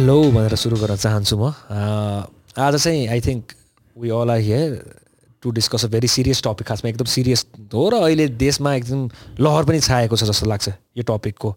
Hello 0.00 0.20
भनेर 0.32 0.54
सुरु 0.56 0.76
गर्न 0.80 0.96
चाहन्छु 0.96 1.36
म। 1.36 1.52
आज 2.56 2.74
चाहिँ 2.82 3.06
I 3.12 3.20
think 3.20 3.52
we 3.96 4.08
all 4.08 4.30
are 4.30 4.38
here 4.40 4.70
to 5.42 5.50
discuss 5.52 5.84
a 5.84 5.88
very 5.92 6.08
serious 6.08 6.42
topic 6.42 6.66
खासमा 6.66 6.88
एकदम 6.90 7.04
सिरियस 7.04 7.44
हो 7.74 7.88
र 7.92 7.94
अहिले 8.08 8.28
देशमा 8.40 8.74
एकदम 8.74 9.10
लहर 9.44 9.64
पनि 9.68 9.80
छाएको 9.80 10.16
छ 10.16 10.24
जस्तो 10.24 10.46
लाग्छ 10.48 10.68
यो 10.96 11.04
टपिकको 11.04 11.50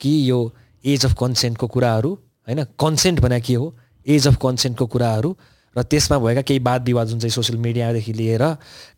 कि। 0.00 0.12
यो 0.30 0.38
एज 0.84 1.06
अफ 1.06 1.14
कन्सेन्टको 1.18 1.66
कुराहरू 1.66 2.12
होइन? 2.46 2.64
कन्सेन्ट 2.78 3.20
भने 3.20 3.40
के 3.42 3.54
हो? 3.54 3.74
एज 4.06 4.28
अफ 4.28 4.38
कन्सेन्टको 4.46 4.86
कुराहरू 4.94 5.34
र 5.76 5.82
त्यसमा 5.82 6.18
भएका 6.22 6.42
केही 6.46 6.62
वाद 6.62 6.86
विवाद 6.86 7.06
जुन 7.10 7.18
चाहिँ 7.18 7.34
सोसियल 7.34 7.58
मिडियादेखि 7.66 8.12
लिएर 8.14 8.44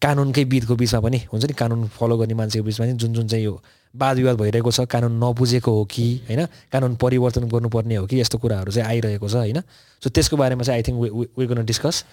कानुनकै 0.04 0.44
बिचको 0.44 0.76
बिचमा 0.76 1.00
पनि 1.00 1.24
हुन्छ 1.32 1.44
नि 1.48 1.54
कानुन 1.56 1.88
फलो 1.96 2.20
गर्ने 2.20 2.34
मान्छेको 2.36 2.64
बिचमा 2.68 2.86
पनि 2.86 3.00
जुन 3.00 3.12
जुन 3.16 3.28
चाहिँ 3.32 3.44
यो 3.44 3.56
वाद 3.94 4.16
विवाद 4.16 4.36
भइरहेको 4.36 4.70
छ 4.70 4.86
कानुन 4.86 5.18
नबुझेको 5.24 5.72
हो 5.72 5.84
कि 5.90 6.06
होइन 6.28 6.46
कानुन 6.72 6.96
परिवर्तन 6.96 7.48
गर्नुपर्ने 7.48 7.94
हो 7.96 8.06
कि 8.06 8.20
यस्तो 8.20 8.38
कुराहरू 8.38 8.72
चाहिँ 8.72 8.88
आइरहेको 8.88 9.28
छ 9.28 9.34
होइन 9.34 9.60
सो 10.02 10.10
त्यसको 10.10 10.36
बारेमा 10.36 10.62
चाहिँ 10.62 10.78
आई 10.78 10.88
थिङ्क 10.88 11.38
वी 11.38 11.46
गर्न 11.46 11.64
डिस्कस 11.66 12.04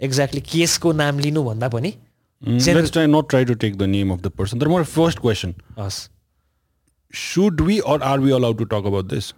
एक्ज्याक्टली 0.00 0.40
केसको 0.52 0.92
नाम 1.04 1.18
लिनुभन्दा 1.18 1.68
पनि 1.68 1.94
not 3.08 3.28
try 3.28 3.44
to 3.44 3.54
take 3.56 3.78
the 3.78 3.86
name 3.86 4.10
of 4.10 4.20
the 4.22 4.30
person. 4.30 4.58
Then, 4.58 4.70
my 4.70 4.84
first 4.84 5.20
question: 5.20 5.54
हस् 5.78 6.08
Should 7.14 7.60
we 7.60 7.80
or 7.80 8.02
are 8.04 8.20
we 8.20 8.30
allowed 8.30 8.58
to 8.58 8.66
talk 8.66 8.84
about 8.84 9.08
this? 9.08 9.32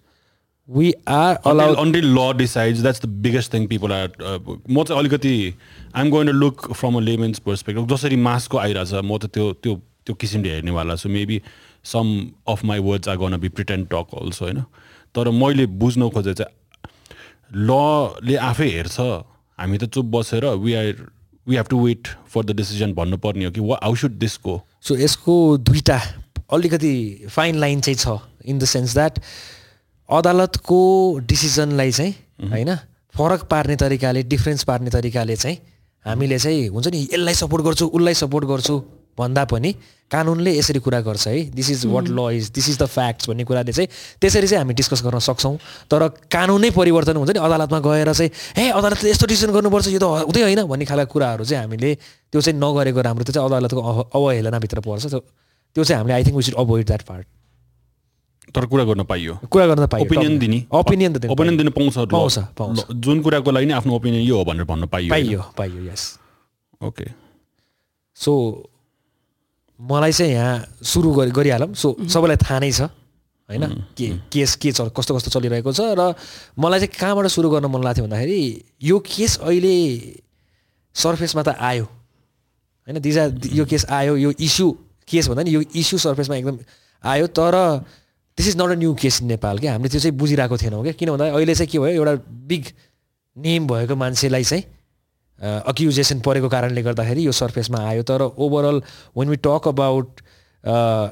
We 0.69 0.93
are 1.09 1.37
allowed 1.47 1.97
law 2.05 2.33
decides, 2.33 2.83
that's 2.83 2.99
the 2.99 3.11
biggest 3.27 3.51
thing 3.51 3.69
people 3.69 3.93
are. 3.93 4.09
Uh, 4.23 4.39
म 4.71 4.83
चाहिँ 4.85 4.99
अलिकति 4.99 5.55
I'm 5.97 6.11
going 6.11 6.27
to 6.27 6.33
look 6.33 6.73
from 6.73 6.97
a 6.97 7.01
layman's 7.01 7.39
perspective 7.39 7.89
जसरी 7.89 8.17
मासको 8.17 8.59
आइरहेछ 8.59 8.93
म 8.95 9.19
त 9.19 9.31
त्यो 9.35 9.53
त्यो 9.63 9.75
त्यो 10.07 10.15
किसिमले 10.15 10.51
हेर्नेवाला 10.51 10.97
छु 10.97 11.09
maybe 11.09 11.41
some 11.89 12.15
of 12.49 12.65
my 12.65 12.79
words 12.87 13.09
are 13.09 13.17
gonna 13.17 13.37
be 13.41 13.49
pretend 13.51 13.87
talk 13.93 14.15
also 14.21 14.45
होइन 14.45 14.63
तर 15.15 15.31
मैले 15.41 15.67
बुझ्न 15.83 16.09
खोजे 16.11 16.35
चाहिँ 16.35 16.57
लले 17.69 18.37
आफै 18.47 18.69
हेर्छ। 18.71 19.01
हामी 19.59 19.79
त 19.79 19.85
चुप 19.95 20.07
बसेर 20.15 20.47
we 20.65 20.75
are 20.75 21.07
we 21.47 21.57
have 21.57 21.67
to 21.71 21.85
wait 21.85 22.09
for 22.29 22.45
the 22.45 22.57
decision 22.57 22.93
भन्नुपर्ने 22.95 23.45
हो 23.45 23.51
कि 23.51 23.61
how 23.61 23.95
should 23.95 24.19
this 24.19 24.39
go 24.45 24.61
so 24.89 24.97
यसको 24.97 25.37
दुईवटा 25.59 26.01
अलिकति 26.53 26.95
फाइन 27.31 27.57
लाइन 27.61 27.81
चाहिँ 27.81 27.97
छ 27.97 28.19
इन 28.47 28.59
द 28.59 28.65
सेन्स 28.65 28.95
द्याट 28.95 29.21
अदालतको 30.09 30.79
डिसिजनलाई 31.29 31.91
चाहिँ 31.93 32.13
होइन 32.51 32.75
फरक 33.15 33.43
पार्ने 33.51 33.77
तरिकाले 33.77 34.23
डिफ्रेन्स 34.31 34.65
पार्ने 34.65 34.91
तरिकाले 34.91 35.37
चाहिँ 35.37 35.59
हामीले 36.05 36.39
चाहिँ 36.39 36.69
हुन्छ 36.69 36.89
नि 36.89 37.01
यसलाई 37.03 37.35
सपोर्ट 37.35 37.65
गर्छु 37.65 37.87
उसलाई 37.89 38.15
सपोर्ट 38.15 38.45
गर्छु। 38.47 38.77
भन्दा 39.19 39.45
पनि 39.45 39.75
कानुनले 40.11 40.57
यसरी 40.57 40.81
कुरा 40.81 41.01
गर्छ 41.05 41.27
है। 41.29 41.53
This 41.53 41.71
is 41.71 41.85
what 41.87 42.09
law 42.09 42.21
is 42.33 42.51
this 42.57 42.69
is 42.69 42.77
the 42.79 42.87
facts 42.89 43.29
भन्ने 43.29 43.45
कुराले 43.45 43.73
चाहिँ 43.73 43.89
त्यसरी 44.21 44.47
चाहिँ 44.49 44.61
हामी 44.65 44.75
डिस्कस 44.75 45.03
गर्न 45.05 45.19
सक्छौँ। 45.21 45.57
तर 45.91 46.09
कानुनै 46.33 46.71
परिवर्तन 46.73 47.17
हुन्छ 47.17 47.31
नि 47.37 47.41
अदालतमा 47.41 47.79
गएर 47.85 48.13
चाहिँ 48.13 48.31
हे 48.57 48.71
अदालतले 48.73 49.11
यस्तो 49.11 49.27
डिसिजन 49.27 49.53
गर्नुपर्छ 49.53 49.89
यो 49.89 50.01
त 50.01 50.25
हुँदै 50.25 50.43
होइन 50.43 50.63
भन्ने 50.65 50.85
खालको 50.89 51.13
कुराहरू 51.13 51.45
चाहिँ 51.45 51.63
हामीले 51.65 51.95
त्यो 52.33 52.41
चाहिँ 52.41 52.57
नगरेको 52.57 53.01
राम्रो 53.05 53.25
त्यो 53.29 53.35
चाहिँ 53.37 53.47
अदालतको 53.49 53.81
अवहेलनाभित्र 54.17 54.81
पर्छ। 54.81 55.05
त्यो 55.13 55.21
त्यो 55.77 55.85
चाहिँ 55.85 55.99
हामीले 56.01 56.15
I 56.15 56.25
think 56.25 56.37
we 56.37 56.43
should 56.43 56.57
avoid 56.57 56.87
that 56.87 57.03
part 57.05 57.27
तर 58.49 58.65
कुरा 58.65 58.85
गर्न 58.89 59.05
पाइयो। 59.05 59.35
कुरा 59.45 59.67
गर्न 59.67 59.87
पाइयो 59.93 60.09
ओपिनियन 60.09 60.39
दिने। 60.39 60.59
ओपिनियन 60.73 61.13
त 61.13 61.29
ओपिनियन 61.29 61.57
दिन 61.57 61.69
पाउँछ 61.77 62.49
पाउँछ, 62.57 62.97
जुन 62.97 63.21
कुराको 63.21 63.51
लागि 63.53 63.67
नि 63.67 63.73
आफ्नो 63.77 63.93
ओपिनियन 63.93 64.25
यो 64.25 64.37
हो 64.41 64.45
भनेर 64.49 64.65
भन्न 64.65 64.87
पाइयो 64.89 65.11
पाइयो 65.13 65.41
पाइयो 65.53 65.85
यस 65.93 66.03
ओके 66.81 67.13
सो 68.17 68.33
मलाई 69.81 70.13
चाहिँ 70.13 70.33
यहाँ 70.33 70.83
सुरु 70.83 71.13
गरि 71.15 71.31
गरिहालौँ। 71.31 71.75
सो 71.75 71.97
सबैलाई 72.09 72.37
थाहा 72.37 72.59
नै 72.61 72.73
छ 72.73 72.81
होइन? 73.49 73.65
के 73.97 74.09
केस 74.33 74.55
के 74.57 74.73
चल 74.73 74.89
कस्तो 74.97 75.15
कस्तो 75.17 75.31
चलिरहेको 75.31 75.73
छ 75.73 75.81
र 75.95 76.15
मलाई 76.59 76.81
चाहिँ 76.81 76.93
कहाँबाट 76.99 77.27
सुरु 77.31 77.49
गर्न 77.51 77.67
मन 77.71 77.83
लाग्थ्यो 77.85 78.05
भन्दाखेरि 78.05 78.41
यो 78.83 78.99
केस 78.99 79.39
अहिले 79.39 79.75
सर्फेसमा 80.95 81.43
त 81.43 81.55
आयो। 81.55 81.85
होइन? 81.85 82.99
दिज 82.99 83.17
यो 83.55 83.65
केस 83.65 83.87
आयो 83.87 84.17
यो 84.17 84.31
इस्यु 84.35 84.67
केस 85.09 85.29
भन्दा 85.29 85.43
नि 85.43 85.51
यो 85.51 85.63
इस्यु 85.75 85.99
सर्फेसमा 85.99 86.37
एकदम 86.37 86.59
आयो। 87.05 87.27
तर 87.31 87.55
this 88.39 88.49
is 88.49 88.57
not 88.61 88.71
a 88.71 88.79
new 88.83 88.95
case 88.95 89.23
in 89.23 89.29
Nepal 89.29 89.59
क्या? 89.59 89.73
हामीले 89.73 89.89
त्यो 89.89 90.01
चाहिँ 90.01 90.17
बुझिरहेको 90.19 90.57
थिएनौँ 90.59 90.83
क्या? 90.83 90.93
किन 90.93 91.09
भन्दा 91.11 91.33
अहिले 91.33 91.55
चाहिँ 91.55 91.71
के 91.71 91.79
भयो? 91.79 91.95
एउटा 92.03 92.15
बिग 92.51 92.65
नेम 93.37 93.67
भएको 93.67 93.95
मान्छेलाई 93.97 94.45
चाहिँ 94.45 94.65
अक्युजेसन 95.41 96.21
परेको 96.21 96.49
कारणले 96.49 96.83
गर्दाखेरि 96.83 97.27
यो 97.27 97.33
सर्फेसमा 97.33 97.79
आयो। 97.89 98.03
तर 98.03 98.23
overall 98.23 98.83
when 99.17 99.29
we 99.29 99.37
talk 99.37 99.69
about 99.69 100.21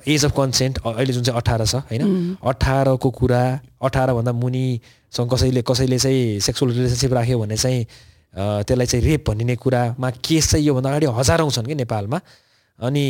age 0.08 0.24
of 0.24 0.32
consent 0.36 0.78
अहिले 0.86 1.12
जुन 1.12 1.22
चाहिँ 1.24 1.40
अठार 1.40 1.64
छ 1.64 1.74
होइन? 1.86 2.36
अठारको 2.42 3.10
कुरा 3.10 3.42
अठारभन्दा 3.82 4.32
मुनिसँग 4.32 5.30
कसैले 5.32 5.62
कसैले 5.62 5.98
चाहिँ 5.98 6.40
सेक्सुअल 6.40 6.72
रिलेसनसिप 6.72 7.12
राख्यो 7.12 7.38
भने 7.38 7.56
चाहिँ 7.56 7.84
त्यसलाई 8.34 8.86
चाहिँ 8.86 9.04
रेप 9.04 9.30
भनिने 9.30 9.56
कुरामा 9.56 10.10
केस 10.20 10.50
चाहिँ 10.50 10.66
योभन्दा 10.66 10.90
अगाडि 10.90 11.06
हजारौँ 11.18 11.50
छन् 11.50 11.66
कि 11.66 11.74
नेपालमा। 11.74 12.20
अनि 12.78 13.04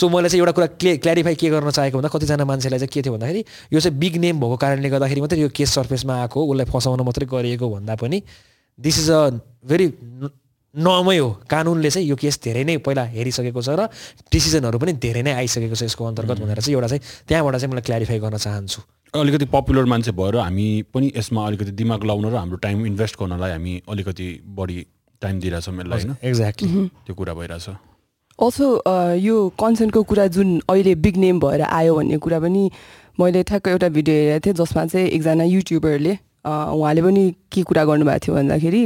सो 0.00 0.08
मैले 0.08 0.28
चाहिँ 0.28 0.40
एउटा 0.40 0.52
कुरा 0.52 0.66
क्लियर 0.80 0.96
क्ल्यारिफाई 0.96 1.34
के 1.34 1.48
गर्न 1.50 1.70
चाहेको 1.70 1.98
भन्दा 1.98 2.08
कतिजना 2.08 2.44
मान्छेलाई 2.44 2.78
चाहिँ 2.78 2.88
के 2.88 3.02
थियो 3.02 3.12
भन्दाखेरि 3.12 3.44
यो 3.72 3.80
चाहिँ 3.80 3.98
बिग 3.98 4.16
नेम 4.16 4.40
भएको 4.40 4.56
कारणले 4.56 4.88
गर्दाखेरि 4.90 5.20
मात्रै 5.20 5.40
यो 5.40 5.48
केस 5.52 5.74
सर्फेसमा 5.74 6.14
आएको 6.22 6.40
उसलाई 6.40 6.66
फसाउन 6.72 7.00
मात्रै 7.04 7.26
गरिएको 7.28 7.68
भन्दा 7.68 7.94
पनि 8.00 8.22
this 8.78 8.98
is 8.98 9.10
a 9.10 9.20
very 9.68 9.86
normal 10.74 11.16
हो 11.18 11.28
कानुनले 11.50 11.90
चाहिँ 11.90 12.08
यो 12.08 12.16
केस 12.16 12.38
धेरै 12.44 12.62
नै 12.64 12.76
पहिला 12.86 13.02
हेरिसकेको 13.10 13.62
छ 13.62 13.74
र 13.74 13.88
डिसिजनहरू 14.30 14.78
पनि 14.78 14.92
धेरै 15.02 15.22
नै 15.26 15.32
आइसकेको 15.42 15.74
छ 15.74 15.82
यसको 15.90 16.04
अन्तर्गत 16.06 16.38
भनेर 16.40 16.60
चाहिँ 16.62 16.74
एउटा 16.74 16.88
चाहिँ 16.88 17.02
त्यहाँबाट 17.26 17.54
चाहिँ 17.56 17.70
मलाई 17.72 17.82
क्ल्यारिफाई 17.82 18.18
गर्न 18.22 18.36
चाहन्छु। 18.38 18.80
अलिकति 19.14 19.46
पपुलर 19.50 19.84
मान्छे 19.90 20.12
भएर 20.14 20.36
हामी 20.38 20.66
पनि 20.94 21.12
यसमा 21.16 21.46
अलिकति 21.46 21.72
दिमाग 21.74 22.04
लाउन 22.06 22.24
र 22.30 22.36
हाम्रो 22.36 22.56
टाइम 22.62 22.86
इन्भेस्ट 22.86 23.14
गर्नलाई 23.20 23.50
हामी 23.50 23.72
अलिकति 23.90 24.28
बढी 24.46 24.78
टाइम 25.22 25.40
दिइरहेछौँ 25.40 25.74
यसलाई 25.74 25.98
होइन? 25.98 26.16
एक्ज्याक्टली 26.22 26.86
त्यो 27.06 27.14
कुरा 27.18 27.34
भइरहेछ। 27.34 27.68
अल्सो 28.38 28.66
यो 29.18 29.36
कन्सेन्टको 29.60 30.02
कुरा 30.06 30.26
जुन 30.36 30.48
अहिले 30.70 30.94
बिग 31.02 31.16
नेम 31.18 31.40
भएर 31.40 31.62
आयो 31.66 31.94
भन्ने 31.96 32.18
कुरा 32.24 32.38
पनि 32.40 32.62
मैले 33.20 33.42
ठ्याक्क 33.42 33.68
एउटा 33.68 33.88
भिडियो 33.98 34.16
हेरेको 34.16 34.46
थिएँ 34.46 34.54
जसमा 34.54 34.86
चाहिँ 34.86 35.08
एकजना 35.18 35.44
युट्युबरले 35.44 36.14
उहाँले 36.46 37.02
पनि 37.02 37.24
के 37.52 37.62
कुरा 37.66 37.84
गर्नुभएको 37.84 38.24
थियो 38.24 38.34
भन्दाखेरि 38.36 38.82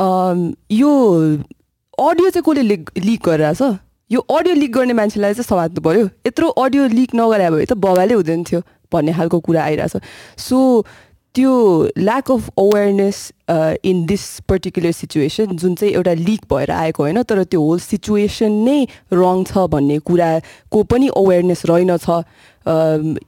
यो 0.00 0.90
अडियो 1.98 2.30
चाहिँ 2.30 2.42
कसले 2.42 2.62
लिक 2.62 2.90
लिक 2.98 3.20
गरिरहेछ? 3.26 3.62
यो 4.10 4.20
अडियो 4.20 4.54
लिक 4.54 4.72
गर्ने 4.72 4.92
मान्छेलाई 4.92 5.34
चाहिँ 5.34 5.44
समात्नु 5.44 5.80
पऱ्यो 5.80 6.04
यत्रो 6.26 6.48
अडियो 6.48 6.86
लिक 6.88 7.14
नगरे 7.14 7.50
भए 7.50 7.64
त 7.64 7.72
बबाले 7.72 8.14
हुँदैन 8.14 8.44
थियो 8.44 8.60
भन्ने 8.92 9.12
खालको 9.14 9.40
कुरा 9.40 9.62
आइरहेछ। 9.64 9.96
सो 10.38 10.84
त्यो 11.34 11.52
lack 11.98 12.30
of 12.32 12.48
awareness 12.58 13.16
in 13.84 14.04
this 14.06 14.22
particular 14.48 14.90
situation 14.92 15.56
जुन 15.56 15.74
चाहिँ 15.74 15.94
एउटा 15.94 16.12
लिक 16.14 16.40
भएर 16.52 16.70
आएको 16.70 17.02
होइन 17.02 17.22
तर 17.22 17.42
त्यो 17.44 17.60
होल 17.60 17.78
सिचुएसन 17.78 18.52
नै 18.68 18.78
रङ 19.12 19.42
छ 19.50 19.66
भन्ने 19.72 19.98
कुराको 20.06 20.82
पनि 20.92 21.08
अवेरनेस 21.16 21.62
रहेनछ 21.66 22.06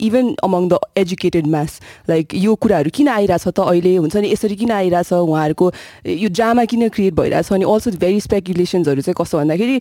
even 0.00 0.34
among 0.44 0.68
the 0.68 0.78
educated 0.96 1.46
mass 1.54 1.80
like 2.08 2.34
यो 2.34 2.54
कुराहरू 2.54 2.90
किन 2.94 3.08
आइरहेछ 3.08 3.48
त 3.48 3.58
अहिले? 3.60 3.96
हुन्छ 3.96 4.16
नि 4.16 4.30
यसरी 4.32 4.56
किन 4.56 4.70
आइरहेछ 4.70 5.12
उहाँहरूको? 5.12 5.66
यो 6.06 6.28
ड्रामा 6.30 6.64
किन 6.64 6.88
क्रिएट 6.88 7.14
भइरहेछ? 7.14 7.52
अनि 7.52 7.64
अल्सो 7.64 7.90
भेरी 8.00 8.20
स्पेकुलेसन्सहरू 8.20 9.02
चाहिँ 9.02 9.18
कस्तो 9.18 9.38
भन्दाखेरि 9.38 9.76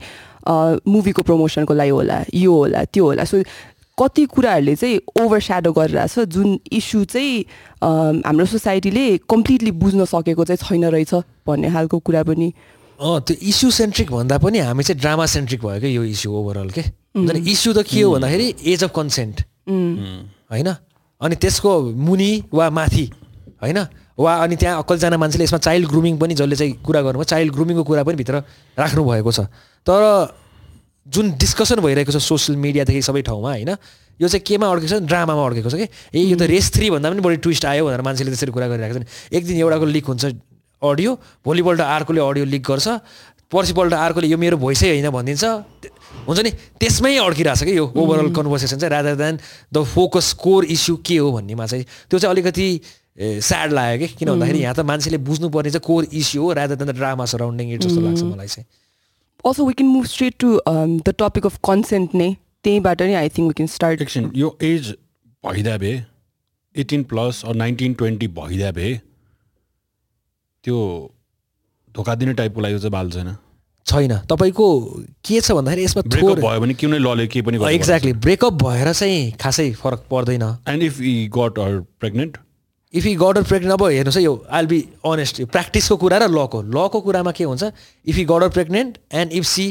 मुभीको 0.91 1.21
प्रमोसनको 1.21 1.73
लागि 1.73 1.89
होला 1.89 2.17
यो 2.33 2.53
होला 2.53 2.83
त्यो 2.91 3.05
होला। 3.05 3.23
सो 3.23 3.37
कति 3.97 4.25
कुराहरूले 4.25 4.75
चाहिँ 4.75 4.99
ओभर 5.21 5.39
स्याडो 5.39 5.71
गरिरहेछ 5.73 6.19
जुन 6.35 6.59
इस्यु 6.71 7.03
चाहिँ 7.05 7.45
हाम्रो 8.25 8.45
सोसाइटीले 8.45 9.05
कम्प्लिटली 9.29 9.71
बुझ्न 9.71 10.05
सकेको 10.05 10.45
चाहिँ 10.45 10.57
छैन 10.63 10.85
रहेछ 10.85 11.13
भन्ने 11.47 11.71
खालको 11.71 11.99
कुरा 11.99 12.23
पनि। 12.23 12.53
अँ 12.99 13.19
त्यो 13.27 13.35
इस्यु 13.41 13.71
सेन्ट्रिक 13.71 14.11
भन्दा 14.11 14.37
पनि 14.37 14.59
हामी 14.59 14.83
चाहिँ 14.83 14.99
ड्रामा 14.99 15.25
सेन्ट्रिक 15.25 15.61
भयो 15.65 15.79
क्या 15.79 15.89
यो 15.89 16.03
इस्यु 16.03 16.31
ओभरअल 16.31 16.69
के? 16.69 16.83
इस्यु 17.51 17.73
त 17.73 17.83
के 17.87 18.01
हो 18.01 18.11
भन्दाखेरि 18.11 18.53
एज 18.67 18.83
अफ 18.83 18.91
कन्सेन्ट 18.95 19.41
होइन? 20.51 20.69
अनि 21.21 21.35
त्यसको 21.35 21.71
मुनि 21.95 22.31
वा 22.53 22.69
माथि 22.69 23.05
होइन? 23.63 23.79
वा 24.19 24.33
अनि 24.43 24.55
त्यहाँ 24.55 24.83
कतिजना 24.87 25.17
मान्छेले 25.17 25.43
यसमा 25.43 25.59
चाइल्ड 25.59 25.87
ग्रुमिङ 25.87 26.17
पनि 26.19 26.33
जसले 26.35 26.55
चाहिँ 26.55 26.73
कुरा 26.83 27.01
गर्नुभयो 27.01 27.23
चाइल्ड 27.23 27.53
ग्रुमिङको 27.53 27.83
कुरा 27.83 28.03
पनि 28.03 28.15
भित्र 28.15 28.43
राख्नु 28.79 29.03
भएको 29.03 29.31
छ। 29.31 29.39
तर 29.87 30.01
जुन 31.07 31.31
डिस्कसन 31.37 31.79
भइरहेको 31.79 32.11
छ 32.11 32.17
सोसियल 32.17 32.57
मिडियादेखि 32.57 33.01
सबै 33.01 33.21
ठाउँमा 33.21 33.49
होइन? 33.49 33.71
यो 34.21 34.27
चाहिँ 34.27 34.43
केमा 34.47 34.65
अड्केको 34.65 34.89
छ? 34.89 35.01
ड्रामामा 35.05 35.43
अड्केको 35.45 35.69
छ 35.69 35.75
कि? 35.75 35.87
ए 36.15 36.19
यो 36.31 36.37
त 36.37 36.49
रेस 36.49 36.71
थ्री 36.73 36.89
भन्दा 36.89 37.09
पनि 37.13 37.21
बढी 37.21 37.37
ट्विस्ट 37.45 37.65
आयो 37.65 37.85
भनेर 37.85 38.01
मान्छेले 38.01 38.31
त्यसरी 38.33 38.51
कुरा 38.51 38.67
गरिरहेको 38.73 38.95
छन्। 38.99 39.07
एक 39.37 39.43
दिन 39.45 39.55
एउटाको 39.61 39.85
लिक 39.85 40.05
हुन्छ 40.05 40.23
अडियो 40.81 41.11
भोलिपल्ट 41.45 41.81
अर्कोले 41.81 42.21
अडियो 42.21 42.45
लिक 42.45 42.63
गर्छ 42.63 42.87
पर्सिपल्ट 43.53 43.93
अर्कोले 43.93 44.27
यो 44.27 44.37
मेरो 44.37 44.57
भोइसै 44.57 44.89
होइन 44.97 45.09
भनिदिन्छ। 45.13 45.45
हुन्छ 46.25 46.39
नि? 46.41 46.51
त्यसमै 46.81 47.13
अड्किरहेछ 47.21 47.61
कि 47.63 47.77
यो 47.77 47.85
ओभरअल 47.85 48.33
कन्भर्सेसन 48.33 48.77
चाहिँ 48.81 48.91
rather 48.91 49.15
than 49.15 49.37
the 49.69 49.83
focus 49.85 50.33
core 50.41 50.65
issue 50.73 50.95
के 51.05 51.17
हो 51.21 51.31
भन्नेमा 51.37 51.65
चाहिँ। 51.69 51.85
त्यो 52.09 52.17
चाहिँ 52.17 52.33
अलिकति 52.33 52.67
स्याड 53.45 53.71
लाग्यो 53.71 53.97
कि? 53.99 54.07
किन 54.17 54.27
भन्दाखेरि 54.33 54.59
यहाँ 54.59 54.75
त 54.75 54.79
मान्छेले 54.89 55.17
बुझ्नुपर्ने 55.21 55.69
चाहिँ 55.69 55.85
कोर 55.85 56.03
इस्यु 56.09 56.41
हो 56.41 56.53
rather 56.57 56.75
than 56.81 56.87
the 56.89 56.95
drama 56.97 57.25
surrounding 57.29 57.73
it 57.73 57.81
जस्तो 57.85 58.01
लाग्छ 58.01 58.21
मलाई 58.25 58.47
चाहिँ। 58.47 58.65
Also 59.45 59.65
we 59.65 59.73
can 59.73 59.89
move 59.91 60.05
straight 60.07 60.35
to 60.39 60.59
the 60.67 61.13
topic 61.19 61.45
of 61.45 61.57
consent 61.65 62.15
नै 62.15 62.29
त्यहीँबाट 62.63 63.01
नै 63.01 63.15
I 63.15 63.29
think 63.29 63.47
we 63.47 63.53
can 63.53 63.67
start 63.73 64.01
एकछिन 64.01 64.31
यो 64.35 64.57
एज 64.63 64.93
भइदिया 65.43 65.77
भए 65.77 65.95
एटिन 66.75 67.03
प्लस 67.11 67.41
नाइन्टिन 67.55 67.93
ट्वेन्टी 67.99 68.27
भइदिया 68.37 68.71
भए 68.77 68.93
त्यो 70.63 70.77
धोका 71.95 72.15
दिने 72.15 72.33
टाइपको 72.33 72.61
लागि 72.61 72.79
चाहिँ 72.79 72.91
बाल 72.91 73.11
छैन। 73.11 73.35
छैन। 73.85 74.13
तपाईँको 74.29 74.67
के 75.25 75.39
छ 75.41 75.51
भन्दाखेरि 75.51 75.83
यसमा 75.83 76.01
ब्रेकअप 76.01 76.29
थोर 76.29 76.39
भयो 76.41 76.59
भने 76.61 76.73
कुनै 76.73 76.97
लले 76.99 77.27
केही 77.27 77.45
पनि 77.45 77.57
एक्ज्याक्टली 77.73 78.13
ब्रेकअप 78.25 78.53
भएर 78.63 78.91
चाहिँ 78.93 79.31
खासै 79.41 79.67
फरक 79.83 80.05
पर्दैन। 80.11 80.43
And 80.67 80.83
if 80.83 80.99
he 81.01 81.13
got 81.37 81.59
her 81.59 81.79
pregnant 81.99 82.37
if 82.95 83.05
he 83.05 83.15
got her 83.15 83.43
pregnant 83.43 83.73
अब 83.73 83.83
हेर्नुहोस् 83.85 84.17
है 84.17 84.23
यो 84.23 84.33
आइल 84.51 84.67
बी 84.67 84.79
अनेस्ट 85.05 85.41
प्र्याक्टिसको 85.45 85.97
कुरा 85.97 86.17
र 86.17 86.27
लको 86.31 86.61
लको 86.75 87.01
कुरामा 87.01 87.31
के 87.31 87.43
हुन्छ? 87.43 87.63
If 88.07 88.17
he 88.17 88.25
got her 88.25 88.49
pregnant 88.49 88.97
and 89.13 89.31
if 89.31 89.45
she 89.45 89.65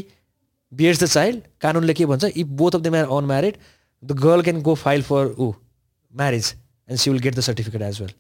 bears 0.73 1.03
the 1.03 1.07
child 1.07 1.41
कानुनले 1.61 1.95
के 1.95 2.07
भन्छ? 2.07 2.25
If 2.25 2.47
both 2.61 2.75
of 2.75 2.81
the 2.81 2.95
are 2.95 3.09
unmarried 3.19 3.57
the 4.03 4.13
girl 4.21 4.43
can 4.43 4.61
go 4.63 4.75
file 4.77 5.03
for 5.03 5.35
ऊ 5.39 5.53
marriage 6.13 6.55
and 6.89 7.01
she 7.01 7.11
will 7.11 7.21
get 7.21 7.35
the 7.35 7.41
certificate 7.41 7.83
as 7.83 8.01
well 8.01 8.13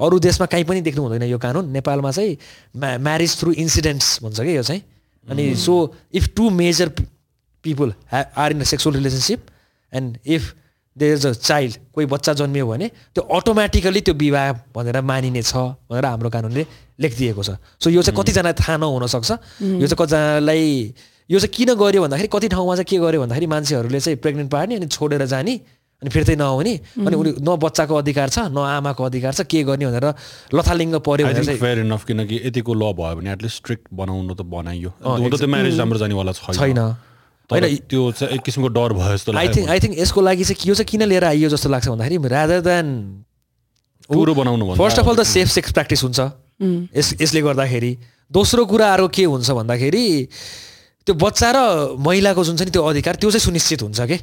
अरू 0.00 0.18
देशमा 0.24 0.46
कहीँ 0.46 0.64
पनि 0.64 0.80
देख्नु 0.80 1.02
हुँदैन 1.02 1.22
यो 1.22 1.38
कानुन। 1.38 1.70
नेपालमा 1.70 2.10
चाहिँ 2.10 2.36
म्या 2.76 2.98
म्यारिज 2.98 3.38
थ्रु 3.40 3.52
इन्सिडेन्ट्स 3.52 4.18
भन्छ 4.22 4.40
कि 4.40 4.56
यो 4.56 4.62
चाहिँ। 4.62 4.82
अनि 5.26 5.54
so 5.56 5.74
if 6.14 6.28
two 6.36 6.50
major 6.50 6.88
people 7.64 7.94
are 8.12 8.52
in 8.52 8.60
a 8.60 8.64
sexual 8.64 8.96
relationship 8.96 9.46
and 9.92 10.18
if 10.26 10.54
there 10.96 11.14
is 11.16 11.26
a 11.26 11.32
child 11.32 11.74
कोही 11.94 12.06
बच्चा 12.06 12.32
जन्मियो 12.40 12.66
भने 12.66 12.86
त्यो 13.14 13.22
अटोमेटिकली 13.36 14.00
त्यो 14.00 14.14
विवाह 14.14 14.52
भनेर 14.74 15.00
मानिने 15.02 15.42
छ 15.42 15.56
भनेर 15.90 16.04
हाम्रो 16.06 16.30
कानुनले 16.30 16.66
लेखिदिएको 17.00 17.42
छ। 17.42 17.58
सो 17.82 17.90
यो 17.90 18.02
चाहिँ 18.02 18.16
कतिजना 18.18 18.52
थाहा 18.54 18.76
नहुनसक्छ। 18.78 19.30
यो 19.82 19.86
चाहिँ 19.86 19.98
कतिजनालाई 19.98 20.94
यो 21.30 21.38
चाहिँ 21.40 21.52
किन 21.54 21.74
गर्यो 21.74 22.02
भन्दाखेरि 22.02 22.28
कति 22.30 22.48
ठाउँमा 22.54 22.74
चाहिँ 22.78 22.86
के 22.90 22.98
गर्यो 23.02 23.20
भन्दाखेरि 23.22 23.46
मान्छेहरूले 23.50 24.00
चाहिँ 24.00 24.18
प्रेग्नेन्ट 24.22 24.50
पार्ने 24.50 24.74
अनि 24.76 24.86
छोडेर 24.86 25.24
जाने 25.26 25.54
अनि 26.02 26.10
फिर्तै 26.10 26.34
नआउने 26.36 26.74
अनि 27.06 27.16
उसले 27.16 27.32
न 27.40 27.56
बच्चाको 27.64 27.94
अधिकार 27.94 28.28
छ 28.28 28.38
न 28.52 28.58
आमाको 28.76 29.02
अधिकार 29.04 29.32
छ 29.32 29.40
के 29.50 29.62
गर्ने 29.64 29.86
भनेर 29.88 30.06
लथालिङ्ग 30.54 30.94
पऱ्यो 31.00 31.32
चाहिँ 31.32 31.58
फेयर 31.58 31.78
इनफ 31.86 32.04
किनकि 32.04 32.36
यतिको 32.44 32.74
ल 32.74 32.92
भयो 32.92 33.14
भने 33.18 33.32
एटलिस्ट 33.32 33.56
स्ट्रिक्ट 33.56 33.84
बनाउनु 33.90 34.34
त 34.34 34.42
बनाइयो। 34.46 34.90
त 34.92 35.44
म्यारेज 35.48 35.78
राम्रो 35.80 35.98
जानेवाला 35.98 36.32
छैन। 36.54 36.78
होइन 37.50 37.76
त्यो 37.90 38.02
चाहिँ 38.12 38.34
एक 38.34 38.42
किसिमको 38.42 38.68
डर 38.72 38.92
भयो 38.96 39.12
जस्तो 39.16 39.32
आई 39.36 39.48
थिङ्क 39.54 39.68
आई 39.68 39.80
थिङ्क 39.80 39.98
यसको 39.98 40.20
लागि 40.20 40.44
चाहिँ 40.44 40.68
यो 40.68 40.74
चाहिँ 40.74 40.88
किन 40.88 41.02
लिएर 41.08 41.24
आइयो 41.24 41.48
जस्तो 41.52 41.68
लाग्छ 41.68 41.88
भन्दाखेरि 41.88 42.28
रादर 42.28 42.60
देन 42.64 42.86
पुरो 44.08 44.34
बनाउनु 44.34 44.64
भन्दा 44.66 44.80
फर्स्ट 44.80 44.98
अफ 45.00 45.08
अल 45.08 45.16
त 45.16 45.22
सेफ 45.24 45.48
सेक्स 45.48 45.72
प्र्याक्टिस 45.72 46.02
हुन्छ। 46.04 46.20
यस 46.92 47.08
यसले 47.20 47.40
गर्दाखेरि। 47.40 47.92
दोस्रो 48.32 48.64
कुरा 48.64 48.92
अरू 48.92 49.08
के 49.08 49.24
हुन्छ 49.24 49.50
भन्दाखेरि 49.50 50.04
त्यो 51.06 51.14
बच्चा 51.20 51.48
र 51.52 51.58
महिलाको 52.00 52.44
जुन 52.44 52.56
छ 52.56 52.62
नि 52.64 52.72
त्यो 52.72 52.82
अधिकार 52.84 53.14
त्यो 53.20 53.30
चाहिँ 53.32 53.44
सुनिश्चित 53.44 53.82
हुन्छ 53.82 54.00
कि? 54.00 54.16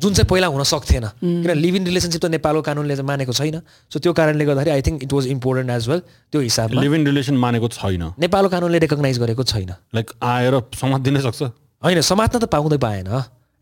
जुन 0.00 0.12
चाहिँ 0.16 0.28
पहिला 0.28 0.46
हुन 0.48 0.62
सक्थेन। 0.64 1.04
किन 1.20 1.52
लिभ 1.52 1.74
इन 1.76 1.84
रिलेसनसिप 1.92 2.20
त 2.24 2.32
नेपालको 2.32 2.62
कानुनले 2.64 2.96
चाहिँ 2.96 3.08
मानेको 3.08 3.32
छैन। 3.32 3.60
सो 3.92 4.00
त्यो 4.00 4.12
कारणले 4.12 4.44
गर्दाखेरि 4.44 4.70
I 4.70 4.82
think 4.84 5.04
it 5.04 5.12
was 5.12 5.26
important 5.36 5.70
as 5.76 5.88
well 5.88 6.00
त्यो 6.32 6.40
हिसाबमा। 6.40 6.80
लिभ 6.80 6.94
इन 6.94 7.06
रिलेसन 7.06 7.36
मानेको 7.36 7.68
छैन। 7.68 8.02
नेपालको 8.16 8.48
कानुनले 8.48 8.78
रेकगनाइज 8.84 9.16
गरेको 9.20 9.44
छैन। 9.44 9.70
लाइक 9.92 10.06
आएर 10.24 10.54
समात्दिनै 10.72 11.20
सक्छ 11.20 11.42
होइन 11.82 12.00
समात्न 12.02 12.38
त 12.38 12.44
पाउँदै 12.50 12.78
पाएन। 12.78 13.08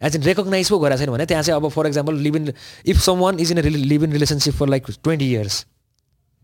एज 0.00 0.16
इन 0.16 0.22
रेकगनाइज 0.22 0.70
पो 0.70 0.78
गरेको 0.78 0.98
छैन 0.98 1.10
भने 1.10 1.26
त्यहाँ 1.26 1.42
चाहिँ 1.42 1.60
अब 1.60 1.68
for 1.68 1.86
example 1.86 2.14
live 2.18 2.36
in 2.36 2.52
if 2.86 3.00
someone 3.18 3.38
is 3.40 3.52
in 3.52 3.58
live 3.64 4.04
in 4.04 4.12
relationship 4.12 4.54
for 4.54 4.68
like 4.68 4.86
twenty 4.92 5.30
years 5.30 5.64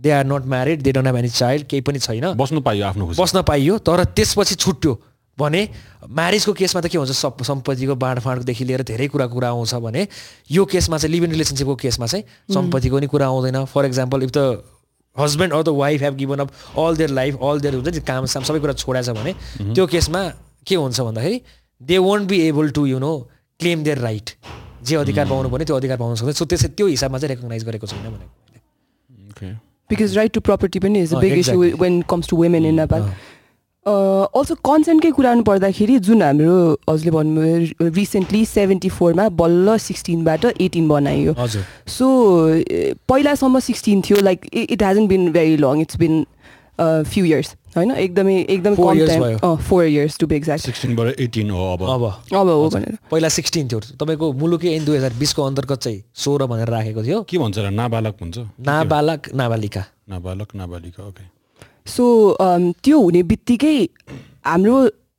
they 0.01 0.11
are 0.11 0.25
not 0.27 0.47
married 0.47 0.83
they 0.83 0.93
don't 0.93 1.07
have 1.07 1.17
any 1.17 1.29
child 1.29 1.67
केही 1.67 1.83
पनि 1.83 1.99
छैन। 1.99 2.33
बस्नु 2.35 2.61
पाइयो 2.61 2.87
आफ्नो 2.87 3.07
खुसी। 3.07 3.23
बस्न 3.23 3.43
पाइयो 3.43 3.79
तर 3.81 4.05
त्यसपछि 4.17 4.55
छुट्यो 4.57 4.99
भने 5.39 5.69
म्यारिजको 6.09 6.53
केसमा 6.53 6.81
त 6.81 6.87
के 6.89 6.99
हुन्छ 6.99 7.13
सप 7.13 7.43
सम्पत्तिको 7.43 7.95
बाँडफाँडदेखि 7.97 8.65
लिएर 8.65 8.83
धेरै 8.83 9.09
कुरा 9.09 9.27
कुरा 9.27 9.49
आउँछ 9.49 9.75
भने 9.85 10.07
यो 10.51 10.65
केसमा 10.65 10.99
चाहिँ 10.99 11.13
लिभ 11.13 11.25
इन 11.25 11.31
रिलेसनसिपको 11.33 11.75
केसमा 11.77 12.07
चाहिँ 12.07 12.25
सम्पत्तिको 12.55 12.99
नि 12.99 13.07
कुरा 13.07 13.27
आउँदैन। 13.27 13.65
For 13.65 13.85
example 13.85 14.23
if 14.23 14.31
the 14.37 14.63
husband 15.17 15.53
or 15.53 15.63
the 15.63 15.69
wife 15.77 16.03
have 16.03 16.15
given 16.17 16.39
up 16.39 16.51
all 16.79 16.97
their 16.97 17.11
life 17.11 17.39
all 17.43 17.61
their 17.61 17.75
हुन्छ 17.75 17.89
नि 17.89 18.01
काम 18.05 18.27
साम 18.27 18.43
सबै 18.45 18.61
कुरा 18.61 18.73
छोडेछ 18.75 19.09
भने 19.11 19.33
त्यो 19.75 19.87
केसमा 19.87 20.23
के 20.67 20.75
हुन्छ 20.77 21.01
भन्दाखेरि 21.01 21.41
they 21.81 21.99
won't 21.99 22.29
be 22.29 22.41
able 22.49 22.71
to 22.71 22.87
you 22.87 22.99
know 22.99 23.17
claim 23.61 23.83
their 23.85 23.99
right 23.99 24.31
जे 24.85 24.97
अधिकार 24.97 25.27
पाउनु 25.29 25.49
पर्ने 25.49 25.65
त्यो 25.65 25.77
अधिकार 25.77 25.99
पाउन 25.99 26.15
सक्दैन। 26.15 26.33
सो 26.35 26.45
त्यस 26.45 26.65
त्यो 26.77 26.87
हिसाबमा 26.87 27.19
चाहिँ 27.19 27.35
रेकगनाइज 27.35 27.65
गरेको 27.65 27.87
छैन 27.87 28.05
भनेको 28.05 28.39
Okay. 29.31 29.51
Because 29.91 30.17
right 30.17 30.33
to 30.33 30.41
property 30.47 30.79
पनि 30.79 31.01
is 31.03 31.15
a 31.15 31.19
big 31.21 31.33
issue. 31.39 31.61
When 31.81 32.01
comes 32.11 32.29
to 32.29 32.37
women 32.37 32.65
in 32.67 32.75
Nepal 32.77 33.03
अँ। 33.03 34.27
अल्सो 34.37 34.55
कन्सेन्टकै 34.67 35.11
कुरा 35.17 35.35
पर्दाखेरि 35.43 35.99
जुन 35.99 36.23
हाम्रो 36.23 36.57
हजुरले 36.91 37.11
भन्नुभयो 37.11 37.89
रिसेन्टली 37.97 38.45
सेभेन्टी 38.45 38.89
फोरमा 38.99 39.29
बल्ल 39.41 39.77
सिक्सटिनबाट 39.87 40.45
एटिन 40.61 40.89
बनाइयो। 40.89 41.33
हजुर। 41.39 41.65
सो 41.89 42.07
पहिलासम्म 43.09 43.59
सिक्सटिन 43.69 44.03
थियो 44.09 44.21
like 44.21 44.47
it 44.53 44.83
hasn't 44.83 45.07
been 45.09 45.33
very 45.33 45.57
long 45.57 45.81
it's 45.81 45.97
been 45.97 46.25
few 46.81 47.25
years 47.25 47.55
होइन? 47.77 47.91
एकदमै 47.93 48.37
एकदमै 48.41 48.77
कम 48.77 49.07
time. 49.07 49.57
Four 49.69 49.85
years 49.85 50.19
to 50.19 50.27
be 50.27 50.37
exact 50.37 50.65
सिक्सटिनबाट 50.65 51.21
eighteen 51.21 51.51
हो 51.51 51.73
अब। 51.73 51.83
अब। 51.85 52.05
अब 52.35 52.49
हो 52.49 52.69
भनेर। 52.71 52.97
पहिला 53.11 53.29
सिक्सटिन 53.31 53.69
थियो। 53.69 53.81
तपाईँको 54.01 54.33
मुलुकी 54.33 54.69
ऐन 54.69 54.85
दुई 54.85 54.97
हजार 54.97 55.13
बिसको 55.19 55.43
अन्तर्गत 55.45 55.79
चाहिँ 55.81 56.03
सोह्र 56.25 56.47
भनेर 56.47 56.69
राखेको 56.69 57.05
थियो। 57.05 57.23
के 57.29 57.39
भन्छ 57.39 57.59
र 57.59 57.71
नाबालक 57.71 58.15
भन्छ? 58.21 58.39
नाबालक 58.61 59.29
नाबालिका। 59.35 59.85
नाबालक 60.09 60.55
नाबालिका 60.55 61.03
ओके 61.05 61.25
सो 61.87 62.05
त्यो 62.83 63.01
हुने 63.01 63.23
बित्तिकै 63.25 63.77
हाम्रो 64.47 64.77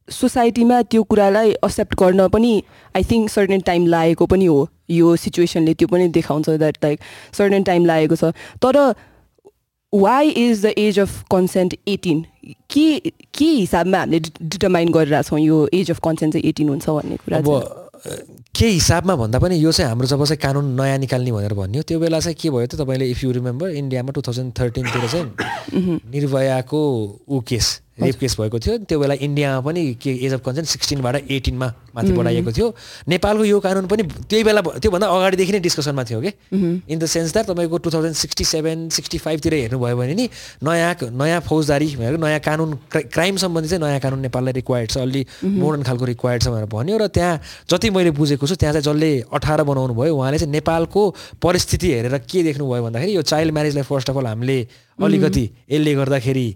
सोसाइटीमा 0.08 0.82
त्यो 0.92 1.04
कुरालाई 1.04 1.50
एक्सेप्ट 1.64 1.96
गर्न 1.96 2.28
पनि 2.28 2.52
आई 2.96 3.04
थिङ्क 3.04 3.30
सर्टेन 3.30 3.62
टाइम 3.62 3.88
लागेको 3.88 4.26
पनि 4.26 4.46
हो। 4.46 4.68
यो 4.92 5.16
सिचुएसनले 5.16 5.74
त्यो 5.74 5.88
पनि 5.88 6.08
देखाउँछ 6.12 6.50
द्याट 6.52 6.78
लाइक 6.84 7.00
सर्टेन 7.32 7.64
टाइम 7.64 7.86
लागेको 7.86 8.16
छ। 8.16 8.36
तर 8.60 8.76
why 9.94 10.30
is 10.30 10.66
the 10.66 10.74
age 10.78 11.00
of 11.00 11.22
consent 11.32 11.76
eighteen 11.88 12.26
के 12.72 13.00
के 13.36 13.46
हिसाबमा 13.46 13.98
हामीले 13.98 14.20
डिटर्माइन 14.42 14.92
गरिरहेछौँ 14.92 15.40
यो 15.40 15.68
एज 15.74 15.92
अफ 15.92 16.00
कन्सेन्ट 16.04 16.34
चाहिँ 16.34 16.48
एटिन 16.50 16.70
हुन्छ 16.70 16.90
भन्ने 16.90 17.18
कुरा 17.18 17.38
अब 17.38 17.90
के 18.56 18.68
हिसाबमा 18.68 19.16
भन्दा 19.16 19.40
पनि 19.40 19.58
यो 19.58 19.72
चाहिँ 19.72 19.90
हाम्रो 19.90 20.08
जब 20.08 20.24
चाहिँ 20.26 20.38
कानुन 20.38 20.66
नयाँ 20.80 20.98
निकाल्ने 20.98 21.32
भनेर 21.32 21.54
भन्यो 21.54 21.82
त्यो 21.84 22.00
बेला 22.00 22.20
चाहिँ 22.20 22.36
के 22.42 22.50
भयो 22.50 22.68
त 22.68 22.76
तपाईँले 22.82 23.10
इफ 23.12 23.24
यु 23.24 23.32
रिमेम्बर 23.32 23.70
इन्डियामा 23.78 24.12
टु 24.12 24.22
थाउजन्ड 24.22 24.54
थर्टिनतिर 24.60 25.08
चाहिँ 25.08 26.00
निर्भयाको 26.14 26.82
ऊ 27.30 27.42
केस 27.48 27.70
रेप 28.02 28.18
केस 28.20 28.36
भएको 28.40 28.60
थियो। 28.60 28.78
त्यो 28.90 29.00
बेला 29.00 29.16
इन्डियामा 29.22 29.60
पनि 29.62 29.82
के 30.02 30.12
एज 30.26 30.34
अफ 30.34 30.42
कन्सेन्ट 30.46 30.68
सिक्सटिनबाट 30.68 31.16
एटिनमा 31.32 31.68
माथि 31.96 32.12
बढाइएको 32.12 32.52
थियो। 32.52 32.68
नेपालको 33.08 33.44
यो 33.46 33.60
कानुन 33.60 33.86
पनि 33.88 34.04
त्यही 34.30 34.44
बेला 34.44 34.62
त्योभन्दा 34.82 35.08
अगाडिदेखि 35.08 35.52
नै 35.52 35.60
डिस्कसनमा 35.60 36.04
थियो 36.10 36.20
कि। 36.22 36.32
इन 36.90 36.98
द 37.00 37.06
सेन्स 37.06 37.34
द्याट 37.34 37.46
तपाईँको 37.52 37.78
two 37.78 37.90
thousand 37.92 38.16
sixty 38.16 38.44
seven 38.44 38.90
sixty 38.90 39.18
फाइभतिर 39.18 39.54
हेर्नुभयो 39.54 39.98
भने 39.98 40.14
नि 40.16 40.26
नयाँ 40.64 40.94
नयाँ 41.12 41.40
फौजदारी 41.48 41.88
भनेको 41.96 42.18
नयाँ 42.26 42.40
कानुन 42.40 42.74
क्रा- 42.92 43.06
क्राइम 43.14 43.36
सम्बन्धी 43.44 43.70
चाहिँ 43.70 43.84
नयाँ 43.84 44.00
कानुन 44.00 44.20
नेपाललाई 44.28 44.54
रिक्वायर्ड 44.62 44.90
छ। 44.92 44.98
अलि 44.98 45.26
मोडर्न 45.44 45.84
खालको 45.84 46.06
रिक्वायर्ड 46.06 46.44
छ 46.44 46.48
भनेर 46.48 46.66
भन्यो 46.72 46.98
र 46.98 47.08
त्यहाँ 47.08 47.40
जति 47.70 47.90
मैले 47.90 48.12
बुझेको 48.18 48.48
छु 48.48 48.56
त्यहाँ 48.56 48.74
चाहिँ 48.74 48.86
जसले 48.86 49.12
अठार 49.34 49.64
बनाउनु 49.64 49.94
भयो 49.94 50.16
उहाँले 50.16 50.38
चाहिँ 50.40 50.52
नेपालको 50.52 51.02
परिस्थिति 51.44 51.88
हेरेर 51.92 52.18
के 52.30 52.44
देख्नुभयो 52.44 52.84
भन्दाखेरि 52.84 53.16
यो 53.16 53.22
चाइल्ड 53.22 53.54
म्यारेजलाई 53.54 53.84
फर्स्ट 53.84 54.10
अफ 54.10 54.18
अल 54.18 54.28
हामीले 54.28 54.58
अलिकति 55.00 55.44
यसले 55.72 55.94
गर्दाखेरि 55.96 56.48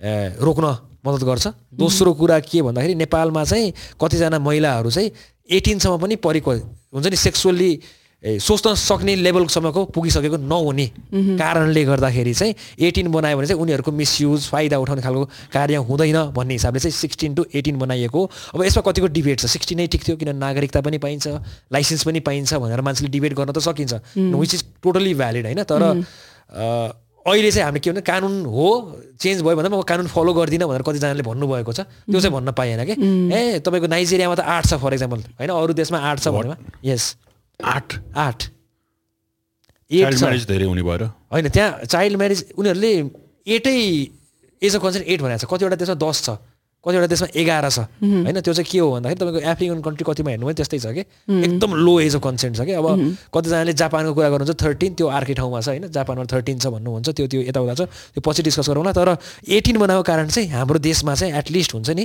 रोक्न 0.00 0.66
मद्दत 1.06 1.24
गर्छ। 1.24 1.46
दोस्रो 1.74 2.12
कुरा 2.14 2.38
के 2.40 2.62
भन्दाखेरि 2.62 2.94
नेपालमा 2.94 3.44
चाहिँ 3.44 3.72
कतिजना 4.00 4.38
महिलाहरू 4.38 4.90
चाहिँ 4.90 5.10
एटिनसम्म 5.50 5.96
पनि 5.98 6.16
परेको 6.16 6.52
हुन्छ 6.94 7.06
नि 7.06 7.16
सेक्सुअल्ली 7.18 7.70
सोच्न 8.18 8.74
सक्ने 8.74 9.14
लेभलसम्मको 9.16 9.84
पुगिसकेको 9.94 10.36
नहुने 10.42 10.86
कारणले 11.38 11.82
गर्दाखेरि 11.84 12.34
चाहिँ 12.34 12.54
एटिन 12.82 13.10
बनायो 13.14 13.36
भने 13.38 13.46
चाहिँ 13.46 13.62
उनीहरूको 13.62 13.92
मिसयुज 13.94 14.48
फाइदा 14.50 14.78
उठाउने 14.82 15.02
खालको 15.02 15.24
कार्य 15.54 15.76
हुँदैन 15.86 16.18
भन्ने 16.34 16.54
हिसाबले 16.58 16.80
चाहिँ 16.80 16.92
सिक्सटिन 16.98 17.34
टु 17.34 17.44
एटिन 17.54 17.78
बनाइएको। 17.78 18.20
अब 18.54 18.62
यसमा 18.64 18.82
कतिको 18.82 19.06
डिबेट 19.14 19.38
छ? 19.38 19.46
सिक्सटिनै 19.46 19.86
ठिक 19.86 20.02
थियो 20.02 20.16
किन 20.18 20.34
नागरिकता 20.34 20.80
पनि 20.82 20.98
पाइन्छ 20.98 21.26
लाइसेन्स 21.70 22.02
पनि 22.04 22.20
पाइन्छ 22.26 22.54
भनेर 22.58 22.80
मान्छेले 22.82 23.10
डिबेट 23.14 23.32
गर्न 23.38 23.52
त 23.54 23.58
सकिन्छ। 23.62 24.18
विच 24.18 24.54
इज 24.54 24.64
टोटली 24.82 25.14
भ्यालिड 25.14 25.46
होइन? 25.46 25.62
तर 25.62 25.82
अहिले 27.28 27.50
चाहिँ 27.50 27.64
हामीले 27.64 27.80
के 27.80 27.90
भन्छ 27.90 28.04
कानुन 28.06 28.34
हो 28.46 28.68
चेन्ज 29.20 29.42
भयो 29.42 29.56
भन्दा 29.56 29.70
म 29.70 29.82
कानुन 29.82 30.06
फलो 30.08 30.32
गर्दिनँ 30.34 30.66
भनेर 30.68 30.82
कतिजनाले 30.82 31.22
भन्नुभएको 31.22 31.72
छ। 31.72 31.80
त्यो 32.08 32.20
चाहिँ 32.20 32.34
भन्न 32.34 32.52
पाइएन 32.52 32.84
कि? 32.88 32.94
ए 33.30 33.60
तपाईँको 33.60 33.86
नाइजेरियामा 33.86 34.34
त 34.34 34.40
आठ 34.40 34.64
छ 34.66 34.80
फर 34.80 34.92
इक्जाम्पल 34.94 35.18
होइन? 35.38 35.50
अरू 35.50 35.72
देशमा 35.74 35.98
आठ 35.98 36.18
छ 36.24 36.28
भनेमा? 36.28 36.56
यस 36.84 37.04
आठ? 37.60 37.88
आठ। 38.16 38.38
धेरै 39.90 40.66
हुने 40.68 40.82
भएर 40.82 41.02
होइन 41.32 41.48
त्यहाँ 41.48 41.84
चाइल्ड 41.88 42.16
म्यारेज 42.16 42.40
उनीहरूले 42.58 42.92
एटै 43.56 43.76
एज 44.62 44.72
अ 44.76 44.78
कन्सेन्ट 44.78 45.06
एट 45.08 45.20
भनेको 45.22 45.40
छ। 45.40 45.48
कतिवटा 45.48 45.76
देशमा 45.80 45.96
दस 45.96 46.16
छ। 46.22 46.28
कतिवटा 46.88 47.06
देशमा 47.06 47.28
एघार 47.36 47.68
छ। 47.68 47.78
होइन 48.00 48.40
त्यो 48.40 48.52
चाहिँ 48.56 48.64
के 48.64 48.78
हो 48.80 48.88
भन्दाखेरि 48.96 49.20
तपाईँको 49.20 49.40
एफ्रिकन 49.52 49.80
कन्ट्री 49.84 50.04
कतिमा 50.08 50.30
हेर्नु 50.32 50.46
भने 50.48 50.56
त्यस्तै 50.56 50.78
छ 50.80 50.86
कि? 50.96 51.02
एकदम 51.28 51.70
लो 51.76 51.94
एज 52.00 52.16
अफ 52.16 52.22
कन्सेन्ट 52.24 52.56
छ 52.56 52.60
कि? 52.64 52.72
अब 52.72 52.86
कतिजनाले 53.28 53.72
जापानको 53.76 54.12
कुरा 54.16 54.28
गर्नुहुन्छ 54.32 54.56
थर्टिन 54.56 54.90
त्यो 54.96 55.06
अर्कै 55.06 55.34
ठाउँमा 55.36 55.60
छ 55.60 55.68
होइन? 55.68 55.86
जापानमा 55.92 56.24
थर्टिन 56.32 56.56
छ 56.58 56.66
भन्नुहुन्छ 56.72 57.08
त्यो 57.12 57.26
त्यो 57.28 57.40
यताउता 57.52 57.74
छ 57.76 57.82
त्यो 58.16 58.20
पछि 58.24 58.42
डिस्कस 58.48 58.68
गरौँला। 58.72 58.92
तर 58.96 59.08
एटिन 59.44 59.76
बनाएको 59.78 60.02
कारण 60.02 60.26
चाहिँ 60.32 60.48
हाम्रो 60.48 60.78
देशमा 60.80 61.14
चाहिँ 61.14 61.32
एटलिस्ट 61.38 61.74
हुन्छ 61.74 61.90
नि 61.92 62.04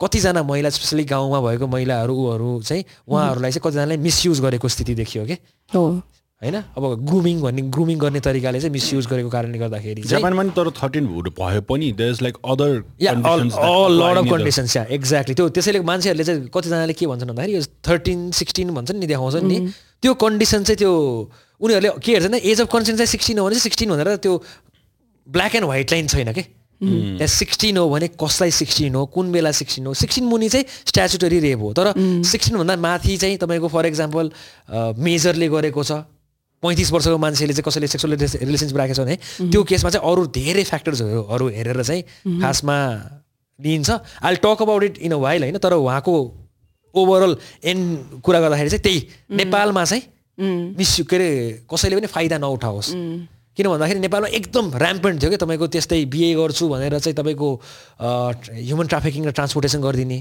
कतिजना 0.00 0.42
महिला 0.42 0.70
स्पेसली 0.72 1.04
गाउँमा 1.04 1.40
भएको 1.40 1.66
महिलाहरू 1.66 2.12
ऊहरू 2.14 2.50
चाहिँ 2.62 2.84
उहाँहरूलाई 3.08 3.50
चाहिँ 3.52 3.62
कतिजनाले 3.64 3.96
मिसयुज 4.00 4.40
गरेको 4.40 4.68
स्थिति 4.68 4.94
देखियो 4.94 5.24
कि? 5.28 5.36
होइन? 6.42 6.56
अब 6.76 6.84
ग्रुमिङ 7.06 7.40
भन्ने 7.40 7.62
ग्रुमिङ 7.74 7.98
गर्ने 7.98 8.20
तरिकाले 8.20 8.60
चाहिँ 8.60 8.72
मिसयुज 8.72 9.06
गरेको 9.06 9.30
कारणले 9.30 9.58
गर्दाखेरि 9.58 10.02
जापानमा 10.12 10.42
नि 10.42 10.50
तर 10.56 10.70
थर्टिन 10.78 11.06
भए 11.38 11.60
पनि 11.68 11.92
there 11.98 12.10
is 12.10 12.22
like 12.22 12.36
other 12.44 12.70
lot 13.00 14.16
of 14.18 14.30
conditions 14.30 14.76
yeah 14.76 14.84
exactly 14.96 15.34
त्यो 15.34 15.48
त्यसैले 15.48 15.80
मान्छेहरूले 15.90 16.24
चाहिँ 16.24 16.48
कतिजनाले 16.54 16.92
के 16.92 17.06
भन्छन् 17.06 17.28
भन्दाखेरि 17.28 17.54
यो 17.54 17.62
थर्टिन 17.88 18.30
सिक्सटिन 18.40 18.74
भन्छन् 18.74 18.98
नि 19.00 19.06
देखाउँछन् 19.06 19.48
नि। 19.48 19.58
त्यो 20.02 20.14
कन्डिसन 20.24 20.62
चाहिँ 20.66 20.78
त्यो 20.78 20.92
उनीहरूले 21.60 21.90
के 22.02 22.12
हेर्छ 22.12 22.42
एज 22.42 22.60
अफ 22.60 22.68
कन्सेन्ट 22.72 22.98
चाहिँ 22.98 23.12
सिक्सटिन 23.14 23.38
हो 23.38 23.44
भने 23.46 23.54
चाहिँ 23.54 23.62
सिक्सटिन 23.62 23.90
भनेर 23.90 24.16
त्यो 24.18 24.32
ब्ल्याक 25.26 25.54
एन्ड 25.54 25.66
व्हाइट 25.66 25.92
लाइन 25.92 26.06
छैन 26.06 26.32
कि? 26.32 26.42
त्यहाँ 26.82 27.26
सिक्सटिन 27.30 27.76
हो 27.76 27.88
भने 27.88 28.08
कसलाई 28.18 28.50
सिक्सटिन 28.50 28.94
हो 28.94 29.04
कुन 29.14 29.30
बेला 29.32 29.50
सिक्सटिन 29.54 29.86
हो? 29.86 29.94
सिक्सटिन 29.94 30.24
मुनि 30.26 30.48
चाहिँ 30.48 30.66
स्ट्याचुटरी 30.90 31.38
रेप 31.40 31.60
हो। 31.62 31.72
तर 31.78 31.92
सिक्सटिनभन्दा 32.26 32.76
माथि 32.76 33.16
चाहिँ 33.16 33.36
तपाईँको 33.38 33.68
फर 33.70 33.86
इक्जाम्पल 33.86 34.30
मेजरले 34.98 35.48
गरेको 35.48 35.82
छ। 35.84 36.02
पैँतिस 36.62 36.92
वर्षको 36.92 37.18
मान्छेले 37.18 37.52
चाहिँ 37.52 37.66
कसैले 37.66 37.86
सेक्सुअल 37.86 38.14
रिलेसनसिप 38.14 38.76
राखेको 38.76 38.94
छ 38.94 39.00
भने 39.02 39.16
त्यो 39.50 39.62
केसमा 39.64 39.90
चाहिँ 39.90 40.06
अरू 40.06 40.26
धेरै 40.30 40.64
फ्याक्टर्सहरू 40.64 41.48
हेरेर 41.48 41.82
चाहिँ 41.82 42.02
खासमा 42.40 42.76
लिइन्छ। 43.58 43.90
I 44.22 44.36
talk 44.42 44.62
about 44.62 44.82
it 44.82 44.98
in 44.98 45.12
a 45.12 45.16
while 45.18 45.42
होइन? 45.42 45.58
तर 45.58 45.72
उहाँको 45.74 46.12
ओभरअल 46.94 47.36
एन्ड 47.64 48.20
कुरा 48.22 48.40
गर्दाखेरि 48.40 48.70
चाहिँ 48.70 48.82
त्यही। 48.82 49.00
नेपालमा 49.36 49.84
चाहिँ 49.84 50.02
मिस 50.78 51.00
के 51.10 51.16
अरे 51.16 51.30
कसैले 51.66 51.96
पनि 51.96 52.06
फाइदा 52.06 52.38
नउठाओस्। 52.38 52.90
किन 53.52 53.66
भन्दाखेरि 53.68 54.00
नेपालमा 54.00 54.28
एकदम 54.32 54.70
ऱ्याम्पेन्ट 54.74 55.20
थियो 55.22 55.30
कि 55.30 55.36
तपाईँको 55.36 55.66
त्यस्तै 55.66 56.04
बिए 56.08 56.34
गर्छु 56.34 56.68
भनेर 56.68 56.98
चाहिँ 56.98 57.16
तपाईँको 57.16 57.48
ह्युमन 58.00 58.86
ट्राफिकिङ 58.86 59.26
र 59.26 59.30
ट्रान्सपोर्टेसन 59.30 59.80
गरिदिने। 59.82 60.18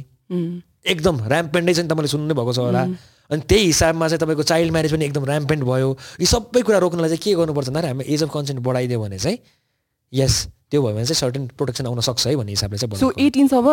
एकदम 0.85 1.15
ऱ्याम्पेन्टै 1.27 1.73
चाहिँ 1.73 1.89
तपाईँले 1.89 2.11
सुन्नु 2.11 2.33
भएको 2.35 2.53
छ 2.53 2.59
होला। 2.59 2.83
अनि 3.31 3.41
त्यही 3.49 3.65
हिसाबमा 3.65 4.07
चाहिँ 4.07 4.19
तपाईँको 4.19 4.43
चाइल्ड 4.43 4.71
म्यारेज 4.71 4.93
पनि 4.93 5.05
एकदम 5.05 5.25
ऱ्याम्पेन्ट 5.31 5.63
भयो। 5.63 5.97
यी 6.19 6.25
सबै 6.25 6.61
कुरा 6.61 6.77
रोक्नलाई 6.85 7.09
चाहिँ 7.09 7.23
के 7.23 7.35
गर्नुपर्छ 7.35 7.69
भन्दाखेरि 7.69 7.87
हामी 7.87 8.13
एज 8.13 8.23
अफ 8.23 8.29
कन्सेन्ट 8.33 8.61
बढाइदियो 8.61 9.01
भने 9.01 9.19
चाहिँ 9.19 9.37
यस 10.13 10.47
त्यो 10.71 10.81
भयो 10.81 10.93
भने 10.95 11.05
चाहिँ 11.05 11.19
सर्टेन 11.19 11.47
प्रोटेक्सन 11.57 11.85
आउन 11.85 11.99
सक्छ 11.99 12.27
है 12.27 12.35
भन्ने 12.35 12.51
हिसाबले 12.51 12.77
चाहिँ 12.77 12.99
so 12.99 13.11
एटिनसम्म 13.19 13.69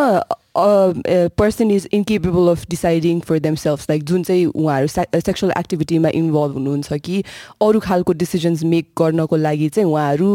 person 1.38 1.70
is 1.70 1.88
incapable 1.92 2.48
of 2.50 2.66
deciding 2.70 3.20
for 3.28 3.38
them 3.38 3.54
self 3.54 3.90
like 3.90 4.04
जुन 4.04 4.22
चाहिँ 4.22 4.44
उहाँहरू 4.46 4.88
सेक्सुअल 5.20 5.52
एक्टिभिटीमा 5.58 6.08
इन्भल्भ 6.14 6.54
हुनुहुन्छ 6.54 6.98
कि 7.04 7.22
अरू 7.62 7.80
खालको 7.80 8.12
डिसिजन्स 8.22 8.64
मेक 8.74 8.90
गर्नको 8.98 9.36
लागि 9.36 9.68
चाहिँ 9.68 9.90
उहाँहरू 9.90 10.30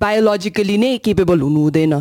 बायोलोजिकली 0.00 0.76
नै 0.78 0.90
केपेबल 1.04 1.40
हुनु 1.40 1.60
हुँदैन 1.62 1.94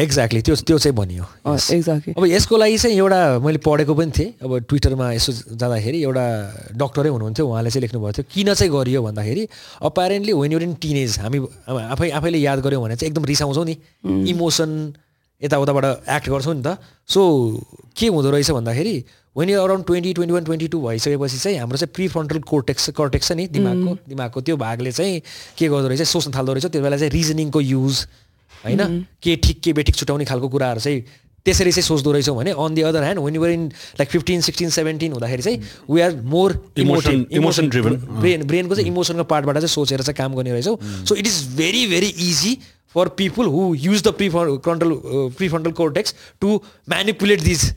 एक्ज्याक्टली 0.00 0.40
त्यो 0.42 0.54
त्यो 0.66 0.78
चाहिँ 0.78 0.96
भनियो। 0.96 1.24
एक्ज्याक्टली 1.50 2.14
अब 2.16 2.24
यसको 2.26 2.56
लागि 2.56 2.78
चाहिँ 2.78 2.96
एउटा 2.96 3.20
मैले 3.44 3.58
पढेको 3.58 3.94
पनि 3.94 4.12
थिएँ। 4.16 4.30
अब 4.42 4.50
ट्विटरमा 4.68 5.06
यसो 5.12 5.32
जाँदाखेरि 5.54 5.98
एउटा 6.02 6.24
डक्टरै 6.76 7.10
हुनुहुन्थ्यो 7.14 7.44
उहाँले 7.46 7.70
चाहिँ 7.70 7.82
लेख्नुभएको 7.84 8.12
थियो 8.12 8.26
किन 8.32 8.54
चाहिँ 8.54 8.72
गरियो? 8.72 9.02
भन्दाखेरि 9.02 9.42
apparently 9.82 10.32
when 10.32 10.52
you're 10.52 10.62
in 10.62 10.74
teenage 10.80 11.18
हामी 11.20 11.38
आफै 11.68 12.10
आफैले 12.10 12.38
याद 12.38 12.58
गऱ्यौँ 12.64 12.82
भने 12.82 12.96
चाहिँ 12.96 13.10
एकदम 13.10 13.24
रिसाउँछौँ 13.24 13.64
नि। 13.64 13.74
इमोसन 14.30 14.70
यताउताबाट 15.42 15.84
एक्ट 16.08 16.28
गर्छौँ 16.30 16.54
नि 16.54 16.62
त। 16.62 16.78
सो 17.08 17.20
के 17.96 18.06
हुँदो 18.08 18.30
रहेछ 18.30 18.50
भन्दाखेरि 18.50 18.96
when 19.36 19.50
you 19.50 19.60
around 19.60 19.84
twenty 19.86 20.12
twenty 20.14 20.34
one 20.34 20.44
twenty 20.44 20.68
two 20.68 20.80
भइसकेपछि 20.86 21.38
चाहिँ 21.38 21.58
हाम्रो 21.58 21.78
चाहिँ 21.78 21.92
प्रि 21.94 22.08
फ्रन्टल 22.08 22.38
कोर्टेक्स 22.50 22.90
कर्टेक्स 22.96 23.28
छ 23.28 23.32
नि 23.32 23.46
दिमागको 23.50 23.96
दिमागको 24.08 24.40
त्यो 24.40 24.56
भागले 24.56 24.92
चाहिँ 24.92 25.20
के 25.58 25.68
गर्दो 25.68 25.88
रहेछ 25.88 26.02
सोच्न 26.08 26.32
थाल्दो 26.34 26.52
रहेछ 26.52 26.66
त्यो 26.66 26.82
बेला 26.82 26.96
चाहिँ 26.96 27.10
रिजनिङको 27.12 27.60
युज 27.60 28.06
होइन? 28.64 29.04
के 29.22 29.36
ठिक 29.36 29.60
के 29.60 29.72
बेठिक 29.72 29.94
छुट्याउने 29.96 30.24
खालको 30.24 30.48
कुराहरू 30.48 30.80
चाहिँ 30.80 31.00
त्यसरी 31.46 31.72
चाहिँ 31.72 31.82
सोच्दो 31.82 32.12
रहेछौँ 32.12 32.36
भने 32.36 32.50
on 32.50 32.74
the 32.74 32.82
other 32.82 33.02
hand 33.02 33.20
when 33.20 33.34
you're 33.34 33.50
in 33.50 33.66
like 34.00 34.08
fifteen 34.10 34.40
sixteen 34.40 34.70
seventeen 34.76 35.12
हुँदाखेरि 35.12 35.42
चाहिँ 35.42 35.58
we 35.90 36.00
are 36.00 36.14
more 36.34 36.54
emotion 36.78 37.26
emotion 37.32 37.68
driven 37.68 37.96
brain 38.20 38.46
ब्रेनको 38.46 38.74
चाहिँ 38.74 38.88
इमोसनको 38.90 39.24
पार्टबाट 39.34 39.56
चाहिँ 39.56 39.68
सोचेर 39.68 40.02
चाहिँ 40.02 40.16
काम 40.16 40.34
गर्ने 40.34 40.52
रहेछौँ। 40.52 41.04
So 41.04 41.14
it 41.14 41.26
is 41.26 41.42
very 41.56 41.86
very 41.86 42.06
easy 42.30 42.56
for 42.94 43.08
people 43.18 43.46
who 43.46 43.74
use 43.74 44.02
the 44.02 44.14
prefrontal 44.30 44.94
prefrontal 45.48 45.72
cortex 45.82 46.14
to 46.40 46.60
manipulate 46.88 47.40
these 47.42 47.72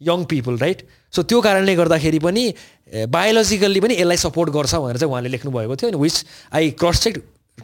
young 0.00 0.24
people 0.30 0.58
right 0.58 0.82
so 1.12 1.22
त्यो 1.22 1.40
कारणले 1.40 1.74
गर्दाखेरि 1.76 2.18
पनि 2.24 2.44
बायोलोजिकल्ली 3.10 3.80
पनि 3.80 3.94
यसलाई 4.00 4.16
सपोर्ट 4.24 4.50
गर्छ 4.56 4.74
भनेर 4.74 4.96
चाहिँ 4.96 5.12
उहाँले 5.12 5.28
लेख्नुभएको 5.28 5.76
थियो 5.76 5.90
अनि 5.90 6.02
which 6.02 6.24
I 6.54 6.70
cross 6.82 7.00
check 7.04 7.22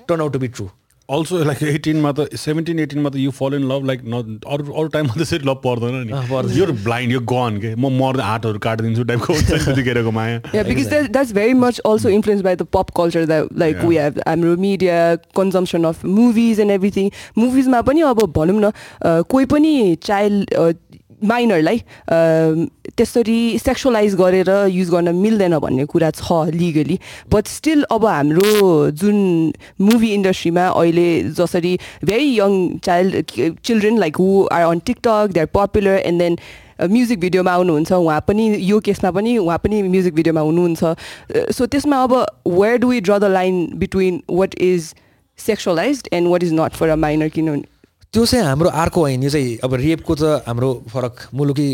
turn 0.08 0.20
out 0.20 0.32
to 0.32 0.38
be 0.38 0.48
true 0.48 0.68
also 1.08 1.38
like 1.44 1.62
एटिनमा 1.68 2.10
त 2.18 2.40
सेभेन्टिन 2.40 2.78
एटिनमा 2.78 3.10
त 3.10 3.16
यु 3.20 3.30
फल 3.38 3.54
इन 3.54 3.64
लभ 3.70 3.86
लाइक 3.86 4.02
न 4.04 4.38
अरू 4.48 4.72
अरू 4.72 4.88
टाइममा 4.88 5.14
त्यसरी 5.14 5.46
लभ 5.48 5.58
पर्दैन 5.64 5.96
नि। 6.08 6.58
यो 6.58 6.66
ब्लाइन्ड 6.84 7.12
यो 7.12 7.20
गन 7.32 7.58
के 7.62 7.74
म 7.74 7.90
मर्दा 7.94 8.24
हातहरू 8.24 8.58
काटिदिन्छु 8.66 9.04
टाइपको 9.10 9.34
त्यतिखेरको 9.50 10.10
माया। 10.18 10.38
Because 10.68 10.86
that's 10.88 11.32
very 11.38 11.54
much 11.64 11.80
also 11.86 12.08
influence 12.08 12.42
by 12.42 12.54
the 12.54 12.66
pop 12.76 12.90
culture 12.96 13.26
that 13.32 13.58
like 13.58 13.84
we 13.84 13.96
have 13.96 14.20
हाम्रो 14.28 14.56
media 14.62 14.96
consumption 15.36 15.84
of 15.90 16.04
movies 16.04 16.60
and 16.60 16.72
everything 16.72 17.10
मुभिजमा 17.38 17.80
पनि 17.90 18.00
अब 18.12 18.24
भनौँ 18.38 18.60
न 18.60 18.72
कोही 19.34 19.44
पनि 19.52 19.74
चाइल्ड 20.04 20.54
माइनरलाई 21.24 21.78
त्यसरी 22.96 23.58
सेक्सुलाइज 23.58 24.14
गरेर 24.16 24.50
युज 24.70 24.90
गर्न 24.90 25.14
मिल्दैन 25.16 25.58
भन्ने 25.58 25.84
कुरा 25.92 26.10
छ 26.12 26.40
लिगली 26.54 26.98
बट 27.32 27.46
स्टिल 27.48 27.82
अब 27.92 28.06
हाम्रो 28.06 28.90
जुन 29.02 29.52
मुभी 29.80 30.12
इन्डस्ट्रीमा 30.14 30.66
अहिले 30.68 31.06
जसरी 31.38 31.78
very 32.04 32.28
young 32.38 32.58
child 32.84 33.14
children 33.64 33.98
like 33.98 34.16
who 34.16 34.28
are 34.52 34.62
on 34.70 34.78
TikTok 34.86 35.32
they 35.34 35.40
are 35.40 35.46
popular 35.54 35.98
and 35.98 36.22
then 36.22 36.38
music 36.90 37.20
भिडियोमा 37.20 37.52
आउनुहुन्छ 37.52 37.92
उहाँ 37.92 38.20
पनि 38.28 38.44
यो 38.60 38.78
केसमा 38.86 39.10
पनि 39.16 39.36
उहाँ 39.38 39.58
पनि 39.64 39.82
म्युजिक 39.82 40.14
भिडियोमा 40.14 40.40
हुनुहुन्छ। 40.40 41.52
सो 41.56 41.66
त्यसमा 41.66 42.02
अब 42.02 42.14
where 42.46 42.76
do 42.82 42.88
we 42.88 43.00
draw 43.00 43.18
the 43.18 43.24
line 43.32 43.66
between 43.78 44.22
what 44.30 44.54
is 44.70 44.94
sexualize 45.38 46.02
and 46.12 46.28
what 46.28 46.42
is 46.42 46.52
not 46.60 46.72
for 46.80 46.88
a 46.88 46.96
minor 47.04 47.28
किनभने 47.36 47.71
त्यो 48.12 48.24
चाहिँ 48.26 48.44
हाम्रो 48.44 48.68
अर्को 48.68 49.00
होइन 49.00 49.22
यो 49.22 49.30
चाहिँ 49.30 49.58
अब 49.64 49.74
रेपको 49.74 50.14
त 50.14 50.44
हाम्रो 50.46 50.70
फरक 50.92 51.14
मुलुकी 51.32 51.68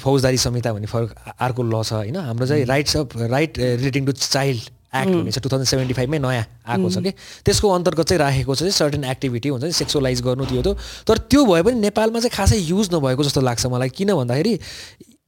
फौजदारी 0.00 0.36
संहिता 0.40 0.72
भन्ने 0.72 0.88
फरक 0.88 1.36
अर्को 1.36 1.62
ल 1.62 1.82
छ 1.84 1.92
होइन। 1.92 2.16
हाम्रो 2.16 2.46
चाहिँ 2.48 2.64
rights 2.64 2.96
of 2.96 3.16
right 3.28 3.58
relating 3.58 4.06
to 4.06 4.12
child 4.12 4.62
act 4.96 5.12
भन्ने 5.12 5.30
छ 5.30 5.38
टु 5.44 5.48
थाउजन्ड 5.52 5.68
सेभेन्टी 5.68 5.94
फाइभमै 5.94 6.18
नयाँ 6.18 6.44
आएको 6.64 6.88
छ 6.88 7.04
कि। 7.04 7.12
त्यसको 7.44 7.68
अन्तर्गत 7.68 8.08
चाहिँ 8.08 8.20
राखेको 8.24 8.54
छ 8.56 8.72
सर्टेन 8.72 9.04
एक्टिभिटी 9.04 9.48
हुन्छ 9.52 9.64
नि 9.64 9.72
सेक्सुलाइज 9.72 10.22
गर्नु 10.24 10.44
त्यो 10.48 10.62
त 10.64 10.80
तर 11.04 11.18
त्यो 11.28 11.44
भए 11.44 11.62
पनि 11.62 11.76
नेपालमा 11.84 12.24
चाहिँ 12.24 12.32
खासै 12.40 12.56
युज 12.56 12.88
नभएको 12.94 13.22
जस्तो 13.28 13.40
लाग्छ 13.44 13.66
मलाई 13.68 13.92
किन 13.92 14.16
भन्दाखेरि 14.16 14.54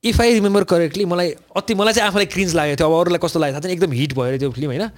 इफ 0.04 0.20
आई 0.20 0.32
रिमेम्बर 0.34 0.64
करेक्टली 0.64 1.04
मलाई 1.04 1.28
अति 1.60 1.74
मलाई 1.76 1.92
चाहिँ 1.92 2.08
आफूलाई 2.08 2.26
क्रिन्ज 2.32 2.54
लागेको 2.56 2.76
थियो 2.80 2.88
अब 2.88 3.00
अरूलाई 3.04 3.20
कस्तो 3.20 3.40
लाग्यो 3.40 3.52
थाहा 3.52 3.68
छैन 3.68 3.72
एकदम 3.76 3.92
हिट 4.00 4.12
भयो 4.16 4.38
त्यो 4.40 4.50
फिल्म 4.56 4.68
होइन? 4.72 4.88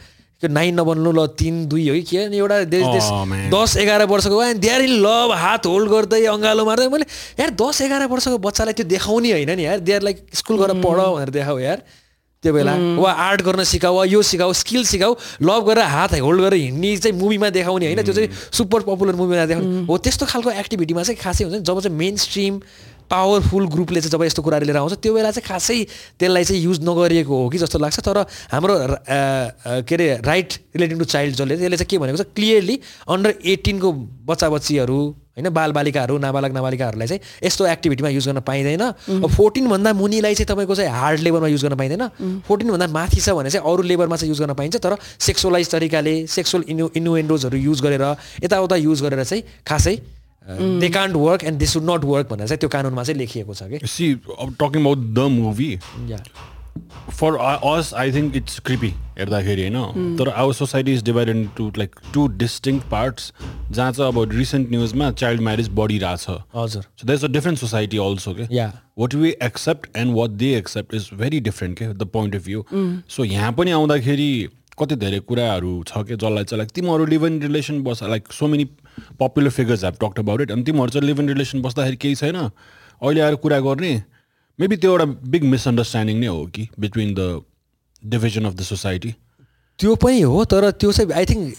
त्यो 0.43 0.49
नाइन 0.53 0.75
नबन्नु 0.81 1.11
ल 1.13 1.27
तिन 1.33 1.65
दुई 1.67 1.89
हो 1.89 1.95
कि 1.97 2.03
के? 2.03 2.19
अनि 2.25 2.37
एउटा 2.37 2.57
देश 2.69 2.85
देश 2.87 3.07
दस 3.49 3.77
एघार 3.77 4.05
वर्षको 4.07 4.37
भयो 4.37 4.55
देयर 4.61 4.81
इन 4.85 4.95
लभ 5.01 5.31
हात 5.33 5.67
होल्ड 5.67 5.89
गर्दै 5.91 6.25
अँगालो 6.29 6.65
मार्दै 6.65 6.89
मैले 6.93 7.07
यार 7.41 7.51
दस 7.57 7.81
एघार 7.83 8.07
वर्षको 8.07 8.39
बच्चालाई 8.39 8.75
त्यो 8.77 8.87
देखाउने 8.87 9.33
होइन 9.33 9.51
नि 9.57 9.65
यार। 9.65 9.79
देयर 9.81 10.03
लाइक 10.03 10.27
स्कुल 10.35 10.57
गएर 10.61 10.73
पढ 10.85 10.99
भनेर 11.17 11.31
देखाऊ 11.33 11.59
यार। 11.59 11.81
त्यो 12.45 12.53
बेला। 12.53 12.73
वा 13.01 13.11
आर्ट 13.13 13.43
गर्न 13.43 13.65
सिकाऊ 13.65 13.97
वा 13.97 14.05
यो 14.05 14.21
सिकाऊ 14.23 14.53
स्किल 14.53 14.85
सिकाऊ 14.85 15.15
लभ 15.43 15.63
गरेर 15.67 15.85
हात 15.89 16.21
होल्ड 16.21 16.41
गरेर 16.41 16.61
हिँड्ने 16.61 16.97
चाहिँ 16.97 17.17
मुभीमा 17.17 17.49
देखाउने 17.51 17.87
होइन। 17.87 18.03
त्यो 18.05 18.15
चाहिँ 18.15 18.29
सुपर 18.53 18.81
पपुलर 18.85 19.15
मुभीमा 19.17 19.47
देखाउने। 19.47 19.87
हो 19.89 19.99
त्यस्तो 19.99 20.27
खालको 20.27 20.51
एक्टिभिटीमा 20.53 21.03
चाहिँ 21.03 21.17
खासै 21.17 21.45
हुन्छ 21.45 21.57
नि 21.57 21.63
जब 21.65 21.81
चाहिँ 21.81 21.97
मेन 21.97 22.17
स्ट्रिम 22.21 22.61
पावरफुल 23.11 23.67
ग्रुपले 23.69 24.01
चाहिँ 24.01 24.11
जब 24.13 24.23
यस्तो 24.25 24.43
कुराहरू 24.43 24.67
लिएर 24.67 24.77
आउँछ 24.77 24.95
त्यो 25.03 25.15
बेला 25.15 25.31
चाहिँ 25.31 25.47
खासै 25.49 25.79
त्यसलाई 26.19 26.45
चाहिँ 26.45 26.63
युज 26.63 26.79
नगरिएको 26.83 27.35
हो 27.43 27.49
कि 27.49 27.59
जस्तो 27.59 27.79
लाग्छ। 27.79 28.01
तर 28.01 28.19
हाम्रो 28.53 28.75
के 29.83 29.95
अरे 29.95 30.07
राइट 30.25 30.51
रिलेटिङ 30.77 30.99
टु 30.99 31.05
चाइल्ड 31.07 31.35
जसले 31.37 31.57
त्यसले 31.57 31.77
चाहिँ 31.77 31.91
के 31.91 31.99
भनेको 31.99 32.19
छ 32.19 32.27
क्लियरली 32.35 32.81
अन्डर 33.09 33.35
एटिनको 33.45 33.93
बच्चा 34.27 34.49
बच्चीहरू 34.51 34.99
होइन 35.37 35.49
बालबालिकाहरू 35.53 36.17
नाबालक 36.19 36.53
नाबालिकाहरूलाई 36.53 37.07
चाहिँ 37.09 37.21
यस्तो 37.45 37.67
एक्टिभिटीमा 37.67 38.09
युज 38.09 38.27
गर्न 38.29 38.41
पाइँदैन। 38.41 38.85
फोर्टिनभन्दा 39.29 39.93
मुनिलाई 39.93 40.35
चाहिँ 40.35 40.49
तपाईँको 40.49 40.75
चाहिँ 40.75 40.91
हार्ड 40.91 41.21
लेभलमा 41.21 41.49
युज 41.49 41.63
गर्न 41.65 41.77
पाइँदैन। 41.77 42.43
फोर्टिनभन्दा 42.49 42.87
माथि 42.89 43.21
छ 43.21 43.37
भने 43.37 43.51
चाहिँ 43.51 43.65
अरू 43.69 43.83
लेभलमा 43.85 44.17
चाहिँ 44.17 44.31
युज 44.33 44.41
गर्न 44.41 44.55
पाइन्छ। 44.57 44.77
तर 44.81 44.97
सेक्सुलाइज 44.97 45.71
तरिकाले 45.71 46.15
सेक्सुअल 46.27 46.65
इनु 46.73 46.89
इन्युएन्डोजहरू 46.97 47.59
युज 47.59 47.81
गरेर 47.85 48.05
यताउता 48.45 48.77
युज 48.77 49.03
गरेर 49.03 49.25
चाहिँ 49.25 49.43
खासै 49.69 49.97
they 50.49 50.89
can't 50.89 51.17
work 51.17 51.45
and 51.45 51.59
they 51.59 51.67
should 51.67 51.91
not 51.91 52.05
work 52.05 52.29
भनेर 52.31 52.47
चाहिँ 52.47 52.59
त्यो 52.59 52.69
कानुनमा 52.69 53.03
चाहिँ 53.03 53.19
लेखिएको 53.19 53.55
छ 53.55 53.63
कि? 53.71 53.87
She 53.87 54.15
talking 54.15 54.81
about 54.81 54.99
the 54.99 55.29
movie 55.39 55.79
for 57.11 57.37
us 57.41 57.93
I 57.97 58.13
think 58.13 58.37
it's 58.37 58.59
creepy 58.67 58.89
हेर्दाखेरि 59.19 59.63
होइन? 59.63 60.17
तर 60.17 60.29
our 60.29 60.53
society 60.55 60.93
is 60.95 61.03
divided 61.05 61.49
to 61.57 61.71
like 61.79 61.95
two 62.15 62.27
distinct 62.43 62.79
parts 62.91 63.33
जहाँ 63.71 63.93
चाहिँ 63.93 64.13
अब 64.13 64.33
रिसेन्ट 64.33 64.71
न्युजमा 64.71 65.11
चाइल्ड 65.13 65.43
म्यारेज 65.43 65.69
बढिरहेछ। 65.79 66.27
हजुर। 66.57 66.83
So 66.83 67.07
that's 67.07 67.25
a 67.25 67.29
different 67.29 67.59
society 67.59 67.99
also 67.99 68.35
के 68.35 68.67
what 68.99 69.15
we 69.15 69.35
accept 69.43 69.97
and 69.97 70.15
what 70.17 70.31
they 70.43 70.53
accept 70.59 70.95
is 70.95 71.09
very 71.19 71.41
different 71.49 71.79
के 71.79 71.93
the 71.95 72.09
point 72.13 72.37
of 72.37 72.45
view 72.45 72.65
so 73.17 73.25
यहाँ 73.25 73.53
पनि 73.53 73.71
आउँदाखेरि 73.71 74.31
कति 74.79 74.97
धेरै 74.97 75.21
कुराहरू 75.29 75.83
छ 75.89 76.05
कि 76.09 76.17
जसलाई 76.17 76.45
चाहिँ 76.45 76.59
लाइक 76.59 76.71
तिमीहरू 76.75 77.07
live 77.07 77.25
in 77.27 77.41
relation 77.43 77.83
bus 77.83 78.03
like 78.03 78.33
so 78.33 78.47
many 78.47 78.69
popular 79.21 79.51
figures 79.51 79.85
have 79.85 79.97
talked 80.01 80.19
about 80.19 80.41
it 80.41 80.51
अनि 80.51 80.63
तिमीहरू 80.63 80.91
चाहिँ 80.91 81.07
लिभ 81.07 81.21
इन 81.21 81.29
रिलेसन 81.29 81.63
बस्दाखेरि 81.63 81.97
केही 81.97 82.15
छैन। 82.15 82.37
अहिले 82.37 83.21
आएर 83.21 83.35
कुरा 83.45 83.61
गर्ने 83.61 83.93
मेबी 84.59 84.77
त्यो 84.77 84.91
एउटा 84.91 85.05
बिग 85.31 85.45
मिसअन्डरस्ट्यान्डिङ 85.45 86.21
नै 86.21 86.27
हो 86.27 86.47
कि 86.47 86.69
between 86.81 87.15
the 87.15 87.43
division 88.03 88.45
of 88.45 88.55
the 88.55 88.63
society 88.63 89.15
त्यो 89.79 89.95
पनि 89.97 90.21
हो 90.21 90.45
तर 90.45 90.71
त्यो 90.71 90.93
चाहिँ 90.93 91.13
आई 91.13 91.25
थिङ्क 91.27 91.55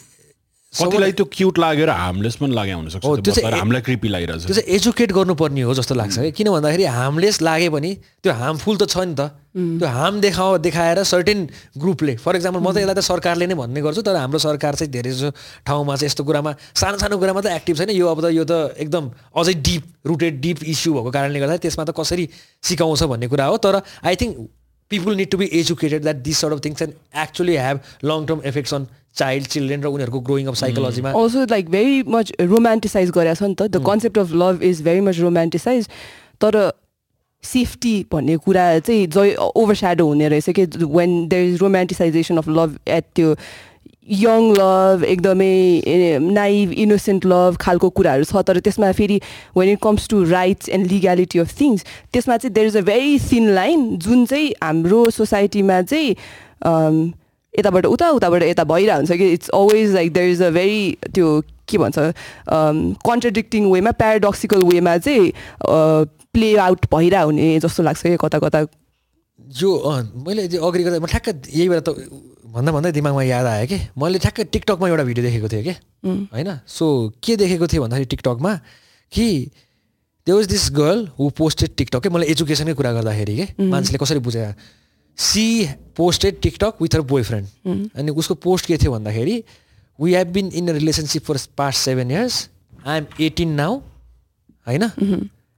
कतिलाई 0.74 1.12
त्यो 1.18 1.26
क्युट 1.32 1.60
लागेर 1.60 1.90
हार्मलेस 1.90 2.36
पनि 2.44 2.56
लागे 2.56 2.72
हुनसक्छ 2.74 3.04
त्यो 3.04 3.34
चाहिँ 3.34 3.44
तर 3.50 3.56
ए- 3.56 3.60
हामीलाई 3.60 3.82
क्रिपी 3.82 4.08
त्यो 4.08 4.12
लागिरहेछ 4.14 4.44
चाहिँ 4.52 4.76
एजुकेट 4.76 5.12
गर्नुपर्ने 5.18 5.62
हो 5.64 5.74
जस्तो 5.74 5.96
लाग्छ 5.96 6.18
कि 6.20 6.32
किन 6.38 6.48
भन्दाखेरि 6.52 6.84
हार्मलेस 6.84 7.42
लागे 7.42 7.70
पनि 7.76 7.92
त्यो 8.24 8.34
हार्मफुल 8.34 8.76
त 8.78 8.84
छ 8.92 8.98
नि 9.08 9.16
त। 9.16 9.32
त्यो 9.58 9.88
हार्म 9.90 10.20
देखाओ 10.22 10.58
देखाएर 10.62 11.04
सर्टेन 11.08 11.40
ग्रुपले 11.82 12.16
फर 12.22 12.36
इक्जाम्पल 12.36 12.62
म 12.62 12.70
त 12.76 12.78
यसलाई 12.84 12.96
त 13.00 13.02
सरकारले 13.10 13.46
नै 13.48 13.56
भन्ने 13.58 13.82
गर्छु 13.82 14.02
तर 14.06 14.16
हाम्रो 14.22 14.40
सरकार 14.44 14.76
चाहिँ 14.76 14.92
धेरै 14.92 15.12
जसो 15.16 15.30
ठाउँमा 15.66 15.96
चाहिँ 15.98 16.10
यस्तो 16.12 16.24
कुरामा 16.28 16.52
सानो 16.78 16.98
सानो 17.02 17.16
कुरामा 17.18 17.42
त 17.42 17.48
एक्टिभ 17.58 17.76
छैन। 17.80 17.90
यो 17.96 18.06
अब 18.12 18.20
त 18.22 18.36
यो 18.36 18.44
त 18.46 18.76
एकदम 18.78 19.04
अझै 19.34 19.54
डिप 19.64 19.84
रुटेड 20.06 20.34
डिप 20.44 20.58
इस्यु 20.68 20.94
भएको 20.94 21.10
कारणले 21.16 21.40
गर्दा 21.42 21.58
त्यसमा 21.64 21.84
त 21.90 21.92
कसरी 21.96 22.26
सिकाउँछ 22.70 23.04
भन्ने 23.08 23.28
कुरा 23.34 23.46
हो। 23.50 23.58
तर 23.58 23.82
I 24.06 24.16
think 24.22 24.36
people 24.92 25.16
need 25.16 25.30
to 25.32 25.38
be 25.38 25.50
educated 25.60 26.02
that 26.04 26.16
this 26.30 26.38
sort 26.40 26.54
of 26.54 26.66
things 26.66 26.82
and 26.82 26.94
actually 27.24 27.56
have 27.58 27.80
long 28.06 28.26
term 28.26 28.42
effects 28.46 28.74
on 28.74 28.88
child 29.16 29.48
children 29.54 29.84
र 29.84 29.88
उनीहरूको 29.88 30.20
growing 30.26 30.48
up 30.48 30.56
साइकोलोजीमा 30.56 31.12
also 31.22 31.46
like 31.52 31.70
very 31.72 32.02
much 32.16 32.34
romanticise 32.42 33.12
गरेको 33.12 33.36
छ 33.36 33.44
नि 33.44 33.56
त। 33.56 33.70
The 33.70 33.84
concept 33.86 34.18
of 34.18 34.34
love 34.44 34.64
is 34.64 34.82
very 34.90 35.02
much 35.08 35.20
romanticise 35.20 35.88
तर 36.42 36.60
safety 37.44 37.96
भन्ने 38.12 38.36
कुरा 38.44 38.64
चाहिँ 38.80 39.08
जय 39.16 39.34
ओभर 39.62 39.76
स्याडो 39.76 40.06
हुने 40.08 40.28
रहेछ 40.30 40.50
कि 40.58 40.66
when 40.94 41.12
there 41.30 41.50
is 41.50 41.58
romanticization 41.62 42.38
of 42.38 42.48
love 42.50 42.78
at 42.88 43.06
त्यो 43.16 43.36
यङ 44.08 44.52
लभ 44.58 45.04
एकदमै 45.04 46.20
नाइभ 46.20 46.72
इनोसेन्ट 46.86 47.26
लभ 47.26 47.58
खालको 47.62 47.90
कुराहरू 47.90 48.24
छ। 48.24 48.44
तर 48.48 48.60
त्यसमा 48.60 48.92
फेरि 48.92 49.20
when 49.58 49.70
it 49.70 49.80
comes 49.84 50.08
to 50.10 50.24
rights 50.24 50.70
and 50.70 50.92
legality 50.92 51.40
of 51.40 51.60
things 51.60 51.84
त्यसमा 52.14 52.38
चाहिँ 52.38 52.54
there 52.54 52.68
is 52.68 52.78
a 52.78 52.82
very 52.90 53.20
thin 53.32 53.50
line 53.56 53.98
जुन 53.98 54.26
चाहिँ 54.26 54.54
हाम्रो 54.64 55.10
सोसाइटीमा 55.12 55.82
चाहिँ 55.82 56.16
um, 56.66 57.14
यताबाट 57.54 57.86
उता 57.86 58.10
उताबाट 58.12 58.44
यता 58.44 58.64
भइरहेको 58.64 58.98
हुन्छ 58.98 59.12
कि 59.18 59.32
it's 59.34 59.50
always 59.50 59.94
like 59.94 60.14
there 60.14 60.30
is 60.32 60.42
a 60.44 60.50
very 60.52 60.98
त्यो 61.14 61.42
के 61.70 61.78
भन्छ 61.78 61.98
कन्ट्रडिक्टिङ 63.08 63.72
वेमा 63.72 63.92
प्याराडक्सिकल 64.02 64.64
वेमा 64.64 64.98
चाहिँ 64.98 65.32
प्ले 66.34 66.56
आउट 66.66 66.86
भइरहेको 66.94 67.26
हुने 67.26 67.60
जस्तो 67.60 67.84
लाग्छ 67.84 68.02
कि 68.04 68.18
कता 68.22 68.40
कता। 68.40 68.60
अँ, 68.60 70.02
मैले 70.28 70.48
अगाडि 70.48 70.84
गर्दा 70.84 71.00
म 71.00 71.06
ठ्याक्क 71.06 71.50
यही 71.50 71.70
बेला 71.70 71.82
त 71.82 71.90
भन्दा 72.54 72.72
भन्दै 72.72 72.92
दिमागमा 72.92 73.24
याद 73.24 73.46
आयो 73.46 73.66
कि? 73.68 73.78
मैले 73.98 74.20
ठ्याक्क 74.20 74.40
टिकटकमा 74.52 74.88
एउटा 74.88 75.04
भिडियो 75.04 75.24
देखेको 75.26 75.48
थिएँ 75.50 75.64
कि? 75.64 75.74
होइन? 76.34 76.50
सो 76.68 76.86
के 77.24 77.36
देखेको 77.36 77.68
थिएँ 77.68 77.82
भन्दाखेरि 77.82 78.06
टिकटकमा? 78.08 78.54
कि 79.12 79.28
they 80.28 80.32
was 80.32 80.46
this 80.48 80.70
girl 80.72 81.08
who 81.20 81.30
posted 81.38 81.76
TikTok 81.78 82.04
के 82.04 82.10
मैले 82.10 82.26
एजुकेसनकै 82.32 82.74
कुरा 82.74 82.92
गर्दाखेरि 82.94 83.36
के? 83.38 83.46
मान्छेले 83.64 83.98
कसरी 83.98 84.20
बुझायो 84.20 84.54
she 85.18 85.46
posted 85.98 86.40
TikTok 86.42 86.82
with 86.82 86.96
her 86.96 87.02
boyfriend 87.24 87.90
अनि 87.96 88.12
उसको 88.12 88.36
पोस्ट 88.44 88.66
के 88.66 88.78
थियो 88.78 88.92
भन्दाखेरि 88.92 89.44
we 90.00 90.14
have 90.14 90.28
been 90.34 90.52
in 90.54 90.68
a 90.70 90.74
relationship 90.74 91.24
for 91.26 91.38
past 91.58 91.80
seven 91.80 92.12
years 92.12 92.50
I 92.86 92.98
am 92.98 93.06
eighteen 93.22 93.50
now 93.60 93.80
होइन? 94.68 94.84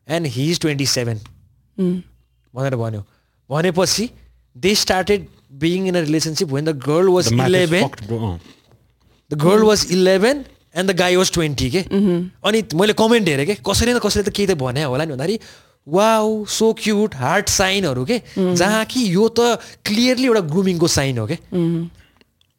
And 0.07 0.27
he 0.27 0.49
is 0.51 0.59
twenty 0.59 0.85
seven 0.87 1.19
भनेर 2.53 2.75
भन्यो। 2.75 3.03
भनेपछि 3.49 4.09
they 4.55 4.73
started 4.75 5.27
being 5.51 5.87
in 5.87 5.95
a 5.95 6.01
relationship 6.01 6.51
when 6.53 6.65
the 6.65 6.75
girl 6.87 7.09
was 7.17 7.29
The 7.29 7.35
math 7.35 7.47
is 7.47 7.53
eleven 7.55 7.83
fucked, 7.87 8.05
bro. 8.07 8.19
अँ. 8.29 8.39
The 9.31 9.37
girl 9.43 9.63
was 9.63 9.85
eleven 9.91 10.43
and 10.75 10.91
the 10.91 10.95
guy 10.97 11.15
was 11.15 11.31
twenty 11.33 11.69
के 11.71 11.79
अनि 12.49 12.63
मैले 12.81 12.93
comment 13.01 13.27
हेरेँ 13.29 13.45
कि 13.45 13.55
कसैले 13.69 13.93
न 13.93 13.99
कसैले 14.05 14.23
त 14.29 14.33
केही 14.35 14.47
त 14.47 14.57
भने 14.63 14.83
होला 14.83 15.05
नि 15.05 15.11
भन्दाखेरि 15.13 15.39
वाउ 15.87 16.45
सो 16.55 16.71
क्युट 16.79 17.15
हार्ट 17.15 17.49
साइनहरू 17.49 18.05
के 18.11 18.21
जहाँ 18.37 18.83
कि 18.93 19.05
यो 19.13 19.27
त 19.39 19.57
क्लियरली 19.89 20.25
एउटा 20.27 20.41
ग्रुमिङको 20.53 20.87
साइन 20.95 21.17
हो 21.17 21.25
के 21.31 21.37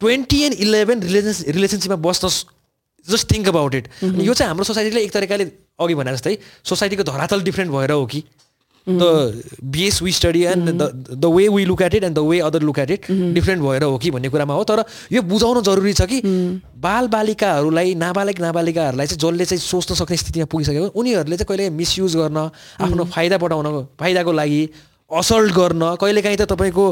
ट्वेन्टी 0.01 0.41
एन्ड 0.43 0.55
इलेभेन 0.67 1.03
रिलेसन 1.03 1.51
रिलेसनसिपमा 1.57 1.95
बस्न 2.09 2.29
जस्ट 3.05 3.31
थिङ्क 3.33 3.47
अबाउट 3.47 3.75
इट 3.75 3.87
यो 4.03 4.33
चाहिँ 4.33 4.47
हाम्रो 4.49 4.63
सोसाइटीले 4.69 5.01
एक 5.03 5.11
तरिकाले 5.13 5.45
अघि 5.85 5.95
भने 6.01 6.11
जस्तै 6.17 6.37
सोसाइटीको 6.71 7.03
धरातल 7.11 7.41
डिफ्रेन्ट 7.47 7.71
भएर 7.71 7.91
हो 7.91 8.05
कि? 8.05 8.23
The 8.87 9.43
base 9.63 10.01
we 10.01 10.11
study 10.11 10.43
and 10.43 10.69
the 11.13 11.25
way 11.25 11.47
we 11.47 11.65
look 11.65 11.81
at 11.81 11.95
it 11.95 12.03
and 12.03 12.15
the 12.15 12.19
way 12.19 12.39
other 12.41 12.61
look 12.61 12.79
at 12.79 12.91
it 12.91 13.11
different 13.11 13.63
भएर 13.63 13.83
हो 13.83 13.97
कि 13.97 14.11
भन्ने 14.11 14.29
कुरामा 14.29 14.53
हो। 14.53 14.63
तर 14.63 14.83
यो 15.11 15.21
बुझाउन 15.21 15.61
जरुरी 15.63 15.93
छ 15.93 16.01
कि 16.09 16.21
बाल 16.77 17.07
बालिकाहरूलाई 17.07 17.95
नाबालिक 17.95 18.41
नाबालिकाहरूलाई 18.41 19.07
चाहिँ 19.07 19.19
जसले 19.21 19.45
चाहिँ 19.45 19.61
सोच्न 19.61 19.95
सक्ने 19.95 20.17
स्थितिमा 20.17 20.45
पुगिसक्यो 20.51 20.85
उनीहरूले 20.91 21.37
चाहिँ 21.37 21.47
कहिले 21.47 21.69
मिसयुज 21.77 22.15
गर्न 22.17 22.37
आफ्नो 22.81 23.03
फाइदा 23.13 23.37
बढाउन 23.37 23.67
फाइदाको 23.99 24.31
लागि 24.31 24.61
असल्ट 25.11 25.53
गर्न 25.53 25.95
कहिलेकाहीँ 26.01 26.37
त 26.37 26.49
तपाईँको 26.49 26.85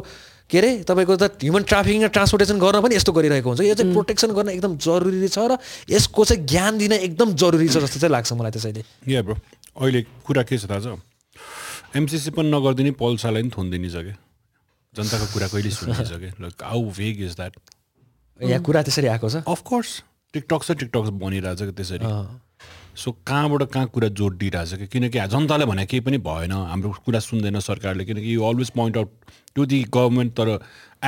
के 0.50 0.58
अरे 0.58 0.72
तपाईँको 0.82 1.16
त 1.16 1.42
ह्युमन 1.42 1.64
ट्राफिकिङ 1.64 2.04
र 2.04 2.08
ट्रान्सपोर्टेसन 2.10 2.58
गर्न 2.60 2.82
पनि 2.82 2.96
यस्तो 2.96 3.12
गरिरहेको 3.14 3.50
हुन्छ। 3.50 3.62
यो 3.66 3.74
चाहिँ 3.74 3.94
प्रोटेक्सन 3.94 4.30
गर्न 4.34 4.50
एकदम 4.50 4.78
जरुरी 4.78 5.28
छ 5.30 5.46
र 5.46 5.58
यसको 5.90 6.26
चाहिँ 6.26 6.46
ज्ञान 6.46 6.78
दिन 6.78 6.94
एकदम 7.06 7.34
जरुरी 7.34 7.68
छ 7.70 7.78
जस्तो 7.86 8.00
चाहिँ 8.02 8.14
लाग्छ 8.14 8.34
मलाई 8.34 8.52
त्यसैले। 8.58 8.82
या 9.14 9.22
ब्रो 9.22 9.36
अहिले 9.78 10.02
कुरा 10.26 10.44
के 10.44 10.58
छ 10.58 10.66
थाहा 10.70 10.82
छ 10.82 10.98
एमसिसी 11.96 12.32
पनि 12.32 12.50
नगरिदिने 12.52 12.92
पल्सालाई 12.98 13.42
पनि 13.42 13.52
थुनिदिने 13.58 13.90
छ 13.90 14.02
क्या 14.06 14.18
जनताको 14.94 15.26
कुरा 15.34 15.48
कहिले 15.48 15.70
सुनिन्छ 15.74 16.12
क्या 16.12 16.32
like 16.42 16.64
how 16.64 16.82
vague 16.98 17.22
is 17.26 17.36
that 17.36 17.54
यहाँ 18.40 18.62
कुरा 18.64 18.82
त्यसरी 18.84 19.08
आएको 19.08 19.30
छ? 19.30 19.42
अफकोर्स 19.48 19.90
टिकटक 20.34 20.64
छ 20.64 20.72
टिकटक 20.80 21.10
भनिरहेछ 21.24 21.62
कि 21.62 21.72
त्यसरी। 21.80 22.06
सो 22.96 23.12
कहाँबाट 23.28 23.64
कहाँ 23.74 23.88
कुरा 23.96 24.08
जोडिरहेछ 24.20 24.74
कि? 24.74 24.88
किनकि 24.88 25.20
जनताले 25.34 25.66
भने 25.66 25.86
केही 25.86 26.02
पनि 26.06 26.18
भएन 26.30 26.52
हाम्रो 26.52 26.90
कुरा 27.06 27.20
सुन्दैन 27.26 27.60
सरकारले। 27.60 28.06
किनकि 28.06 28.36
you 28.36 28.44
always 28.44 28.70
point 28.78 28.98
out 28.98 29.10
to 29.56 29.66
the 29.66 29.84
government 29.90 30.34
तर 30.38 30.48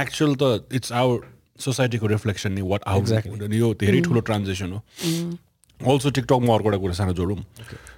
एक्चुअल 0.01 0.35
त 0.41 0.43
इट्स 0.73 0.91
आवर 0.91 1.17
सोसाइटीको 1.61 2.07
रिफ्लेक्सन 2.07 2.51
नि 2.53 2.61
वाट 2.73 2.81
आउट 2.87 3.53
यो 3.53 3.73
धेरै 3.85 4.01
ठुलो 4.01 4.21
ट्रान्जेक्सन 4.29 4.71
हो। 4.71 4.79
अल्सो 5.79 6.09
टिकटकमा 6.09 6.53
अर्को 6.55 6.67
एउटा 6.69 6.77
कुरा 6.77 6.93
सानो 6.93 7.13
जोडौँ। 7.13 7.37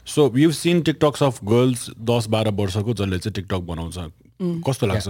So 0.05 0.31
you 0.37 0.51
seen 0.51 0.81
TikToks 0.81 1.23
of 1.23 1.43
girls 1.45 1.89
दस 2.01 2.27
बाह्र 2.29 2.49
वर्षको 2.53 2.93
जसले 2.93 3.19
चाहिँ 3.19 3.33
टिकटक 3.33 3.61
बनाउँछ। 3.67 3.97
कस्तो 4.67 4.87
लाग्छ? 4.87 5.07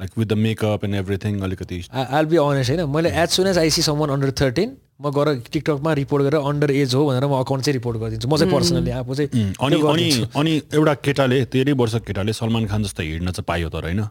Like 0.00 0.10
with 0.18 0.26
the 0.26 0.32
makeup 0.38 0.84
and 0.84 0.94
everything 0.94 1.40
अलिकति। 1.40 1.82
आल 1.94 2.26
बी 2.26 2.36
अनेस्ट 2.36 2.70
होइन? 2.70 2.88
मैले 2.90 3.10
as 3.22 3.28
soon 3.30 3.46
as 3.46 3.58
I see 3.58 3.82
someone 3.82 4.10
under 4.10 4.30
thirteen 4.40 4.76
म 5.00 5.10
गएर 5.12 5.28
टिकटकमा 5.52 5.92
रिपोर्ट 5.92 6.24
गरेर 6.24 6.40
अन्डर 6.40 6.70
एज 6.72 6.94
हो 6.94 7.06
भनेर 7.06 7.24
म 7.24 7.38
अकाउन्ट 7.38 7.64
चाहिँ 7.64 7.76
रिपोर्ट 7.78 7.96
गरिदिन्छु। 7.98 8.28
म 8.28 8.36
चाहिँ 8.36 8.52
पर्सनली 8.52 8.90
आफू 8.90 9.14
चाहिँ 9.14 9.54
अनि 9.56 9.76
त्यो 9.76 9.86
अनि। 9.86 10.10
अनि 10.36 10.52
एउटा 10.74 10.94
केटाले 11.06 11.44
तेह्रै 11.52 11.72
वर्ष 11.72 11.94
केटाले 12.06 12.32
सलमान 12.32 12.66
खान 12.66 12.82
जस्तो 12.82 13.02
हिँड्न 13.02 13.30
चाहिँ 13.30 13.44
पायो 13.48 13.68
तर 13.68 13.84
होइन? 13.88 14.02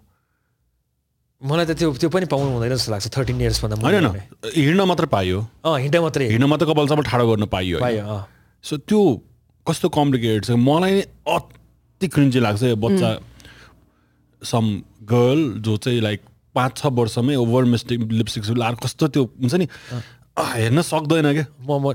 मलाई 1.41 1.65
त 1.65 1.71
त्यो 1.77 1.91
त्यो 1.91 2.09
पनि 2.09 2.25
पाउनु 2.31 2.49
हुँदैन 2.55 2.75
जस्तो 2.75 2.91
लाग्छ 2.91 3.07
थर्टिन 3.17 3.41
इयर्सभन्दा 3.41 3.75
होइन 3.81 4.05
मुनि 4.05 4.17
न? 4.17 4.51
हिँड्न 4.55 4.81
मात्र 4.87 5.05
पायो। 5.11 5.39
अँ 5.65 5.77
हिँड्दा 5.79 6.01
मात्रै। 6.01 6.29
हिँड्न 6.29 6.45
मात्र 6.47 6.65
कपालसम्म 6.65 7.01
ठाडो 7.03 7.25
गर्न 7.29 7.45
पाइयो 7.51 7.77
होइन? 7.77 8.01
पायो 8.01 8.23
सो 8.63 8.77
त्यो 8.77 9.01
कस्तो 9.67 9.89
कम्प्लिकेटेड 9.89 10.45
छ? 10.45 10.51
मलाई 10.51 11.01
अति 11.27 12.07
क्रिन्जी 12.07 12.39
लाग्छ 12.39 12.63
यो 12.63 12.75
बच्चा 12.75 13.09
सम 14.41 14.65
गर्ल 15.09 15.41
जो 15.65 15.77
चाहिँ 15.77 16.01
लाइक 16.01 16.21
पाँच 16.55 16.77
छ 16.77 16.85
वर्षमै 16.93 17.35
ओभर 17.35 17.63
मिस्टेक 17.73 17.99
लिपस्टिक्स 18.11 18.49
लाएर 18.61 18.75
कस्तो 18.83 19.07
त्यो 19.07 19.23
हुन्छ 19.41 19.55
नि? 19.55 19.67
हेर्न 20.37 20.81
सक्दैन 20.81 21.33
क्या। 21.33 21.45
म 21.65 21.93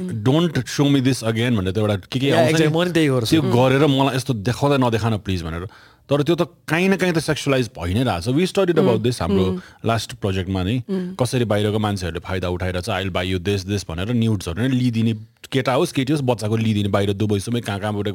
don't 0.00 0.64
show 0.64 0.84
me 0.88 1.00
this 1.00 1.22
again 1.28 1.56
भनेर 1.56 1.72
त्यो 1.72 1.82
एउटा 1.82 1.96
के 2.08 2.18
के 2.20 2.30
आउँछ। 2.32 3.28
त्यो 3.28 3.42
गरेर 3.52 3.86
मलाई 3.86 4.16
यस्तो 4.16 4.32
देखाउँदै 4.48 4.78
नदेखान 4.80 5.16
प्लिज 5.20 5.42
भनेर। 5.44 5.66
तर 6.10 6.22
त्यो 6.26 6.34
त 6.34 6.42
काहीँ 6.66 6.88
न 6.88 6.96
काहीँ 6.98 7.14
त 7.14 7.18
सेक्सुलाइज 7.22 7.70
भइ 7.78 7.94
नै 7.94 8.02
रहेछ। 8.04 8.28
वी 8.34 8.46
स्टडी 8.46 8.72
अबाउट 8.74 9.00
दिस 9.00 9.20
हाम्रो 9.22 9.44
लास्ट 9.86 10.14
प्रोजेक्टमा 10.18 10.62
नै। 10.62 10.76
कसरी 11.14 11.44
बाहिरको 11.46 11.78
मान्छेहरूले 11.78 12.20
फाइदा 12.26 12.48
उठाएर 12.50 12.80
चाहिँ 12.80 12.98
आइल 12.98 13.10
बाई 13.14 13.28
यो 13.30 13.38
देश 13.38 13.62
देश 13.70 13.84
भनेर 13.88 14.12
न्युड्सहरू 14.12 14.58
नै 14.62 14.68
लिइदिने। 14.74 15.14
केटा 15.50 15.72
होस् 15.74 15.92
केटी 15.94 16.12
होस् 16.12 16.22
बच्चाको 16.26 16.56
लिइदिने। 16.56 16.88
बाहिर 16.90 17.12
दुबईसम्मै 17.14 17.60
कहाँ 17.62 17.80
कहाँबाट 17.80 18.08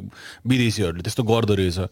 विदेशीहरूले 0.44 1.02
त्यस्तो 1.02 1.22
गर्दो 1.24 1.54
रहेछ। 1.56 1.88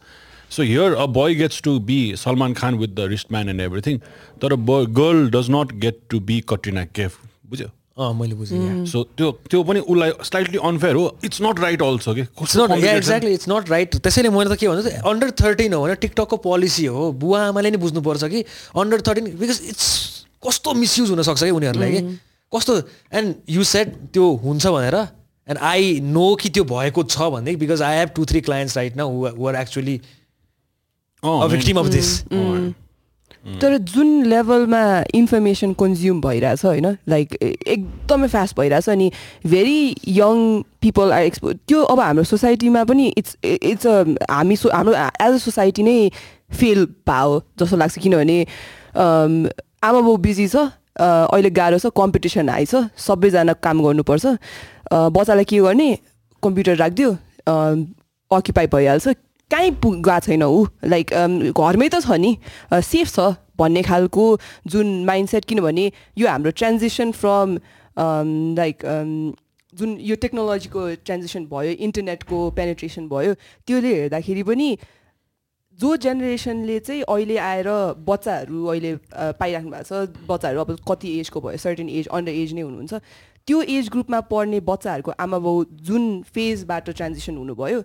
So 0.52 0.62
here 0.62 0.92
a 0.94 1.06
boy 1.08 1.34
gets 1.34 1.62
to 1.64 1.78
be 1.80 1.98
Salman 2.20 2.52
Khan 2.54 2.74
with 2.78 2.88
the 2.88 3.08
wrist 3.10 3.32
man 3.32 3.48
and 3.48 3.60
everything 3.60 3.98
तर 4.44 4.54
girl 5.00 5.30
does 5.32 5.50
not 5.50 5.72
get 5.80 5.98
to 6.10 6.20
be 6.20 6.40
Katrina 6.48 6.84
Kaif 6.92 7.18
बुझ्यो? 7.48 7.68
मैले 7.96 8.34
बुझेँ. 8.34 8.86
सो 8.86 9.02
त्यो 9.16 9.30
त्यो 9.50 9.62
पनि 9.62 9.80
उसलाई 9.80 10.10
स्लाइटली 10.24 10.58
अनफेयर 10.58 10.94
हो। 10.94 11.04
इट्स 11.24 11.42
नट 11.42 11.60
राइट 11.60 11.82
अल्सो 11.82 12.14
कि 12.14 12.20
it's 12.20 12.56
not 12.56 12.70
exactly 12.84 13.32
it's 13.34 13.48
not 13.48 13.70
right 13.70 13.96
त्यसैले 13.96 14.28
मैले 14.34 14.50
त 14.50 14.58
के 14.58 14.68
भन्छु 14.68 14.90
अन्डर 15.10 15.30
थर्टिन 15.40 15.72
हो 15.74 15.82
भने 15.82 15.94
टिकटकको 16.02 16.36
पोलिसी 16.42 16.86
हो। 16.86 17.12
बुवा 17.22 17.42
आमाले 17.48 17.70
नै 17.70 17.76
बुझ्नुपर्छ 17.78 18.24
कि 18.24 18.44
अन्डर 18.76 19.00
थर्टिन 19.08 19.24
बिकज 19.38 19.60
इट्स 19.68 19.86
कस्तो 20.42 20.74
मिसयुज 20.74 21.10
हुनसक्छ 21.10 21.42
कि 21.44 21.50
उनीहरूलाई 21.50 21.90
कि? 21.92 22.02
कस्तो 22.52 22.72
एन्ड 23.14 23.34
यु 23.50 23.64
सेट 23.64 23.94
त्यो 24.12 24.30
हुन्छ 24.42 24.66
भनेर 24.66 24.96
एन्ड 25.48 25.58
आई 25.62 26.00
नो 26.02 26.34
कि 26.42 26.50
त्यो 26.50 26.64
भएको 26.64 27.02
छ 27.04 27.30
भनेदेखि 27.30 27.56
because 27.62 27.82
I 27.82 27.98
have 27.98 28.10
two 28.16 28.24
three 28.26 28.40
clients 28.42 28.76
right 28.76 28.96
न 28.96 29.02
were 29.38 29.54
actually 29.56 29.96
victim 31.22 31.78
of 31.78 31.86
this 31.94 32.08
तर 33.60 33.76
जुन 33.92 34.22
लेभलमा 34.26 34.80
इन्फर्मेसन 35.14 35.72
कन्ज्युम 35.80 36.20
भइरहेछ 36.20 36.64
होइन? 36.64 36.86
लाइक 37.08 37.34
एकदमै 37.42 38.28
फास्ट 38.34 38.56
भइरहेछ 38.60 38.88
अनि 38.88 39.10
very 39.46 39.94
young 40.18 40.62
people 40.82 41.12
are 41.12 41.22
expo 41.22 41.52
त्यो 41.68 41.82
अब 41.94 42.00
हाम्रो 42.00 42.24
सोसाइटीमा 42.30 42.84
पनि 42.90 43.06
इट्स 43.18 43.36
इट्स 43.44 43.86
अ 43.86 44.04
हामी 44.30 44.56
सो 44.56 44.68
हाम्रो 44.74 44.94
एज 44.94 45.32
अ 45.34 45.36
सोसाइटी 45.44 45.82
नै 45.82 45.96
फेल 46.60 46.84
भयो 47.08 47.42
जस्तो 47.60 47.76
लाग्छ 47.76 47.98
किनभने 47.98 48.38
आमा 48.96 50.00
बाउ 50.00 50.16
बिजी 50.28 50.48
छ 50.48 50.56
अ, 50.56 51.04
अहिले 51.04 51.50
गाह्रो 51.60 51.78
छ 51.84 51.90
कम्पिटिसन 52.00 52.48
हाई 52.48 52.64
छ 52.72 52.82
सबैजना 53.06 53.52
काम 53.66 53.82
गर्नुपर्छ। 53.84 54.26
अ, 54.26 55.08
बच्चालाई 55.16 55.44
के 55.52 55.58
गर्ने? 55.60 55.88
कम्प्युटर 56.42 56.76
राखिदियो 56.76 57.10
अक्युपाई 58.30 58.66
भइहाल्छ 58.74 59.08
कहीँ 59.50 59.70
गएको 59.70 60.18
छैन 60.20 60.42
ऊ। 60.42 60.66
लाइक 60.84 61.12
अम, 61.12 61.38
घरमै 61.52 61.88
त 61.88 62.00
छ 62.04 62.18
नि। 62.18 62.36
सेफ 62.72 63.08
छ 63.14 63.20
भन्ने 63.58 63.82
खालको 63.82 64.24
जुन 64.66 65.04
माइन्डसेट 65.06 65.44
किनभने 65.50 65.90
यो 66.18 66.28
हाम्रो 66.28 66.50
ट्रान्जिसन 66.58 67.12
फ्रम 67.12 67.58
लाइक 68.58 68.78
जुन 69.72 69.96
यो 70.00 70.14
टेक्नोलोजीको 70.22 70.82
ट्रान्जिसन 71.06 71.46
भयो 71.52 71.70
इन्टरनेटको 71.86 72.38
पेनिट्रेसन 72.58 73.08
भयो 73.08 73.34
त्यसले 73.66 73.94
हेर्दाखेरि 74.00 74.42
पनि 74.50 74.68
जो 75.78 75.96
जेनेरेसनले 76.02 76.78
चाहिँ 76.78 77.02
अहिले 77.02 77.36
आएर 77.44 77.68
बच्चाहरू 78.08 78.64
अहिले 78.74 78.92
अ, 78.92 79.30
पाइराख्नु 79.40 79.70
भएको 79.70 79.82
छ 79.84 80.26
बच्चाहरू 80.28 80.60
अब 80.60 80.76
कति 80.90 81.08
एजको 81.20 81.40
भयो 81.46 81.56
सर्टेन 81.64 81.88
एज 82.00 82.06
अन्डर 82.18 82.32
एज 82.42 82.52
नै 82.54 82.62
हुनुहुन्छ 82.62 83.00
त्यो 83.46 83.62
एज 83.76 83.88
ग्रुपमा 83.94 84.20
पढ्ने 84.30 84.60
बच्चाहरूको 84.70 85.10
आमा 85.26 85.38
बाउ 85.46 85.64
जुन 85.88 86.04
फेजबाट 86.34 86.90
ट्रान्जिसन 86.90 87.36
हुनुभयो 87.36 87.82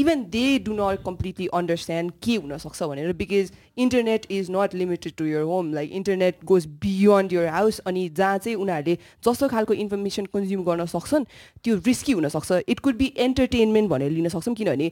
even 0.00 0.22
they 0.32 0.58
do 0.66 0.72
not 0.72 1.02
completely 1.04 1.46
understand 1.54 2.12
के 2.24 2.34
हुनसक्छ 2.34 2.82
भनेर 2.82 3.12
because 3.14 3.50
internet 3.84 4.26
is 4.32 4.50
not 4.50 4.74
limited 4.74 5.12
to 5.16 5.24
your 5.26 5.42
home 5.50 5.72
like 5.74 5.90
internet 5.98 6.44
goes 6.50 6.66
beyond 6.84 7.32
your 7.32 7.46
house 7.54 7.78
अनि 7.86 8.08
जहाँ 8.16 8.38
चाहिँ 8.38 8.56
उनीहरूले 8.56 8.94
जस्तो 9.26 9.48
खालको 9.48 9.74
इन्फर्मेसन 9.84 10.26
कन्ज्युम 10.34 10.62
गर्न 10.64 10.86
सक्छन् 10.94 11.24
त्यो 11.64 11.76
रिस्की 11.86 12.12
हुनसक्छ 12.12 12.60
इट 12.68 12.80
कुड 12.80 12.96
बी 12.98 13.12
एन्टरटेनमेन्ट 13.26 13.90
भनेर 13.90 14.10
लिन 14.10 14.28
सक्छौँ 14.36 14.54
किनभने 14.54 14.90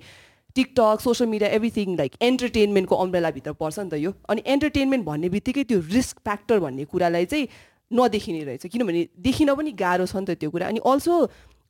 TikTok 0.56 1.00
social 1.00 1.30
media 1.30 1.50
everything 1.56 1.96
like 1.96 2.22
एन्टरटेनमेन्टको 2.22 2.96
अम्ब्रेलाभित्र 3.02 3.52
पर्छ 3.56 3.78
नि 3.78 3.90
त 3.90 3.94
यो. 4.04 4.12
अनि 4.28 4.42
एन्टरटेनमेन्ट 4.46 5.06
भन्ने 5.06 5.28
बित्तिकै 5.30 5.64
त्यो 5.64 5.80
रिस्क 5.92 6.18
फ्याक्टर 6.24 6.58
भन्ने 6.60 6.84
कुरालाई 6.92 7.24
चाहिँ 7.24 7.48
नदेखिने 7.90 8.44
रहेछ 8.44 8.66
किनभने 8.66 9.06
देखिन 9.26 9.54
पनि 9.54 9.72
गाह्रो 9.82 10.06
छ 10.06 10.16
नि 10.16 10.26
त 10.26 10.38
त्यो 10.40 10.50
कुरा. 10.50 10.68
अनि 10.68 10.80
also 10.84 11.14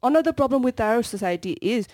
another 0.03 0.33
problem 0.33 0.65
with 0.65 0.81
our 0.81 1.03
society 1.07 1.53
is 1.63 1.89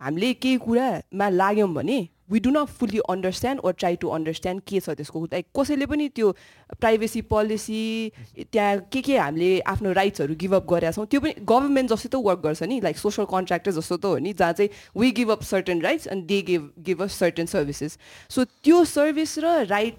हामीले 0.00 0.32
केही 0.34 0.56
कुरामा 0.66 1.28
लाग्यौँ 1.30 1.68
भने 1.74 1.98
we 2.30 2.38
do 2.44 2.50
not 2.50 2.68
fully 2.78 2.98
understand 3.10 3.60
or 3.64 3.72
try 3.72 3.96
to 4.00 4.08
understand 4.16 4.60
के 4.68 4.80
छ 4.80 4.90
त्यसको 4.98 5.24
लाइक 5.32 5.46
कसैले 5.58 5.86
पनि 5.86 6.08
त्यो 6.16 6.32
प्राइभेसी 6.80 7.20
पोलिसी 7.32 7.82
त्यहाँ 8.52 8.76
के 8.92 9.00
के 9.02 9.16
हामीले 9.18 9.60
आफ्नो 9.72 9.92
राइट्सहरू 9.98 10.34
गिभअप 10.40 10.66
गरेका 10.70 10.92
छौँ 10.92 11.06
त्यो 11.06 11.20
पनि 11.20 11.32
गभर्मेन्ट 11.52 11.90
जस्तै 11.90 12.08
त 12.08 12.20
वर्क 12.26 12.40
गर्छ 12.44 12.62
नि 12.68 12.80
लाइक 12.84 12.98
सोसल 12.98 13.24
कन्ट्र्याक्टर 13.32 13.72
जस्तो 13.78 13.96
त 13.96 14.04
हो 14.04 14.18
नि 14.26 14.32
जहाँ 14.34 14.52
चाहिँ 14.60 14.70
we 14.96 15.10
give 15.18 15.30
up 15.32 15.42
certain 15.52 15.80
rights 15.82 16.06
and 16.12 16.26
they 16.26 16.42
give 16.50 16.68
give 16.90 17.02
up 17.02 17.08
certain 17.16 17.46
services 17.54 17.98
so 18.30 18.44
त्यो 18.44 18.84
सर्भिस 18.92 19.38
र 19.38 19.56
राइट 19.72 19.96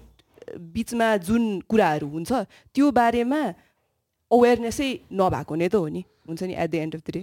बिचमा 0.78 1.16
जुन 1.26 1.50
कुराहरू 1.68 2.08
हुन्छ 2.14 2.32
त्यो 2.74 2.90
बारेमा 2.92 3.42
अवेरनेसै 4.30 4.88
नभएको 5.18 5.54
नै 5.54 5.68
त 5.68 5.74
हो 5.74 5.88
नि। 5.88 6.02
हुन्छ 6.28 6.42
नि 6.42 6.54
at 6.54 6.70
the 6.70 6.74
end 6.86 6.94
of 6.94 7.02
the 7.06 7.10
day 7.10 7.22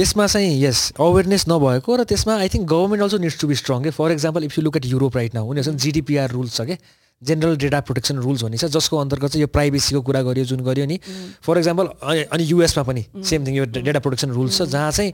त्यसमा 0.00 0.26
चाहिँ 0.26 0.52
यस 0.62 0.78
अवेरनेस 0.98 1.44
नभएको 1.48 1.96
र 1.96 2.04
त्यसमा 2.08 2.34
I 2.34 2.48
think 2.48 2.64
government 2.66 3.02
also 3.02 3.18
needs 3.20 3.36
to 3.36 3.46
be 3.48 3.54
strong 3.54 3.82
के 3.84 3.90
for 3.92 4.12
example 4.12 4.44
if 4.44 4.58
you 4.58 4.62
look 4.64 4.76
at 4.76 4.86
Europe 4.86 5.16
right 5.16 5.34
now 5.34 5.44
उनीहरूसँग 5.46 5.76
जिडिपिआर 5.76 6.30
रुल्स 6.30 6.56
छ 6.56 6.64
क्या 6.64 6.76
जेनरल 7.22 7.56
डेटा 7.58 7.80
प्रोटेक्सन 7.82 8.16
रुल्स 8.18 8.44
भन्ने 8.44 8.56
छ 8.56 8.70
जसको 8.76 8.96
अन्तर्गत 8.98 9.30
चाहिँ 9.30 9.42
यो 9.42 9.46
प्राइभेसीको 9.48 10.00
कुरा 10.02 10.22
गरियो 10.22 10.44
जुन 10.46 10.60
गरियो 10.64 10.86
नि। 10.86 10.98
फर 11.44 11.58
एक्जाम्पल 11.58 11.92
अनि 12.32 12.44
युएसमा 12.44 12.82
पनि 12.84 13.04
सेम 13.24 13.46
थिङ 13.46 13.56
यो 13.56 13.64
डेटा 13.76 14.00
प्रोटेक्सन 14.00 14.30
रुल्स 14.30 14.58
छ 14.58 14.68
जहाँ 14.72 14.90
चाहिँ 14.92 15.12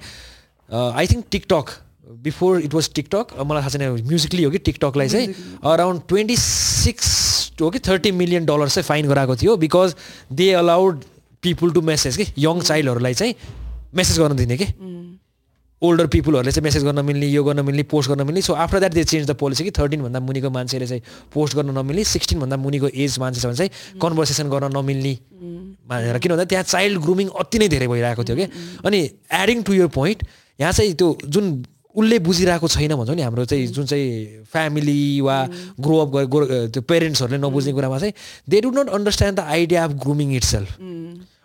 I 0.95 1.07
think 1.07 1.27
TikTok 1.31 1.75
before 2.23 2.63
it 2.63 2.75
was 2.75 2.91
TikTok 2.95 3.37
मलाई 3.43 3.63
थाहा 3.63 3.75
छैन 3.75 4.07
म्युजिकली 4.07 4.43
हो 4.45 4.51
कि 4.51 4.65
टिकटकलाई 4.71 5.09
चाहिँ 5.09 5.35
अराउन्ड 5.67 6.09
ट्वेन्टी 6.09 6.37
सिक्स 6.39 7.13
हो 7.61 7.71
कि 7.71 7.85
थर्टी 7.91 8.17
मिलियन 8.23 8.47
डलर 8.47 8.69
चाहिँ 8.71 8.89
फाइन 8.95 9.09
गराएको 9.09 9.37
थियो 9.37 9.61
because 9.67 10.01
they 10.33 10.51
allowed 10.63 11.05
people 11.43 11.73
to 11.73 11.89
message 11.93 12.17
कि 12.17 12.33
यङ 12.41 12.61
चाइल्डहरूलाई 12.63 13.15
चाहिँ 13.17 13.65
मेसेज 13.95 14.19
गर्न 14.19 14.37
दिने 14.37 14.57
कि? 14.57 14.67
ओल्डर 15.83 16.07
पिपुलहरूले 16.07 16.53
चाहिँ 16.53 16.65
मेसेज 16.65 16.85
गर्न 16.85 17.05
मिल्ने 17.05 17.27
यो 17.27 17.43
गर्न 17.45 17.65
मिल्ने 17.65 17.83
पोस्ट 17.93 18.11
गर्न 18.11 18.27
मिल्ने। 18.27 18.41
So 18.43 18.53
after 18.55 18.79
that 18.79 18.93
they 18.95 19.05
change 19.05 19.31
the 19.31 19.35
policy 19.37 19.65
कि 19.65 19.71
थर्टिनभन्दा 19.77 20.21
मुनिको 20.21 20.51
मान्छेले 20.51 20.87
चाहिँ 20.87 21.03
पोस्ट 21.35 21.57
गर्न 21.57 21.71
नमिल्ने 21.79 22.05
सिक्सटिनभन्दा 22.05 22.57
मुनिको 22.57 22.89
एज 22.89 23.19
मान्छे 23.21 23.41
छ 23.41 23.47
भने 23.47 23.57
चाहिँ 23.57 24.01
कन्भर्सेसन 24.01 24.49
गर्न 24.49 24.73
नमिल्ने 24.77 25.15
भनेर 25.85 26.19
किन 26.19 26.33
भन्दा 26.33 26.45
त्यहाँ 26.49 26.65
चाइल्ड 26.65 27.01
ग्रुमिङ 27.05 27.29
अति 27.29 27.59
नै 27.59 27.69
धेरै 27.69 27.87
भइरहेको 27.87 28.25
थियो 28.25 28.37
कि। 28.37 28.47
अनि 28.89 29.01
एडिङ 29.43 29.63
टु 29.63 29.73
यो 29.75 29.89
पोइन्ट 29.93 30.27
यहाँ 30.61 30.73
चाहिँ 30.73 30.93
त्यो 30.97 31.09
जुन 31.29 31.45
उसले 31.97 32.19
बुझिरहेको 32.25 32.69
छैन 32.69 32.95
भन्छौँ 32.97 33.17
नि 33.17 33.23
हाम्रो 33.23 33.45
चाहिँ 33.45 33.67
जुन 33.77 33.87
चाहिँ 33.87 34.45
फ्यामिली 34.49 35.21
वा 35.21 35.37
ग्रो 35.81 35.97
अप 35.99 36.09
गरे 36.33 36.69
त्यो 36.73 36.83
पेरेन्ट्सहरूले 36.89 37.39
नबुझ्ने 37.45 37.73
कुरामा 37.73 37.99
चाहिँ 37.99 38.13
they 38.49 38.61
do 38.61 38.71
not 38.71 38.89
understand 38.97 39.39
the 39.39 39.45
idea 39.45 39.85
of 39.85 39.93
grooming 40.03 40.37
itself 40.45 40.69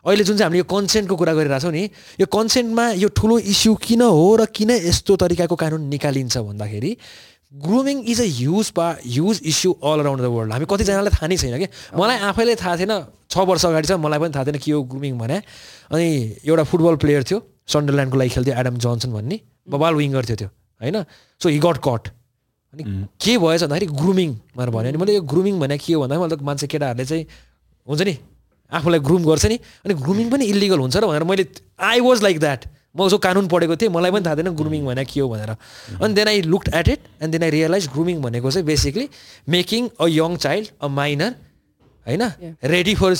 अहिले 0.05 0.23
जुन 0.23 0.37
चाहिँ 0.37 0.47
हामीले 0.49 0.61
यो 0.61 0.67
कन्सेन्टको 0.69 1.15
कुरा 1.15 1.33
गरिरहेछौँ 1.33 1.71
नि 1.71 1.83
यो 2.19 2.25
कन्सेन्टमा 2.25 2.85
यो 3.03 3.07
ठुलो 3.13 3.37
इस्यु 3.53 3.75
किन 3.85 4.01
हो 4.01 4.27
र 4.35 4.45
किन 4.49 4.71
यस्तो 4.89 5.15
तरिकाको 5.21 5.55
कानुन 5.55 5.81
निकालिन्छ 5.93 6.37
भन्दाखेरि 6.37 6.91
ग्रुमिङ 7.51 7.97
इज 8.07 8.19
अ 8.21 8.27
ह्युज 8.31 8.69
पा 8.71 8.85
huge 9.05 9.41
issue 9.43 9.71
all 9.83 9.99
around 9.99 10.21
the 10.23 10.27
world. 10.31 10.51
हामी 10.53 10.65
कतिजनालाई 10.71 11.11
थाहा 11.11 11.27
नै 11.27 11.37
छैन 11.37 11.57
कि? 11.59 11.67
मलाई 11.99 12.17
आफैले 12.31 12.55
थाहा 12.55 12.75
थिएन 12.79 12.93
छ 13.27 13.37
वर्ष 13.43 13.65
अगाडि 13.65 13.87
चाहिँ 13.87 14.01
मलाई 14.01 14.19
पनि 14.23 14.31
थाहा 14.31 14.45
थिएन 14.47 14.57
के 14.63 14.71
हो 14.71 14.81
ग्रुमिङ 14.87 15.17
भने। 15.19 15.37
अनि 15.91 16.07
एउटा 16.47 16.63
फुटबल 16.63 16.95
प्लेयर 17.03 17.23
थियो 17.27 17.39
सन्डरल्यान्डको 17.67 18.17
लागि 18.17 18.29
खेल्थ्यो 18.31 18.55
एडम 18.55 18.75
जोन्सन 18.79 19.11
भन्ने। 19.11 19.39
बबाल 19.67 19.93
विङ्गर 19.99 20.23
थियो 20.25 20.37
त्यो 20.39 20.49
होइन? 20.81 20.97
सो 21.41 21.49
हि 21.51 21.59
गट 21.59 21.77
कट 21.83 22.03
अनि 22.73 22.83
के 23.19 23.37
भएछ 23.37 23.63
भन्दाखेरि 23.67 23.87
ग्रुमिङ 23.99 24.29
भनेर 24.55 24.69
भन्यो। 24.71 24.89
अनि 24.89 24.97
मैले 24.97 25.13
यो 25.19 25.23
ग्रुमिङ 25.27 25.59
भने 25.59 25.77
के 25.77 25.93
हो 25.93 26.01
भन्दा 26.07 26.19
मैले 26.23 26.35
त 26.35 26.41
मान्छे 26.41 26.67
केटाहरूले 26.71 27.05
चाहिँ 27.05 27.25
हुन्छ 27.87 28.01
नि 28.07 28.15
आफूलाई 28.71 28.99
ग्रुम 28.99 29.23
गर्छ 29.25 29.45
नि। 29.45 29.57
अनि 29.85 29.93
ग्रुमिङ 29.93 30.29
पनि 30.31 30.45
इलिगल 30.45 30.79
हुन्छ 30.79 30.97
र 30.97 31.05
भनेर 31.07 31.23
मैले 31.23 31.45
आई 31.79 31.99
वाज 31.99 32.23
लाइक 32.23 32.39
द्याट 32.39 32.61
म 32.95 33.07
जो 33.07 33.17
कानुन 33.17 33.47
पढेको 33.47 33.75
थिएँ 33.75 33.91
मलाई 33.91 34.11
पनि 34.11 34.25
थाहा 34.25 34.35
थिएन 34.35 34.49
ग्रुमिङ 34.55 34.85
भने 34.85 35.05
के 35.05 35.19
हो 35.19 35.27
भनेर। 35.29 35.51
अनि 36.01 36.13
then 36.13 36.27
I 36.27 36.41
looked 36.43 36.67
at 36.75 36.87
it 36.87 36.99
and 37.21 37.31
then 37.31 37.43
I 37.43 37.49
realize 37.49 37.87
grooming 37.93 38.21
भनेको 38.21 38.51
चाहिँ 38.51 38.65
basically 38.67 39.07
making 39.49 39.89
a 39.99 40.07
young 40.09 40.35
child 40.37 40.67
a 40.81 40.87
minor 40.87 41.31
होइन? 42.07 42.23
रेडी 42.63 42.95
फर 42.95 43.11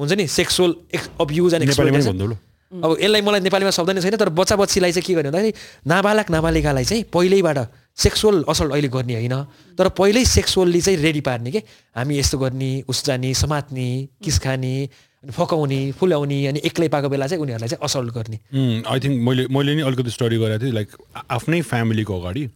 हुन्छ 0.00 0.12
नि 0.12 0.26
सेक्सुअल 0.26 0.74
अब्युज 1.20 1.54
एन्ड 1.54 2.22
ल 2.22 2.36
अब 2.68 2.96
यसलाई 3.00 3.20
मलाई 3.24 3.40
नेपालीमा 3.40 3.70
शब्द 3.72 3.90
नै 3.96 4.00
छैन 4.00 4.16
तर 4.20 4.28
बच्चा 4.28 4.56
बच्चीलाई 4.56 4.92
चाहिँ 4.92 5.04
के 5.04 5.14
गर्ने 5.16 5.30
भन्दाखेरि 5.30 5.52
नाबालक 5.88 6.30
नाबालिकालाई 6.30 6.84
चाहिँ 6.84 7.04
पहिल्यैबाट 7.12 7.58
सेक्सुअल 7.98 8.42
असल्ट 8.48 8.72
अहिले 8.72 8.88
गर्ने 8.88 9.14
होइन 9.14 9.34
तर 9.78 9.88
पहिल्यै 9.98 10.24
सेक्सुअल्ली 10.24 10.80
चाहिँ 10.80 10.98
रेडी 11.02 11.20
पार्ने 11.28 11.50
के? 11.50 11.62
हामी 11.96 12.18
यस्तो 12.18 12.38
गर्ने 12.38 12.70
उस 12.88 13.04
जाने 13.04 13.34
समात्ने 13.34 13.88
किस 14.24 14.38
खाने 14.38 14.74
अनि 15.22 15.32
फकाउने 15.34 15.80
फुल्याउने 15.98 16.38
अनि 16.46 16.60
एक्लै 16.64 16.88
पाएको 16.88 17.08
बेला 17.08 17.26
चाहिँ 17.26 17.42
उनीहरूलाई 17.42 17.68
चाहिँ 17.68 17.84
असल्ट 17.84 18.10
गर्ने। 18.14 18.38
आई 18.86 19.00
थिङ्क 19.02 19.16
मैले 19.28 19.46
मैले 19.50 19.74
नि 19.74 19.82
अलिकति 19.82 20.10
स्टडी 20.10 20.36
गरेको 20.38 20.64
थिएँ 20.64 20.72
लाइक 20.72 20.88
आफ्नै 21.30 21.60
फ्यामिलीको 21.70 22.20
अगाडि 22.20 22.48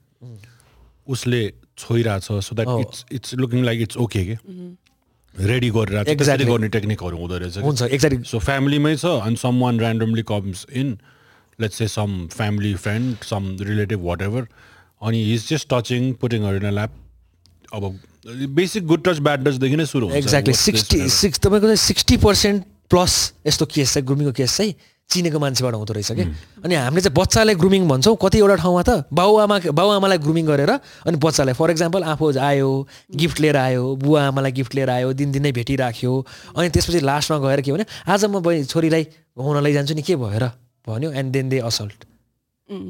उसले 1.10 1.42
छोइरहेछ 1.78 2.22
so 2.46 2.54
that 2.56 2.80
it's 2.80 3.04
it's 3.12 3.34
looking 3.42 3.64
like 3.64 3.80
it's 3.82 3.96
okay 4.06 4.24
के? 4.24 4.36
रेडी 5.34 5.70
गरिरहेको 5.70 6.04
त्यसरी 6.04 6.14
Exactly. 6.14 6.46
गर्ने 6.50 6.68
टेक्निकहरू 6.68 7.16
हुँदो 7.18 7.38
रहेछ। 7.38 7.58
हुन्छ 7.58 7.82
एक्ज्याक्टली 7.82 8.22
सो 8.30 8.38
फ्यामिलीमै 8.38 8.96
छ 8.96 9.18
अनि 9.26 9.36
someone 9.60 9.80
randomly 9.80 10.22
comes 10.30 10.66
in 10.72 10.98
let's 11.58 11.76
say 11.78 11.88
some 11.88 12.26
family 12.36 12.74
friend 12.84 13.24
some 13.24 13.56
relative 13.60 14.00
whatever 14.22 14.46
अनि 15.02 15.18
he's 15.24 15.48
just 15.48 15.68
touching 15.72 16.12
putting 16.22 16.40
in 16.48 16.70
lap 16.70 16.92
अब 17.74 17.82
बेसिक 18.54 18.86
गुड 18.86 19.02
टच 19.04 19.18
ब्याड 19.18 19.48
टचदेखि 19.48 19.76
नै 19.76 19.86
सुरु 19.86 20.06
हुन्छ। 20.06 20.16
एक्ज्याक्टली 20.16 20.54
सिक्सटी 20.54 21.08
सिक्स 21.10 21.38
तपाईँको 21.42 21.66
चाहिँ 21.66 21.82
सिक्सटी 21.90 22.16
पर्सेन्ट 22.24 22.64
प्लस 22.90 23.14
यस्तो 23.46 23.66
केस 23.66 23.94
चाहिँ 23.94 24.06
ग्रुमिङको 24.06 24.32
केस 24.38 24.56
चाहिँ 24.56 24.74
चिनेको 25.10 25.38
मान्छेबाट 25.38 25.74
हुँदो 25.74 25.92
रहेछ 25.92 26.12
कि? 26.12 26.24
अनि 26.64 26.74
हामीले 26.74 27.00
चाहिँ 27.02 27.16
बच्चालाई 27.16 27.54
ग्रुमिङ 27.58 27.88
भन्छौँ 27.88 28.16
कतिवटा 28.22 28.56
ठाउँमा 28.62 28.82
त 28.82 28.90
बाउआमा 29.12 29.58
बाउआमालाई 29.74 30.18
ग्रुमिङ 30.24 30.46
गरेर 30.46 30.70
अनि 30.70 31.16
बच्चालाई 31.18 31.54
फर 31.58 31.70
इक्जाम्पल 31.70 32.02
आफू 32.12 32.30
आयो 32.38 32.70
गिफ्ट 33.16 33.40
लिएर 33.40 33.56
आयो 33.56 33.82
बुवा 34.04 34.22
आमालाई 34.28 34.52
गिफ्ट 34.52 34.74
लिएर 34.74 34.90
आयो 34.90 35.12
दिनदिनै 35.18 35.52
भेटिराख्यो 35.58 36.12
अनि 36.56 36.68
त्यसपछि 36.70 37.00
लास्टमा 37.10 37.38
गएर 37.44 37.60
के 37.66 37.72
भने 37.72 37.84
आज 38.06 38.24
म 38.30 38.40
छोरीलाई 38.70 39.04
घुमाउन 39.36 39.62
लैजान्छु 39.64 39.94
नि 39.94 40.02
के 40.06 40.16
भएर? 40.16 40.44
भन्यो 40.86 41.10
एन्ड 41.12 41.32
देन 41.32 41.48
दे 41.48 41.58
असल्ट 41.66 42.11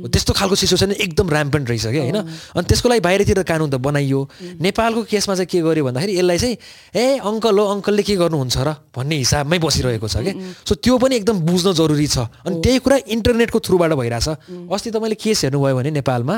त्यस्तो 0.09 0.33
खालको 0.33 0.55
सिचुएसन 0.55 0.93
एकदम 0.93 1.27
ऱ्याम्पेन्ट 1.31 1.69
रहेछ 1.69 1.87
कि 1.87 1.99
होइन? 1.99 2.19
अनि 2.57 2.65
त्यसको 2.69 2.89
लागि 2.89 3.01
बाहिरतिर 3.01 3.43
कानुन 3.43 3.71
त 3.71 3.75
बनाइयो। 3.81 4.21
नेपालको 4.61 5.03
केसमा 5.11 5.35
चाहिँ 5.35 5.47
के 5.47 5.61
गर्यो 5.61 5.85
भन्दाखेरि 5.85 6.13
यसलाई 6.19 6.39
चाहिँ 6.39 6.57
ए 6.95 7.19
अङ्कल 7.19 7.59
हो 7.59 7.65
अङ्कलले 7.75 8.03
के 8.03 8.15
गर्नुहुन्छ 8.17 8.57
र? 8.59 8.69
भन्ने 8.97 9.17
हिसाबमै 9.23 9.59
बसिरहेको 9.59 10.09
छ 10.09 10.17
कि 10.23 10.33
सो 10.69 10.75
त्यो 10.75 10.99
पनि 10.99 11.17
एकदम 11.17 11.37
बुझ्न 11.47 11.73
जरुरी 11.73 12.07
छ। 12.07 12.19
अनि 12.47 12.61
त्यही 12.63 12.79
कुरा 12.79 12.97
इन्टरनेटको 13.09 13.59
थ्रुबाट 13.61 13.93
भइरहेछ। 13.99 14.29
अस्ति 14.71 14.91
तपाईँले 14.91 15.17
केस 15.17 15.45
हेर्नुभयो 15.45 15.77
भने 15.77 15.91
नेपालमा 15.99 16.37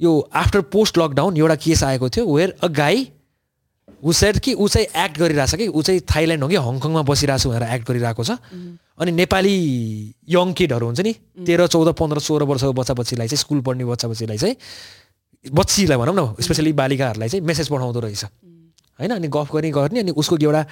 यो 0.00 0.10
आफ्टर 0.34 0.60
पोस्ट 0.72 0.98
लकडाउन 0.98 1.36
एउटा 1.36 1.56
केस 1.62 1.82
आएको 1.84 2.08
थियो 2.10 2.24
वेयर 2.26 2.50
अ 2.62 2.68
गाई 2.68 2.98
ऊ 4.02 4.12
सेड 4.12 4.38
कि 4.38 4.52
ऊ 4.54 4.68
चाहिँ 4.68 4.86
एक्ट 5.04 5.18
गरिरहेछ 5.18 5.54
कि 5.54 5.66
ऊ 5.68 5.82
चाहिँ 5.82 6.00
थाइल्यान्ड 6.02 6.42
हो 6.42 6.48
कि 6.48 6.56
हङकङमा 6.56 7.02
बसिरहेको 7.06 7.42
छु 7.42 7.48
भनेर 7.50 7.62
एक्ट 7.74 7.86
गरिरहेको 7.88 8.24
छ। 8.24 8.30
अनि 8.98 9.10
नेपाली 9.12 9.54
यङ 10.28 10.52
किडहरू 10.52 10.86
हुन्छ 10.86 11.00
नि 11.00 11.12
तेह्र 11.46 11.66
चौध 11.66 11.88
पन्ध्र 11.94 12.18
सोह्र 12.18 12.42
वर्षको 12.50 12.72
बच्चा 12.72 12.94
बच्चीलाई 12.94 13.28
चाहिँ 13.28 13.40
स्कुल 13.40 13.60
पढ्ने 13.62 13.84
बच्चा 13.84 14.08
बच्चीलाई 14.08 14.38
चाहिँ 14.38 14.56
बच्चीलाई 15.54 15.98
भनौँ 15.98 16.14
न 16.14 16.42
स्पेसली 16.42 16.72
बालिकाहरूलाई 16.74 17.28
चाहिँ 17.28 17.46
मेसेज 17.46 17.68
पठाउँदो 17.70 18.00
रहेछ। 18.00 18.24
होइन 18.98 19.10
अनि 19.10 19.28
गफ 19.28 19.48
गर्ने 19.54 19.70
गर्ने 19.70 20.00
अनि 20.00 20.12
उसको 20.18 20.36
एउटा 20.36 20.62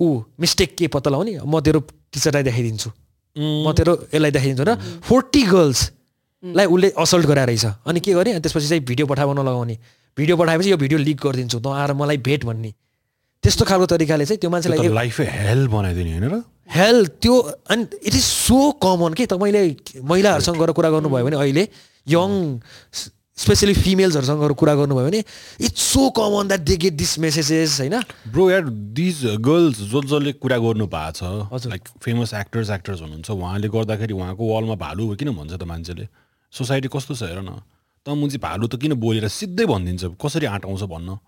ऊ 0.00 0.06
मिस्टेक 0.40 0.76
के 0.76 0.86
पत्ता 0.88 1.10
लगाउने 1.10 1.40
म 1.40 1.60
तेरो 1.60 1.80
टिचरलाई 2.12 2.42
देखाइदिन्छु। 2.48 2.90
म 3.36 3.66
तेरो 3.72 3.92
यसलाई 4.14 4.30
देखाइदिन्छु 4.30 4.64
र 4.64 4.76
फोर्टी 5.02 5.42
गर्ल्सलाई 5.42 6.66
उसले 6.68 6.88
असल्ट 6.96 7.26
गराएर 7.26 7.48
रहेछ 7.48 7.64
अनि 7.84 8.00
के 8.00 8.12
गर्ने 8.14 8.32
अनि 8.32 8.40
त्यसपछि 8.40 8.68
चाहिँ 8.68 8.84
भिडियो 8.84 9.06
पठाउन 9.08 9.38
लगाउने। 9.40 9.76
भिडियो 10.16 10.36
पठाएपछि 10.36 10.70
यो 10.70 10.76
भिडियो 10.76 10.98
लिक 10.98 11.18
गरिदिन्छु 11.20 11.58
त 11.58 11.66
आएर 11.66 11.92
मलाई 11.92 12.16
भेट 12.22 12.44
भन्ने। 12.44 12.70
त्यस्तो 13.44 13.64
खालको 13.64 13.86
तरिकाले 13.86 14.24
चाहिँ 14.24 14.38
त्यो 14.40 14.50
मान्छेलाई 14.50 14.88
लाइफै 14.88 15.24
हेल 15.30 15.66
बनाइदिने 15.68 16.12
होइन 16.12 16.28
र? 16.32 16.42
हेल 16.70 17.06
त्यो 17.20 17.34
अनि 17.70 17.82
इट 17.82 18.14
इज 18.14 18.24
सो 18.24 18.70
कमन 18.80 19.12
के 19.14 19.26
तपाईँले 19.26 19.64
महिलाहरूसँग 20.00 20.56
गएर 20.58 20.72
कुरा 20.72 20.90
गर्नुभयो 20.90 21.24
भने 21.24 21.36
अहिले 21.36 21.68
यङ 22.06 22.30
स्पेसली 23.38 23.74
फिमेल्सहरूसँग 23.74 24.40
गएर 24.40 24.52
कुरा 24.54 24.74
गर्नुभयो 24.74 25.06
भने 25.06 25.20
it's 25.66 25.82
so 25.82 26.08
common 26.16 26.48
that 26.48 26.60
they 26.62 26.76
get 26.78 26.94
this 26.94 27.18
messages 27.18 27.78
होइन? 27.80 28.00
ब्रो 28.30 28.50
यार 28.50 28.64
दिज 28.70 29.42
गर्ल्स 29.42 29.78
जो 29.90 30.02
जसले 30.06 30.32
कुरा 30.38 30.58
गर्नु 30.64 30.86
भएको 30.86 31.50
छ। 31.52 31.66
लाइक 31.66 31.88
फेमस 32.00 32.34
एक्टर्स 32.34 32.70
एक्टर्स 32.70 33.00
हुनुहुन्छ 33.02 33.30
उहाँले 33.30 33.68
गर्दाखेरि 33.68 34.14
उहाँको 34.14 34.42
वालमा 34.54 34.74
भालु 34.78 35.14
किन 35.18 35.34
भन्छ 35.34 35.52
त 35.52 35.62
मान्छेले? 35.66 36.08
सोसाइटी 36.52 36.88
कस्तो 36.88 37.14
छ 37.14 37.22
हेर 37.28 37.42
न। 37.42 37.60
त 38.06 38.10
मुजी 38.10 38.38
भालु 38.38 38.66
त 38.68 38.76
किन 38.76 38.94
बोलेर 38.94 39.28
सिधै 39.28 39.64
भनिदिन्छ? 39.66 40.04
कसरी 40.20 40.46
आँटाउँछ 40.46 40.82
भन्न? 40.82 41.18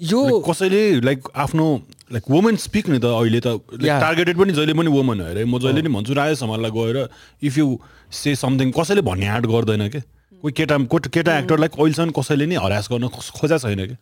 यो 0.00 0.40
कसैले 0.40 1.00
लाइक 1.00 1.28
आफ्नो 1.36 1.66
लाइक 2.12 2.24
वुमेन 2.30 2.56
स्पिक 2.56 2.88
नि 2.88 2.98
त 2.98 3.04
अहिले 3.04 3.40
त. 3.40 3.46
टार्गेटेड 3.82 4.36
पनि 4.38 4.52
जहिले 4.52 4.74
पनि 4.74 4.88
वुमन 4.88 5.20
हो 5.20 5.26
अरे। 5.26 5.44
म 5.44 5.58
जहिले 5.58 5.82
नि 5.82 5.88
भन्छु 5.88 6.12
राय 6.14 6.34
गएर 6.70 7.08
इफ 7.42 7.58
यु 7.58 7.78
से 8.12 8.34
समथिङ 8.36 8.70
कसैले 8.72 9.00
भन्ने 9.02 9.26
आँट 9.26 9.46
गर्दैन 9.46 9.88
कि? 9.88 10.00
कोही 10.42 10.52
केटा 10.52 10.78
को- 10.78 11.08
केटा 11.08 11.38
एक्टरलाई 11.38 11.68
अहिलेसम्म 11.68 12.10
कसैले 12.12 12.46
नि 12.46 12.54
हरास 12.54 12.88
गर्न 12.92 13.08
खोज- 13.08 13.58
छैन 13.58 13.86
कि? 13.86 13.96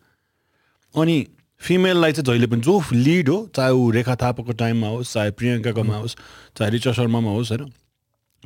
अनि 0.95 1.27
फिमेललाई 1.61 2.11
चाहिँ 2.11 2.25
जहिले 2.25 2.47
पनि 2.47 2.61
जो 2.61 2.83
लिड 2.93 3.29
हो 3.29 3.49
चाहे 3.55 3.71
ऊ 3.71 3.89
रेखा 3.91 4.15
थापाको 4.15 4.51
टाइममा 4.51 4.87
होस् 4.87 5.13
चाहे 5.13 5.31
प्रियङ्काकोमा 5.31 5.95
होस् 5.95 6.15
चाहे 6.57 6.71
रिचा 6.71 6.91
शर्मामा 6.91 7.31
होस् 7.31 7.51
होइन? 7.51 7.71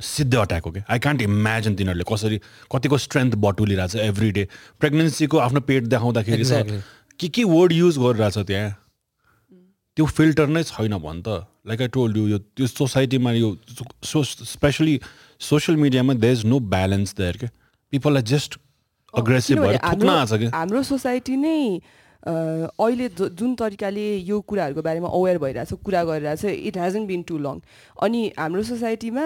सिधै 0.01 0.37
अट्याक 0.37 0.63
हो 0.65 0.71
क्या? 0.71 0.83
आई 0.89 0.99
कान्ट 0.99 1.21
इमेजिन 1.21 1.75
तिनीहरूले 1.75 2.05
कसरी 2.11 2.37
कतिको 2.71 2.97
स्ट्रेन्थ 3.05 3.35
बटुलिरहेको 3.45 3.97
छ 3.97 4.05
एभ्री 4.09 4.31
डे 4.31 4.43
प्रेग्नेन्सीको 4.79 5.37
आफ्नो 5.37 5.59
पेट 5.69 5.83
देखाउँदाखेरि 5.93 6.43
Exactly. 6.43 6.81
के 7.19 7.27
के 7.27 7.43
वर्ड 7.43 7.71
युज 7.73 7.97
गरिरहेछ 7.99 8.37
त्यहाँ? 8.47 8.69
त्यो 9.97 10.05
फिल्टर 10.05 10.47
नै 10.47 10.63
छैन 10.63 10.97
भन् 11.03 11.21
त। 11.27 11.45
लाइक 11.67 11.81
आई 11.81 11.87
टोल्ड 11.93 12.17
यु 12.17 12.27
यो 12.27 12.37
त्यो 12.55 12.67
सोसाइटीमा 12.67 13.31
यो 13.31 13.47
सो 14.03 14.23
स्पेसली 14.23 14.99
सोसियल 15.41 15.77
मिडियामा 15.77 16.13
they 16.23 16.31
is 16.31 16.45
no 16.45 16.59
balance 16.73 17.15
there 17.17 17.37
के 17.37 17.47
पिपललाई 17.93 18.23
जस्ट 18.31 18.59
अग्रेसिभ 19.13 19.59
भएर 19.59 19.77
थुक्न 19.77 20.09
आएको 20.09 20.25
छ 20.25 20.39
कि 20.39 20.45
हाम्रो 20.55 20.83
सोसाइटी 20.83 21.35
नै 21.35 21.59
अहिले 22.27 23.09
जुन 23.09 23.55
तरिकाले 23.55 24.05
यो 24.27 24.39
कुराहरूको 24.41 24.81
बारेमा 24.81 25.07
अवेर 25.07 25.37
भइरहेछ 25.39 25.73
कुरा 25.85 26.03
गरिरहेछ 26.03 26.45
it 26.45 26.77
has 26.77 27.05
been 27.07 27.21
too 27.23 27.37
long 27.39 27.59
अनि 28.03 28.21
हाम्रो 28.39 28.63
सोसाइटीमा 28.69 29.25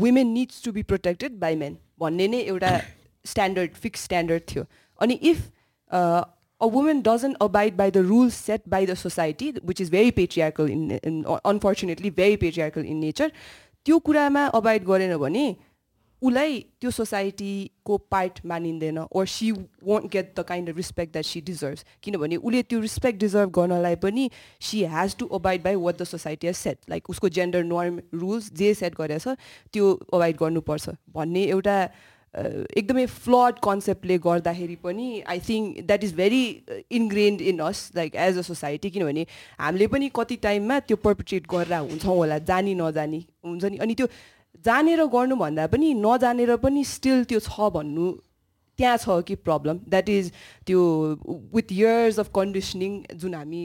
women 0.00 0.32
needs 0.32 0.62
to 0.64 0.72
be 0.72 0.82
protected 0.92 1.38
by 1.40 1.56
men 1.56 1.76
भन्ने 2.00 2.28
नै 2.28 2.40
एउटा 2.44 2.72
स्ट्यान्डर्ड 3.24 3.70
फिक्स 3.74 4.04
स्ट्यान्डर्ड 4.04 4.42
थियो. 4.50 4.64
अनि 4.98 5.14
if 5.14 5.38
a 5.90 6.66
women 6.74 7.00
doesn't 7.02 7.36
abide 7.42 7.76
by 7.76 7.90
the 7.90 8.02
rules 8.08 8.34
set 8.46 8.62
by 8.68 8.86
the 8.86 8.94
society 8.96 9.52
which 9.64 9.80
is 9.80 9.90
very 9.90 10.10
patriarchal 10.18 10.70
in 10.70 11.22
unfortunately 11.44 12.10
very 12.18 12.36
patriarchal 12.42 12.84
in 12.84 12.96
nature 12.98 13.32
त्यो 13.86 13.98
कुरामा 14.06 14.46
abide 14.58 14.84
गरेन 14.84 15.16
भने 15.18 15.46
उसलाई 16.22 16.58
त्यो 16.80 16.90
सोसाइटीको 16.90 17.96
पार्ट 18.10 18.40
मानिँदैन 18.46 18.98
or 18.98 19.26
she 19.26 19.50
won't 19.52 20.10
get 20.12 20.32
the 20.38 20.44
kind 20.48 20.70
of 20.70 20.76
respect 20.76 21.12
that 21.12 21.24
she 21.24 21.40
deserve 21.50 21.78
किनभने 22.02 22.36
उसले 22.36 22.62
त्यो 22.62 22.80
रिस्पेक्ट 22.80 23.20
डिजर्भ 23.20 23.50
गर्नलाई 23.58 23.96
पनि 24.02 24.30
she 24.70 24.82
has 24.94 25.16
to 25.18 25.26
abide 25.38 25.62
by 25.64 25.74
what 25.84 26.00
the 26.00 26.04
society 26.06 26.46
has 26.46 26.56
set 26.56 26.78
like 26.90 27.10
उसको 27.10 27.28
जेन्डर 27.38 27.64
नर्म 27.64 28.00
रुल्स 28.14 28.52
जे 28.56 28.74
सेट 28.74 28.94
गरेछ 28.98 29.28
त्यो 29.72 29.92
अबाइड 30.12 30.36
गर्नुपर्छ. 30.36 30.88
भन्ने 31.14 31.44
एउटा 31.46 31.78
एकदमै 32.34 33.04
फ्लड 33.06 33.58
कन्सेप्टले 33.64 34.16
गर्दाखेरि 34.24 34.74
पनि 34.82 35.06
I 35.26 35.40
think 35.48 35.80
that 35.86 36.04
is 36.04 36.14
very 36.14 36.40
ingrained 36.98 37.40
in 37.42 37.58
us 37.66 37.90
like 37.96 38.16
as 38.24 38.38
a 38.38 38.42
society 38.48 38.90
किनभने 38.90 39.26
हामीले 39.60 39.86
पनि 39.94 40.10
कति 40.16 40.36
टाइममा 40.42 40.78
त्यो 40.80 40.96
पर्पिट्रेट 41.04 41.46
गरेर 41.50 41.72
हुन्छौँ 41.74 42.16
होला 42.16 42.38
जानी 42.50 42.74
नजानी 42.74 43.24
हुन्छ 43.44 43.64
नि। 43.64 43.76
अनि 43.76 43.94
त्यो 43.94 44.06
जानेर 44.64 45.04
गर्नुभन्दा 45.12 45.66
पनि 45.72 45.92
नजानेर 45.94 46.56
पनि 46.64 46.84
स्टिल 46.84 47.24
त्यो 47.30 47.40
छ 47.40 47.70
भन्नु 47.74 48.12
त्यहाँ 48.78 48.96
छ 49.04 49.22
कि 49.28 49.34
प्रब्लम 49.46 49.78
द्याट 49.88 50.08
इज 50.08 50.32
त्यो 50.66 50.80
विथ 51.54 51.72
इयर्स 51.72 52.18
अफ 52.20 52.30
कन्डिसनिङ 52.34 52.92
जुन 53.22 53.34
हामी 53.34 53.62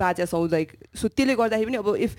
बाँचेका 0.00 0.30
छौँ 0.30 0.48
लाइक 0.50 0.72
सो 1.00 1.08
त्यसले 1.08 1.34
गर्दाखेरि 1.40 1.66
पनि 1.66 1.76
अब 1.84 1.94
इफ 2.08 2.16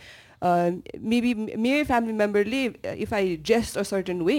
मेबी 1.13 1.33
मेरो 1.57 1.83
family 1.89 2.13
मेम्बरले 2.13 2.63
if 3.05 3.13
I 3.13 3.35
dress 3.49 3.77
a 3.77 3.83
certain 3.91 4.21
way 4.29 4.37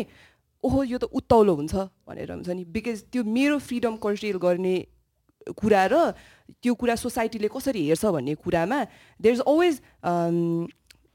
ओहो 0.65 0.83
यो 0.85 0.99
त 0.99 1.05
उत्तौलो 1.21 1.55
हुन्छ 1.55 1.75
भनेर 2.09 2.33
हुन्छ 2.33 2.49
नि। 2.49 2.65
बिकज 2.75 3.03
त्यो 3.13 3.25
मेरो 3.25 3.59
फ्रिडम 3.67 3.97
कर्टेल 4.03 4.37
गर्ने 4.47 4.77
कुरा 5.59 5.85
र 5.93 5.95
त्यो 6.63 6.75
कुरा 6.75 6.95
सोसाइटीले 7.03 7.49
कसरी 7.55 7.87
हेर्छ 7.89 8.05
भन्ने 8.17 8.35
कुरामा 8.47 8.79
देयर 9.21 9.35
इज 9.35 9.41
अलवेज 9.51 9.75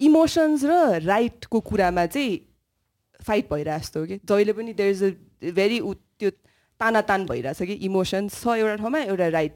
इमोसन्स 0.02 0.64
र 0.66 0.74
राइटको 1.08 1.60
कुरामा 1.72 2.06
चाहिँ 2.16 2.40
फाइट 3.28 3.54
भइरहेको 3.54 3.80
जस्तो 3.80 4.00
हो 4.00 4.06
कि? 4.06 4.18
जहिले 4.26 4.54
पनि 4.54 4.74
देयर 4.74 4.92
इज 4.92 5.04
अ 5.04 5.52
भेरी 5.60 5.80
उ 5.80 5.94
त्यो 6.20 6.30
तानातान 6.80 7.26
भइरहेछ 7.26 7.62
कि? 7.64 7.74
इमोसन्स 7.90 8.42
छ 8.44 8.58
एउटा 8.58 8.76
ठाउँमा 8.76 9.00
एउटा 9.00 9.28
राइट 9.38 9.56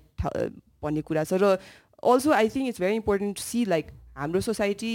भन्ने 0.83 1.01
कुरा 1.01 1.23
छ। 1.23 1.41
र 1.41 1.57
also 2.03 2.31
I 2.31 2.49
think 2.55 2.67
it's 2.69 2.81
very 2.81 2.95
important 2.95 3.35
to 3.37 3.43
see 3.43 3.65
like 3.65 3.91
हाम्रो 4.17 4.41
सोसाइटी 4.47 4.93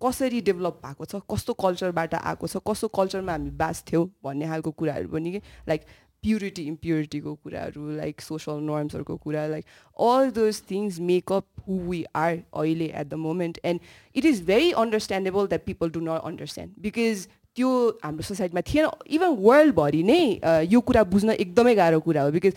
कसरी 0.00 0.40
डेभलप 0.46 0.80
भएको 0.84 1.04
छ 1.04 1.20
कस्तो 1.30 1.52
कल्चरबाट 1.60 2.14
आएको 2.14 2.46
छ 2.46 2.60
कस्तो 2.68 2.88
कल्चरमा 3.00 3.32
हामी 3.32 3.50
बाँच्थ्यौँ 3.60 4.08
भन्ने 4.24 4.46
खालको 4.48 4.70
कुराहरू 4.80 5.08
पनि 5.08 5.32
कि? 5.32 5.40
लाइक 5.68 5.86
प्युरिटी 6.24 6.62
इम्प्युरिटीको 6.66 7.34
कुराहरू 7.44 7.90
लाइक 7.96 8.20
सोसल 8.20 8.60
नर्म्सहरूको 8.64 9.16
कुरा 9.24 9.46
like 9.46 9.64
all 10.00 10.30
those 10.38 10.60
things 10.70 10.98
makeup 11.08 11.44
who 11.68 11.78
we 11.88 12.04
are 12.16 12.32
अहिले 12.32 12.86
at 13.00 13.06
the 13.08 13.14
moment 13.24 13.58
and 13.64 13.80
it 14.16 14.24
is 14.24 14.42
very 14.46 14.70
understandable 14.82 15.46
that 15.46 15.64
people 15.66 15.90
do 15.96 16.00
not 16.00 16.20
understand 16.30 16.72
because 16.86 17.26
त्यो 17.56 17.70
हाम्रो 18.04 18.22
सोसाइटीमा 18.22 18.60
थिएन. 18.66 18.86
इभन 19.06 19.30
वर्ल्डभरि 19.46 20.02
नै 20.02 20.20
यो 20.70 20.80
कुरा 20.80 21.02
बुझ्न 21.06 21.30
एकदमै 21.38 21.74
गाह्रो 21.74 22.00
कुरा 22.00 22.22
हो 22.22 22.30
बिकज 22.36 22.54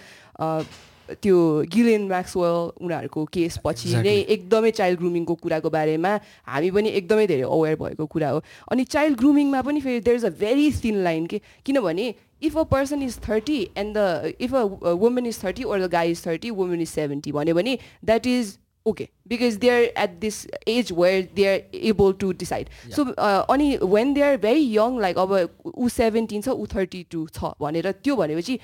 त्यो 1.24 1.38
गिलेन 1.74 2.08
म्याक्सवेल 2.08 2.56
उनीहरूको 2.84 3.24
केस 3.34 3.58
पछि 3.66 3.96
नै 4.04 4.16
एकदमै 4.36 4.72
चाइल्ड 4.80 5.00
ग्रुमिङको 5.00 5.36
कुराको 5.44 5.70
बारेमा 5.72 6.12
हामी 6.52 6.72
पनि 6.78 6.90
एकदमै 7.00 7.28
धेरै 7.28 7.46
अवेर 7.48 7.76
भएको 7.80 8.06
कुरा 8.06 8.30
हो। 8.30 8.42
अनि 8.72 8.84
चाइल्ड 8.84 9.18
ग्रुमिङमा 9.20 9.62
पनि 9.62 9.82
फेरि 9.82 10.00
there 10.04 10.18
is 10.18 10.26
a 10.26 10.34
very 10.40 10.72
thin 10.84 11.04
line 11.04 11.26
के 11.26 11.42
किनभने 11.66 12.14
if 12.44 12.58
a 12.58 12.64
person 12.74 13.02
is 13.04 13.18
thirty 13.30 13.60
and 13.78 13.98
the 13.98 14.34
if 14.42 14.56
a 14.56 14.64
woman 15.04 15.26
is 15.26 15.44
thirty 15.44 15.64
or 15.64 15.80
the 15.80 15.92
guy 15.92 16.12
is 16.12 16.26
thirty 16.26 16.50
woman 16.60 16.82
is 16.82 16.90
seventy 16.90 17.32
भन्यो 17.32 17.56
भने 17.56 17.78
that 18.06 18.28
is 18.28 18.58
okay 18.88 19.08
because 19.28 19.56
they 19.64 19.70
are 19.70 19.84
at 20.04 20.18
this 20.20 20.46
age 20.68 20.92
where 21.00 21.28
they 21.36 21.46
are 21.54 21.78
able 21.92 22.14
to 22.20 22.32
decide 22.44 22.70
so 22.96 23.06
अनि 23.54 23.70
when 23.84 24.14
they 24.14 24.22
are 24.22 24.38
very 24.46 24.66
young 24.76 25.00
like 25.02 25.18
अब 25.26 25.34
ऊ 25.76 25.90
seventeen 25.96 26.42
छ 26.42 26.50
ऊ 26.50 26.66
thirty 26.76 27.06
two 27.12 27.26
छ 27.40 27.54
भनेर 27.62 27.92
त्यो 27.92 28.16
भनेपछि 28.16 28.60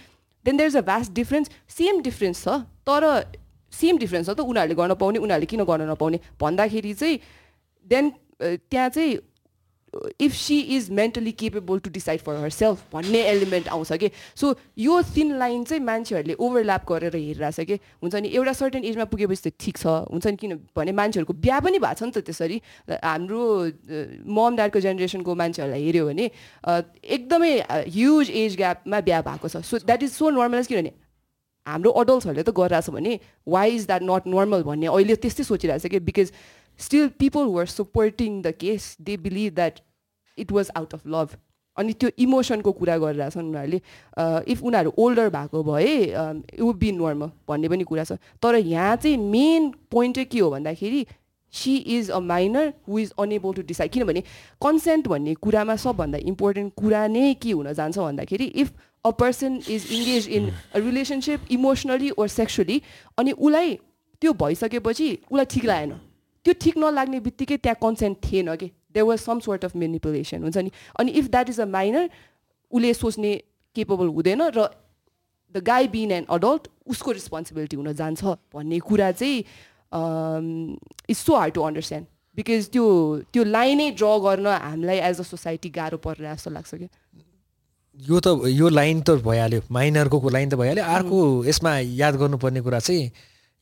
then 0.45 0.57
there 0.57 0.69
is 0.69 0.77
a 0.77 0.81
vast 0.91 1.13
difference 1.21 1.49
same 1.77 2.01
difference 2.09 2.43
छ 2.43 2.59
तर 2.89 3.09
सेम 3.73 3.97
डिफ्रेन्स 3.97 4.29
छ 4.29 4.33
त 4.33 4.39
उनीहरूले 4.53 4.75
गर्न 4.75 4.93
पाउने 5.03 5.19
उनीहरूले 5.19 5.45
किन 5.51 5.63
गर्न 5.65 5.89
नपाउने? 5.91 6.19
भन्दाखेरि 6.41 6.93
चाहिँ 6.93 7.19
देन 7.85 8.11
त्यहाँ 8.41 8.89
चाहिँ 8.89 9.17
if 10.21 10.33
she 10.33 10.59
is 10.75 10.89
mentally 10.91 11.31
capable 11.31 11.79
to 11.79 11.89
decide 11.89 12.19
for 12.21 12.35
herself 12.49 12.83
भन्ने 12.93 13.21
एलिमेन्ट 13.29 13.67
आउँछ 13.67 13.91
कि? 13.93 14.09
सो 14.35 14.55
यो 14.77 15.01
थिन 15.15 15.37
लाइन 15.39 15.63
चाहिँ 15.63 15.83
मान्छेहरूले 15.83 16.33
ओभरल्याप 16.39 16.85
गरेर 16.89 17.15
हेरिरहेछ 17.15 17.59
कि? 17.59 17.79
हुन्छ 18.03 18.15
नि 18.15 18.29
एउटा 18.29 18.53
सर्टेन 18.53 18.83
एजमा 18.83 19.05
पुगेपछि 19.11 19.49
त 19.49 19.53
ठिक 19.59 19.77
छ 19.77 19.85
हुन्छ 20.09 20.25
नि 20.27 20.37
किनभने 20.41 20.91
मान्छेहरूको 20.91 21.33
बिहा 21.33 21.59
पनि 21.59 21.79
भएको 21.79 21.99
छ 21.99 22.03
नि 22.03 22.11
त 22.11 22.25
त्यसरी। 22.25 22.57
हाम्रो 23.03 23.43
मम 24.25 24.55
ड्याडको 24.55 24.79
जेनेरेसनको 24.79 25.35
मान्छेहरूलाई 25.35 25.83
हेऱ्यो 25.85 26.05
भने 26.07 26.25
एकदमै 26.65 27.53
ह्युज 27.69 28.29
एज 28.29 28.57
ग्यापमा 28.57 28.99
बिहा 29.07 29.21
भएको 29.21 29.47
छ। 29.47 29.61
So 29.61 29.77
that 29.85 30.03
is 30.03 30.11
so 30.11 30.29
normalize 30.29 30.67
किनभने 30.67 30.93
हाम्रो 31.67 31.91
अडल्ट्सहरूले 31.95 32.43
त 32.43 32.51
गरिरहेछ 32.51 32.89
भने 32.91 33.19
why 33.47 33.69
is 33.75 33.85
that 33.87 34.03
not 34.03 34.27
normal 34.27 34.63
भन्ने 34.63 34.87
अहिले 34.87 35.15
त्यस्तै 35.15 35.43
सोचिरहेछ 35.43 35.85
कि? 35.87 35.99
Because 35.99 36.31
still 36.79 37.07
people 37.19 37.45
were 37.55 37.65
supporting 37.71 38.41
the 38.41 38.53
case 38.59 38.95
they 39.01 39.17
believe 39.23 39.53
that 39.55 39.79
it 40.37 40.51
was 40.51 40.71
out 40.75 40.93
of 40.93 41.07
love 41.07 41.35
अनि 41.77 41.93
त्यो 41.93 42.09
इमोसनको 42.23 42.71
कुरा 42.71 42.97
गरिरहेछन् 42.97 43.47
उनीहरूले 43.47 43.79
इफ 44.51 44.63
उनीहरू 44.63 44.93
ओल्डर 45.03 45.29
भएको 45.35 45.63
भए 45.63 45.95
वुड 46.59 46.77
बी 46.77 46.91
नर्मल 46.91 47.31
भन्ने 47.49 47.69
पनि 47.69 47.83
कुरा 47.83 48.03
छ। 48.03 48.17
तर 48.43 48.55
यहाँ 48.55 48.95
चाहिँ 48.95 49.17
मेन 49.17 49.71
पोइन्ट 49.91 50.15
चाहिँ 50.15 50.27
के 50.31 50.39
हो 50.39 50.49
भन्दाखेरि 50.51 51.05
she 51.53 51.75
is 51.97 52.09
a 52.11 52.19
minor 52.19 52.73
who 52.87 52.99
is 52.99 53.11
unable 53.19 53.53
to 53.53 53.61
decide 53.63 53.91
किनभने 53.91 54.21
कन्सेन्ट 54.61 55.07
भन्ने 55.07 55.33
कुरामा 55.41 55.75
सबभन्दा 55.81 56.17
इम्पोर्टेन्ट 56.29 56.73
कुरा 56.77 57.07
नै 57.07 57.33
के 57.41 57.51
हुन 57.51 57.73
जान्छ 57.73 57.97
भन्दाखेरि 57.97 58.45
if 58.45 58.71
a 59.05 59.11
person 59.19 59.59
is 59.69 59.87
engage 59.91 60.27
in 60.29 60.49
a 60.49 60.77
relationship 60.77 61.51
emotionally 61.51 62.09
or 62.17 62.27
sexually 62.37 62.81
अनि 63.17 63.31
उसलाई 63.31 63.75
त्यो 64.21 64.33
भइसकेपछि 64.41 65.11
उसलाई 65.31 65.45
ठिक 65.53 65.65
लागेन। 65.65 65.93
त्यो 66.45 66.53
ठिक 66.61 66.77
नलाग्ने 66.77 67.19
बित्तिकै 67.25 67.57
त्यहाँ 67.57 67.77
कन्सेन्ट 67.81 68.17
थिएन 68.23 68.55
कि? 68.55 68.67
There 68.93 69.05
was 69.05 69.19
some 69.19 69.39
sort 69.39 69.65
of 69.65 69.75
manipulation 69.75 70.43
हुन्छ 70.43 70.57
नि? 70.57 70.71
अनि 70.99 71.11
if 71.11 71.25
that 71.31 71.49
is 71.49 71.59
a 71.59 71.65
minor 71.65 72.09
उसले 72.71 72.93
सोच्ने 72.93 73.31
केपेबल 73.75 74.07
हुँदैन 74.15 74.41
र 74.57 74.67
the 75.55 75.63
guy 75.63 75.87
been 75.87 76.11
an 76.11 76.25
adult 76.29 76.67
उसको 76.89 77.11
रेस्पोन्सिबिलिटी 77.11 77.75
हुन 77.77 77.93
जान्छ 77.93 78.23
भन्ने 78.53 78.79
कुरा 78.89 79.11
चाहिँ 79.11 79.39
it's 81.09 81.19
so 81.25 81.35
hard 81.35 81.53
to 81.53 81.61
understand 81.61 82.07
because 82.37 82.69
त्यो 82.73 82.85
त्यो 83.33 83.43
लाइनै 83.43 83.89
ड्र 83.91 84.17
गर्न 84.25 84.47
हामीलाई 84.47 84.97
एज 85.09 85.19
अ 85.19 85.23
सोसाइटी 85.23 85.69
गाह्रो 85.69 85.97
परेर 86.05 86.33
जस्तो 86.33 86.49
लाग्छ 86.51 86.75
क्या। 86.75 86.89
यो 87.97 88.19
त 88.19 88.27
यो 88.49 88.69
लाइन 88.69 89.01
त 89.01 89.21
भइहाल्यो। 89.21 89.61
माइनरको 89.71 90.29
लाइन 90.29 90.49
त 90.49 90.55
भइहाल्यो। 90.57 90.83
अर्को 90.83 91.19
यसमा 91.45 91.77
याद 92.01 92.15
गर्नुपर्ने 92.17 92.61
कुरा 92.61 92.79
चाहिँ 92.79 93.11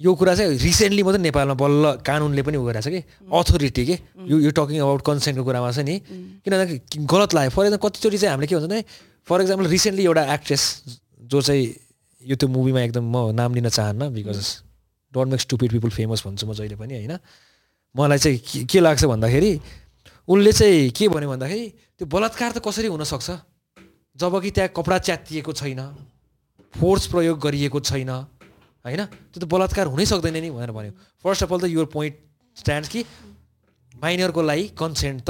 यो 0.02 0.14
कुरा 0.18 0.34
चाहिँ 0.36 0.58
रिसेन्टली 0.58 1.04
मात्रै 1.04 1.22
नेपालमा 1.22 1.54
बल्ल 1.62 1.84
कानुनले 2.08 2.42
पनि 2.42 2.58
उ 2.58 2.64
गरेको 2.66 2.82
छ 2.82 2.90
कि? 2.90 3.02
अथोरिटी 3.30 3.84
के? 3.86 3.96
यो 4.32 4.36
यो 4.46 4.52
टकिङ 4.58 4.80
अबाउट 4.82 5.02
कन्सेन्टको 5.06 5.44
कुरामा 5.46 5.70
चाहिँ 5.78 5.86
नि। 5.86 5.96
किनभने 6.42 7.06
गलत 7.06 7.32
लाग्यो। 7.38 7.52
फर 7.54 7.62
एक्जाम्पल 7.66 7.88
कतिचोटि 7.88 8.18
चाहिँ 8.18 8.32
हामीले 8.34 8.48
के 8.50 8.56
भन्छ 8.56 8.68
भने 8.72 8.82
फर 9.28 9.38
एक्जाम्पल 9.42 9.66
रिसेन्टली 9.70 10.04
एउटा 10.10 10.24
एक्ट्रेस 10.34 10.64
जो 11.32 11.42
चाहिँ 11.42 11.64
यो 12.22 12.36
त्यो 12.42 12.48
मुभीमा 12.50 12.82
एकदम 12.90 13.06
म 13.14 13.16
नाम 13.38 13.50
लिन 13.56 13.70
चाहन्न 13.70 14.10
because 14.16 14.40
don't 15.14 15.30
make 15.32 15.42
stupid 15.46 15.70
people 15.78 15.90
famous 15.94 16.20
भन्छु 16.26 16.46
म 16.50 16.54
जहिले 16.58 16.76
पनि 16.82 16.94
होइन? 16.98 17.14
मलाई 17.96 18.18
चाहिँ 18.18 18.38
के- 18.42 18.66
के 18.72 18.80
लाग्छ 18.80 19.04
भन्दाखेरि 19.06 19.52
उनले 20.28 20.52
चाहिँ 20.52 20.90
के 20.98 21.08
भन्यो 21.14 21.30
भन्दाखेरि 21.30 21.66
त्यो 22.00 22.06
बलात्कार 22.10 22.52
त 22.56 22.58
कसरी 22.66 22.88
हुनसक्छ? 22.90 23.30
जब 24.18 24.34
कि 24.42 24.50
त्यहाँ 24.52 24.70
कपडा 24.76 24.98
च्यातिएको 24.98 25.52
छैन 25.54 25.80
फोर्स 26.74 27.04
प्रयोग 27.14 27.38
गरिएको 27.40 27.80
छैन 27.80 28.10
होइन? 28.86 29.02
त्यो 29.32 29.40
त 29.40 29.46
बलात्कार 29.46 29.86
हुनै 29.94 30.06
सक्दैन 30.06 30.38
नि 30.42 30.50
भनेर 30.50 30.72
भन्यो। 30.72 30.92
फर्स्ट 31.26 31.44
अफ 31.44 31.52
अल 31.54 31.60
त 31.62 31.66
युर 31.70 31.86
पोइन्ट 31.94 32.16
स्ट्यान्ड 32.58 32.88
कि 32.88 33.06
माइनरको 33.92 34.42
लागि 34.42 34.66
कन्सेन्ट 34.74 35.20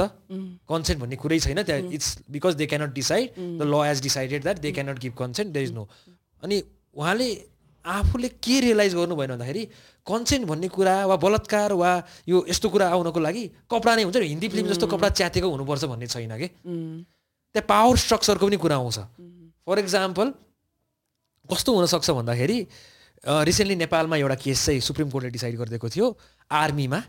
कन्सेन्ट 0.68 0.98
भन्ने 1.00 1.16
कुरै 1.20 1.38
छैन। 1.38 1.62
त्यहाँ 1.62 1.92
it's 1.92 2.08
because 2.32 2.54
they 2.56 2.66
cannot 2.66 2.90
decide 2.94 3.26
the 3.36 3.62
law 3.62 3.74
as 3.86 4.02
decided 4.02 4.42
that 4.42 4.58
they 4.58 4.72
cannot 4.72 4.98
give 4.98 5.14
consent 5.18 5.52
they 5.52 5.62
is 5.62 5.72
no 5.72 5.84
अनि 6.42 6.56
उहाँले 6.96 7.28
आफूले 7.84 8.28
के 8.38 8.60
रियलाइज 8.60 8.94
गर्नु 8.94 9.14
भएन 9.16 9.30
भन्दाखेरि 9.30 9.62
कन्सेन्ट 10.06 10.46
भन्ने 10.46 10.68
कुरा 10.70 10.94
वा 11.06 11.16
बलात्कार 11.18 11.72
वा 11.74 11.90
यो 12.28 12.46
यस्तो 12.48 12.68
कुरा 12.70 12.86
आउनको 12.88 13.20
लागि 13.20 13.42
कपडा 13.70 13.92
नै 13.96 14.02
हुन्छ 14.06 14.16
नि। 14.16 14.26
हिन्दी 14.26 14.48
फिल्म 14.48 14.66
जस्तो 14.70 14.86
कपडा 14.86 15.08
च्यातेको 15.18 15.48
हुनुपर्छ 15.50 15.84
भन्ने 15.90 16.06
छैन 16.06 16.32
कि। 16.38 16.48
त्यहाँ 16.48 17.66
पावर 17.68 17.96
स्ट्रक्चरको 17.98 18.46
पनि 18.46 18.56
कुरा 18.56 18.76
आउँछ। 18.76 18.98
फर 19.66 19.78
इक्जाम्पल 19.78 20.26
कस्तो 21.50 21.70
हुनसक्छ 21.74 22.10
भन्दाखेरि 22.10 22.58
रिसेन्टली 23.24 23.76
नेपालमा 23.76 24.16
एउटा 24.16 24.34
केस 24.34 24.64
चाहिँ 24.66 24.80
सुप्रिम 24.80 25.10
कोर्टले 25.10 25.30
डिसाइड 25.30 25.56
गरिदिएको 25.56 25.88
थियो। 25.88 26.06
आर्मीमा 26.50 27.02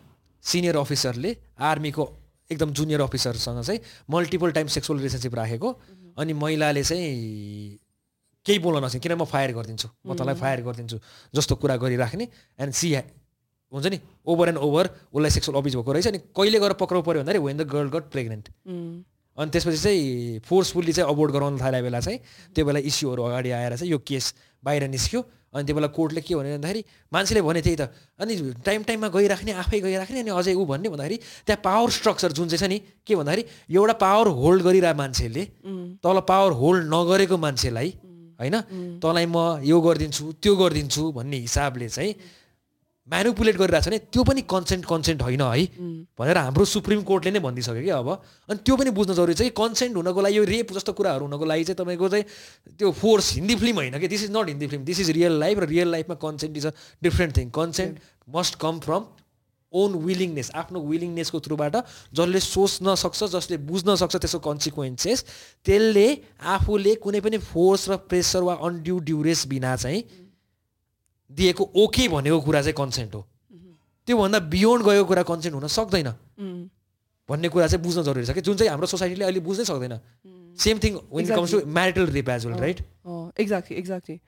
सिनियर 0.43 0.75
अफिसरले 0.77 1.31
आर्मीको 1.59 2.03
एकदम 2.51 2.69
जुनियर 2.73 3.01
अफिसरसँग 3.01 3.61
चाहिँ 3.63 3.79
मल्टिपल 4.09 4.51
टाइम 4.51 4.67
सेक्सुअल 4.67 4.99
रिलेसनसिप 4.99 5.35
राखेको। 5.35 5.69
अनि 6.17 6.33
महिलाले 6.33 6.83
चाहिँ 6.83 7.79
केही 8.45 8.59
बोल्न 8.59 8.83
नसक्ने 8.85 8.99
किन 8.99 9.13
म 9.17 9.25
फायर 9.25 9.51
गरिदिन्छु? 9.57 9.87
म 10.05 10.13
तँलाई 10.13 10.35
फायर 10.35 10.61
गरिदिन्छु 10.61 10.97
जस्तो 11.33 11.55
कुरा 11.55 11.75
गरिराख्ने। 11.81 12.27
एन्ड 12.59 12.73
सी 12.73 12.93
हुन्छ 13.71 13.87
नि 13.87 13.99
ओभर 14.29 14.47
एन्ड 14.49 14.57
ओभर 14.59 14.85
उसलाई 15.13 15.31
सेक्सुअल 15.31 15.57
अबिज 15.57 15.75
भएको 15.75 15.91
रहेछ। 15.93 16.07
अनि 16.07 16.19
कहिले 16.29 16.59
गएर 16.59 16.73
पक्राउ 16.77 17.01
पऱ्यो 17.01 17.21
भन्दाखेरि 17.23 17.39
when 17.41 17.57
the 17.57 17.61
girl 17.65 17.89
got 17.89 18.05
pregnant 18.13 18.45
अनि 19.37 19.49
त्यसपछि 19.51 19.77
चाहिँ 19.77 20.39
फोर्सफुल्ली 20.45 20.93
चाहिँ 20.93 21.09
अबोर्ड 21.09 21.31
गराउन 21.33 21.57
थाले 21.61 21.81
बेला 21.81 21.99
चाहिँ 21.99 22.19
त्यो 22.53 22.65
बेला 22.65 22.79
इस्युहरू 22.79 23.21
अगाडि 23.23 23.49
आएर 23.51 23.75
चाहिँ 23.77 23.91
यो 23.91 23.99
केस 24.05 24.33
बाहिर 24.63 24.87
निस्क्यो। 24.89 25.21
अनि 25.53 25.63
त्यो 25.65 25.75
बेला 25.75 25.87
कोर्टले 25.93 26.21
के 26.21 26.33
भन्यो 26.33 26.57
भन्दाखेरि 26.57 26.81
मान्छेले 27.13 27.41
भने 27.41 27.61
त्यही 27.61 27.77
त। 27.77 27.89
अनि 28.17 28.33
टाइम 28.65 28.83
टाइममा 28.89 29.07
गइराख्ने 29.13 29.51
आफै 29.53 29.79
गइराख्ने 29.85 30.19
अनि 30.25 30.31
अझै 30.33 30.53
ऊ 30.53 30.65
भन्ने 30.65 30.89
भन्दाखेरि 30.89 31.17
त्यहाँ 31.45 31.61
पावर 31.61 31.89
स्ट्रक्चर 31.97 32.31
जुन 32.33 32.47
चाहिँ 32.49 32.61
छ 32.61 32.69
नि 32.69 32.77
के 33.05 33.13
भन्दाखेरि 33.15 33.43
एउटा 33.69 33.93
पावर 34.01 34.27
होल्ड 34.33 34.61
गरिरहेको 34.65 34.97
मान्छेले 34.97 35.43
तल 36.01 36.17
पावर 36.25 36.51
होल्ड 36.57 36.83
नगरेको 36.93 37.37
मान्छेलाई 37.37 37.89
होइन 38.39 38.55
तँलाई 38.97 39.25
म 39.29 39.61
यो 39.61 39.77
गरिदिन्छु 39.81 40.23
त्यो 40.41 40.53
गरिदिन्छु 40.57 41.03
भन्ने 41.13 41.37
हिसाबले 41.45 41.89
चाहिँ 41.89 42.13
म्यानुपुलेट 43.07 43.57
गरिरहेको 43.57 43.83
छ 43.83 43.89
भने 43.89 43.97
त्यो 44.07 44.23
पनि 44.23 44.41
कन्सेन्ट 44.47 44.85
कन्सेन्ट 44.85 45.21
होइन 45.21 45.41
है। 45.41 45.65
भनेर 46.19 46.37
हाम्रो 46.37 46.65
सुप्रिम 46.65 47.01
कोर्टले 47.03 47.31
नै 47.31 47.39
भनिदिइसक्यो 47.39 47.83
कि 47.83 47.89
अब। 47.89 48.09
अनि 48.49 48.59
त्यो 48.63 48.75
पनि 48.79 48.89
बुझ्न 48.95 49.13
जरुरी 49.13 49.33
छ 49.33 49.41
कि 49.43 49.49
कन्सेन्ट 49.59 49.95
हुनको 49.97 50.21
लागि 50.23 50.37
यो 50.37 50.43
रेप 50.47 50.71
जस्तो 50.73 50.93
कुराहरू 50.93 51.25
हुनको 51.27 51.45
लागि 51.45 51.63
चाहिँ 51.63 51.77
तपाईँको 51.83 52.09
चाहिँ 52.09 52.25
त्यो 52.79 52.91
फोर्स 52.91 53.33
हिन्दी 53.35 53.55
फिल्म 53.55 53.75
होइन 53.75 53.99
कि? 53.99 54.07
This 54.07 54.23
is 54.23 54.31
not 54.31 54.47
Hindi 54.49 54.67
film 54.67 54.83
this 54.87 54.99
is 54.99 55.09
real 55.19 55.39
life 55.39 55.59
र 55.59 55.67
रियल 55.67 55.91
लाइफमा 55.91 56.15
consent 56.23 56.57
is 56.57 56.65
a 56.65 56.71
different 57.03 57.37
thing 57.37 57.49
consent 57.51 57.99
must 58.29 58.55
come 58.63 58.79
from 58.79 59.05
own 59.73 59.93
willingness 59.99 60.51
आफ्नो 60.55 60.79
विलिङनेसको 60.87 61.39
थ्रुबाट 61.43 61.75
जसले 62.13 62.39
सोच्न 62.39 62.95
सक्छ 62.95 63.23
जसले 63.35 63.57
बुझ्न 63.67 63.95
सक्छ 63.99 64.15
त्यसको 64.15 64.39
कन्सिक्वेन्सेस 64.39 65.25
त्यसले 65.65 66.07
आफूले 66.55 66.95
कुनै 67.03 67.19
पनि 67.19 67.37
फोर्स 67.51 67.89
र 67.89 67.97
प्रेसर 68.07 68.41
वा 68.47 68.53
अनड्यु 68.63 68.99
ड्युरेस 69.09 69.47
बिना 69.49 69.75
चाहिँ 69.75 70.03
दिएको 71.37 71.63
ओके 71.83 72.07
भनेको 72.09 72.39
कुरा 72.41 72.61
चाहिँ 72.61 72.75
कन्सेन्ट 72.77 73.15
हो। 73.15 73.21
त्योभन्दा 74.07 74.39
बियोन्ड 74.53 74.85
गएको 74.85 75.05
कुरा 75.11 75.23
कन्सेन्ट 75.31 75.55
हुन 75.55 75.67
सक्दैन। 75.77 76.09
भन्ने 77.29 77.49
कुरा 77.49 77.67
चाहिँ 77.67 77.83
बुझ्न 77.83 78.03
जरुरी 78.03 78.25
छ 78.25 78.31
कि? 78.35 78.41
जुन 78.41 78.55
चाहिँ 78.57 78.69
हाम्रो 78.69 78.87
सोसाइटीले 78.87 79.25
अहिले 79.25 79.39
बुझ्नै 79.39 79.65
सक्दैन। 79.65 79.99
Same 80.59 80.79
thing 80.83 80.93
when 81.13 81.25
comes 81.35 81.51
to 81.51 81.59
marital 81.65 82.05
rape 82.13 82.29
as 82.29 82.45
well 82.45 82.55
right 82.59 82.79
exactly 83.39 83.77
exactly 83.77 84.19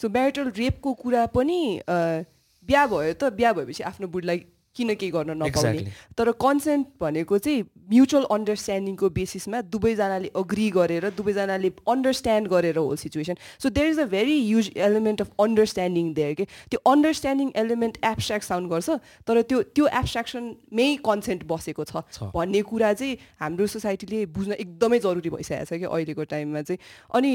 so 0.00 0.08
marital 0.08 0.50
Repco 0.56 0.92
कुरा 1.02 1.26
पनि 1.34 1.58
अ, 1.78 2.24
बिहा 2.66 2.86
भयो 2.86 3.12
त 3.20 3.32
बिहा 3.36 3.52
भएपछि 3.52 3.82
आफ्नो 3.90 4.06
बुढीलाई 4.08 4.38
किन 4.76 4.94
केही 4.94 5.10
गर्न 5.10 5.30
नपाउने. 5.42 5.82
तर 6.18 6.30
कन्सेन्ट 6.40 6.86
भनेको 7.00 7.38
चाहिँ 7.38 7.62
म्युचुअल 7.90 8.24
अन्डरस्ट्यान्डिङको 8.34 9.08
बेसिसमा 9.10 9.60
दुवैजनाले 9.70 10.30
अग्री 10.36 10.68
गरेर 10.76 11.08
दुवैजनाले 11.16 11.70
अन्डरस्ट्यान्ड 11.88 12.48
गरेर 12.48 12.78
whole 12.78 12.96
situation 12.96 13.36
so 13.62 13.68
there 13.70 13.88
is 13.88 14.00
a 14.00 14.06
very 14.14 14.36
huge 14.40 14.70
element 14.88 15.20
of 15.20 15.30
understanding 15.40 16.12
there 16.14 16.34
के 16.34 16.44
त्यो 16.70 16.80
अन्डरस्ट्यान्डिङ 16.92 17.50
एलिमेन्ट 17.64 17.98
एब्स्ट्राक्ट 18.04 18.46
साउन्ड 18.46 18.70
गर्छ 18.70 18.98
तर 19.28 19.42
त्यो 19.42 19.62
त्यो 19.74 19.86
एब्स्ट्राक्सनमै 20.00 20.88
कन्सेन्ट 21.04 21.44
बसेको 21.46 21.84
छ। 21.84 22.04
छ। 22.12 22.30
भन्ने 22.34 22.62
कुरा 22.62 22.92
चाहिँ 22.94 23.18
हाम्रो 23.40 23.66
सोसाइटीले 23.74 24.24
बुझ्न 24.32 24.52
एकदमै 24.64 24.98
जरुरी 24.98 25.30
भइसकेको 25.30 25.64
छ 25.64 25.78
कि 25.78 25.86
अहिलेको 25.86 26.24
टाइममा 26.32 26.62
चाहिँ। 26.62 26.78
अनि 27.14 27.32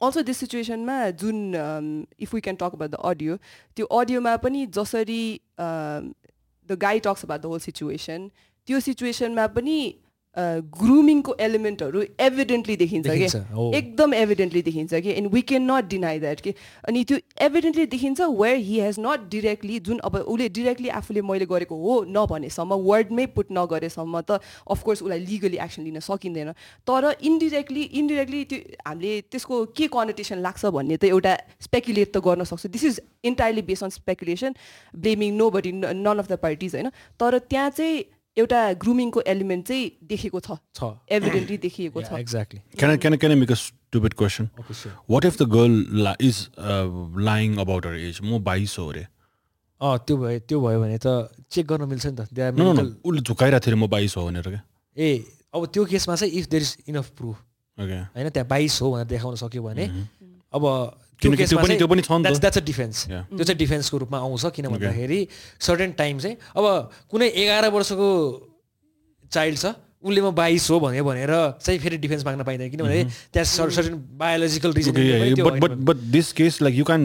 अल्सो 0.00 0.22
दिस 0.22 0.38
सिचुएसनमा 0.38 0.98
जुन 1.16 2.06
if 2.20 2.34
we 2.34 2.40
can 2.40 2.56
talk 2.56 2.74
about 2.74 2.90
the 2.90 3.00
audio 3.04 3.36
त्यो 3.76 3.86
अडियोमा 3.98 4.36
पनि 4.38 4.66
जसरी 4.72 5.22
the 5.60 6.78
guy 6.80 7.00
talks 7.00 7.24
about 7.24 7.40
the 7.40 7.46
whole 7.46 7.58
situation 7.60 8.28
त्यो 8.68 8.80
सिचुएसनमा 8.80 9.46
पनि 9.54 9.78
ग्रुमिङको 10.36 11.34
एलिमेन्टहरू 11.40 12.02
एभिडेन्टली 12.20 12.76
देखिन्छ 12.76 13.06
कि। 13.08 13.24
एकदम 13.78 14.14
एभिडेन्टली 14.14 14.62
देखिन्छ 14.62 14.94
कि? 14.94 15.10
And 15.10 15.32
we 15.32 15.42
can 15.42 15.70
not 15.70 15.84
deny 15.88 16.18
that 16.20 16.40
कि? 16.40 16.54
अनि 16.88 17.04
त्यो 17.04 17.18
एभिडेन्टली 17.46 17.86
देखिन्छ 17.86 18.20
where 18.40 18.56
he 18.58 18.80
has 18.80 18.96
not 19.00 19.28
directly 19.30 19.78
जुन 19.80 19.98
अब 20.04 20.16
उसले 20.16 20.48
डिरेक्टली 20.48 20.88
आफूले 21.00 21.22
मैले 21.22 21.46
गरेको 21.46 21.76
हो 21.82 21.94
नभनेसम्म 22.10 22.80
वर्डमै 22.88 23.26
पुट 23.36 23.52
नगरेसम्म 23.52 24.20
त 24.20 24.40
अफकोर्स 24.70 25.02
उसलाई 25.02 25.20
लिगली 25.20 25.56
एक्सन 25.64 25.82
लिन 25.84 26.00
सकिँदैन। 26.00 26.52
तर 26.86 27.14
इन्डिरेक्टली 27.22 27.82
इन्डिरेक्टली 27.94 28.44
त्यो 28.44 28.58
हामीले 28.86 29.20
त्यसको 29.30 29.64
के 29.76 29.86
कनेटेसन 29.94 30.38
लाग्छ 30.40 30.66
भन्ने 30.66 30.96
त 30.96 31.04
एउटा 31.14 31.36
स्पेकुलेट 31.62 32.10
त 32.10 32.24
गर्न 32.26 32.44
सक्छ। 32.44 32.66
This 32.74 32.84
is 32.84 33.00
entirely 33.24 33.62
based 33.62 33.84
on 33.84 33.90
speculation 34.00 34.54
blaming 34.98 35.36
nobody 35.50 35.72
none 35.78 36.18
of 36.18 36.28
the 36.28 36.42
parties 36.42 36.74
होइन? 36.74 36.90
तर 37.20 37.38
त्यहाँ 37.38 37.70
चाहिँ 37.70 38.04
एउटा 38.36 38.60
ग्रुमिङको 38.82 39.20
एलिमेन्ट 39.32 39.66
चाहिँ 39.68 39.90
देखेको 40.12 40.40
छ। 40.40 40.56
छ। 40.74 40.90
एभिडेन्टली 41.18 41.56
देखिएको 41.64 42.02
छ। 42.02 42.12
Exactly 42.18 42.60
Can 42.80 42.90
I, 42.90 42.96
can 42.96 43.14
I, 43.14 43.18
can 43.24 43.30
I 43.30 43.36
make 43.40 43.50
a 43.50 43.56
stupid 43.56 44.16
question? 44.16 44.50
Okay, 44.58 44.74
sure. 44.74 44.92
What 45.06 45.24
if 45.24 45.36
the 45.38 45.46
girl 45.46 45.76
li- 46.06 46.16
is 46.20 46.48
uh, 46.58 46.86
lying 47.28 47.58
about 47.58 47.84
her 47.90 47.94
age? 47.94 48.20
म 48.22 48.38
बाइस 48.42 48.78
हो 48.78 48.88
अरे। 48.90 49.06
अँ 49.80 49.98
त्यो 50.06 50.16
भयो 50.16 50.38
त्यो 50.48 50.60
भयो 50.66 50.80
भने 50.80 50.98
त 51.06 51.30
चेक 51.50 51.66
गर्न 51.66 51.88
मिल्छ 51.88 52.06
नि 52.06 52.16
त। 52.16 52.20
उसले 53.04 53.20
झुकाइरहेको 53.20 53.66
थियो 53.66 53.74
अरे 53.74 53.80
म 53.82 53.86
बाइस 53.90 54.16
हो 54.16 54.26
भनेर 54.26 54.48
क्या? 54.48 54.62
ए 54.96 55.24
अब 55.54 55.66
त्यो 55.70 55.84
केसमा 55.84 56.14
चाहिँ 56.16 56.32
if 56.34 56.46
there 56.50 56.62
is 56.62 56.76
enough 56.88 57.10
proof 57.18 57.36
okay 57.78 57.98
होइन 58.18 58.28
त्यहाँ 58.34 58.48
बाइस 58.48 58.80
हो 58.82 58.90
भनेर 58.92 59.06
देखाउन 59.14 59.36
सक्यो 59.36 59.62
भने 59.62 59.84
अब 60.54 60.62
द्याट्स 61.22 62.58
अ 62.58 62.64
डिफेन्स. 62.64 62.96
त्यो 63.06 63.44
चाहिँ 63.44 63.58
डिफेन्सको 63.58 63.98
रूपमा 63.98 64.18
आउँछ 64.18 64.44
किन 64.56 64.66
भन्दाखेरि 64.68 65.20
सर्टेन 65.60 65.92
टाइम 65.98 66.18
चाहिँ 66.18 66.36
अब 66.56 66.64
कुनै 67.10 67.28
एघार 67.28 67.70
वर्षको 67.70 68.08
चाइल्ड 69.32 69.58
छ 69.58 69.66
उसले 70.04 70.20
म 70.20 70.30
बाइस 70.36 70.70
हो 70.70 70.80
भने 70.80 71.02
भनेर 71.02 71.32
चाहिँ 71.60 71.78
फेरि 71.80 71.96
डिफेन्स 71.98 72.24
माग्न 72.26 72.44
पाइँदैन 72.44 72.70
किनभने 72.70 73.04
त्यहाँ 73.32 73.44
certain 73.44 73.94
biological 74.18 74.72
reason 74.72 74.92
this 76.12 76.32
case 76.32 76.60
like 76.62 76.74
you 76.76 76.84
can 76.84 77.02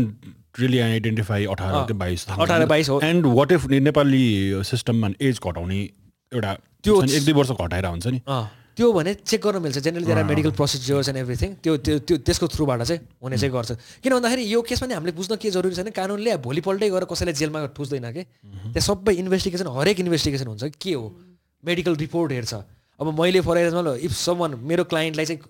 really 0.60 0.80
identify 0.80 1.46
अठार 1.46 1.94
बाइस 1.94 2.26
18 2.28 2.66
22 2.68 2.90
हो। 2.90 3.00
एन्ड 3.02 3.26
वाट 3.36 3.52
इफ 3.52 3.66
नेपाली 3.72 4.64
सिस्टममा 4.66 5.10
एज 5.22 5.40
घटाउने 5.40 5.80
एउटा 5.80 6.54
त्यो 6.84 7.02
एक 7.04 7.24
दुई 7.26 7.34
वर्ष 7.34 7.52
घटाएर 7.52 7.86
हुन्छ 7.86 8.08
नि। 8.08 8.20
त्यो 8.80 8.88
भने 8.96 9.12
चेक 9.28 9.42
गर्न 9.44 9.60
मिल्छ 9.60 9.78
generally 9.84 10.08
there 10.08 10.18
are 10.18 10.24
medical 10.24 10.52
procedures 10.56 11.08
and 11.12 11.20
everything 11.20 11.50
त्यो 11.60 11.74
त्यो 11.84 11.96
त्यो 12.08 12.18
त्यसको 12.24 12.48
थ्रुबाट 12.48 12.82
चाहिँ 12.88 13.02
हुने 13.20 13.38
चाहिँ 13.38 13.52
गर्छ। 13.52 13.72
किन 14.00 14.12
भन्दाखेरि 14.16 14.44
यो 14.54 14.62
केसमा 14.64 14.88
नि 14.88 14.94
हामीले 14.96 15.12
बुझ्न 15.20 15.36
के 15.36 15.52
जरुरी 15.52 15.76
छैन 15.76 15.92
कानुनले 15.92 16.38
भोलिपल्टै 16.40 16.88
गएर 16.88 17.04
कसैलाई 17.12 17.36
जेलमा 17.36 17.60
ठुस्दैन 17.76 18.08
कि? 18.16 18.24
त्यहाँ 18.72 18.86
सबै 18.88 19.14
इन्भेस्टिगेसन 19.20 19.68
हरेक 19.68 20.00
इन्भेस्टिगेसन 20.00 20.48
हुन्छ 20.48 20.64
के 20.80 20.94
हो? 20.96 21.06
मेडिकल 21.64 21.96
रिपोर्ट 22.08 22.32
हेर्छ। 22.32 22.54
अब 23.04 23.08
मैले 23.20 23.42
for 23.44 23.58
example 23.58 24.00
if 24.00 24.12
some 24.16 24.38
one 24.40 24.56
मेरो 24.64 24.84
क्लाइन्टलाई 24.88 25.26
चाहिँ 25.26 25.42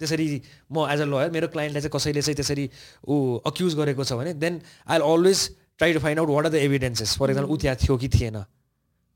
त्यसरी 0.00 0.26
म 0.74 0.90
एज 0.90 1.00
अ 1.00 1.06
लयर 1.06 1.30
मेरो 1.30 1.46
क्लाइन्टलाई 1.54 1.82
चाहिँ 1.86 1.94
कसैले 1.94 2.22
चाहिँ 2.22 2.34
त्यसरी 2.34 2.64
ऊ 3.06 3.14
अक्युज 3.46 3.74
गरेको 3.78 4.02
छ 4.02 4.18
भने 4.18 4.34
then 4.42 4.58
I 4.90 4.98
always 4.98 5.38
try 5.78 5.92
to 5.94 6.00
find 6.02 6.18
out 6.18 6.30
what 6.34 6.44
are 6.46 6.52
the 6.52 6.66
evidences 6.66 7.14
for 7.18 7.30
example 7.30 7.52
ऊ 7.52 7.56
त्यहाँ 7.62 7.76
थियो 7.78 7.96
कि 8.02 8.08
थिएन। 8.10 8.42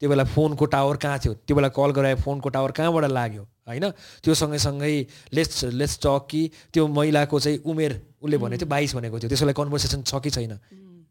त्यो 0.01 0.09
बेला 0.11 0.25
फोनको 0.25 0.65
टावर 0.67 0.97
कहाँ 0.97 1.19
थियो? 1.19 1.33
त्यो 1.47 1.57
बेला 1.57 1.69
कल 1.73 1.91
गरायो 1.97 2.17
फोनको 2.21 2.49
टावर 2.49 2.71
कहाँबाट 2.77 3.05
लाग्यो? 3.11 3.43
होइन? 3.69 3.91
त्यो 4.23 4.35
सँगैसँगै 4.35 4.97
लेट्स 5.33 5.65
लेट्स 5.73 5.99
टक 6.05 6.27
कि 6.31 6.43
त्यो 6.73 6.87
महिलाको 6.87 7.41
चाहिँ 7.41 7.59
उमेर 7.65 7.93
उसले 8.23 8.37
भनेको 8.39 8.61
थियो 8.61 8.69
बाइस 8.69 8.95
भनेको 8.95 9.17
थियो। 9.19 9.29
त्यसोलाई 9.29 9.55
कन्भर्सेसन 9.57 10.03
छ 10.03 10.21
कि 10.21 10.31
छैन? 10.31 10.53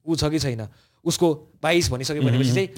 ऊ 0.05 0.15
छ 0.15 0.29
कि 0.29 0.39
छैन? 0.39 0.67
उसको 1.05 1.27
बाइस 1.61 1.89
भनिसक्यो 1.91 2.21
भनेपछि 2.21 2.53
चाहिँ. 2.53 2.69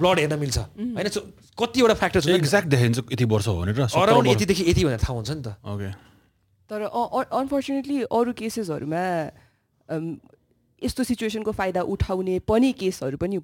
ब्लड 0.00 0.18
हेर्न 0.18 0.38
मिल्छ। 0.38 0.58
होइन? 0.58 1.08
सो 1.08 1.20
कतिवटा 1.56 1.94
फ्याक्टर्स 1.94 2.24
हुन्छ 2.28 2.38
एक्ज्याक्ट 2.38 2.68
देखाइन्छ 2.68 2.98
यति 3.12 3.24
वर्ष 3.24 3.48
हो 3.48 3.54
भनेर 3.60 3.80
अराउन्ड 3.80 4.28
यतिदेखि 4.30 4.64
यति 4.68 4.84
भनेर 4.84 5.00
थाहा 5.00 5.14
हुन्छ 5.16 5.30
नि 5.30 5.42
त। 5.42 5.56
ओके 5.64 5.90
तर 6.70 6.80
अनफर्चुनेटली 7.40 8.02
अरू 8.08 8.32
केसेसहरूमा 8.36 9.04
यस्तो 10.82 11.04
सिचुएसनको 11.04 11.52
फाइदा 11.52 11.80
उठाउने 11.88 12.38
पनि 12.48 12.72
केसहरू 12.72 13.16
पनि 13.16 13.36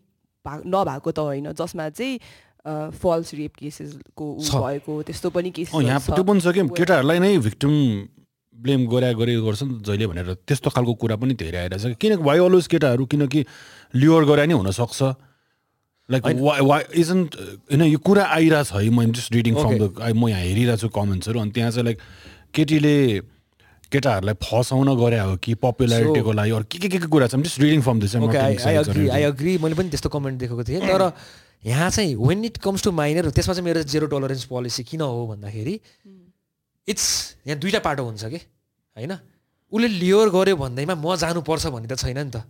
भा- 0.45 0.63
नभएको 0.67 1.11
त 1.13 1.19
होइन 1.21 1.53
जसमा 1.53 1.89
चाहिँ 1.91 2.19
फल्स 2.93 3.35
रेप 3.35 3.53
केसेसको 3.57 4.25
ऊ। 4.33 4.41
भएको 4.41 5.03
त्यस्तो 5.03 5.31
पनि 5.31 5.51
केस 5.51 5.71
यहाँ 5.75 6.01
त्यो 6.01 6.25
पनि 6.25 6.41
छ 6.41 6.53
कि 6.53 6.63
केटाहरूलाई 6.77 7.19
नै 7.19 7.37
भिक्टिम 7.39 7.73
ब्लेम 8.55 8.81
गरे 8.89 9.15
गरे 9.15 9.35
गर्छ 9.41 9.63
नि 9.63 9.73
त 9.81 9.85
जहिले 9.87 10.07
भनेर 10.07 10.35
त्यस्तो 10.45 10.71
खालको 10.71 10.95
कुरा 11.01 11.17
पनि 11.17 11.35
धेरै 11.35 11.59
आइरहेछ। 11.59 11.85
कि 11.87 11.95
किनकि 12.01 12.23
वाइ 12.23 12.39
अलवेज 12.39 12.67
केटाहरू? 12.69 13.05
किनकि 13.07 13.41
लिवर 13.95 14.25
गरे 14.25 14.47
नि 14.47 14.55
हुनसक्छ। 14.55 15.01
लाइक 16.09 16.23
वाइ 16.63 16.83
इजन्ट 16.95 17.35
होइन 17.71 17.83
यो 17.89 17.99
कुरा 18.05 18.25
आइरहेछ 18.27 18.73
है 18.73 18.89
म 18.91 19.05
जस्ट 19.13 19.33
रिडिङ 19.33 19.55
फ्रम 19.55 19.73
द 19.79 20.13
म 20.17 20.29
यहाँ 20.29 20.43
हेरिरहेको 20.43 20.77
छु 20.77 20.89
कमेन्ट्सहरू 20.93 21.41
अनि 21.41 21.51
त्यहाँ 21.57 21.71
चाहिँ 21.71 21.85
लाइक 21.85 21.99
केटीले 22.55 22.95
केटाहरूलाई 23.93 24.35
फसाउन 24.43 24.89
गरे 24.97 25.19
हो 25.19 25.37
कि 25.43 25.55
पपुलारिटीको 25.59 26.33
लागि 26.33 26.51
अरू 26.51 26.65
के 26.71 26.79
के 26.79 26.89
के 26.89 26.99
के 26.99 27.07
कुरा 27.07 27.27
छ? 27.27 27.35
Just 27.37 27.61
reading 27.61 27.81
from 27.83 28.01
this 28.01 28.17
agree 28.17 29.09
I 29.09 29.23
agree 29.25 29.57
मैले 29.59 29.75
पनि 29.75 29.89
त्यस्तो 29.91 30.09
कमेन्ट 30.09 30.39
देखेको 30.41 30.65
थिएँ। 30.65 30.81
तर 30.87 31.13
यहाँ 31.67 31.91
चाहिँ 31.91 32.15
when 32.17 32.45
it 32.45 32.57
comes 32.65 32.83
to 32.85 32.91
minor 32.93 33.31
त्यसमा 33.31 33.55
चाहिँ 33.55 33.65
मेरो 33.65 33.83
जेरो 33.85 34.07
टलरेन्स 34.07 34.45
पोलिसी 34.49 34.85
किन 34.85 35.01
हो 35.01 35.27
भन्दाखेरि 35.27 35.75
इट्स 36.89 37.07
यहाँ 37.47 37.59
दुइटा 37.61 37.79
पाटो 37.85 38.05
हुन्छ 38.05 38.25
कि 38.25 38.37
होइन? 38.97 39.13
उसले 39.73 39.89
लियोर 39.89 40.31
गर्यो 40.31 40.57
भन्दैमा 40.57 40.95
म 40.95 41.17
जानुपर्छ 41.17 41.67
भन्ने 41.67 41.89
त 41.89 41.99
छैन 41.99 42.19
नि 42.19 42.31
त। 42.31 42.43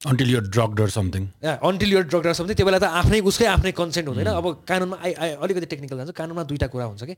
अन्टिल 0.00 0.30
यो 0.30 0.40
ड्रग 0.40 0.74
डर 0.74 0.88
समथिङ 0.88 1.26
अन्टिल 1.44 1.92
यो 1.92 2.00
ड्रग 2.08 2.32
समथिङ 2.32 2.56
त्यो 2.56 2.66
बेला 2.66 2.78
त 2.80 2.88
आफ्नै 3.00 3.20
उसकै 3.20 3.46
आफ्नै 3.52 3.72
कन्सेन्ट 3.76 4.08
हुँदैन। 4.08 4.32
अब 4.32 4.64
कानुनमा 4.64 4.96
आई 4.96 5.12
आई 5.12 5.30
अलिकति 5.44 5.66
टेक्निकल 5.72 5.96
जान्छु। 6.00 6.12
कानुनमा 6.16 6.42
दुइटा 6.48 6.66
कुरा 6.72 6.84
हुन्छ 6.88 7.04
कि? 7.04 7.14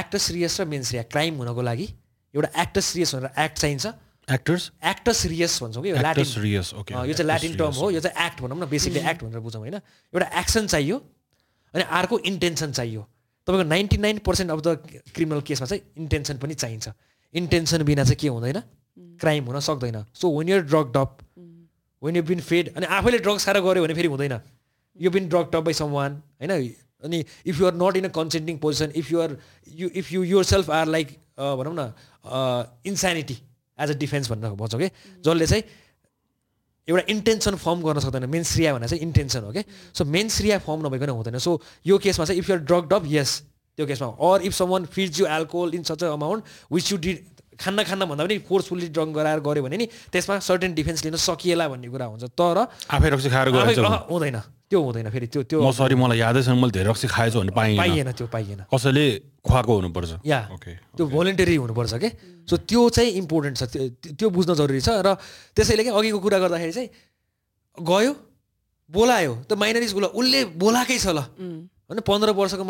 एक्टस 0.00 0.30
रियस 0.36 0.60
र 0.60 0.64
मेन्स 0.68 0.92
रिया 0.92 1.02
क्राइम 1.08 1.40
हुनको 1.40 1.62
लागि 1.64 1.86
एउटा 2.34 2.50
एक्टस 2.62 2.86
रियस 2.96 3.14
भनेर 3.14 3.30
एक्ट 3.44 3.56
चाहिन्छ। 3.58 3.86
एक्टर्स 4.28 4.64
एक्टस 4.84 5.20
रियस 5.32 5.52
भन्छौँ 5.62 5.82
कि 5.82 5.92
ल्याटिन 5.96 6.28
रियस 6.44 6.74
ओके 6.76 6.94
अँ, 6.94 7.06
यो 7.08 7.12
चाहिँ 7.16 7.26
ल्याटिन 7.26 7.56
टर्म 7.56 7.74
हो 7.80 7.90
यो 7.90 8.00
चाहिँ 8.00 8.26
एक्ट 8.26 8.40
भनौँ 8.42 8.58
न 8.58 8.68
बेसिकली 8.68 9.00
एक्ट 9.00 9.24
भनेर 9.24 9.40
बुझौँ 9.40 9.60
होइन? 9.60 9.74
एउटा 10.12 10.26
एक्सन 10.40 10.66
चाहियो 10.66 10.96
अनि 11.74 11.84
अर्को 11.88 12.18
इन्टेन्सन 12.30 12.72
चाहियो। 12.72 13.00
तपाईँको 13.48 13.64
ninety 13.64 13.96
nine 13.96 14.18
percent 14.28 14.50
of 14.50 14.60
the 14.60 14.68
criminal 15.16 15.40
केसमा 15.48 15.66
चाहिँ 15.66 15.82
इन्टेन्सन 15.96 16.36
पनि 16.36 16.54
चाहिन्छ। 16.54 16.86
इन्टेन्सन 17.34 17.82
बिना 17.88 18.04
चाहिँ 18.04 18.20
के 18.20 18.28
हुँदैन? 18.28 18.60
क्राइम 19.20 19.44
हुन 19.48 19.60
सक्दैन। 19.60 20.04
So 20.14 20.26
when 20.36 20.48
your 20.48 20.62
drug 20.68 20.86
up 20.94 21.10
when 22.02 22.16
you 22.16 22.22
been 22.22 22.40
fed 22.40 22.74
अनि 22.76 22.86
आफैले 22.98 23.18
ड्रग्स 23.18 23.44
खाएर 23.44 23.60
गऱ्यो 23.60 23.82
भने 23.82 23.94
फेरि 23.94 24.08
हुँदैन। 24.08 24.40
You 24.98 25.10
been 25.10 25.28
drug 25.28 25.50
up 25.52 25.62
by 25.64 25.74
someone 25.92 26.22
होइन? 26.40 26.74
अनि 27.02 27.24
if 27.46 27.60
you 27.60 27.66
are 27.66 27.74
not 27.74 27.96
in 27.96 28.04
a 28.04 28.08
consenting 28.14 28.56
position 28.58 28.92
if 28.96 29.12
you're 29.12 29.36
you 29.74 29.88
if 29.96 30.12
you 30.12 30.22
yourself 30.44 30.70
are 30.70 30.86
like 30.86 31.08
भनौँ 31.38 31.74
न 31.74 31.92
इन्सानिटी 32.86 33.36
एज 33.78 33.90
अ 33.90 33.94
डिफेन्स 33.98 34.30
भनेर 34.30 34.50
भन्छौँ 34.60 34.80
कि 34.80 34.88
जसले 35.24 35.46
चाहिँ 35.46 35.64
एउटा 36.88 37.04
इन्टेन्सन 37.08 37.54
फर्म 37.56 37.82
गर्न 37.82 38.00
सक्दैन 38.00 38.28
मेन्सरिया 38.28 38.74
भनेर 38.74 38.88
चाहिँ 38.88 39.02
इन्टेन्सन 39.02 39.44
हो 39.44 39.52
कि 39.52 39.64
सो 39.94 40.04
मेन्सरिया 40.04 40.58
फर्म 40.60 40.86
नभइकन 40.86 41.08
हुँदैन। 41.08 41.38
सो 41.38 41.60
यो 41.86 41.98
केसमा 41.98 42.24
चाहिँ 42.24 42.38
इफ 42.40 42.50
युआर 42.50 42.60
ड्रग 42.60 42.88
डप 42.92 43.04
यस 43.08 43.30
त्यो 43.78 43.86
केसमा। 43.86 44.08
Or 44.28 44.42
if 44.42 44.54
someone 44.68 44.84
feeds 44.92 45.20
you 45.20 45.26
alcohol 45.26 45.74
in 45.74 45.82
such 45.82 46.04
a 46.04 46.12
amount 46.12 46.44
which 46.72 46.92
you 46.92 46.98
did 46.98 47.18
खान्न 47.60 47.84
खान्न 47.84 48.02
भन्दा 48.08 48.24
पनि 48.24 48.36
फोर्सफुल्ली 48.48 48.88
ड्रङ 48.96 49.08
गराएर 49.12 49.40
गऱ्यो 49.44 49.62
भने 49.62 49.76
नि 49.76 49.86
त्यसमा 50.08 50.34
सर्टेन 50.40 50.72
डिफेन्स 50.74 51.04
लिन 51.04 51.16
सकिएला 51.20 51.68
भन्ने 51.68 51.88
कुरा 51.92 52.06
हुन्छ। 52.08 52.24
तर 52.32 52.58
आफै 52.88 53.08
रक्सी 53.12 53.28
खाएर 53.28 53.48
हुँदैन। 54.08 54.38
त्यो 54.70 54.80
हुँदैन 54.80 55.10
फेरि 55.10 55.26
त्यो 55.26 55.42
त्यो 55.50 55.58
म 55.60 55.70
सरी 55.74 55.94
मलाई 55.98 56.18
यादै 56.22 56.40
छैन 56.46 56.56
मैले 56.56 56.72
धेरै 56.72 56.88
रक्सी 56.94 57.06
खाएछु 57.10 57.38
भने 57.42 57.52
पाइएन। 57.52 57.78
पाइएन 57.82 58.08
त्यो 58.14 58.26
पाइएन। 58.30 58.60
कसैले 58.70 59.04
खुवाएको 59.42 59.72
हुनुपर्छ। 59.76 60.10
या 60.22 60.40
ओके 60.54 60.72
त्यो 60.94 61.04
भोलिन्टरी 61.10 61.54
हुनुपर्छ 61.58 61.92
कि? 61.98 62.08
सो 62.46 62.54
त्यो 62.70 62.82
चाहिँ 62.94 63.10
इम्पोर्टेन्ट 63.18 63.56
छ 63.58 63.62
त्यो 64.14 64.28
बुझ्न 64.30 64.54
जरुरी 64.54 64.80
छ। 64.80 64.88
र 65.02 65.18
त्यसैले 65.58 65.82
कि? 65.84 65.90
अघिको 65.90 66.18
कुरा 66.22 66.38
गर्दाखेरि 66.38 66.72
चाहिँ 66.72 66.88
गयो 67.76 68.12
बोलायो। 68.90 69.32
त 69.50 69.52
माइनर 69.58 69.82
स्कुल 69.90 70.06
उसले 70.14 70.40
बोलाएकै 70.54 70.98
छ 71.02 71.18
ल। 71.18 71.26
होइन 71.90 72.00
पन्ध्र 72.06 72.30
वर्षको 72.32 72.64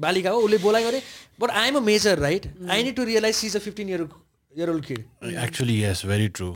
बालिका 0.00 0.30
हो 0.30 0.38
उसले 0.40 0.58
बोलाइ 0.60 0.84
गरे 0.84 1.02
but 1.40 1.50
I 1.52 1.68
am 1.68 1.76
a 1.76 1.80
major 1.88 2.18
right 2.18 2.46
I 2.70 2.82
need 2.82 2.96
to 2.96 3.04
realise 3.04 3.34
she's 3.36 3.56
a 3.56 3.60
fifteen 3.60 3.88
year 3.88 4.08
year 4.52 4.70
old 4.70 4.84
kid 4.84 5.34
actually 5.42 5.82
yes 5.82 6.04
very 6.06 6.28
true 6.38 6.54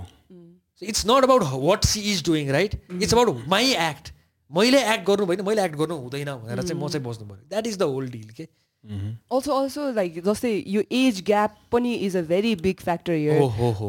it's 0.82 1.04
not 1.06 1.24
about 1.24 1.42
what 1.64 1.84
she 1.86 2.00
is 2.12 2.24
doing 2.26 2.50
right 2.52 2.80
it's 2.92 3.14
about 3.14 3.44
my 3.48 3.74
act 3.88 4.12
मैले 4.50 4.78
act 4.94 5.06
गर्नु 5.06 5.26
भएन 5.26 5.44
मैले 5.46 5.64
act 5.64 5.76
गर्नु 5.76 5.96
हुँदैन 5.98 6.32
भनेर 6.36 6.62
चाहिँ 6.62 6.82
म 6.82 6.88
चाहिँ 6.88 7.04
बस्नु 7.06 7.26
पऱ्यो 7.26 7.44
that 7.48 7.66
is 7.66 7.76
the 7.78 7.90
whole 7.92 8.08
deal 8.10 8.30
के 8.30 8.48
अल्सो 8.84 9.52
अल्सो 9.52 9.90
लाइक 9.92 10.22
जस्तै 10.24 10.52
यो 10.66 10.82
एज 10.90 11.22
ग्याप 11.26 11.56
पनि 11.72 11.92
is 12.06 12.16
a 12.16 12.22
very 12.28 12.54
big 12.56 12.80
factor 12.80 13.12
here. 13.12 13.40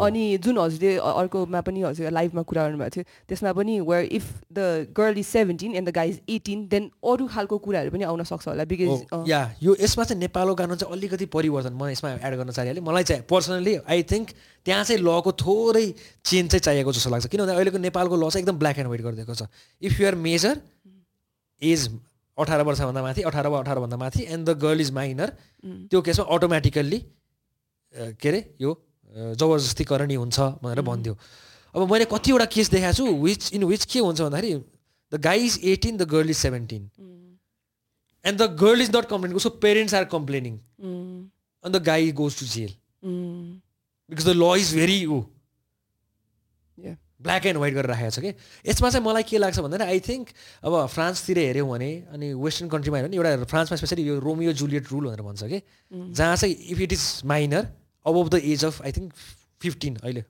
अनि 0.03 0.23
जुन 0.37 0.57
हजुरले 0.57 0.95
अर्कोमा 0.97 1.61
पनि 1.61 1.81
हजुर 1.81 2.11
लाइभमा 2.11 2.41
कुरा 2.43 2.67
गर्नुभएको 2.67 2.89
थियो 2.95 3.03
त्यसमा 3.27 3.53
पनि 3.53 3.79
where 3.81 4.03
if 4.11 4.25
the 4.51 4.93
girl 4.97 5.17
is 5.19 5.25
seventeen 5.25 5.75
and 5.75 5.89
the 5.89 5.93
guy 5.95 6.09
is 6.09 6.19
eighteen 6.29 6.67
then 6.67 6.89
अरू 7.07 7.27
खालको 7.27 7.57
कुराहरू 7.57 7.91
पनि 7.91 8.03
आउन 8.03 8.23
सक्छ 8.27 8.47
होला 8.47 8.65
बिकज 8.67 9.29
या 9.29 9.41
यो 9.63 9.75
यसमा 9.79 10.03
चाहिँ 10.03 10.19
नेपालको 10.21 10.55
कानुन 10.55 10.77
चाहिँ 10.83 10.97
अलिकति 10.97 11.25
परिवर्तन 11.37 11.73
म 11.73 11.89
यसमा 11.89 12.11
एड 12.11 12.35
गर्न 12.35 12.51
चाहिहालेँ 12.51 12.83
मलाई 12.83 13.03
चाहिँ 13.03 13.23
पर्सनली 13.31 13.75
आई 13.87 14.03
थिङ्क 14.11 14.35
त्यहाँ 14.65 14.83
चाहिँ 14.83 15.01
लको 15.01 15.31
थोरै 15.39 15.87
चेन्ज 16.25 16.51
चाहिँ 16.51 16.61
चाहिएको 16.61 16.91
जस्तो 16.93 17.09
लाग्छ। 17.09 17.25
किनभने 17.31 17.55
अहिलेको 17.55 17.77
नेपालको 17.87 18.15
ल 18.15 18.29
चाहिँ 18.29 18.43
एकदम 18.43 18.59
ब्ल्याक 18.59 18.77
एन्ड 18.77 18.87
व्हाइट 18.87 19.01
गरिदिएको 19.07 19.33
छ। 19.33 19.47
इफ 19.81 19.99
युआर 20.01 20.15
मेजर 20.27 20.61
एज 21.61 21.89
अठार 22.37 22.61
वर्षभन्दा 22.67 23.01
माथि 23.01 23.21
अठार 23.29 23.47
वा 23.53 23.59
अठारभन्दा 23.59 23.97
माथि 24.03 24.23
and 24.33 24.49
the 24.49 24.57
girl 24.63 24.81
is 24.81 24.91
minor 24.99 25.29
त्यो 25.91 26.01
केसमा 26.07 26.25
अटोमेटिकल्ली 26.35 26.99
के 28.23 28.29
अरे 28.29 28.39
यो 28.61 28.73
जबरजस्तीकरणी 29.39 30.15
हुन्छ 30.15 30.39
भनेर 30.63 30.81
भन्थ्यो 30.89 31.15
अब 31.75 31.91
मैले 31.91 32.05
कतिवटा 32.13 32.45
केस 32.55 32.69
देखाएको 32.71 32.97
छु 32.97 33.15
विच 33.23 33.51
इन 33.53 33.63
विच 33.73 33.85
के 33.93 33.99
हुन्छ 33.99 34.21
भन्दाखेरि 34.21 34.53
the 35.11 35.19
guy 35.27 35.45
is 35.45 35.59
eighteen 35.73 35.97
the 35.97 36.07
girl 36.13 36.29
is 36.29 36.37
seventeen 36.37 36.89
and 38.25 38.41
the 38.41 38.49
girl 38.63 38.81
is 38.81 38.95
not 38.95 39.05
complaining 39.11 39.35
उसको 39.41 39.49
parents 39.67 39.93
are 39.99 40.05
complaining 40.15 40.57
the 41.63 41.81
guy 41.91 42.11
goes 42.21 42.39
to 42.39 42.45
jail 42.55 42.73
because 44.09 44.25
the 44.27 44.35
law 44.35 44.55
is 44.59 44.73
very 44.75 45.05
ऊ. 45.05 45.21
Black 47.21 47.45
and 47.45 47.57
white 47.57 47.73
गरेर 47.73 47.89
राखेको 47.89 48.09
छ 48.09 48.19
कि? 48.19 48.31
यसमा 48.65 48.89
चाहिँ 48.89 49.05
मलाई 49.05 49.23
के 49.23 49.37
लाग्छ 49.37 49.59
भन्दाखेरि 49.59 49.89
आई 49.91 49.99
थिङ्क 50.01 50.25
अब 50.65 50.73
फ्रान्सतिर 50.87 51.37
हेऱ्यौँ 51.39 51.69
भने 51.69 51.91
अनि 52.13 52.33
वेस्टर्न 52.33 52.69
कन्ट्रीमा 52.69 52.97
हेऱ्यो 52.97 53.09
भने 53.09 53.29
एउटा 53.33 53.45
फ्रान्समा 53.45 53.75
स्पेसली 53.77 54.03
यो 54.03 54.19
रोमियो 54.19 54.53
जुलियट 54.53 54.91
रुल 54.91 55.05
भनेर 55.07 55.21
भन्छ 55.21 55.43
कि? 55.43 55.59
जहाँ 55.91 56.35
चाहिँ 56.35 56.55
if 56.73 56.79
it 56.81 56.93
is 56.93 57.05
minor 57.25 57.67
above 58.05 58.29
the 58.29 58.41
age 58.43 58.65
of 58.65 58.81
I 58.81 58.91
think 58.91 59.13
fifteen 59.61 59.95
अहिले। 60.03 60.21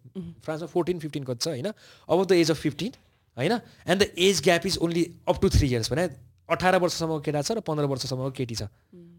फ्रान्समा 0.44 0.68
फोर्टिन 0.68 1.00
फिफ्टिन 1.00 1.24
कति 1.24 1.40
छ 1.40 1.48
होइन? 1.48 1.72
Above 2.10 2.26
the 2.28 2.32
age 2.36 2.52
of 2.52 2.60
fifteen 2.60 2.92
होइन? 3.38 3.54
And 3.88 4.04
the 4.04 4.12
age 4.20 4.42
gap 4.44 4.66
is 4.68 4.78
only 4.78 5.04
up 5.28 5.42
to 5.42 5.50
three 5.50 5.68
years 5.68 5.92
भने 5.92 6.10
अठार 6.50 6.76
वर्षसम्मको 6.84 7.20
केटा 7.24 7.42
छ 7.42 7.52
र 7.56 7.60
पन्ध्र 7.64 7.86
वर्षसम्मको 7.88 8.32
केटी 8.36 8.56
छ। 8.56 8.68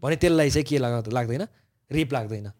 भने 0.03 0.15
त्यसलाई 0.21 0.49
चाहिँ 0.49 0.65
के 0.69 0.77
लाग 0.77 1.09
लाग्दैन? 1.09 1.47
रेप 1.91 2.13
लाग्दैन। 2.13 2.51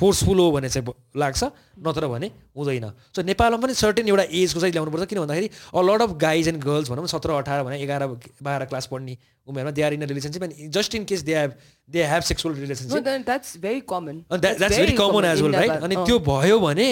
फोर्सफुल 0.00 0.38
हो 0.38 0.50
भने 0.52 0.68
चाहिँ 0.68 0.92
लाग्छ 1.16 1.44
नत्र 1.86 2.06
भने 2.08 2.30
हुँदैन। 2.56 2.86
सो 3.16 3.22
नेपालमा 3.22 3.58
पनि 3.62 3.74
सर्टेन 3.74 4.08
एउटा 4.08 4.24
एजको 4.30 4.60
चाहिँ 4.60 4.72
ल्याउनुपर्छ 4.72 5.08
किन 5.10 5.18
भन्दाखेरि 5.20 5.48
a 5.74 5.80
lot 5.88 6.02
of 6.02 6.10
guys 6.20 6.48
and 6.48 6.62
girls 6.64 6.90
भनौँ 6.90 7.06
सत्र 7.06 7.30
अठार 7.32 7.62
भने 7.64 7.78
एघार 7.82 8.06
बाह्र 8.42 8.64
क्लास 8.70 8.86
पढ्ने 8.92 9.16
उमेरमा 9.48 9.70
they 9.70 9.82
are 9.82 9.92
in 9.94 10.02
relationship 10.04 10.42
and 10.42 10.70
just 10.72 10.94
in 10.94 11.04
case 11.04 11.22
they 11.22 11.34
have 11.38 11.52
they 11.88 12.04
have 12.12 12.22
sexual 12.30 12.54
relationship 12.56 13.02
that's 13.26 13.56
very 13.62 13.80
common 13.92 14.24
that's 14.32 14.76
very 14.78 14.92
common 15.02 15.24
as 15.24 15.42
well 15.42 15.54
right 15.54 15.82
अनि 15.82 15.96
त्यो 15.96 16.18
भयो 16.26 16.58
भने 16.60 16.88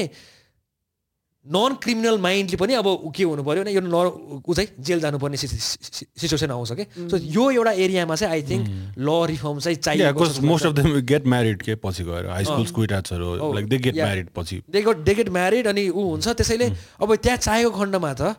नन 1.43 1.75
क्रिमिनल 1.83 2.19
माइन्डले 2.23 2.57
पनि 2.57 2.75
अब 2.79 2.87
के 3.11 3.23
हुनु 3.27 3.43
पऱ्यो 3.43 3.63
भने 3.63 3.73
यो 3.75 3.83
न 3.83 3.95
ऊ 4.47 4.55
चाहिँ 4.55 4.69
जेल 4.79 5.01
जानुपर्ने 5.01 5.37
सिचुएसन 5.37 6.51
आउँछ 6.55 6.73
कि? 6.79 6.85
सो 7.11 7.17
यो 7.19 7.51
एउटा 7.51 7.73
एरियामा 7.83 8.15
चाहिँ 8.15 8.33
आई 8.33 8.43
थिङ्क 8.47 8.63
ल 8.99 9.09
रिफर्म 9.27 9.59
चाहिँ 9.59 9.77
चाहिएको 9.83 10.21
because 10.23 10.39
most 10.39 10.67
of 10.67 10.73
them 10.79 11.01
get 11.03 11.27
married 11.27 11.63
के 11.63 11.75
पछि 11.83 12.05
गएर? 12.07 12.31
हाई 12.31 12.45
स्कुल 12.45 12.67
स्कुइटार्सहरू 12.67 13.53
लाइक 13.55 13.67
दे 13.69 13.79
गेट. 13.79 13.95
म्यारिड 13.95 14.29
पछि। 14.37 14.63
They 14.71 14.83
got 14.87 15.03
they 15.03 15.15
get 15.15 15.29
married 15.35 15.67
अनि 15.67 15.89
ऊ 15.91 16.03
हुन्छ 16.15 16.29
त्यसैले 16.29 16.67
अब 17.03 17.15
त्यहाँ 17.19 17.39
चाहेको 17.43 17.71
खण्डमा 17.71 18.13
त 18.15 18.39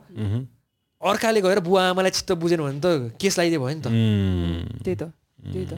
अर्काले 1.03 1.41
गएर 1.43 1.59
बुवा 1.59 1.83
आमालाई 1.91 2.11
चित्त 2.15 2.31
बुझेन 2.39 2.61
भने 2.63 2.79
त 2.79 3.19
केस 3.19 3.39
लगाइदियो 3.39 3.59
भयो 3.59 3.75
नि 3.75 3.81
त। 3.83 3.87
Mm. 3.91 4.79
त्यही 4.79 4.95
त 4.95 5.11
त्यही 5.43 5.65
त। 5.67 5.75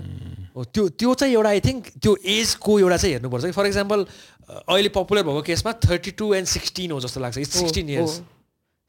हो 0.55 0.63
त्यो 0.69 0.83
त्यो 0.93 1.13
चाहिँ 1.17 1.33
एउटा 1.33 1.49
आई 1.49 1.59
थिङ्क 1.65 1.81
त्यो 1.97 2.11
एजको 2.21 2.71
एउटा 2.79 2.97
चाहिँ 3.01 3.13
हेर्नुपर्छ 3.17 3.45
कि। 3.45 3.51
फर 3.57 3.65
इक्जाम्पल 3.65 4.05
अहिले 4.49 4.89
पपुलर 4.89 5.23
भएको 5.23 5.41
केसमा 5.41 5.71
थर्टी 5.85 6.11
टू 6.11 6.33
एन्ड 6.33 6.47
सिक्सटिन 6.47 6.91
हो 6.91 6.99
जस्तो 7.01 7.19
लाग्छ। 7.19 7.37
इट्स 7.37 7.57
सिक्सटिन 7.59 7.89
इयर्स 7.89 8.21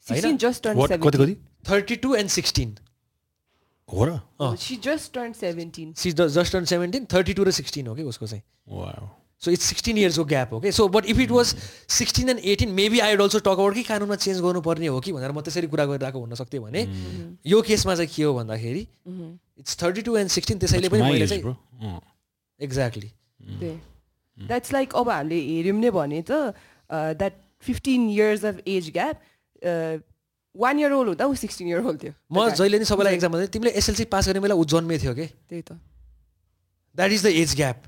कति 0.06 1.34
थर्टी 1.70 1.96
टू 1.96 2.14
एन्ड 2.14 2.30
सिक्सटिन 2.30 2.76
हो 3.88 4.04
र? 4.04 4.20
She 4.40 4.76
just 4.84 5.12
turn 5.14 5.32
seventeen 5.32 5.92
she 5.94 6.12
just 6.12 6.52
turn 6.52 6.64
seventeen 6.64 7.06
thirty 7.12 7.32
two 7.34 7.44
र 7.44 7.50
सिक्सटिन 7.52 7.86
हो 7.86 7.94
कि 7.94 8.02
उसको 8.02 8.26
चाहिँ. 8.26 8.42
सो 9.42 9.50
इट्स 9.50 9.64
सिक्सटिन 9.64 9.98
इयर्सको 9.98 10.24
ग्याप 10.24 10.52
हो 10.52 10.60
कि 10.60 10.72
so 10.72 10.88
but 10.88 11.06
if 11.06 11.18
it 11.20 11.30
was 11.30 11.46
sixteen 11.96 12.28
and 12.28 12.40
eighteen 12.52 12.70
maybe 12.74 12.98
I 13.00 13.16
also 13.16 13.38
talk 13.38 13.58
out 13.60 13.74
कि 13.74 13.82
कानुनमा 13.82 14.16
चेन्ज 14.16 14.40
गर्नुपर्ने 14.40 14.86
हो 14.86 15.00
कि 15.00 15.12
भनेर 15.12 15.32
म 15.32 15.40
त्यसरी 15.40 15.66
कुरा 15.68 15.84
गरिरहेको 15.86 16.20
हुन 16.20 16.34
सक्थेँ 16.34 16.60
भने 16.60 16.82
यो 17.46 17.60
केसमा 17.62 17.94
चाहिँ 17.94 18.10
के 18.14 18.22
हो 18.22 18.32
भन्दाखेरि 18.34 18.86
it's 19.60 19.76
thirty 19.82 20.02
two 20.02 20.16
and 20.16 20.30
sixteen 20.30 20.58
त्यसैले 20.58 20.88
पनि 20.88 21.02
मैले 21.02 21.26
चाहिँ. 21.26 21.42
एक्ज्याक्टली 22.60 23.10
द्याट्स 24.38 24.72
लाइक 24.72 24.94
अब 24.96 25.08
हामीले 25.10 25.40
हेऱ्यौँ 25.40 25.80
नै 25.80 25.90
भने 25.90 26.22
त 26.22 26.54
that 26.90 27.34
fifteen 27.62 28.08
years 28.10 28.44
of 28.44 28.60
age 28.66 28.90
gap 28.92 29.16
one 30.54 30.78
year 30.80 30.92
old 30.92 31.08
हुँदा 31.08 31.26
ऊ 31.26 31.34
सिक्सटिन 31.34 31.68
इयर 31.68 31.80
ओल्ड 31.80 32.02
थियो। 32.02 32.12
म 32.32 32.48
जहिले 32.50 32.78
नि 32.78 32.84
सबैलाई 32.84 33.14
एक्जाम 33.14 33.44
तिमीले 33.52 33.70
एसएलसी 33.80 34.04
पास 34.12 34.28
गर्ने 34.28 34.40
बेला 34.40 34.54
ऊ 34.54 34.64
जन्मे 34.64 34.98
थियो 34.98 35.14
कि 35.14 35.26
त्यही 35.26 35.62
त। 35.62 35.80
That 36.96 37.10
is 37.12 37.22
the 37.26 37.32
age 37.42 37.54
gap 37.56 37.82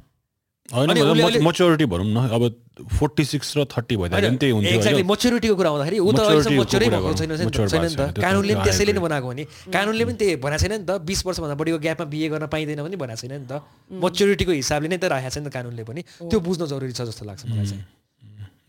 होइन 0.68 1.40
मच्योरिटी 1.42 1.84
भनौँ 1.88 2.06
न 2.06 2.28
अब 2.28 2.42
फोर्टी 2.78 3.24
सिक्स 3.24 3.56
र 3.56 3.64
थर्टी 3.72 3.96
भइदियो 3.96 4.36
त्यही 4.36 4.52
हुन्थ्यो 4.52 4.74
एक्ज्याक्टली? 4.76 5.02
मेच्योरिटीको 5.08 5.54
कुरा 5.56 5.68
आउँदाखेरि 5.70 5.98
ऊ 5.98 6.12
त 6.12 6.20
अहिलेसम्म 6.20 6.60
मच्योरै 6.60 6.86
कुरा 6.88 7.00
भएको। 7.00 7.14
छैन 7.16 7.30
छैन 7.72 7.84
नि 7.84 7.96
त। 7.96 8.20
कानुनले 8.20 8.54
पनि 8.54 8.64
त्यसैले 8.68 8.92
नै. 8.92 9.00
बनाएको 9.00 9.26
हो 9.26 9.32
नि। 9.32 9.44
कानुनले 9.72 10.04
पनि 10.04 10.16
त्यही 10.20 10.36
भनेको 10.44 10.60
छैन 10.60 10.72
नि 10.72 10.84
त 10.84 10.90
बिस 11.08 11.20
वर्षभन्दा 11.26 11.56
बढीको 11.56 11.78
ग्यापमा 11.80 12.06
बिहे 12.12 12.28
गर्न 12.28 12.46
पाइँदैन 12.52 12.80
पनि 12.84 12.96
भनेको 13.00 13.16
छैन 13.16 13.32
नि 13.32 13.46
त। 13.48 13.64
मच्योरिटीको 13.96 14.52
हिसाबले 14.60 14.88
नै 14.92 14.98
त 15.00 15.04
राखेको 15.08 15.32
छ 15.32 15.36
नि 15.40 15.48
त 15.48 15.52
कानुनले 15.56 15.84
पनि। 15.88 16.00
त्यो 16.28 16.38
बुझ्न 16.38 16.62
जरुरी 16.68 16.92
छ 16.92 17.00
जस्तो 17.08 17.24
लाग्छ 17.24 17.48
मलाई 17.48 17.66
चाहिँ। 17.66 17.84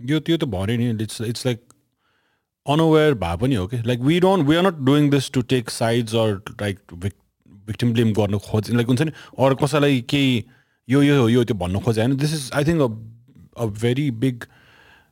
यो 0.07 0.17
त्यो 0.23 0.37
त 0.39 0.47
भने 0.47 0.73
नि 0.79 0.85
इट्स 1.03 1.21
इट्स 1.27 1.45
लाइक 1.45 1.59
अनअवेयर 2.65 3.13
भए 3.19 3.35
पनि 3.43 3.55
हो 3.59 3.67
कि। 3.67 3.77
Like 3.83 3.99
we 4.07 4.15
don't 4.23 4.47
we 4.47 4.55
are 4.55 4.63
not 4.71 4.79
doing 4.87 5.09
this 5.11 5.31
to 5.35 5.41
take 5.51 5.69
sides 5.69 6.15
or 6.15 6.29
like 6.63 6.79
victim 7.67 7.93
blame 7.93 8.13
गर्न 8.15 8.39
खोज 8.39 8.71
लाइक 8.71 8.87
हुन्छ 8.87 9.01
नि? 9.01 9.11
अरू 9.35 9.55
कसैलाई 9.59 10.01
केही 10.07 10.31
यो 10.89 11.01
यो 11.03 11.27
यो 11.29 11.43
त्यो 11.43 11.55
भन्नु 11.57 11.79
खोजे 11.85 12.01
होइन। 12.01 12.15
This 12.17 12.33
is 12.33 12.49
I 12.55 12.63
think 12.65 12.81
a 12.81 13.65
very 13.83 14.09
big 14.23 14.45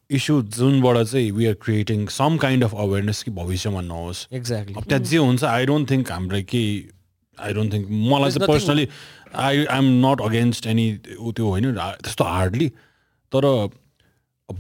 issue 0.10 0.42
जुनबाट 0.58 0.98
चाहिँ 1.06 1.32
we 1.32 1.46
are 1.46 1.54
creating 1.64 2.08
some 2.18 2.38
kind 2.44 2.64
of 2.64 2.74
awareness 2.76 3.24
कि 3.24 3.32
भविष्यमा 3.32 3.82
नहोस्। 3.82 4.28
एक्ज्याक्टली 4.34 4.76
अब 4.78 4.84
त्यहाँ 4.84 5.04
जे 5.04 5.18
हुन्छ 5.18 5.44
आई 5.44 5.66
डोन्ट 5.66 5.90
थिङ्क 5.92 6.12
हामीलाई 6.12 6.44
केही 6.52 6.72
आई 7.38 7.54
डोन्ट 7.54 7.74
थिङ्क 7.74 7.88
मलाई 8.12 8.32
चाहिँ 8.32 8.48
personally 8.48 8.88
I 9.36 9.66
I 9.66 9.78
am 9.78 9.90
not 10.06 10.22
against 10.22 10.68
any 10.68 10.88
त्यो 11.08 11.48
होइन 11.48 11.74
त्यस्तो 11.76 12.24
हार्डली 12.24 12.70
तर 13.32 13.46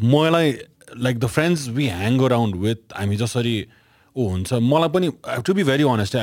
मलाई 0.03 0.51
like 0.97 1.20
the 1.20 1.26
friends 1.26 1.68
we 1.78 1.88
hang 1.88 2.20
around 2.26 2.55
with 2.63 2.93
हामी 2.97 3.15
जसरी 3.18 3.57
ऊ 4.15 4.28
हुन्छ 4.30 4.53
मलाई 4.53 4.89
पनि 4.89 5.11
to 5.45 5.53
be 5.53 5.63
very 5.63 5.84
honest 5.89 6.15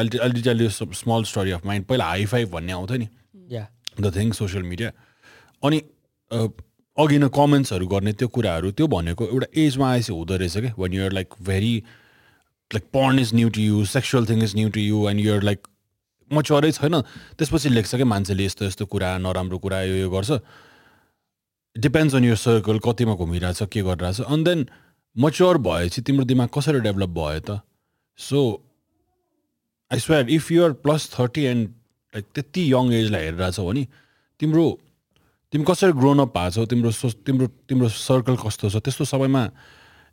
small 1.03 1.25
story 1.25 1.51
of 1.51 1.67
mind 1.67 1.87
पहिला 1.87 2.05
हाई 2.05 2.25
फाइभ 2.27 2.51
भन्ने 2.51 2.73
आउँथ्यो 2.73 2.99
नि। 2.99 3.09
या 3.55 3.67
द 4.01 4.15
थिङ 4.17 4.33
सोसियल 4.39 4.63
मिडिया 4.63 4.91
अनि 5.65 5.79
अघि 6.97 7.19
नै 7.19 7.29
कमेन्ट्सहरू 7.35 7.87
गर्ने 7.87 8.13
त्यो 8.13 8.29
कुराहरू 8.39 8.71
त्यो 8.79 8.87
भनेको 8.89 9.27
एउटा 9.27 9.47
एजमा 9.61 9.91
आएपछि 9.91 10.13
हुँदो 10.13 10.37
रहेछ 10.37 10.57
क्या 10.59 10.75
one 10.79 10.93
you're 10.93 11.13
like 11.13 11.29
very 11.47 11.75
like 12.71 12.85
porn 12.95 13.19
is 13.19 13.35
new 13.35 13.49
to 13.57 13.61
you 13.61 13.85
sexual 13.93 14.27
thing 14.27 14.43
is 14.43 14.55
new 14.57 14.69
to 14.77 14.81
you 14.81 15.09
and 15.11 15.21
you're 15.21 15.43
like 15.51 15.67
मच्योरै 16.31 16.71
छैन 16.73 17.01
त्यसपछि 17.39 17.69
लेख्छ 17.69 17.95
क्या 17.95 18.07
मान्छेले 18.07 18.45
यस्तो 18.45 18.65
यस्तो 18.65 18.87
कुरा 18.93 19.17
नराम्रो 19.19 19.59
कुरा 19.59 19.83
यो 19.83 19.97
यो 19.97 20.11
गर्छ। 20.11 20.41
डिपेन्ड्स 21.77 22.15
अन 22.15 22.25
यर 22.25 22.37
सर्कल 22.37 22.79
कतिमा 22.85 23.15
घुमिरहेछ 23.15 23.63
के 23.73 23.83
गरिरहेछ। 23.83 24.21
अनि 24.21 24.45
देन 24.45 24.67
मच्योर 25.17 25.59
भएपछि 25.59 26.03
तिम्रो 26.03 26.25
दिमाग 26.25 26.49
कसरी 26.55 26.81
डेभलप 26.81 27.11
भयो 27.19 27.41
त? 27.41 27.61
So 28.19 28.39
I 29.91 29.99
swear 30.01 30.31
if 30.31 30.51
you're 30.53 30.73
plus 30.85 31.11
thirty 31.19 31.45
and 31.45 31.69
like 32.15 32.25
त्यति 32.35 32.63
यङ 32.73 32.93
एजलाई 32.95 33.23
हेरिरहेछौ 33.25 33.65
भने 33.67 33.87
तिम्रो 34.41 34.65
तिमी 35.53 35.65
कसरी 35.69 35.93
ग्रोन 35.93 36.19
अप 36.21 36.31
भएको 36.37 36.51
छौ 36.51 36.67
तिम्रो 36.67 36.91
सो 36.91 37.11
तिम्रो 37.27 37.47
तिम्रो 37.69 37.89
सर्कल 37.89 38.37
कस्तो 38.39 38.71
छ 38.71 38.77
त्यस्तो 38.83 39.05
सबैमा 39.05 39.43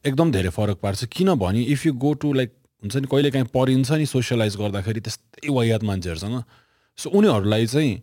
एकदम 0.05 0.31
धेरै 0.31 0.49
फरक 0.49 0.77
पार्छ। 0.81 1.05
किनभने 1.05 1.61
if 1.73 1.85
you 1.85 1.93
go 1.93 2.13
to 2.21 2.33
like 2.33 2.49
हुन्छ 2.83 2.95
नि 2.95 3.07
कहिले 3.11 3.31
काहीँ 3.31 3.45
परिन्छ 3.53 3.91
नि 3.91 4.05
सोसियलाइज 4.05 4.55
गर्दाखेरि 4.57 5.01
त्यस्तै 5.01 5.49
वायात 5.49 5.83
मान्छेहरूसँग 5.83 6.43
सो 6.97 7.09
उनीहरूलाई 7.09 7.65
चाहिँ 7.67 8.01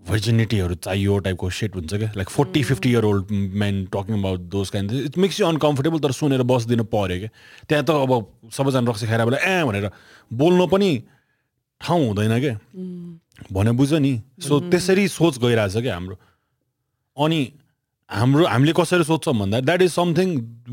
भर्जिनिटीहरू 0.00 0.74
चाहियो 0.84 1.18
टाइपको 1.24 1.48
सेट 1.50 1.74
हुन्छ 1.76 1.94
क्या। 1.94 2.10
Like 2.16 2.28
forty 2.28 2.62
fifty 2.64 2.90
year 2.90 3.04
old 3.04 3.30
men 3.62 3.84
talking 3.92 4.18
about 4.18 4.40
those 4.52 4.70
kind 4.70 4.92
it 4.92 5.18
makes 5.18 5.40
you 5.40 5.46
uncomfortable 5.46 5.98
तर 6.00 6.12
सुनेर 6.16 6.42
बस्दिन 6.48 6.82
पऱ्यो 6.88 7.18
क्या। 7.20 7.30
त्यहाँ 7.68 7.84
त 7.84 7.90
अब 7.90 8.12
सबैजना 8.52 8.90
रक्सी 8.90 9.06
खाएर 9.06 9.24
बेला 9.24 9.40
ए 9.44 9.64
भनेर 9.64 9.90
बोल्नु 10.32 10.66
पनि 10.72 10.90
ठाउँ 11.80 12.06
हुँदैन 12.06 12.38
क्या 12.40 12.54
भने 13.52 13.72
बुझ 13.72 13.92
नि। 13.94 14.12
सो 14.46 14.60
त्यसरी 14.70 15.06
सोच 15.08 15.38
गइरहेछ 15.38 15.76
क्या 15.76 15.94
हाम्रो? 15.94 16.16
अनि 17.16 17.40
हाम्रो 18.10 18.46
हामीले 18.46 18.72
कसरी 18.76 19.04
सोध्छौँ 19.04 19.34
भन्दा 19.38 19.60
that 19.60 19.82
is 19.82 19.92
something 19.92 20.28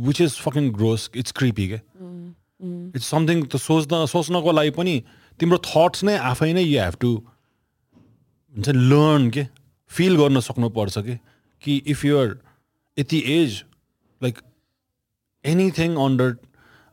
which 0.08 0.22
is 0.22 0.39
fucking 0.41 0.72
gross 0.74 1.10
it's 1.16 1.32
creepy 1.39 1.68
क्या 1.68 1.82
इट्स 2.95 3.08
समथिङ 3.08 3.45
त 3.45 3.55
सोच्न 3.62 4.05
सोच्नको 4.05 4.51
लागि 4.51 4.72
पनि 4.78 4.95
तिम्रो 5.39 5.58
थट्स 5.66 6.03
नै 6.03 6.18
आफै 6.32 6.51
नै 6.53 6.64
यु 6.64 6.82
हेभ 6.82 6.95
टु 7.01 7.12
हुन्छ 7.14 8.70
नि 8.70 8.82
लर्न 8.89 9.30
के? 9.30 9.47
फिल 9.91 10.18
गर्न 10.18 10.39
सक्नुपर्छ 10.41 10.97
कि? 10.97 11.16
कि 11.64 11.76
इफ 11.88 12.05
युआर 12.05 12.38
यति 12.97 13.20
age 13.34 13.64
like 14.22 14.41
anything 15.45 15.95
under 15.95 16.36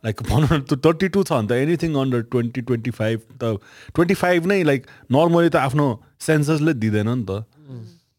like 0.04 0.22
भनौँ 0.30 0.48
न 0.58 0.60
थर्टी 0.86 1.08
टू 1.16 1.22
छ 1.22 1.32
भने 1.32 1.48
त 1.48 1.52
anything 1.64 1.94
under 2.00 2.22
twenty 2.34 2.60
twenty 2.70 2.90
five 3.00 3.20
त 3.42 3.56
ट्वेन्टी 3.94 4.14
फाइभ 4.22 4.46
नै 4.52 4.62
लाइक 4.70 4.86
नर्मली 5.16 5.48
त 5.48 5.56
आफ्नो 5.68 5.86
सेन्सेसले 6.26 6.74
दिँदैन 6.84 7.08
नि 7.14 7.24
त 7.30 7.44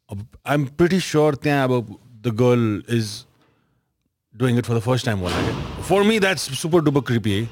अब 0.09 0.25
आइएम 0.53 0.65
प्रिटी 0.79 0.99
स्योर 1.09 1.35
त्यहाँ 1.43 1.63
अब 1.67 1.95
the 2.25 2.33
girl 2.41 2.97
is 2.97 3.11
doing 4.35 4.57
it 4.57 4.65
for 4.65 4.77
the 4.77 4.81
first 4.87 5.05
time 5.05 5.19
होला 5.27 5.81
for 5.89 6.03
me 6.09 6.19
that's 6.25 6.49
super 6.61 6.81
duper 6.89 7.01
creepy 7.11 7.31
है 7.39 7.47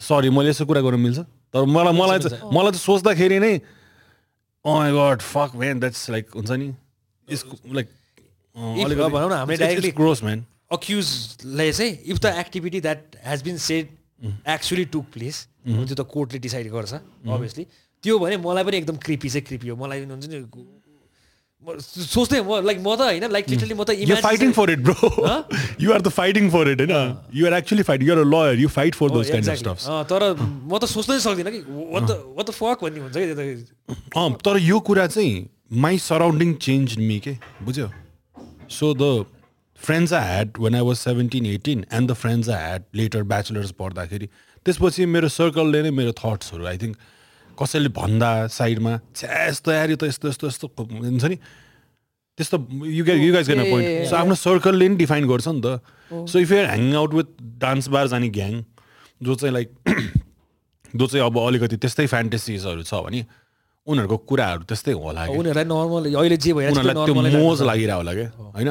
सरी 0.00 0.30
मैले 0.38 0.50
यस्तो 0.50 0.66
कुरा 0.66 0.80
गर्नु 0.80 0.98
मिल्छ 0.98 1.18
तर 1.54 1.64
मलाई 1.76 1.98
मलाई 2.00 2.18
चाहिँ 2.26 2.50
मलाई 2.56 2.72
चाहिँ 2.72 2.84
सोच्दाखेरि 2.84 3.38
नै 3.44 3.52
my 4.64 4.92
god 4.96 5.20
fuck 5.32 5.56
man 5.62 5.80
that's 5.80 6.08
like 6.10 6.30
हुन्छ 6.36 6.50
नि 6.50 6.72
यसको 7.28 7.72
लाइक 7.74 7.88
uh, 8.56 9.10
भनौँ 9.10 9.28
न, 9.30 9.32
हामीले 9.32 9.56
directly- 9.64 9.94
ग्रोस 9.96 10.22
म्यान 10.24 10.44
अक्युजलाई 10.70 11.72
चाहिँ 11.72 11.92
if 12.06 12.18
the 12.18 12.34
activity 12.38 12.80
that 12.80 13.16
has 13.26 13.42
been 13.42 13.56
said 13.68 13.88
actually 14.48 14.84
took 14.94 15.04
place 15.12 15.46
त्यो 15.66 15.94
त 15.94 16.06
कोर्टले 16.12 16.38
डिसाइड 16.48 16.70
गर्छ 16.72 16.92
अभियसली 16.94 17.66
त्यो 18.04 18.18
भने 18.18 18.36
मलाई 18.44 18.64
पनि 18.64 18.76
एकदम 18.76 18.96
क्रिपी 19.06 19.28
चाहिँ 19.30 19.44
क्रिपी 19.46 19.68
हो। 19.68 19.76
मलाई 19.76 20.04
हुन्छ 20.04 20.26
नि 20.28 20.38
सोच्दै 21.60 22.40
म 22.40 22.60
लाइक 22.64 22.78
म 22.80 22.94
त 22.96 23.00
होइन 23.06 23.24
लाइक 23.32 23.48
लिटरली 23.52 23.74
म 23.74 23.84
त 23.84 24.20
fighting 24.24 24.52
for 24.58 24.70
it 24.70 24.78
bro 24.80 24.94
you 25.80 25.92
are 25.92 26.00
the 26.00 26.08
fighting 26.08 26.48
for 26.50 26.70
it 26.72 26.80
होइन? 26.80 27.16
You 27.34 27.46
are 27.46 27.54
actually 27.58 27.82
fighting 27.88 28.08
you 28.08 28.14
are 28.14 28.20
a 28.20 28.28
liar 28.34 28.60
you 28.60 28.68
fight 28.76 28.94
for 28.94 29.10
those 29.10 29.30
kind 29.30 29.68
of 29.68 29.84
अँ, 29.84 30.04
तर 30.04 30.22
म 30.40 30.78
त 30.78 30.84
सोच्नै 30.94 31.18
सक्दिनँ 31.20 31.52
कि 31.52 31.60
what 31.92 32.08
the- 32.08 32.20
what 32.38 32.48
the 32.48 32.56
fuck 32.60 32.84
भन्ने 32.84 33.00
हुन्छ 33.00 33.16
कि 33.16 33.26
त्यो 33.34 33.36
त। 33.36 34.16
अँ 34.16 34.30
तर 34.44 34.56
यो 34.68 34.80
कुरा 34.88 35.06
चाहिँ 35.06 35.34
माई 35.84 35.98
सराउन्डिङ 36.06 36.54
चेन्ज 36.64 36.96
मी 36.98 37.18
के? 37.20 37.36
बुझ्यो? 37.62 37.90
So 38.78 38.94
the 38.94 39.26
friends 39.86 40.12
I 40.12 40.24
had 40.28 40.58
when 40.60 40.74
I 40.74 40.80
was 40.88 40.96
seventeen 40.96 41.46
eighteen 41.46 41.84
and 41.92 42.10
the 42.10 42.14
friends 42.22 42.48
I 42.48 42.62
had 42.64 42.82
later 43.00 43.22
bachelors 43.32 43.70
पढ्दाखेरि 43.80 44.26
त्यसपछि 44.66 45.06
मेरो 45.14 45.28
सर्कलले 45.38 45.82
नै 45.82 45.90
मेरो 45.98 46.12
थट्सहरू 46.18 46.66
आई 46.66 46.78
थिङ्क 46.78 46.96
कसैले 47.58 47.88
भन्दा 47.96 48.30
साइडमा 48.58 48.98
छ्या 49.16 49.46
यस्तो 49.46 49.72
यार 49.72 49.94
त 49.94 50.02
यस्तो 50.10 50.28
यस्तो 50.28 50.46
यस्तो 50.48 50.66
हुन्छ 50.78 51.24
नि? 51.24 51.36
त्यस्तो 52.38 52.56
you 52.88 53.04
gay 53.04 53.14
you 53.14 53.32
guys 53.34 53.48
Yeah, 53.50 53.64
point 53.72 54.08
so 54.10 54.16
आफ्नो 54.16 54.34
सर्कलले 54.42 54.88
नि 54.88 54.96
डिफाइन 54.96 55.26
गर्छ 55.28 55.48
नि 55.48 55.60
त। 55.64 55.80
So 56.30 56.38
if 56.38 56.52
you're 56.52 56.66
hang 56.66 56.94
out 57.00 57.14
with 57.14 57.28
dance 57.64 57.88
bar 57.96 58.06
जाने 58.12 58.28
ग्याङ 58.36 58.54
जो 59.20 59.34
चाहिँ 59.34 59.52
लाइक 59.54 59.68
जो 60.96 61.06
चाहिँ 61.06 61.24
अब 61.26 61.38
अलिकति 61.38 61.76
त्यस्तै 61.84 62.06
फ्यान्टेसिजहरू 62.06 62.82
छ 62.82 63.02
भने 63.08 63.20
उनीहरूको 63.86 64.16
कुराहरू 64.30 64.62
त्यस्तै 64.70 64.92
होला 65.02 65.26
उनीहरूलाई 65.36 65.64
नर्मल 65.72 66.14
अहिले 66.14 66.36
जे 66.46 66.52
भइरहेको 66.52 66.76
छ 66.76 66.86
उनीहरूलाई 66.86 67.06
त्यो 67.06 67.44
मोज 67.44 67.60
लाग्छ। 67.60 67.68
लागिरह 67.70 67.94
होला 68.00 68.12
क्या 68.14 68.28
होइन? 68.56 68.70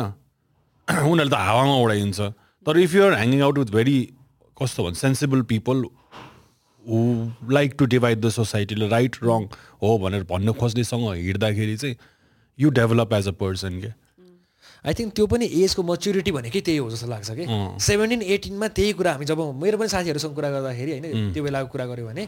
उनीहरूले 1.09 1.29
त 1.29 1.37
हावामा 1.37 1.75
उडाइदिन्छ। 1.85 2.19
तर 2.65 2.77
if 2.79 2.93
you're 2.95 3.13
hanging 3.13 3.41
out 3.41 3.57
with 3.57 3.71
very 3.73 3.97
कस्तो 4.57 4.83
भन्छ 4.83 4.97
sensible 4.97 5.41
people 5.51 5.83
who 6.83 6.97
like 7.53 7.75
to 7.79 7.85
divide 7.85 8.19
the 8.21 8.29
सोसाइटीले 8.33 8.87
right 8.89 9.15
wrong 9.23 9.45
हो 9.81 9.97
भनेर 10.03 10.23
भन्न 10.29 10.53
खोज्नेसँग 10.59 11.13
हिँड्दाखेरि 11.13 11.75
चाहिँ 11.77 11.95
you 12.59 12.69
develop 12.79 13.13
as 13.13 13.27
a 13.27 13.31
person 13.41 13.79
के? 13.81 13.91
आई 14.85 14.93
थिङ्क 14.95 15.11
त्यो 15.15 15.25
पनि 15.27 15.45
एजको 15.63 15.81
मच्युरिटी 15.83 16.31
भनेकै 16.31 16.61
त्यही 16.63 16.77
हो 16.79 16.89
जस्तो 16.89 17.07
लाग्छ 17.07 17.29
कि। 17.35 17.45
सेभेन्टिन 17.83 18.21
एटिनमा 18.21 18.67
त्यही 18.77 18.91
कुरा 18.95 19.11
हामी 19.13 19.25
जब 19.27 19.39
मेरो 19.59 19.77
पनि 19.77 19.89
साथीहरूसँग 19.91 20.33
कुरा 20.35 20.49
गर्दाखेरि 20.55 20.91
होइन 20.91 21.33
त्यो 21.33 21.43
बेलाको 21.43 21.67
कुरा 21.73 21.85
गऱ्यो 21.91 22.05
भने 22.07 22.23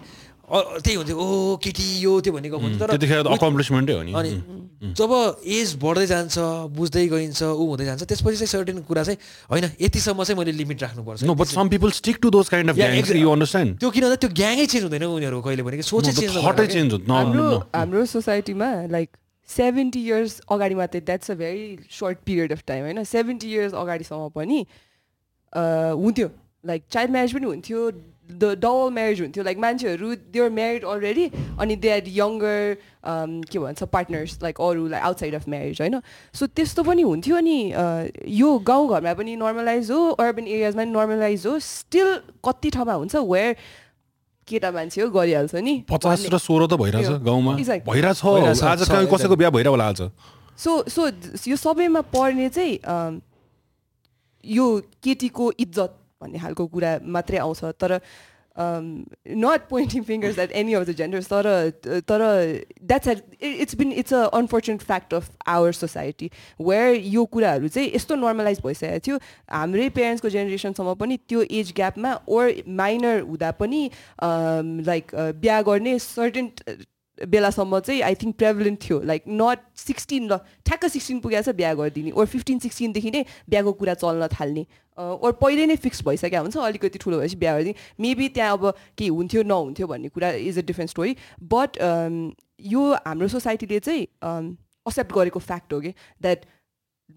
त्यही 0.51 0.95
हुन्थ्यो 0.99 1.15
ओ 1.15 1.55
केटी 1.63 1.85
यो 2.03 2.11
त्यो 2.21 2.31
भनेको 2.35 2.57
हुन्थ्यो। 2.59 2.87
तर 2.91 3.27
अकम्प्लिसमेन्टै 3.39 3.93
हो 3.93 4.03
नि। 4.03 4.11
अनि 4.11 4.31
जब 4.99 5.11
एज 5.47 5.67
बढ्दै 5.79 6.05
जान्छ 6.11 6.35
बुझ्दै 6.75 7.05
गइन्छ 7.07 7.39
ऊ 7.39 7.63
हुँदै 7.71 7.85
जान्छ 7.85 8.03
त्यसपछि 8.03 8.35
चाहिँ 8.35 8.51
सर्टेन 8.51 8.83
कुरा 8.83 9.03
चाहिँ 9.07 9.17
होइन 9.47 9.65
यतिसम्म 9.79 10.23
चाहिँ 10.23 10.37
मैले 10.39 10.51
लिमिट 10.51 10.83
राख्नुपर्छ। 10.83 11.23
No 11.23 11.35
but 11.39 11.47
some 11.55 11.69
people 11.71 11.89
stick 12.01 12.17
to 12.21 12.29
those 12.35 12.49
kind 12.51 12.69
of 12.75 13.15
you 13.15 13.29
understand 13.31 13.79
त्यो 13.79 13.89
किन 13.95 14.03
भन्दा 14.03 14.19
त्यो 14.27 14.31
ग्याङै 14.41 14.65
चेन्ज 14.67 14.83
हुँदैन 14.83 15.03
उनीहरू 15.07 15.41
कहिले 15.47 15.63
कि 15.79 15.87
सोचै 15.87 16.11
चेन्ज 16.19 16.93
हाम्रो 17.71 18.05
सोसाइटीमा 18.11 18.69
लाइक 18.91 19.09
सेभेन्टी 19.55 20.05
इयर्स 20.05 20.39
अगाडि 20.51 20.75
मात्रै 20.75 21.01
that's 21.01 21.31
a 21.31 21.35
very 21.41 21.65
short 21.99 22.17
period 22.25 22.51
of 22.51 22.63
time 22.67 22.83
होइन? 22.85 23.03
सेभेन्टी 23.03 23.51
इयर्स 23.53 23.73
अगाडिसम्म 23.73 24.29
पनि 24.35 24.65
हुन्थ्यो. 25.53 26.29
लाइक 26.65 26.83
चाइल्ड 26.91 27.11
म्यारेज 27.11 27.33
पनि 27.33 27.45
हुन्थ्यो 27.45 27.91
द 28.31 28.43
डबल 28.63 28.89
म्यारेज 28.93 29.21
हुन्थ्यो. 29.21 29.43
लाइक 29.43 29.57
मान्छेहरू 29.59 30.13
देवर 30.33 30.49
म्यारिड 30.49 30.83
अलरेडी 30.85 31.25
अनि 31.59 31.75
दे 31.75 31.89
आर 31.91 32.07
यङ्गर 32.07 32.77
के 33.51 33.59
भन्छ 33.59 33.83
पार्टनर्स 33.93 34.37
लाइक 34.43 34.61
अरू 34.61 34.87
लाइक 34.87 35.03
आउटसाइड 35.03 35.35
अफ 35.35 35.47
म्यारेज 35.49 35.81
होइन? 35.81 35.99
सो 36.33 36.47
त्यस्तो 36.47 36.83
पनि 36.83 37.01
हुन्थ्यो 37.01 37.35
अनि 37.37 37.57
यो 38.39 38.57
गाउँघरमा 38.71 39.13
पनि 39.19 39.35
नर्मलाइज 39.35 39.91
हो 39.91 39.99
अर्बन 40.25 40.47
एरियाजमा 40.47 40.83
पनि 40.83 40.91
नर्मलाइज 40.91 41.45
हो. 41.47 41.57
स्टिल 41.59 42.15
कति 42.45 42.69
ठाउँमा 42.77 42.93
हुन्छ 42.93 43.15
वेयर 43.15 43.55
केटा 44.51 44.69
मान्छे 44.71 45.01
हो 45.01 45.07
गरिहाल्छ 45.09 45.55
नि। 45.55 45.73
पचास 45.87 46.27
र 46.27 46.37
सोह्र 46.37 46.67
त 46.67 46.73
भइरहेछ 46.75 47.23
गाउँमा। 47.23 47.51
भइरहेछ। 47.87 48.19
आज 48.63 48.81
कहीँ. 48.83 49.07
कसैको 49.07 49.35
बिहा 49.39 49.49
भइरहेको 49.49 49.71
होला 49.71 49.87
आज? 49.87 50.01
सो 50.59 50.71
सो 50.85 51.01
यो 51.47 51.55
सबैमा 51.55 52.01
पर्ने 52.11 52.49
चाहिँ 52.51 52.75
यो 54.43 54.65
केटीको 55.03 55.45
इज्जत 55.57 55.91
भन्ने 56.21 56.37
खालको 56.37 56.63
कुरा 56.67 56.91
मात्रै 57.01 57.37
आउँछ। 57.41 57.63
तर 57.81 57.91
not 58.57 59.67
pointing 59.69 60.03
fingers 60.03 60.39
at 60.39 60.51
any 60.53 60.73
of 60.73 60.87
the 60.87 60.95
genders 60.95 61.27
तर 61.27 62.01
तर 62.07 62.21
that's 62.83 63.07
it's 63.41 63.75
been 63.75 63.91
it's 63.93 64.13
a 64.13 64.23
unfortunate 64.33 64.81
fact 64.83 65.13
of 65.13 65.29
our 65.47 65.71
society 65.73 66.29
where 66.61 66.95
यो 67.07 67.25
कुराहरू 67.27 67.67
चाहिँ 67.69 67.91
यस्तो 67.95 68.15
नर्मलाइज 68.17 68.61
भइसकेको 68.65 68.99
थियो 69.07 69.17
हाम्रै 69.51 69.89
पेरेन्ट्सको 69.91 70.29
जेनेरेसनसम्म 70.29 70.93
पनि 70.95 71.17
त्यो 71.27 71.43
एज 71.51 71.73
ग्यापमा 71.75 72.13
ओर 72.29 72.53
माइनर 72.75 73.19
हुँदा 73.23 73.51
पनि 73.59 73.89
लाइक 74.85 75.15
बिहा 75.15 75.61
गर्ने 75.63 75.97
सर्टेन 75.99 76.51
बेलासम्म 77.27 77.79
चाहिँ 77.79 78.01
आई 78.01 78.15
थिङ्क 78.21 78.35
प्रेभलेन्ट 78.37 78.79
थियो. 78.83 78.99
लाइक 79.01 79.23
नट 79.27 79.59
सिक्सटिन 79.77 80.27
ल 80.31 80.37
ठ्याक्क 80.65 80.85
सिक्सटिन 80.87 81.19
पुगेको 81.19 81.43
छ 81.43 81.55
बिहा 81.55 81.73
गरिदिने. 81.73 82.11
ओर 82.11 82.25
फिफ्टिन 82.25 82.59
सिक्सटिनदेखि 82.59 83.11
नै 83.11 83.25
बिहाको 83.49 83.71
कुरा 83.81 83.93
चल्न 84.03 84.27
थाल्ने. 84.33 84.63
ओर 84.97 85.31
पहिल्यै 85.41 85.65
नै 85.67 85.75
फिक्स 85.81 86.03
भइसकेको 86.05 86.41
हुन्छ 86.41 86.57
अलिकति 86.57 86.97
ठुलो 86.99 87.19
भएपछि 87.19 87.37
बिहा 87.41 87.53
गरिदिने. 87.53 87.75
मेबी 87.99 88.27
त्यहाँ 88.37 88.57
अब 88.57 88.63
केही 88.97 89.09
हुन्थ्यो 89.09 89.43
नहुन्थ्यो 89.43 89.87
भन्ने 89.87 90.09
कुरा 90.09 90.29
is 90.47 90.57
a 90.59 90.65
different 90.67 90.89
story 90.89 91.15
but 91.53 91.77
यो 92.71 92.81
हाम्रो 93.05 93.27
सोसाइटीले 93.27 93.79
चाहिँ 93.79 94.01
एक्सेप्ट 94.87 95.11
गरेको 95.13 95.39
फ्याक्ट 95.39 95.73
हो 95.73 95.79
कि 95.81 95.93
द्याट 96.21 96.45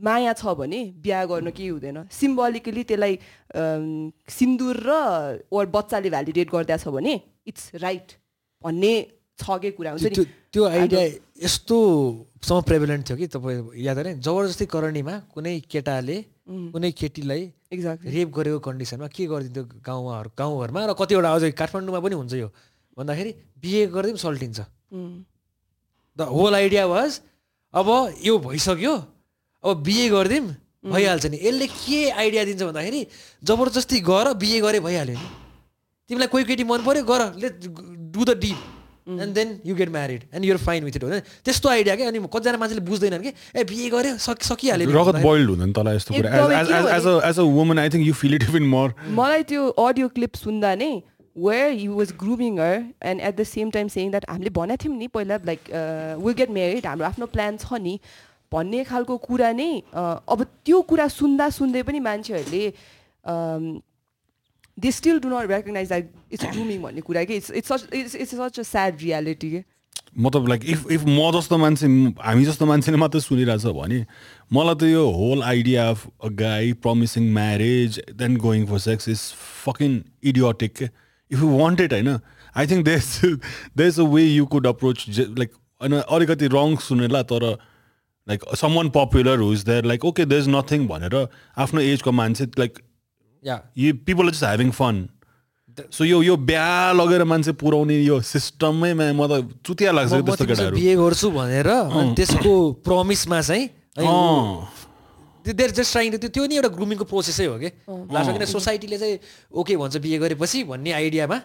माया 0.03 0.33
छ 0.35 0.55
भने 0.59 0.81
बिहा 1.03 1.25
गर्न 1.31 1.51
केही 1.51 1.69
हुँदैन. 1.69 1.99
सिम्बोलिकली 2.11 2.83
त्यसलाई 2.83 3.15
अम, 3.55 4.11
सिन्दुर 4.29 4.77
र 4.87 4.91
ओर 5.53 5.67
बच्चाले 5.71 6.11
भ्यालिडेट 6.11 6.51
गरिदिएको 6.51 6.83
छ 6.83 6.95
भने 6.95 7.15
इट्स 7.47 7.71
राइट 7.79 8.19
भन्ने 8.63 8.95
छकै 9.39 9.71
कुरा 9.77 9.91
हुन्छ 9.91 10.07
त्यो 10.07 10.23
नि 10.23 10.31
त्यो 10.53 10.63
आइडिया 10.67 11.01
यस्तोसम्म 11.45 12.61
प्रेभलेन्ट 12.63 13.03
थियो 13.09 13.17
कि 13.19 13.27
तपाईँ 13.29 13.59
याद 13.81 13.97
होइन 13.99 14.21
जबरजस्ती 14.21 14.67
करणीमा 14.71 15.15
कुनै 15.35 15.55
केटाले 15.67 16.17
कुनै 16.71 16.91
केटीलाई 16.93 17.43
एक्ज्याक्टली 17.69 18.11
रेप 18.15 18.29
गरेको 18.31 18.59
कन्डिसनमा 18.63 19.09
के 19.11 19.27
गरिदिन्थ्यो 19.27 19.65
गाउँमा 19.83 20.15
गाउँघरमा 20.39 20.81
र 20.87 20.93
कतिवटा 20.95 21.31
अझै 21.35 21.51
काठमाडौँमा 21.53 22.01
पनि 22.01 22.15
हुन्छ 22.15 22.35
यो 22.39 22.49
भन्दाखेरि 22.97 23.33
बिहे 23.59 23.81
गरिदिउँ 23.91 24.23
सल्टिन्छ 24.23 24.59
द 26.17 26.21
होल 26.31 26.55
आइडिया 26.55 26.85
वाज 26.87 27.21
अब 27.75 27.89
यो 28.23 28.35
भइसक्यो 28.41 28.95
अब 29.65 29.83
बिहे 29.83 30.07
गरिदिउँ 30.11 30.47
भइहाल्छ 30.87 31.27
नि 31.27 31.39
यसले 31.43 31.67
के 31.69 32.01
आइडिया 32.13 32.45
दिन्छ 32.45 32.63
भन्दाखेरि 32.63 33.01
जबरजस्ती 33.43 34.01
गर 34.05 34.33
बिहे 34.37 34.61
गरे 34.61 34.81
भइहाल्यो 34.81 35.17
नि 35.17 35.29
तिमीलाई 36.11 36.29
कोही 36.29 36.45
केटी 36.45 36.65
मन 36.65 36.87
पऱ्यो 36.87 37.05
गर 37.05 37.23
let 37.41 37.55
do 38.13 38.25
the 38.25 38.39
deep 38.39 38.74
and 39.07 39.35
then 39.35 39.49
you 39.67 39.75
get 39.77 39.89
married 39.91 40.23
and 40.35 40.45
you're 40.45 40.57
fine 40.67 40.85
with 40.85 40.97
it 40.97 41.05
होइन 41.05 41.21
त्यस्तो 41.45 41.69
आइडिया 41.69 41.97
क्या 41.97 42.09
अनि 42.09 42.19
कतिजना 42.35 42.59
मान्छेले 42.59 42.81
बुझ्दैनन् 42.91 43.23
कि? 43.23 43.33
ए 43.57 43.65
बिहे 43.65 43.89
गऱ्यो 43.91 44.17
सकि 44.27 44.47
सकिहाल्यो 44.47 44.89
नि 44.89 44.95
रगत 44.99 45.23
बोइल्ड 45.23 45.51
हुँदैन 45.51 45.73
तँलाई 45.73 45.97
यस्तो 45.97 46.15
कुरा. 46.15 47.29
As 47.29 47.39
a 47.39 47.43
woman 47.59 47.79
I 47.79 47.89
think 47.95 48.07
you 48.07 48.15
feel 48.21 48.35
it 48.35 48.43
even 48.49 48.69
more 48.75 48.95
मलाई 49.21 49.43
त्यो 49.53 49.69
अडियो 49.87 50.09
क्लिप 50.19 50.35
सुन्दा 50.43 50.75
नै 50.83 50.93
where 51.37 51.73
you 51.73 51.95
was 51.95 52.13
grooming 52.21 52.59
her 52.61 52.77
and 53.03 53.21
at 53.21 53.37
the 53.37 53.49
same 53.55 53.71
time 53.79 53.89
saying 53.97 54.11
that 54.11 54.31
हामीले 54.31 54.51
भनेको 54.61 54.85
थियौँ 54.85 54.97
नि 54.99 55.09
पहिला 55.17 55.41
लाइक 55.47 55.61
विल 56.25 56.35
गेट 56.43 56.51
म्यारिड 56.59 56.87
हाम्रो 56.87 57.07
आफ्नो 57.07 57.27
प्लान 57.35 57.57
छ 57.57 57.83
नि. 57.89 57.99
भन्ने 58.53 58.83
खालको 58.85 59.17
कुरा 59.19 59.51
नै 59.53 59.71
अब 59.95 60.43
त्यो 60.65 60.81
कुरा 60.91 61.07
सुन्दा 61.13 61.49
सुन्दै 61.55 61.83
पनि 61.83 62.01
मान्छेहरूले 62.01 62.65
they 64.79 64.91
still 64.93 65.21
do 65.21 65.29
not 65.29 65.51
recognise 65.51 65.89
that 65.89 66.11
it's 66.33 66.45
grooming 66.47 66.83
भन्ने 66.83 67.01
कुरा 67.03 67.25
कि 67.25 67.37
it's 67.37 67.51
it's 67.53 68.15
it's 68.15 68.35
such 68.35 68.59
a 68.59 68.63
sad 68.65 68.97
reality 69.01 69.51
के 69.51 69.63
मतलब 70.19 70.49
लाइक 70.49 70.65
इफ 70.67 70.91
इफ 70.93 71.05
म 71.05 71.31
जस्तो 71.33 71.59
मान्छे 71.59 71.87
हामी 72.21 72.45
जस्तो 72.45 72.67
मान्छेले 72.67 72.99
मात्रै 72.99 73.21
सुनिरहेछ 73.21 73.67
भने 73.75 74.05
मलाई 74.53 74.75
त 74.75 74.83
यो 74.85 75.05
whole 75.13 75.43
idea 75.45 75.89
of 75.91 76.07
a 76.07 76.29
guy 76.37 76.73
promising 76.83 77.33
marriage 77.33 78.01
then 78.15 78.37
going 78.39 78.67
for 78.67 78.79
sex 78.81 79.09
is 79.09 79.25
fucking 79.65 80.01
idiotic 80.25 80.75
के 80.75 80.85
इफ 80.85 81.39
यु 81.39 81.51
वान्ट 81.59 81.81
इट 81.81 81.93
होइन 81.93 82.17
I 82.57 82.67
think 82.67 82.85
this 82.85 83.21
this 83.77 84.01
a 84.01 84.09
way 84.09 84.25
you 84.25 84.47
could 84.47 84.67
approach 84.67 85.07
like 85.19 85.53
होइन 85.81 86.01
अलिकति 86.01 86.47
रङ 86.53 86.77
सुनेला 86.83 87.23
तर 87.33 87.51
like 88.27 88.45
someone 88.75 88.91
popular 88.91 89.39
who 89.39 89.53
is 89.53 89.65
there 89.65 89.85
like 89.85 90.05
okay 90.05 90.25
there 90.27 90.43
is 90.43 90.49
nothing 90.51 90.87
भनेर 90.89 91.17
आफ्नो 91.59 91.81
एजको 91.83 92.13
मान्छे 92.15 92.47
like 92.59 92.79
yeah 93.45 93.57
you 93.77 93.95
people 94.07 94.31
just 94.31 94.45
having 94.45 94.71
fun 94.71 94.97
so 95.91 96.05
यो 96.05 96.23
यो 96.23 96.37
बिहा 96.49 96.93
लगेर 96.95 97.25
मान्छे 97.27 97.53
पुऱ्याउने 97.59 97.97
यो 98.03 98.21
सिस्टममै 98.23 98.95
म 98.95 99.27
त 99.27 99.43
चुतिया 99.67 99.91
लाग्छ 99.93 100.13
म 100.13 100.15
कि 100.15 100.23
म 100.23 100.27
त्यस्तो 100.31 100.47
केटाहरू 100.47 100.77
बिहे 100.79 100.95
गर्छु 100.97 101.29
भनेर 101.31 101.69
त्यसको 102.15 102.53
प्रमिसमा 102.87 103.41
चाहिँ। 103.43 103.65
देयर 105.45 105.71
जस्ट 105.77 105.93
ट्राइङ 105.93 106.09
त्यो 106.15 106.31
त्यो 106.31 106.45
नि 106.47 106.55
एउटा 106.57 106.71
ग्रुमिङको 106.79 107.05
प्रोसेसै 107.11 107.47
हो 107.51 107.59
कि 107.59 107.69
लास्टमा 107.91 108.33
किन 108.39 108.47
सोसाइटीले 108.49 108.97
चाहिँ 109.03 109.19
ओके 109.51 109.75
भन्छ 109.77 109.97
बिहे 109.99 110.19
गरेपछि 110.23 110.63
भन्ने 110.71 110.91
आइडियामा. 110.95 111.39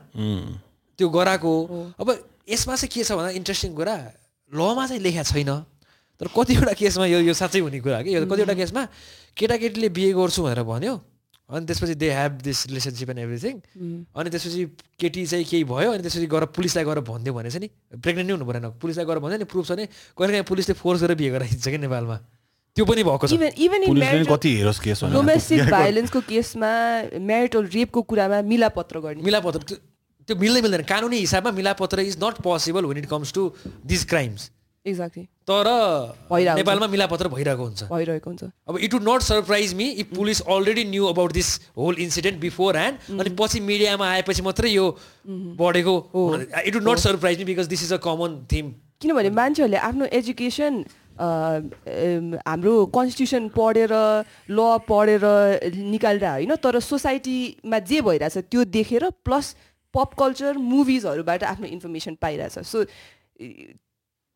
त्यो 0.96 1.08
गराएको 1.10 1.52
अब 2.00 2.08
यसमा 2.54 2.76
चाहिँ 2.80 2.92
के 2.94 3.04
छ 3.04 3.12
भन्दा 3.18 3.34
इन्ट्रेस्टिङ 3.34 3.74
कुरा 3.76 3.96
लमा 4.54 4.84
चाहिँ 4.88 5.02
लेखा 5.02 5.24
छैन। 5.26 5.52
तर 6.22 6.28
कतिवटा 6.38 6.74
केसमा 6.78 7.06
यो 7.10 7.20
यो 7.26 7.34
साँच्चै 7.34 7.60
हुने 7.66 7.80
कुरा 7.82 7.98
हो 7.98 8.04
कि? 8.04 8.14
यो 8.14 8.26
कतिवटा 8.30 8.54
केसमा 8.62 8.82
केटाकेटीले 9.36 9.90
बिहे 9.90 10.12
गर्छु 10.14 10.44
भनेर 10.46 10.64
भन्यो। 10.70 10.96
अनि 11.50 11.66
त्यसपछि 11.66 11.96
they 11.98 12.10
have 12.14 12.32
this 12.46 12.60
relationship 12.68 13.10
and 13.10 13.20
everything 13.20 13.56
अनि 14.16 14.30
त्यसपछि 14.30 14.66
केटी 15.02 15.26
चाहिँ 15.26 15.46
केही 15.46 15.64
भयो 15.66 15.92
अनि 15.92 16.02
त्यसपछि 16.06 16.28
गएर 16.30 16.46
पुलिसलाई 16.54 16.86
गएर 16.86 17.00
भनिदियो 17.10 17.34
भने 17.34 17.50
चाहिँ 17.50 17.64
नि 17.66 17.98
प्रेग्नेन्ट 17.98 18.28
नै 18.30 18.34
हुनु 18.38 18.46
परेन। 18.46 18.66
पुलिसलाई 18.78 19.06
गएर 19.06 19.20
भन्यो 19.20 19.38
नि 19.38 19.48
प्रुफ 19.50 19.66
छ 19.66 19.72
भने 19.72 19.86
कहिले 20.14 20.32
काहीँ 20.34 20.46
पुलिसले 20.46 20.74
फोर्स 20.78 21.02
गरेर 21.04 21.18
बिहे 21.18 21.32
गराइदिन्छ 21.36 21.68
कि 21.68 21.78
नेपालमा? 21.90 22.18
त्यो 22.78 22.86
पनि 22.86 23.02
भएको 23.04 23.26
छ। 23.28 23.34
इभन 23.34 23.52
इभन 23.66 23.82
इन 23.82 23.90
पुलिसले 23.90 23.98
नि 23.98 24.00
म्यारिटल 24.00 24.30
कति 24.30 24.50
हेरोस् 24.58 24.80
केस 24.86 25.04
भने 25.04 25.14
डोमेस्टिक 25.18 25.60
भाइलेन्सको 25.74 26.20
केसमा 26.30 26.72
म्यारिटल 27.18 27.64
रेपको 27.66 28.02
कुरामा 28.06 28.42
मिलापत्र 28.46 29.00
गर्ने। 29.02 29.24
मिलापत्र 29.26 29.60
त्यो 29.66 29.78
त्यो 30.28 30.36
मिल्दै 30.38 30.62
मिल्दैन। 30.62 30.84
कानुनी 30.86 31.18
हिसाबमा 31.18 31.52
मिलापत्र 31.58 32.00
is 32.06 32.18
not 32.24 32.36
possible 32.46 32.86
when 32.86 32.98
it 33.02 33.08
comes 33.10 33.34
to 33.34 33.42
this 33.90 34.06
crimes 34.06 34.50
exactly 34.86 35.26
तर। 35.52 35.68
नेपालमा 36.32 36.88
मिलापत्र 36.88 37.28
भइरहेको 37.36 37.64
हुन्छ। 37.64 37.84
भइरहेको 37.92 38.30
हुन्छ। 38.30 38.44
अब 38.70 38.78
it 38.78 38.94
would 38.94 39.10
not 39.10 39.22
surprise 39.24 39.74
me 39.82 39.90
if 40.04 40.14
police 40.16 40.42
already 40.56 40.84
knew 40.92 41.06
about 41.08 41.32
this 41.34 41.50
whole 41.78 41.96
incident 42.06 42.40
beforehand 42.78 43.20
अनि 43.20 43.36
पछि 43.40 43.60
मिडियामा 43.72 44.10
आएपछि 44.12 44.42
मात्रै 44.44 44.70
यो 44.72 44.86
बढेको 45.62 45.96
it 46.66 46.76
would 46.76 46.90
not 46.90 46.98
surprise 47.00 47.40
me 47.40 47.46
because 47.46 47.68
this 47.76 47.84
is 47.84 47.94
a 47.94 48.02
common 48.08 48.40
theme 48.52 48.72
किनभने 49.02 49.30
मान्छेहरूले 49.36 49.78
आफ्नो 49.90 50.06
एजुकेसन 50.14 50.84
हाम्रो 51.20 52.74
कन्स्टिट्युसन 52.96 53.48
पढेर 53.56 53.94
ल 54.50 54.78
पढेर 54.88 55.24
निकालेर 55.76 56.26
होइन 56.28 56.56
तर 56.64 56.80
सोसाइटीमा 56.82 57.80
जे 57.90 58.00
भइरहेछ 58.02 58.38
त्यो 58.52 58.64
देखेर 58.76 59.10
प्लस 59.26 59.56
पप 59.94 60.14
कल्चर 60.20 60.58
मुभिजहरूबाट 60.66 61.44
आफ्नो 61.44 61.68
information 61.68 62.16
पाइरहेछ। 62.22 62.60
So 62.62 62.84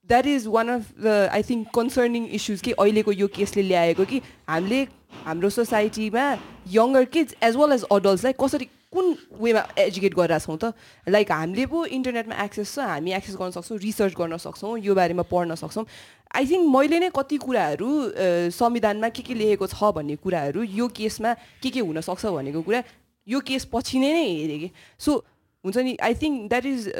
that 0.09 0.27
is 0.27 0.47
one 0.47 0.67
of 0.69 0.91
the 0.99 1.29
I 1.31 1.43
think 1.49 1.67
concerning 1.75 2.27
issues 2.39 2.61
कि 2.61 2.71
अहिलेको 2.71 3.11
यो 3.11 3.27
केसले 3.35 3.63
ल्याएको 3.63 4.05
कि 4.05 4.21
हामीले 4.49 4.81
हाम्रो 5.25 5.49
सोसाइटीमा 5.49 6.25
younger 6.71 7.05
kids 7.13 7.35
as 7.43 7.55
well 7.55 7.71
as 7.71 7.83
अडल्ट्सलाई 7.91 8.33
कसरी 8.39 8.69
कुन 8.93 9.05
वेमा 9.41 9.61
एजुकेट 9.79 10.13
गरेर 10.13 10.39
छौँ 10.39 10.57
त? 10.57 10.73
लाइक 11.09 11.31
हामीले 11.31 11.65
पो 11.65 11.85
इन्टरनेटमा 11.97 12.35
एक्सेस 12.43 12.73
छ 12.75 12.79
हामी 12.89 13.13
एक्सेस 13.17 13.35
गर्न 13.41 13.51
सक्छौँ 13.57 13.77
रिसर्च 13.81 14.13
गर्न 14.19 14.37
सक्छौँ 14.37 14.77
यो 14.85 14.93
बारेमा 14.95 15.23
पढ्न 15.31 15.55
सक्छौँ। 15.57 15.85
आई 16.35 16.45
थिङ्क 16.45 16.65
मैले 16.75 16.99
नै 16.99 17.09
कति 17.09 17.37
कुराहरू 17.41 17.89
संविधानमा 18.53 19.09
के 19.09 19.21
के 19.25 19.33
लेखेको 19.33 19.67
छ 19.67 19.89
भन्ने 19.97 20.15
कुराहरू 20.21 20.61
यो 20.77 20.87
केसमा 20.93 21.33
के 21.63 21.69
के 21.73 21.79
हुनसक्छ 21.79 22.25
भनेको 22.37 22.61
कुरा 22.61 22.83
यो 23.27 23.39
केस 23.39 23.65
पछि 23.73 23.99
नै 23.99 24.13
हेरेँ 24.13 24.59
कि। 24.59 24.69
सो 24.99 25.23
हुन्छ 25.65 25.77
नि 25.77 25.95
I 26.03 26.13
think 26.21 26.49
that 26.49 26.65
is 26.65 26.91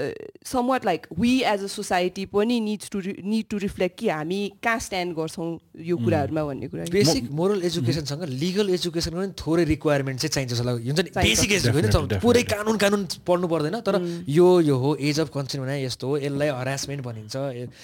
somewhat 0.67 0.85
like 0.85 1.07
we 1.19 1.31
as 1.51 1.63
a 1.63 1.67
society 1.67 2.25
पनि 2.33 2.59
needs 2.67 2.89
to 2.89 3.01
need 3.23 3.45
to 3.51 3.57
reflect 3.63 3.97
कि 3.99 4.09
हामी 4.09 4.41
कहाँ 4.63 4.79
स्ट्यान्ड 4.79 5.15
गर्छौँ 5.15 5.47
यो 5.89 5.97
कुराहरूमा 5.97 6.43
भन्ने 6.49 6.67
कुरा 6.67 6.85
बेसिक 6.93 7.31
मोरल 7.39 7.63
एजुकेसनसँग 7.69 8.23
लिगल 8.43 8.69
एजुकेसनको 8.79 9.19
पनि 9.19 9.33
थोरै 9.41 9.63
रिक्वायरमेन्ट 9.73 10.19
चाहिँ 10.19 10.33
चाहिन्छ 10.33 10.53
जस्तो 10.53 10.63
लाग्यो। 10.63 10.85
हुन्छ 10.87 10.99
नि। 10.99 11.11
बेसिक 11.19 11.51
एजुकेसन 11.59 12.19
पुरै 12.23 12.43
कानुन 12.53 12.77
कानुन 12.83 13.05
पढ्नु 13.27 13.47
पर्दैन 13.53 13.79
तर 13.83 13.99
यो 14.31 14.47
यो 14.71 14.75
हो 14.79 14.95
एज 15.11 15.19
अफ 15.19 15.29
कन्सेन्ट 15.35 15.65
भने 15.65 15.75
यस्तो 15.83 16.07
हो 16.07 16.17
यसलाई 16.23 16.49
हरासमेन्ट 16.63 17.03
भनिन्छ 17.03 17.35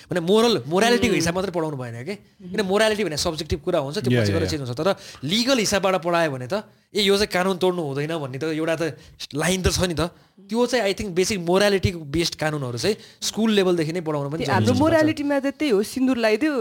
भने 0.09 0.19
मोरल 0.31 0.63
मोरालिटीको 0.71 1.15
हिसाब 1.15 1.35
मात्रै 1.35 1.51
पढाउनु 1.59 1.77
भएन 1.77 2.03
कि 2.07 2.15
किन 2.55 2.61
मोरालिटी 2.71 3.03
भने 3.03 3.17
सब्जेक्टिभ 3.27 3.59
कुरा 3.67 3.79
हुन्छ 3.83 3.97
त्यो 3.99 4.11
पछि 4.15 4.31
गएर 4.31 4.47
चेन्ज 4.47 4.63
हुन्छ। 4.63 4.79
तर 4.79 4.95
लिगल 5.27 5.57
हिसाबबाट 5.59 6.03
पढायो 6.07 6.31
भने 6.31 6.47
त 6.47 6.63
ए 6.93 7.01
यो 7.05 7.15
चाहिँ 7.15 7.29
कानुन 7.29 7.57
तोड्नु 7.61 7.81
हुँदैन 7.81 8.17
भन्ने 8.17 8.37
त 8.41 8.43
एउटा 8.49 8.75
त 8.75 8.97
लाइन 9.33 9.61
त 9.61 9.69
छ 9.69 9.85
नि 9.85 9.93
त। 9.93 10.09
त्यो 10.49 10.65
चाहिँ 10.65 10.83
I 10.89 10.93
think 10.97 11.13
basic 11.13 11.37
morality 11.45 11.91
based 12.09 12.35
कानुनहरू 12.41 12.77
चाहिँ 12.77 12.95
स्कुल 13.21 13.49
लेभलदेखि 13.53 13.93
नै 13.93 14.01
पढाउनु 14.01 14.29
पनि 14.33 14.43
हाम्रो। 14.49 14.73
मोरालिटीमा 14.73 15.37
त 15.39 15.53
त्यही 15.53 15.69
हो 15.69 15.83
सिन्दुर 15.85 16.17
लगाइदियो 16.17 16.53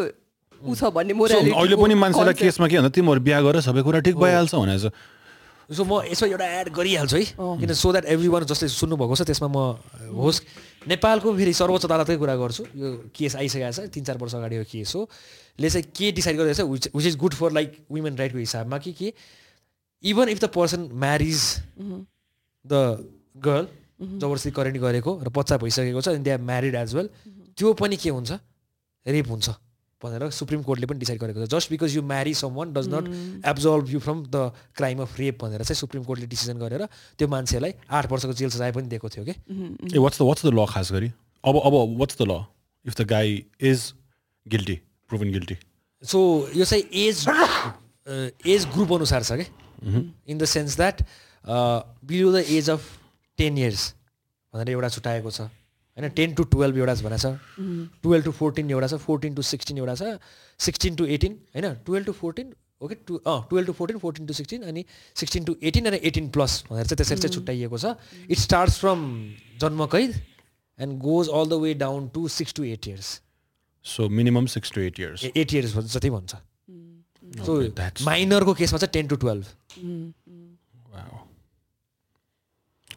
ऊ 0.60 0.74
छ 0.74 0.92
भन्ने 0.92 1.14
मोरालिटी 1.16 1.56
अहिले 1.56 1.76
पनि 1.80 1.94
मान्छेलाई 1.96 2.34
केसमा 2.34 2.66
के 2.68 2.76
भन्दा 2.76 2.92
तिमीहरू 2.92 3.20
बिहा 3.24 3.40
गरेर 3.40 3.62
सबै 3.64 3.82
कुरा 3.88 4.00
ठिक 4.04 4.16
भइहाल्छ 4.20 4.52
भनेर 4.52 4.78
चाहिँ 4.84 5.16
सो 5.68 5.84
म 5.84 6.04
यसमा 6.08 6.28
एउटा 6.28 6.46
एड 6.60 6.68
गरिहाल्छु 6.76 7.16
है 7.16 7.24
किन 7.60 7.72
सो 7.72 7.88
द्याट 7.92 8.04
एभ्री 8.12 8.28
वान 8.28 8.44
जसले 8.52 8.68
सुन्नुभएको 8.68 9.14
छ 9.16 9.22
त्यसमा 9.28 9.48
म 9.48 9.80
होस्। 10.12 10.40
नेपालको 10.88 11.28
फेरि 11.28 11.52
सर्वोच्च 11.52 11.84
अदालतकै 11.84 12.16
कुरा 12.16 12.34
गर्छु। 12.40 12.62
यो 12.72 12.88
केस 13.12 13.36
आइसकेको 13.36 13.72
छ 13.76 13.92
तिन 13.92 14.04
चार 14.04 14.16
वर्ष 14.16 14.34
अगाडि 14.40 14.56
यो 14.56 14.64
केस 14.64 14.92
हो। 14.96 15.08
ले 15.60 15.68
चाहिँ 15.68 15.84
के 15.92 16.12
डिसाइड 16.16 16.36
गरिरहेछ 16.36 16.60
which 16.92 17.06
is 17.06 17.16
good 17.16 17.34
for 17.36 17.52
like 17.52 17.84
women 17.92 18.16
राइटको 18.16 18.38
हिसाबमा 18.40 18.78
कि 18.80 18.92
के 18.92 19.08
even 20.04 20.28
if 20.28 20.40
the 20.40 20.44
person 20.54 20.88
marriage 20.94 21.42
the 22.64 22.72
girl 23.46 23.66
जबरजस्ती 24.18 24.50
करेन्ट 24.50 24.78
गरेको 24.78 25.12
र 25.22 25.28
बच्चा 25.36 25.56
भइसकेको 25.58 26.00
छ 26.00 26.08
they 26.22 26.30
are 26.30 26.40
married 26.50 26.74
as 26.74 26.94
well 26.94 27.08
त्यो 27.58 27.72
पनि 27.74 27.96
के 27.96 28.10
हुन्छ? 28.10 28.30
रेप 29.06 29.28
हुन्छ 29.28 29.48
भनेर 30.02 30.30
सुप्रिम 30.30 30.62
कोर्टले 30.62 30.86
पनि 30.86 30.98
डिसाइड 30.98 31.18
गरेको 31.20 31.46
छ। 31.46 31.50
Just 31.50 31.70
because 31.70 31.96
you 31.96 32.02
marry 32.06 32.34
someone 32.54 32.72
does 32.72 32.88
not 32.88 33.04
absolve 33.50 33.90
you 33.90 33.98
from 34.00 34.22
the 34.30 34.52
crime 34.78 35.00
of 35.02 35.18
rape 35.18 35.44
भनेर 35.44 35.62
चाहिँ 35.62 35.78
सुप्रिम 35.82 36.04
कोर्टले 36.04 36.26
डिसिजन 36.26 36.58
गरेर 36.58 36.86
त्यो 37.18 37.28
मान्छेलाई 37.28 37.72
आठ 37.90 38.10
वर्षको 38.12 38.32
जेल 38.38 38.50
सजाय 38.50 38.72
पनि 38.72 38.86
दिएको 38.94 39.08
थियो 39.10 39.24
कि 39.24 39.34
ए 39.94 39.98
what's 39.98 40.18
the 40.18 40.22
what's 40.30 40.46
the 40.46 40.54
law 40.54 40.66
खास 40.70 40.92
गरी? 40.92 41.08
अब 41.44 41.54
अब 41.66 41.74
what's 41.98 42.22
the 42.22 42.30
law 42.30 42.44
if 42.86 43.00
the 43.00 43.06
guy 43.10 43.44
is 43.70 43.92
guilty 44.46 44.76
proven 45.08 45.32
guilty 45.32 45.56
so 46.02 46.18
यो 46.54 46.64
चाहिँ 46.64 46.84
एज 47.06 47.26
एज 48.46 48.66
ग्रुप 48.74 48.92
अनुसार 48.92 49.22
छ 49.22 49.42
कि 49.42 49.50
in 49.82 50.38
the 50.38 50.44
sense 50.46 50.76
that 50.76 51.02
below 52.06 52.32
the 52.32 52.44
age 52.58 52.70
of 52.70 52.90
ten 53.38 53.58
years 53.58 53.94
भनेर 54.54 54.70
एउटा 54.70 54.88
छुट्याएको 54.88 55.30
छ. 55.30 55.40
होइन 55.96 56.10
टेन 56.16 56.34
टु 56.34 56.44
टुवेल्भ 56.54 56.78
एउटा 56.78 56.94
भनेको 57.02 57.18
छ. 57.18 57.26
टुवेल्भ 58.02 58.24
टु 58.24 58.32
फोर्टिन 58.32 58.70
एउटा 58.70 58.86
छ 58.86 58.94
फोर्टिन 59.02 59.34
टु 59.34 59.42
सिक्सटिन 59.50 59.78
एउटा 59.78 59.94
छ 59.94 60.18
सिक्सटिन 60.60 60.96
टु 60.96 61.06
एटिन 61.16 61.38
होइन 61.54 61.74
twelve 61.86 62.06
to 62.06 62.12
fourteen 62.22 62.54
okay 62.82 62.94
to 63.06 63.16
um 63.26 63.38
twelve 63.50 63.66
to 63.66 63.72
fourteen 63.74 63.98
fourteen 63.98 64.26
to 64.26 64.34
sixteen 64.34 64.62
अनि 64.72 64.84
सिक्सटिन 65.20 65.44
टु 65.44 65.56
एटिन 65.70 65.86
अनि 65.90 66.00
एटिन 66.10 66.28
प्लस 66.36 66.52
भनेर 66.70 66.86
चाहिँ 66.86 66.96
त्यसरी 66.96 67.20
चाहिँ 67.20 67.34
छुट्याइएको 67.34 67.78
छ. 67.78 67.94
इट 68.30 68.38
स्टार्ट्स 68.38 68.78
फ्रम 68.80 69.00
जन्म 69.60 69.86
कैद 69.94 70.20
and 70.78 70.98
goes 71.00 71.28
all 71.28 71.48
the 71.48 71.62
way 71.62 71.74
down 71.80 72.08
to 72.14 72.28
six 72.34 72.54
to 72.54 72.64
eight 72.64 72.88
years 72.88 73.08
so 73.84 74.08
minimum 74.18 74.46
six 74.54 74.72
to 74.72 74.80
eight 74.80 75.00
years 75.00 75.24
eight 75.24 75.54
years 75.54 75.76
जति 75.94 76.10
भन्छ। 76.10 76.34
सो 77.46 77.60
माइनरको 78.04 78.54
केसमा 78.54 78.78
चाहिँ 78.78 78.92
टेन 78.92 79.06
टु 79.08 79.16
टुवेल्भ 79.16 79.44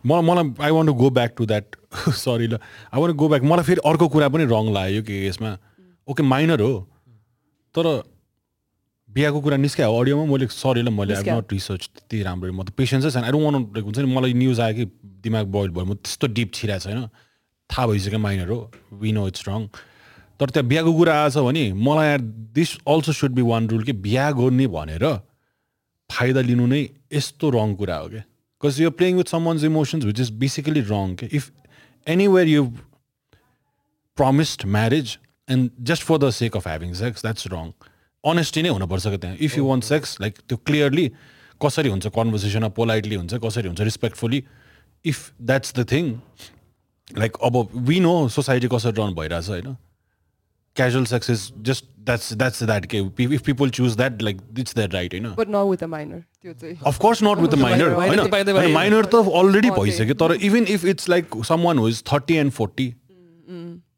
मलाई 0.05 0.23
मलाई 0.25 0.53
I 0.65 0.71
want 0.71 0.87
to 0.89 0.93
go 0.97 1.09
back 1.09 1.33
to 1.37 1.45
that 1.45 1.75
sorry 2.19 2.47
law. 2.47 2.57
I 2.93 3.01
want 3.01 3.15
go 3.15 3.27
back 3.29 3.43
मलाई 3.43 3.65
फेरि 3.65 3.81
अर्को 3.85 4.07
कुरा 4.09 4.29
पनि 4.29 4.45
रङ 4.49 4.71
लाग्यो 4.73 5.01
कि 5.03 5.27
यसमा। 5.27 5.57
ओके 6.07 6.23
माइनर 6.23 6.61
हो। 6.61 6.73
तर 7.75 7.85
बिहाको 9.09 9.41
कुरा 9.41 9.57
निस्क्यायो 9.57 9.99
अडियोमा 9.99 10.25
मैले 10.31 10.47
सरी 10.47 10.81
ल 10.81 10.89
मैले 10.89 11.15
आई। 11.15 11.23
नट 11.29 11.53
रिसर्च 11.53 11.89
त्यति 11.93 12.21
राम्रो 12.23 12.53
म 12.53 12.63
त 12.63 12.73
पेसेन्सै 12.73 13.11
छैन 13.11 13.23
आई 13.23 13.31
डोन्ट 13.31 13.45
वान्ट 13.45 13.75
लाइक 13.75 13.85
हुन्छ 13.85 13.97
नि 13.99 14.09
मलाई 14.15 14.33
न्युज 14.33 14.59
आयो 14.59 14.73
कि 14.75 14.85
दिमाग 15.21 15.45
बोइल 15.53 15.69
भयो। 15.69 15.85
म 15.85 15.93
त्यस्तो 16.01 16.27
डिप 16.33 16.49
छिरहेको 16.53 16.89
छैन। 16.89 17.09
थाहा 17.69 17.87
भइसक्यो 17.87 18.19
माइनर 18.19 18.49
हो। 18.49 18.59
वी 18.97 19.11
नो 19.11 19.27
इट्स 19.27 19.47
रङ 19.47 19.67
तर 20.41 20.49
त्यहाँ 20.49 20.67
बिहाको 20.67 20.93
कुरा 20.97 21.13
आएछ 21.21 21.37
भने 21.37 21.65
मलाई 21.77 22.17
this 22.57 22.75
also 22.89 23.13
should 23.13 23.31
be 23.37 23.41
one 23.45 23.69
rule 23.69 23.83
कि 23.85 23.93
बिहा 24.05 24.29
गर्ने 24.41 24.67
भनेर 24.75 25.05
फाइदा 26.09 26.41
लिनु 26.51 26.65
नै 26.67 26.81
यस्तो 27.13 27.49
रङ 27.55 27.75
कुरा 27.77 27.97
हो 27.97 28.07
क्या। 28.09 28.21
Because 28.21 28.81
you're 28.81 28.93
playing 28.99 29.17
with 29.17 29.27
someone's 29.45 29.63
emotions 29.63 30.05
which 30.05 30.19
is 30.19 30.29
basically 30.41 30.81
wrong 30.89 31.15
के। 31.15 31.25
If 31.31 31.51
anywhere 32.07 32.47
you 32.47 32.71
promised 34.19 34.63
marriage 34.73 35.11
and 35.47 35.69
just 35.89 36.03
for 36.07 36.17
the 36.21 36.29
sake 36.37 36.55
of 36.59 36.65
having 36.69 36.91
sex 36.93 37.23
that's 37.25 37.45
wrong 37.51 37.69
honesty 38.23 38.63
नै 38.63 38.69
हुनुपर्छ 38.69 39.07
क्या 39.07 39.17
त्यहाँ। 39.17 39.37
If 39.47 39.57
you 39.57 39.65
want 39.65 39.83
sex 39.83 40.17
like 40.21 40.37
त्यो 40.49 40.57
clearly 40.67 41.05
कसरी 41.61 41.89
हुन्छ 41.89 42.07
कन्भर्सेसनमा 42.17 42.69
politely 42.79 43.15
हुन्छ 43.15 43.33
कसरी 43.45 43.67
हुन्छ 43.67 43.81
respectfully 43.81 44.43
if 45.05 45.31
that's 45.41 45.73
the 45.79 45.85
thing 45.91 46.11
like 47.17 47.37
अब 47.43 47.57
वी 47.87 47.99
नो 47.99 48.13
सोसाइटी 48.35 48.67
कसरी 48.73 48.93
रन 48.99 49.15
भइरहेछ 49.15 49.49
होइन। 49.49 49.75
जस्ट 50.77 51.85
द्याट्स 52.05 52.33
द्याट्स 52.33 52.63
द्याट 52.63 52.85
के 52.93 52.97
if 53.23 53.41
people 53.45 53.69
choose 53.69 53.95
that 53.97 54.21
like 54.21 54.37
it's 54.59 54.75
that 54.75 54.93
right 54.93 55.13
होइन 55.13 55.27
बट 55.37 55.49
न 55.49 55.63
विथ 55.69 55.83
अ 55.83 55.87
माइनर 55.87 56.19
त्यो 56.41 56.53
चाहिँ। 56.53 56.75
Of course 56.87 57.23
not 57.23 57.37
with 57.37 57.49
the 57.49 57.59
minor 57.59 57.95
Minor 57.95 58.25
त 58.27 58.45
the 58.45 58.55
होइन 58.57 58.73
माइनर 58.73 59.05
त 59.05 59.15
अलरेडी 59.15 59.67
अँ, 59.67 59.75
त्यही। 59.75 59.89
भइसक्यो 59.89 60.15
तर 60.21 60.33
even 60.45 60.65
if 60.69 60.85
it's 60.93 61.09
like 61.09 61.35
someone 61.63 61.77
who 61.79 61.87
is 61.89 62.03
thirty 62.13 62.35
and 62.43 62.51
forty 62.51 62.87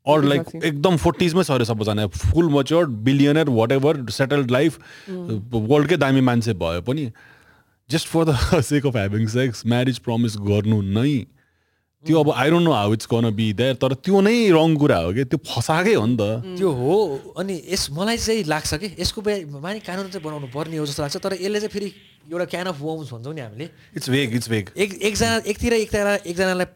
or 0.05 0.24
like 0.24 0.41
Exactly. 0.41 0.63
एकदम 0.67 0.97
फोर्टिजमै 0.97 1.43
छ 1.43 1.51
अरे 1.51 1.65
सबैजना 1.65 2.07
full 2.15 2.49
mature 2.53 2.86
billionaire 3.05 3.49
whatever 3.71 4.03
settled 4.11 4.51
life 4.51 4.80
वर्ल्डकै 5.09 5.97
दामी 5.97 6.21
मान्छे 6.30 6.53
भए 6.63 6.82
पनि 6.89 7.09
just 7.89 8.07
for 8.07 8.26
the 8.26 8.61
sake 8.71 8.86
of 8.86 8.95
having 8.95 9.28
sex 9.36 9.65
marriage 9.74 9.97
promise 10.07 10.36
गर्नु 10.49 10.82
नै 10.97 11.13
त्यो 12.06 12.20
अब 12.20 12.30
I 12.36 12.49
don't 12.49 12.66
know 12.68 12.72
how 12.74 12.93
it's 12.93 13.06
can 13.08 13.30
be 13.32 13.47
there 13.54 13.76
तर 13.80 13.93
त्यो 14.04 14.22
नै 14.22 14.36
रङ 14.51 14.76
कुरा 14.76 14.97
हो 14.97 15.14
कि 15.14 15.24
त्यो 15.24 15.39
फसाएकै 15.39 15.93
हो 15.95 16.06
नि 16.06 16.16
त। 16.20 16.24
त्यो 16.60 16.70
हो 16.72 16.95
अनि 17.39 17.56
यस 17.64 17.88
मलाई 17.95 18.18
चाहिँ 18.18 18.43
लाग्छ 18.43 18.74
कि 18.76 18.88
यसको 18.99 19.20
माने 19.24 19.80
कानुन 19.88 20.12
चाहिँ 20.12 20.24
बनाउनु 20.24 20.47
पर्ने 20.51 20.78
हो 20.78 20.86
जस्तो 20.86 21.04
लाग्छ 21.04 21.18
तर 21.24 21.34
यसले 21.39 21.60
चाहिँ 21.64 21.74
फेरि 21.74 21.89
एउटा 22.28 22.45
क्यान 22.51 22.66
अफ 22.76 22.78
वम्स 22.84 23.08
भन्छौँ 23.14 23.34
नि 23.34 23.41
हामीले। 23.41 23.66
इट्स 23.95 24.10
वेग 24.10 24.36
इट्स 24.36 24.49
वेग 24.49 24.66
एक 24.76 24.91
एकजना 24.99 25.36
एकतिर 25.47 25.74
एकजना 25.74 26.14
एकजनालाई 26.28 26.68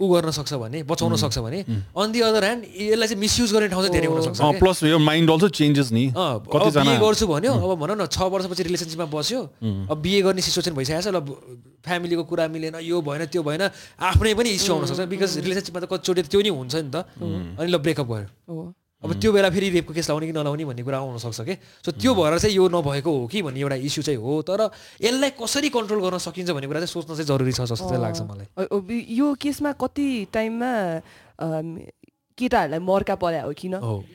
ऊ 0.00 0.04
गर्न 0.10 0.30
सक्छ 0.34 0.52
भने 0.58 0.82
बचाउन 0.82 1.14
सक्छ 1.16 1.38
भने 1.38 1.60
अन 1.94 2.12
दि 2.12 2.20
अदर 2.26 2.44
ह्यान्ड 2.44 2.62
यसलाई 2.66 3.08
चाहिँ 3.08 3.20
मिसयुज 3.20 3.52
गर्ने 3.54 3.68
ठाउँ 3.70 3.82
चाहिँ 3.82 3.94
धेरै 3.94 4.06
हुनसक्छ। 4.10 4.58
प्लस 4.58 4.82
यो 4.90 4.98
माइन्ड 4.98 5.30
अल्सो 5.30 5.48
चेन्जेस 5.54 5.92
नि। 5.94 6.04
बिए 6.10 6.98
गर्छु 6.98 7.26
भन्यो 7.26 7.52
अब 7.54 7.78
भनौँ 7.78 7.96
न 7.96 8.06
छ 8.10 8.18
वर्षपछि 8.26 8.62
रिलेसनसिपमा 8.66 9.06
बस्यो 9.06 9.40
अब 9.90 9.96
बिए 10.02 10.22
गर्ने 10.26 10.42
सिचुएसन 10.42 10.74
भइसकेको 10.74 11.02
छ 11.02 11.14
ल 11.14 11.22
फ्यामिलीको 11.86 12.24
कुरा 12.26 12.44
मिलेन 12.48 12.76
यो 12.82 13.00
भएन 13.06 13.22
त्यो 13.30 13.42
भएन 13.46 13.62
आफ्नै 14.02 14.34
पनि 14.34 14.50
इस्यु 14.58 14.74
आउनसक्छ 14.74 15.00
बिकज 15.14 15.30
रिलेसनसिपमा 15.46 15.80
त 15.80 15.86
कतिचोटि 15.86 16.22
त्यो 16.26 16.40
नि 16.42 16.50
हुन्छ 16.50 16.74
नि 16.74 16.90
त। 16.90 16.96
अनि 17.60 17.70
ल 17.70 17.78
ब्रेकअप 17.78 18.06
भयो। 18.10 18.74
अब 19.04 19.12
त्यो 19.20 19.32
बेला 19.32 19.48
फेरि 19.52 19.68
रेपको 19.70 19.92
केस 19.92 20.08
लाउने 20.10 20.26
कि 20.26 20.32
नलाउने 20.32 20.64
भन्ने 20.64 20.82
कुरा 20.82 20.98
आउन 20.98 21.18
सक्छ 21.20 21.40
कि? 21.44 21.54
सो 21.84 21.92
त्यो 21.92 22.14
भएर 22.16 22.38
चाहिँ 22.40 22.56
यो 22.56 22.68
नभएको 22.72 23.10
हो 23.12 23.26
कि 23.28 23.42
भन्ने 23.44 23.60
एउटा 23.60 23.76
इस्यु 23.84 24.02
चाहिँ 24.02 24.16
हो। 24.16 24.40
तर 24.48 24.60
यसलाई 25.04 25.30
कसरी 25.36 25.68
कन्ट्रोल 25.68 26.00
गर्न 26.00 26.18
सकिन्छ 26.24 26.50
भन्ने 26.50 26.66
कुरा 26.72 26.80
चाहिँ 26.80 26.92
सोच्न 26.92 27.12
चाहिँ 27.12 27.28
जरुरी 27.28 27.52
छ 27.52 27.68
जस्तो 27.68 27.88
चाहिँ 27.88 28.00
लाग्छ 28.00 28.20
मलाई। 28.24 29.04
यो 29.12 29.26
केसमा 29.36 29.72
कति 29.76 30.08
टाइममा 30.32 30.72
केटाहरूलाई 32.38 32.80
मर्का 32.80 33.14
पर्या 33.20 33.42
हो 33.44 33.52
किन। 33.52 33.74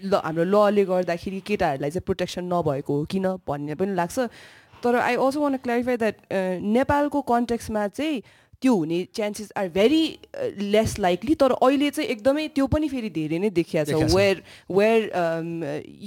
ल 0.10 0.14
हाम्रो 0.26 0.44
लले 0.44 0.84
गर्दाखेरि 0.90 1.40
केटाहरूलाई 1.46 1.90
चाहिँ 1.94 2.06
प्रोटेक्सन 2.10 2.50
नभएको 2.50 2.94
हो 2.98 3.06
किन 3.06 3.26
भन्ने 3.46 3.76
पनि 3.78 3.94
लाग्छ। 3.94 4.18
तर 4.82 4.96
I 4.96 5.16
also 5.22 5.40
want 5.40 5.58
clarify 5.62 5.98
that 6.02 6.16
नेपालको 6.66 7.22
कन्टेक्समा 7.22 7.88
चाहिँ 7.94 8.24
त्यो 8.62 8.76
हुने 8.76 8.98
chances 9.16 9.52
are 9.58 9.68
very 9.70 10.04
less 10.60 10.98
likely 11.00 11.36
तर 11.36 11.52
अहिले 11.52 11.90
चाहिँ 11.90 12.10
एकदमै 12.10 12.48
त्यो 12.56 12.68
पनि 12.68 12.90
फेरि 12.90 13.10
धेरै 13.10 13.40
नै 13.40 13.50
देखिया 13.56 13.84
छ। 13.86 14.12
वेयर 14.14 14.44
वेयर 14.72 15.02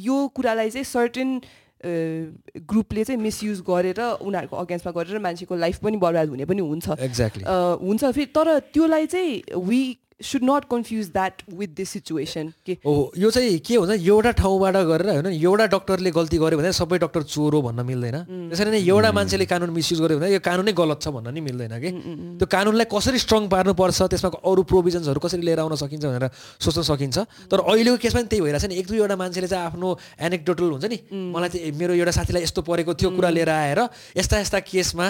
यो 0.04 0.26
कुरालाई 0.36 0.70
चाहिँ 0.70 0.84
सर्टेन 0.84 1.40
ग्रुपले 1.82 3.04
चाहिँ 3.04 3.20
मिसयुज 3.20 3.60
गरेर 3.66 4.00
उनीहरूको 4.00 4.56
अगेन्स्टमा 4.56 4.92
गरेर 4.92 5.18
मान्छेको 5.18 5.56
लाइफ 5.56 5.78
पनि 5.82 5.96
बर्बाद 5.98 6.28
हुने 6.28 6.44
पनि 6.44 6.62
हुन्छ। 6.62 6.98
एक्ज्याक्टली 7.00 7.44
हुन्छ 7.86 8.04
फेरि 8.04 8.26
तर 8.36 8.58
त्योलाई 8.70 9.06
चाहिँ 9.06 9.58
we 9.68 9.82
should 10.22 10.42
not 10.44 10.64
confuse 10.70 11.06
that 11.12 11.42
with 11.58 11.70
this 11.76 11.88
situation 11.90 12.52
के 12.66 12.72
हो 12.86 13.12
यो 13.18 13.30
चाहिँ 13.30 13.58
के 13.58 13.74
हुन्छ 13.76 13.92
एउटा 13.92 14.30
ठाउँबाट 14.40 14.76
गरेर 14.90 15.08
होइन 15.08 15.26
एउटा 15.26 15.66
डक्टरले 15.74 16.10
गल्ती 16.10 16.38
गर्यो 16.38 16.58
भने 16.58 16.72
सबै 16.72 16.98
डक्टर 16.98 17.22
चोर 17.22 17.54
हो 17.54 17.62
भन्न 17.62 17.86
मिल्दैन। 17.86 18.16
त्यसरी 18.50 18.70
नै 18.70 18.80
एउटा 18.82 19.10
मान्छेले 19.12 19.46
कानुन 19.46 19.70
मिसयुज 19.70 20.00
गर्यो 20.00 20.18
भने 20.18 20.32
यो 20.32 20.40
कानुनै 20.40 20.72
गलत 20.72 20.98
छ 21.02 21.08
भन्न 21.14 21.34
नि 21.34 21.40
मिल्दैन 21.40 21.74
कि 21.82 21.90
त्यो 22.38 22.46
कानुनलाई 22.46 22.86
कसरी 22.94 23.18
स्ट्रङ 23.18 23.48
पार्नुपर्छ 23.48 24.00
त्यसमा 24.12 24.30
अरू 24.40 24.62
प्रोभिजन्सहरू 24.70 25.20
कसरी 25.20 25.42
लिएर 25.42 25.60
आउन 25.60 25.74
सकिन्छ 25.76 26.04
भनेर 26.04 26.26
सोच्न 26.60 26.82
सकिन्छ। 26.82 27.16
तर 27.50 27.58
अहिलेको 27.62 27.96
केसमा 27.98 28.20
पनि 28.20 28.28
त्यही 28.30 28.42
भइरहेछ 28.42 28.64
नि। 28.66 28.74
एक 28.78 28.86
दुईवटा 28.88 29.16
मान्छेले 29.16 29.48
चाहिँ 29.48 29.66
आफ्नो 29.66 29.88
एनेक्डोटल 30.26 30.68
हुन्छ 30.74 30.86
नि। 30.92 30.98
मलाई 31.12 31.48
चाहिँ 31.48 31.72
मेरो 31.78 31.92
एउटा 31.94 32.12
साथीलाई 32.18 32.42
यस्तो 32.42 32.62
परेको 32.62 32.94
थियो 32.94 33.10
कुरा 33.16 33.30
लिएर 33.30 33.50
आएर 33.50 33.80
यस्ता 34.16 34.40
यस्ता 34.40 34.58
केसमा 34.70 35.06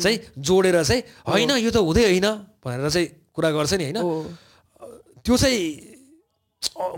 चाहिँ 0.00 0.18
जोडेर 0.38 0.82
चाहिँ 0.82 1.02
होइन 1.28 1.50
यो 1.62 1.70
त 1.70 1.78
हुँदै 1.80 2.04
होइन 2.10 2.28
भनेर 2.64 2.90
चाहिँ 2.90 3.08
कुरा 3.34 3.50
गर्छ 3.52 3.72
नि 3.74 3.84
होइन? 3.84 3.96
हो 4.00 4.12
त्यो 5.26 5.36
चाहिँ 5.36 5.62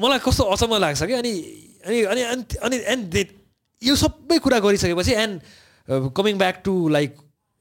मलाई 0.02 0.18
कस्तो 0.24 0.42
अचम्म 0.54 0.76
लाग्छ 0.84 1.02
कि 1.02 1.14
अनि 1.20 1.32
अनि 1.88 2.00
अनि 2.22 2.22
अनि- 2.66 2.84
एन्ड 2.94 3.14
यो 3.82 3.94
सबै 3.96 4.38
कुरा 4.44 4.58
गरिसकेपछि 4.60 5.12
and 5.24 5.36
coming 6.16 6.38
back 6.38 6.56
to 6.64 6.72
like 6.88 7.10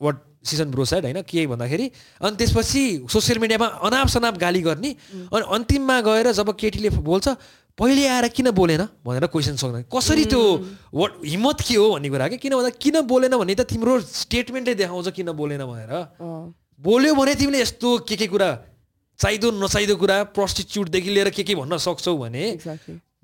what 0.01 0.15
season 0.47 0.71
bro 0.71 0.85
side 0.85 1.03
होइन? 1.05 1.21
के 1.29 1.45
भन्दाखेरि 1.47 1.85
अनि 2.21 2.35
त्यसपछि 2.37 2.83
सोसियल 3.13 3.39
मिडियामा 3.39 3.67
अनाप 3.87 4.07
सनाप 4.15 4.37
गाली 4.37 4.61
गर्ने 4.67 4.91
अनि 5.33 5.43
अन्तिममा 5.55 5.99
गएर 6.07 6.31
जब 6.39 6.51
केटीले 6.59 6.89
बोल्छ 7.07 7.27
पहिले 7.77 8.07
आएर 8.07 8.27
किन 8.33 8.49
बोलेन? 8.57 8.81
भनेर 9.05 9.25
क्वेसन 9.29 9.55
सोध्न। 9.61 9.81
कसरी 9.93 10.25
त्यो 10.25 10.41
वाट 10.93 11.11
हिम्मत 11.25 11.57
के 11.67 11.75
हो 11.77 11.85
भन्ने 11.93 12.09
कुरा 12.09 12.27
कि 12.33 12.37
किन 12.41 12.53
भन्दा 12.57 12.69
किन 12.81 12.95
बोलेन 13.11 13.33
भन्ने 13.37 13.55
त 13.55 13.61
तिम्रो 13.69 13.99
स्टेटमेन्टले 14.01 14.73
देखाउँछ 14.81 15.07
किन 15.13 15.29
बोलेन 15.37 15.61
भनेर। 15.61 15.93
बोल्यो 16.81 17.13
भने 17.15 17.33
तिमीले 17.37 17.61
यस्तो 17.61 17.89
के 18.09 18.15
के 18.17 18.27
कुरा 18.33 18.49
चाहिँदो 19.19 19.47
नचाहिँदो 19.63 19.95
कुरा 19.97 20.17
प्रस्टिच्युटदेखि 20.37 21.09
लिएर 21.09 21.29
के 21.33 21.43
के 21.43 21.55
भन्न 21.55 21.77
सक्छौ 21.77 22.17
भने. 22.17 22.45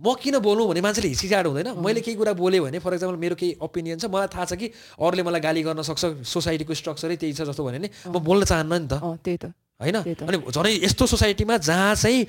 म 0.02 0.14
किन 0.20 0.40
बोल्नु 0.42 0.64
भने 0.68 0.82
मान्छेले 0.82 1.08
हिचकिचाट 1.08 1.46
हुँदैन। 1.46 1.70
मैले 1.78 2.02
केही 2.02 2.18
कुरा 2.18 2.34
बोलेँ 2.34 2.60
भने 2.66 2.80
फर 2.82 2.94
इक्जाम्पल 2.94 3.18
मेरो 3.24 3.36
केही 3.38 3.52
ओपिनियन 3.62 3.98
छ 4.02 4.06
मलाई 4.10 4.28
थाहा 4.34 4.46
छ 4.50 4.54
कि 4.58 4.68
अरूले 5.00 5.24
मलाई 5.24 5.42
गाली 5.46 5.62
गर्न 5.64 5.82
सक्छ 5.86 6.26
सोसाइटीको 6.26 6.74
स्ट्रक्चरै 6.74 7.16
त्यही 7.22 7.34
छ 7.38 7.46
जस्तो 7.46 7.64
भने 7.64 7.80
नि 7.80 7.90
म 8.10 8.18
बोल्न 8.20 8.44
चाहन्न 8.44 8.74
नि 8.74 8.88
त। 8.90 8.94
अँ, 9.00 9.18
त्यही 9.22 9.38
त। 9.38 9.46
होइन। 9.80 9.96
अनि 10.28 10.38
झनै 10.50 10.72
यस्तो 10.84 11.06
सोसाइटीमा 11.14 11.58
जहाँ 11.62 11.96
चाहिँ 11.96 12.26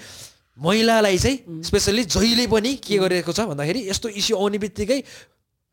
महिलालाई 0.61 1.19
चाहिँ 1.19 1.63
स्पेसल्ली 1.65 2.05
जहिले 2.05 2.47
पनि 2.47 2.71
के 2.79 2.95
गरिरहेको 3.01 3.33
छ 3.33 3.41
भन्दाखेरि 3.49 3.81
यस्तो 3.91 4.09
इस्यु 4.13 4.37
आउने 4.39 4.59
बित्तिकै 4.61 4.99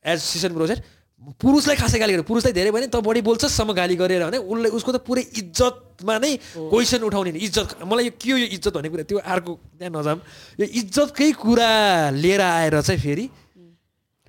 एज 0.05 0.19
सिसन 0.31 0.51
ब्रोजेट 0.57 0.79
पुरुषलाई 1.21 1.75
खासै 1.77 1.99
गाली 1.99 2.13
गरेर 2.13 2.25
पुरुषलाई 2.25 2.53
धेरै 2.53 2.71
भने 2.71 2.87
त 2.89 2.97
बढी 3.05 3.21
बोल्छसम्म 3.21 3.73
गाली 3.77 3.95
गरेर 3.95 4.21
भने 4.25 4.37
उसले 4.41 4.69
उसको 4.73 4.91
त 4.91 4.97
पुरै 5.05 5.21
इज्जतमा 5.37 6.17
नै 6.17 6.31
क्वेसन 6.57 7.01
उठाउने 7.05 7.37
इज्जत 7.37 7.85
मलाई 7.85 8.05
यो 8.09 8.13
के 8.17 8.31
हो 8.31 8.37
यो 8.37 8.47
इज्जत 8.57 8.73
भन्ने 8.73 8.89
कुरा? 8.89 9.03
त्यो 9.05 9.17
अर्को 9.21 9.51
त्यहाँ 9.77 9.91
नजाम 9.93 10.17
यो 10.59 10.65
इज्जतकै 10.81 11.31
कुरा 11.45 11.69
लिएर 12.17 12.41
आएर 12.41 12.81
चाहिँ 12.81 13.01
फेरि 13.01 13.25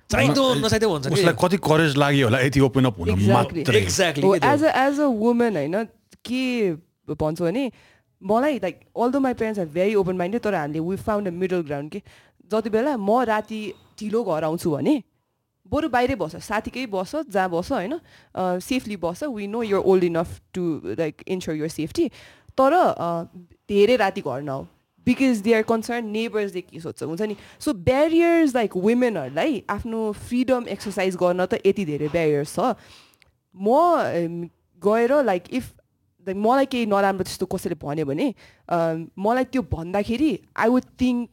चाहिँदो 0.09 0.43
नचाहिँदो 0.61 0.89
भन्छ 0.93 1.05
उसलाई 1.17 1.35
कति 1.41 1.57
करेज 1.65 1.97
लाग्यो 1.97 2.25
होला 2.27 2.39
यति 2.45 2.59
ओपन 2.61 2.85
अप 2.85 2.99
हुन. 2.99 3.09
मात्रै। 3.31 3.61
एक्ज्याक्टली 3.81 4.25
हो 4.27 4.35
as 4.35 4.63
a 4.63 4.71
as 4.85 4.99
a 4.99 5.07
woman 5.23 5.57
होइन 5.57 5.75
के 6.29 6.43
भन्छु 7.09 7.43
भने 7.43 7.63
मलाई 8.21 8.59
like 8.63 8.75
although 8.93 9.19
my 9.19 9.33
parents 9.41 9.59
are 9.59 9.65
very 9.73 9.95
open 9.97 10.15
minded 10.21 10.41
तर 10.45 10.55
हामीले 10.55 10.79
we 10.79 10.95
found 11.09 11.27
a 11.27 11.31
middle 11.41 11.61
ground 11.71 11.91
के 11.91 12.01
जति 12.51 12.69
बेला 12.69 12.95
म 12.97 13.21
राति 13.33 13.61
ढिलो 13.99 14.23
घर 14.23 14.43
आउँछु 14.43 14.69
भने 14.71 14.95
बरु 15.71 15.89
बाहिरै 15.89 16.15
बस 16.15 16.35
साथीकै 16.43 16.85
बस 16.91 17.15
जहाँ 17.29 17.49
बस 17.49 17.71
होइन? 17.71 17.99
Safely 18.61 18.97
bus 18.97 19.23
we 19.23 19.47
know 19.47 19.63
you're 19.63 19.81
old 19.81 20.03
enough 20.03 20.39
to 20.53 20.63
like 20.99 21.23
ensure 21.27 21.57
your 21.57 21.67
safety 21.69 22.07
तर 22.57 22.73
धेरै 23.69 23.95
राति 23.97 24.21
घर 24.21 24.41
नआऊ। 24.41 24.65
बिकज 25.07 25.41
दे 25.43 25.53
आर 25.53 25.61
कन्सर्न 25.69 26.05
नेबर्सले 26.07 26.61
के 26.61 26.79
सोध्छ 26.79 27.03
हुन्छ 27.03 27.21
नि? 27.21 27.35
सो 27.59 27.73
ब्यारियर्स 27.73 28.55
लाइक 28.55 28.75
वुमेनहरूलाई 28.77 29.63
आफ्नो 29.69 30.11
फ्रिडम 30.27 30.67
एक्सर्साइज 30.75 31.15
गर्न 31.23 31.45
त 31.45 31.59
यति 31.65 31.85
धेरै 31.85 32.07
ब्यारियर्स 32.07 32.55
छ। 32.55 32.75
म 33.55 34.49
गएर 34.81 35.11
लाइक 35.23 35.43
इफ 35.53 35.65
मलाई 36.27 36.65
केही 36.71 36.85
नराम्रो 36.87 37.23
त्यस्तो 37.23 37.45
कसैले 37.51 37.75
भन्यो 37.83 38.05
भने 38.05 38.27
मलाई 39.19 39.43
त्यो 39.51 39.61
भन्दाखेरि 39.71 40.31
I 40.55 40.69
would 40.69 40.85
think 41.01 41.29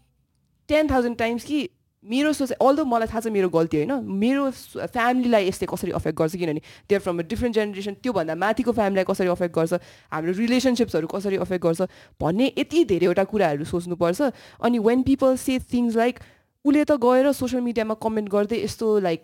ten 0.68 0.90
thousand 0.90 1.16
times 1.18 1.44
कि 1.44 1.58
मेरो 2.04 2.32
सोच 2.32 2.52
अल्दो 2.56 2.84
मलाई 2.84 3.08
थाहा 3.08 3.20
छ 3.20 3.26
मेरो 3.28 3.48
गल्ती 3.52 3.76
होइन 3.76 3.92
मेरो 4.08 4.50
फ्यामिलीलाई 4.88 5.48
यसले 5.48 5.66
कसरी 5.68 5.90
अफेक्ट 5.92 6.18
गर्छ 6.18 6.36
किनभने 6.36 6.60
they're 6.88 7.00
from 7.00 7.18
a 7.18 7.22
different 7.28 7.54
generation 7.54 7.94
त्योभन्दा 8.00 8.34
माथिको 8.40 8.72
फ्यामिलीलाई 8.72 9.04
कसरी 9.04 9.28
अफेक्ट 9.28 9.54
गर्छ 9.54 9.72
हाम्रो 10.08 10.32
रिलेसनसिप्सहरू 10.40 11.06
कसरी 11.12 11.36
अफेक्ट 11.44 11.64
गर्छ 11.64 11.80
भन्ने 12.20 12.52
यति 12.58 12.84
धेरैवटा 12.92 13.24
कुराहरू 13.28 13.64
सोच्नुपर्छ। 13.68 14.32
अनि 14.64 14.78
when 14.80 15.02
people 15.04 15.36
say 15.36 15.58
things 15.68 15.96
like 15.96 16.18
उसले 16.64 16.84
त 16.84 16.96
गएर 17.00 17.32
सोसियल 17.32 17.62
मिडियामा 17.62 17.94
कमेन्ट 18.00 18.28
गर्दै 18.32 18.64
यस्तो 18.64 18.98
लाइक 19.04 19.22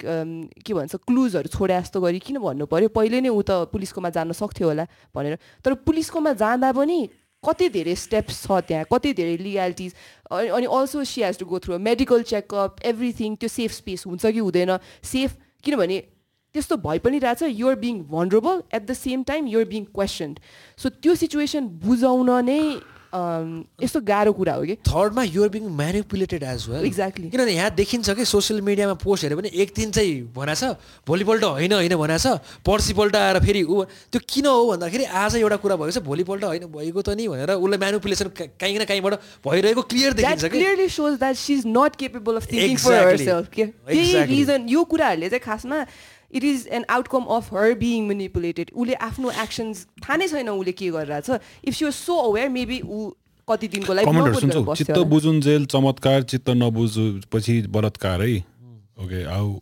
के 0.65 0.73
भन्छ 0.75 0.97
क्लुजहरू 1.09 1.49
छोडे 1.53 1.81
जस्तो 1.81 2.01
गरी 2.01 2.21
किन 2.21 2.39
भन्नु 2.45 2.67
पऱ्यो 2.69 2.89
पहिले 2.93 3.21
नै 3.21 3.29
ऊ 3.29 3.41
त 3.41 3.73
पुलिसकोमा 3.73 4.11
जान 4.13 4.33
सक्थ्यो 4.37 4.69
होला 4.69 4.85
भनेर। 5.17 5.37
तर 5.65 5.75
पुलिसकोमा 5.85 6.33
जाँदा 6.45 6.73
पनि 6.73 6.99
कति 7.47 7.69
धेरै 7.69 7.95
स्टेप्स 7.95 8.43
छ 8.43 8.61
त्यहाँ 8.69 8.85
कति 8.93 9.13
धेरै 9.13 9.37
लिगालिटिज 9.37 9.95
अनि 10.31 10.67
also 10.67 11.05
she 11.05 11.23
has 11.23 11.39
to 11.39 11.47
go 11.47 11.59
through 11.67 11.79
medical 11.79 12.23
checkup 12.33 12.83
everything 12.93 13.37
त्यो 13.37 13.49
सेफ 13.49 13.73
स्पेस 13.73 14.07
हुन्छ 14.07 14.27
कि 14.27 14.39
हुँदैन? 14.39 14.77
सेफ 15.05 15.37
किनभने 15.65 15.99
त्यस्तो 16.55 16.77
भइ 16.83 16.99
पनि 17.05 17.19
रहेछ 17.19 17.43
you're 17.43 17.75
being 17.77 18.03
vulnerable 18.11 18.63
at 18.75 18.83
the 18.83 18.93
same 18.97 19.23
time 19.31 19.47
you're 19.47 19.65
being 19.69 19.85
questioned 19.95 20.39
so 20.79 20.89
त्यो 20.89 21.15
सिचुएसन 21.15 21.67
बुझाउन 21.85 22.31
नै 22.45 22.61
यस्तो 23.15 24.01
गाह्रो 24.03 24.33
कुरा 24.33 24.55
हो 24.55 24.63
कि 24.65 24.75
थर्डमा 24.85 25.23
you're 25.25 25.49
being 25.49 25.69
manipulated 25.77 26.43
as 26.45 26.67
well 26.69 26.85
Exactly. 26.87 27.31
किनभने 27.31 27.53
यहाँ 27.53 27.71
देखिन्छ 27.75 28.11
कि 28.11 28.25
सोसियल 28.27 28.61
मिडियामा 28.63 28.95
पोस्ट 29.03 29.25
हेऱ्यो 29.25 29.39
भने 29.39 29.51
एक 29.55 29.73
दिन 29.77 29.91
चाहिँ 29.91 30.15
भनेछ 30.37 30.65
भोलिपल्ट 31.07 31.45
होइन 31.45 31.73
होइन 31.73 31.95
भनेछ 31.97 32.27
पर्सिपल्ट 32.67 33.17
आएर 33.17 33.39
फेरि 33.41 33.63
ऊ 33.65 33.83
त्यो 34.13 34.21
किन 34.29 34.47
हो 34.47 34.57
भन्दाखेरि 34.71 35.05
आज 35.23 35.37
एउटा 35.37 35.57
कुरा 35.65 35.77
भएको 35.77 35.91
छ 35.91 36.03
भोलिपल्ट 36.05 36.45
होइन 36.45 36.67
भएको 36.69 37.03
त 37.03 37.17
नि 37.17 37.29
भनेर 37.29 37.51
उसलाई 37.57 37.79
म्यानिपुलेसन 37.79 38.29
काहीँ 38.39 38.79
न 38.79 38.85
काहीँबाट 38.85 39.15
भइरहेको 39.47 39.83
क्लियर 39.93 40.13
देखिन्छ 40.21 40.45
clearly 40.57 40.89
shows 40.91 41.19
that 41.19 41.37
she 41.37 41.55
is 41.55 41.63
not 41.69 41.97
capable 41.97 42.37
of 42.37 42.47
thinking 42.53 42.77
for 42.79 42.93
Exactly. 42.97 43.25
Self 43.25 43.49
के 43.51 43.65
त्यही 43.65 44.05
Exactly. 44.05 44.37
रिजन 44.37 44.69
यो 44.69 44.85
कुराहरूले 44.87 45.29
चाहिँ 45.31 45.45
खासमा 45.45 45.85
it 46.31 46.45
is 46.45 46.67
an 46.73 46.85
outcome 46.91 47.25
of 47.37 47.53
her 47.55 47.75
being 47.81 48.07
manipulated 48.09 48.71
उसले 48.75 48.95
आफ्नो 49.09 49.31
एक्सन्स 49.43 49.87
थाहा 50.03 50.17
नै 50.17 50.29
छैन 50.29 50.49
उसले 50.49 50.73
के 50.73 50.91
गरिरहेछ। 50.91 51.31
If 51.65 51.75
she 51.75 51.85
was 51.85 51.95
so 51.95 52.17
aware 52.31 52.49
maybe 52.57 52.81
ऊ 52.81 53.11
कति 53.49 53.69
दिनको 53.69 53.95
लागि 53.95 54.11
चित्त 54.77 54.91
होला। 54.91 55.03
बुझुन्जेल 55.11 55.67
चमत्कार 55.73 56.23
चित्त 56.33 56.51
नबुझु 56.63 57.05
पछि 57.33 57.61
बलात्कार 57.71 58.23
है? 58.23 58.39
Okay 58.99 59.23
how 59.25 59.59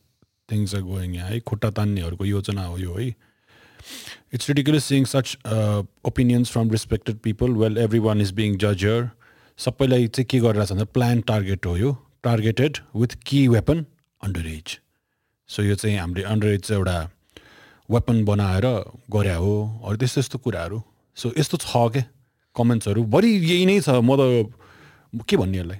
things 0.52 0.74
are 0.74 0.80
going 0.82 1.14
है? 1.16 1.40
खुट्टा 1.40 1.70
तान्नेहरूको 1.70 2.24
योजना 2.24 2.64
हो 2.64 2.78
यो 2.78 2.94
है? 2.94 3.08
It's 4.34 4.48
ridiculous 4.48 4.84
seeing 4.84 5.04
such 5.06 5.36
opinions 6.06 6.50
from 6.50 6.70
respected 6.70 7.18
people 7.24 7.50
well 7.60 7.78
everyone 8.06 8.20
is 8.20 8.32
being 8.40 8.56
Jhajjar 8.58 9.08
सबैलाई 9.58 10.06
चाहिँ 10.08 10.26
के 10.30 10.38
गरिरहेछ 10.40 10.72
भन्दा 10.72 10.84
प्लान 10.94 11.20
टार्गेट 11.28 11.66
हो 11.66 11.76
यो। 11.76 11.92
Targeted 12.24 12.78
with 12.96 13.16
key 13.26 13.46
weapon 13.48 13.84
underage 14.48 14.78
so 15.48 15.62
यो 15.62 15.74
चाहिँ 15.74 15.96
हामीले 15.98 16.24
अन्डर 16.24 16.48
एज 16.48 16.60
चाहिँ 16.60 16.78
एउटा 16.78 16.96
वेपन 17.88 18.24
बनाएर 18.24 18.66
गरे 19.12 19.34
हो 19.34 19.54
अरू 19.84 19.96
त्यस्तो 19.96 20.20
यस्तो 20.20 20.38
कुराहरू। 20.38 20.82
सो 21.16 21.32
यस्तो 21.38 21.56
छ 21.56 21.76
के? 21.94 22.02
कमेन्ट्सहरू 22.56 23.02
बढी 23.12 23.30
यही 23.30 23.66
नै 23.66 23.80
छ। 23.80 23.88
म 24.00 24.16
त 24.16 25.22
के 25.28 25.36
भन्ने 25.36 25.58
यसलाई? 25.58 25.78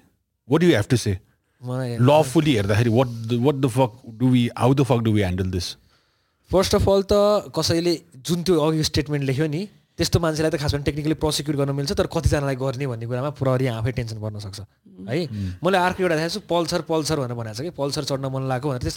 What 0.48 0.62
you 0.62 0.70
have 0.76 0.86
to 0.90 0.96
say 0.96 1.18
lawfully 1.64 2.54
हेर्दाखेरि 2.54 2.90
what 2.90 3.08
what 3.40 3.54
the 3.54 3.66
fuck 3.76 3.92
do 4.20 4.28
we 4.30 4.42
how 4.58 4.74
the 4.74 4.82
fuck 4.84 4.98
do 5.04 5.12
we 5.12 5.20
handle 5.20 5.50
this 5.50 5.66
first 6.50 6.74
of 6.74 6.88
all 6.88 7.02
त 7.08 7.52
कसैले 7.56 7.94
जुन 8.20 8.42
त्यो 8.44 8.60
अघि 8.60 8.84
स्टेटमेन्ट 8.84 9.24
लेख्यो 9.24 9.46
नि 9.48 9.64
त्यस्तो 9.96 10.20
मान्छेलाई 10.20 10.50
त 10.50 10.60
खास 10.60 10.74
गरी 10.74 10.82
टेक्निकली 10.84 11.14
प्रोसिक्युट 11.24 11.56
गर्न 11.56 11.72
मिल्छ 11.72 11.92
तर 11.96 12.06
कतिजनालाई 12.12 12.56
गर्ने 12.60 12.86
भन्ने 12.86 13.06
कुरामा 13.06 13.30
प्रहरी 13.40 13.66
आफै 13.72 13.92
टेन्सन 13.96 14.20
पर्न 14.20 14.38
सक्छ। 14.44 14.60
है? 14.60 15.18
मैले 15.64 15.78
अर्को 15.78 16.02
एउटा 16.02 16.14
देखाएको 16.14 16.34
छु 16.34 16.40
पल्सर 16.52 16.80
पल्सर 16.90 17.16
भनेर 17.24 17.36
भनेको 17.38 17.54
छ 17.54 17.60
कि? 17.62 17.70
पल्सर 17.78 18.04
चढ्न 18.04 18.26
मन 18.34 18.42
लाग्यो 18.50 18.70
भनेर। 18.70 18.82
त्यस 18.82 18.96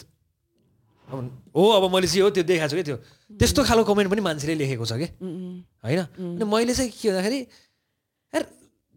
हो 1.07 1.63
अब 1.71 1.83
मैले 1.93 2.07
चाहिँ 2.07 2.21
हो 2.21 2.29
त्यो 2.35 2.43
देखाएको 2.43 2.69
छु 2.69 2.75
कि 2.75 2.83
त्यो। 2.83 2.97
त्यस्तो 3.39 3.63
खालको 3.63 3.93
कमेन्ट 3.93 4.11
पनि 4.11 4.21
मान्छेले 4.21 4.55
लेखेको 4.55 4.85
छ 4.85 4.93
कि। 4.99 5.07
होइन? 5.83 5.99
अनि 6.37 6.45
मैले 6.45 6.73
चाहिँ 6.73 6.91
के 6.91 7.09
भन्दाखेरि 7.09 7.39
यार 8.33 8.43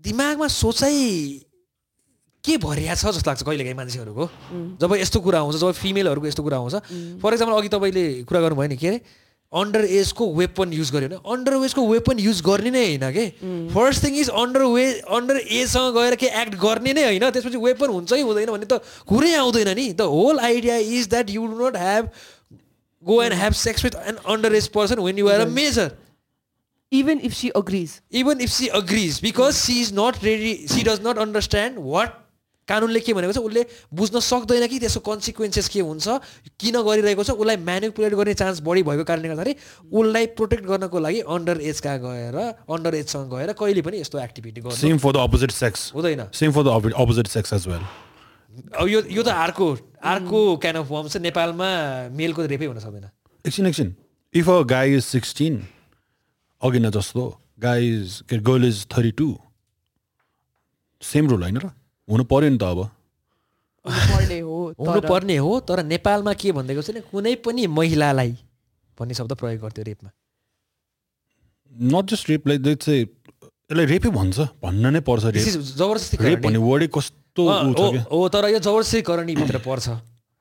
दिमागमा 0.04 0.46
सोचाइ 0.48 0.98
के 2.44 2.56
भरिया 2.56 2.94
छ 2.94 3.14
जस्तो 3.14 3.30
लाग्छ 3.30 3.42
कहिलेकाहीँ 3.46 3.76
मान्छेहरूको? 3.76 4.24
जब 4.80 4.90
यस्तो 4.96 5.18
कुरा 5.20 5.38
आउँछ 5.38 5.56
जब 5.60 5.70
फिमेलहरूको 5.70 6.26
यस्तो 6.26 6.42
कुरा 6.42 6.56
आउँछ 6.56 6.74
फर 7.22 7.30
इक्जाम्पल 7.34 7.56
अघि 7.56 7.68
तपाईँले 7.68 8.04
कुरा 8.26 8.40
गर्नुभयो 8.40 8.68
नि 8.68 8.76
के 8.76 8.88
अरे? 8.88 9.00
अन्डर 9.52 9.84
एजको 9.84 10.26
वेपन 10.34 10.72
युज 10.72 10.90
गर्यो 10.92 11.08
भने 11.08 11.32
अन्डर 11.34 11.54
एजको 11.64 11.86
वेपन 11.86 12.18
युज 12.18 12.40
गर्ने 12.42 12.70
नै 12.70 12.82
होइन 12.82 13.12
कि 13.12 13.24
first 13.74 14.04
thing 14.04 14.16
is 14.16 14.28
under 14.40 14.62
way 14.64 14.84
under 15.10 15.36
एजसँग 15.38 15.94
गएर 15.94 16.14
के 16.16 16.26
एक्ट 16.42 16.54
गर्ने 16.60 16.92
नै 16.92 17.04
होइन 17.04 17.30
त्यसपछि 17.30 17.62
वेपन 17.64 17.90
हुन्छ 17.90 18.12
कि 18.12 18.20
हुँदैन 18.20 18.50
भन्ने 18.50 18.68
त 18.68 18.78
कुरै 19.08 19.32
आउँदैन 19.36 19.72
नि 19.72 19.88
the 19.92 20.06
whole 20.12 20.38
idea 20.40 20.76
is 20.90 21.08
that 21.08 21.30
you 21.30 21.46
do 21.46 21.58
not 21.62 21.76
have 21.78 22.12
go 23.02 23.22
and 23.22 23.34
have 23.34 23.58
sex 23.62 23.84
with 23.84 23.98
an 24.06 24.22
underage 24.54 24.68
person 24.70 25.02
when 25.02 25.18
you 25.18 25.28
are 25.28 25.40
a 25.40 25.50
major 25.52 25.90
even 26.92 27.20
if 27.22 27.34
she 27.34 27.48
agrees 27.56 28.00
even 28.22 28.40
if 28.40 28.50
she 28.52 28.66
agrees 28.76 29.20
because 29.22 29.54
she 29.56 29.80
is 29.80 29.92
not 29.94 30.24
ready 30.24 30.54
she 30.68 30.82
does 30.84 31.06
not 31.06 31.18
understand 31.18 31.86
what 31.88 32.18
कानुनले 32.70 33.00
के 33.00 33.14
भनेको 33.14 33.32
छ 33.32 33.44
उसले 33.50 33.62
बुझ्न 33.92 34.20
सक्दैन 34.22 34.66
कि 34.66 34.78
त्यसको 34.80 35.00
consequences 35.10 35.68
के 35.68 35.80
हुन्छ 35.80 36.06
किन 36.60 36.76
गरिरहेको 36.82 37.24
छ 37.24 37.30
उसलाई 37.36 37.56
म्यानिपुलेट 37.68 38.14
गर्ने 38.14 38.34
चान्स 38.42 38.60
बढी 38.66 38.82
भएको 38.88 39.04
कारणले 39.10 39.28
गर्दाखेरि 39.28 39.54
उसलाई 39.92 40.26
प्रोटेक्ट 40.38 40.64
गर्नको 40.66 40.98
लागि 41.06 41.20
अन्डर 41.36 41.60
एजका 41.70 41.96
गएर 42.04 42.36
अन्डर 42.76 42.94
एजसँग 43.00 43.34
गएर 43.34 43.52
कहिले 43.58 43.82
पनि 43.82 44.00
यस्तो 44.00 44.18
एक्टिभिटी 44.20 44.60
गर्नु 44.60 44.76
same 44.76 44.98
for 44.98 45.12
the 45.12 45.16
opposite 45.28 45.50
sex 45.52 45.90
हुँदैन। 45.94 46.22
Same 46.34 46.52
for 46.52 46.62
the 46.64 46.92
opposite 46.96 47.26
sex 47.28 47.52
as 47.52 47.66
well 47.68 47.84
अब 48.76 48.88
यो 48.88 49.00
यो 49.10 49.22
त 49.22 49.28
अर्को 49.28 49.66
अर्को 50.12 50.38
क्यान 50.62 50.76
अफ 50.76 50.86
फर्म 50.88 51.08
चाहिँ 51.08 51.22
नेपालमा 51.22 51.68
मेलको 52.18 52.46
रेपै 52.52 52.66
हुन 52.66 52.78
सक्दैन। 52.78 53.10
एकछिन 53.44 53.66
एकछिन। 53.66 53.94
If 54.34 54.48
a 54.48 54.60
guy 54.70 54.94
is 54.94 55.04
sixteen 55.04 55.62
अघि 56.62 56.78
न 56.78 56.90
जस्तो 56.92 57.22
गाई 57.60 57.90
इज 57.90 58.20
के 58.30 58.38
girl 58.48 58.68
is 58.68 58.86
thirty 58.96 59.10
two 59.18 59.28
same 61.02 61.28
rule 61.30 61.42
होइन 61.42 61.56
र? 61.56 61.70
हुनु 62.10 62.24
पऱ्यो 62.26 62.50
नि 62.50 62.58
त 62.58 62.62
अब। 62.62 62.80
पर्ने 63.84 64.38
हो 64.40 64.56
हुनु 64.78 64.84
तर 64.84 65.00
पर्ने 65.08 65.36
हो 65.36 65.52
तर 65.68 65.82
नेपालमा 65.84 66.32
के 66.36 66.52
भनिदिएको 66.52 66.82
छ 66.82 66.90
भने 66.90 67.00
कुनै 67.12 67.34
पनि 67.44 67.66
महिलालाई 67.70 68.32
भन्ने 68.98 69.14
शब्द 69.14 69.32
प्रयोग 69.40 69.60
गर्थ्यो 69.62 69.84
रेपमा। 69.84 70.10
नट 71.94 72.04
जस्ट 72.10 72.24
रेप 72.30 72.48
लाइक 72.48 72.60
चाहिँ 72.76 73.00
यसलाई 73.00 73.86
रेपै 73.86 74.10
भन्छ 74.10 74.38
भन्न 74.62 74.84
नै 74.92 75.00
पर्छ 75.08 75.24
रेप 75.24 75.44
जबरजस्ती 75.80 76.16
रेप। 76.20 76.38
भन्ने 76.44 76.60
वर्डै 76.60 76.88
कस्तो 76.92 77.42
हो 78.12 78.20
तर 78.28 78.44
यो 78.50 78.58
जबरजस्ती 78.58 79.02
करणीभित्र 79.08 79.58
पर्छ। 79.64 79.88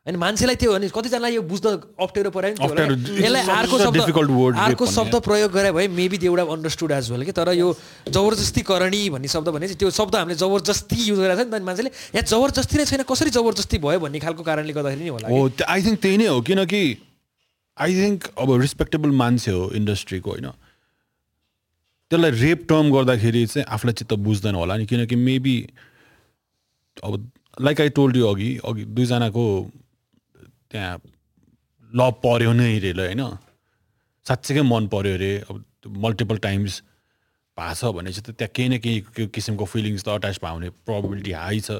होइन 0.07 0.15
मान्छेलाई 0.15 0.55
त्यो 0.55 0.71
भने 0.73 0.87
कतिजनालाई 0.89 1.33
यो 1.35 1.41
बुझ्न 1.43 1.69
अप्ठ्यारो 1.99 2.29
पऱ्यो 2.31 2.55
नि 2.55 3.19
यसलाई 3.19 3.43
अर्को 3.51 3.77
शब्द 3.79 3.99
अर्को। 3.99 4.85
शब्द 4.87 5.15
प्रयोग 5.27 5.51
गरे 5.51 5.71
भए 5.75 5.87
maybe 5.91 6.17
they 6.17 6.27
would 6.27 6.39
understood 6.39 6.91
as 6.91 7.11
well 7.11 7.23
कि 7.25 7.31
तर 7.35 7.51
यो 7.53 7.67
जबरजस्ती 8.07 8.61
करणी 8.63 9.01
भन्ने 9.11 9.27
शब्द 9.27 9.49
भने 9.51 9.67
चाहिँ 9.67 9.79
त्यो 9.79 9.89
शब्द 9.91 10.15
हामीले 10.15 10.37
जबरजस्ती 10.39 10.97
युज 11.03 11.19
गरेको 11.19 11.43
छ 11.43 11.45
नि 11.45 11.51
त 11.51 11.61
मान्छेले 11.67 11.91
यहाँ 12.15 12.25
जबरजस्ती 12.31 12.77
नै 12.79 12.85
छैन 12.87 13.03
कसरी 13.11 13.29
जबरजस्ती 13.37 13.77
भयो 13.85 13.99
भन्ने 13.99 14.19
खालको 14.23 14.43
कारणले 14.47 14.73
गर्दाखेरि 14.73 15.03
नि 15.03 15.09
होला। 15.09 15.27
हो 15.27 15.41
आई 15.67 15.79
थिङ्क 15.83 15.99
त्यही 15.99 16.17
नै 16.17 16.27
हो 16.31 16.39
किनकि 16.47 16.81
आई 17.77 17.91
थिङ्क 17.99 18.19
अब 18.39 18.55
रिस्पेक्टेबल 18.61 19.11
मान्छे 19.19 19.51
हो 19.51 19.63
इन्डस्ट्रीको 19.75 20.29
होइन 20.31 20.47
त्यसलाई 22.11 22.31
रेप 22.39 22.65
टर्म 22.69 22.85
गर्दाखेरि 22.95 23.45
चाहिँ 23.51 23.65
आफूलाई 23.67 23.99
चित्त 23.99 24.13
बुझ्दैन 24.25 24.55
होला 24.55 24.77
नि 24.79 24.85
किनकि 24.87 25.15
मेबी 25.27 25.57
अब 27.03 27.13
लाइक 27.67 27.81
आई 27.81 27.89
टोल्ड 27.99 28.17
यु 28.17 28.25
अघि 28.27 28.49
अघि 28.63 28.83
दुईजनाको 28.95 29.45
त्यहाँ 30.71 31.01
ल 31.95 32.11
पऱ्यो 32.23 32.53
नै 32.53 32.77
अरे 32.77 32.93
ल 32.93 32.99
होइन? 32.99 33.23
साँच्चीकै 34.27 34.61
मन 34.61 34.87
पऱ्यो 34.87 35.13
अरे 35.13 35.31
अब 35.49 35.65
मल्टिपल 35.87 36.37
टाइम्स 36.37 36.83
भएको 37.57 37.73
छ 37.75 37.85
भने 37.95 38.11
चाहिँ 38.11 38.35
त्यहाँ 38.35 38.51
केही 38.55 38.69
न 38.69 38.77
केही 38.79 38.99
कि- 39.01 39.29
किसिमको 39.29 39.65
फिलिङ्स 39.65 40.03
त 40.05 40.09
अट्याच 40.09 40.39
भयो 40.43 40.55
भने 40.55 40.69
प्रोबेबिलिटी 40.69 41.31
हाई 41.31 41.59
छ। 41.59 41.71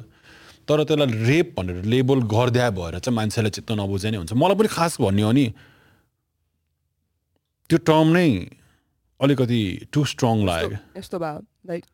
तर 0.67 0.83
त्यसलाई 0.83 1.25
रेप 1.27 1.55
भनेर 1.57 1.85
लेबल 1.85 2.19
गरिदिया 2.21 2.69
भएर 2.69 2.99
चाहिँ 2.99 3.15
मान्छेलाई 3.15 3.49
चित्त 3.49 3.71
नबुझे 3.71 4.11
नै 4.11 4.17
हुन्छ। 4.17 4.33
मलाई 4.33 4.55
पनि 4.55 4.67
खास 4.67 5.01
भन्ने 5.01 5.21
हो 5.21 5.31
नि 5.31 5.53
त्यो 7.69 7.77
टर्म 7.77 8.07
नै 8.17 8.27
अलिकति 9.21 9.87
टु 9.93 10.05
स्ट्रङ 10.05 10.45
लाग्यो। 10.45 10.77
यस्तो 10.97 11.19
भयो 11.19 11.45
लाइक 11.67 11.85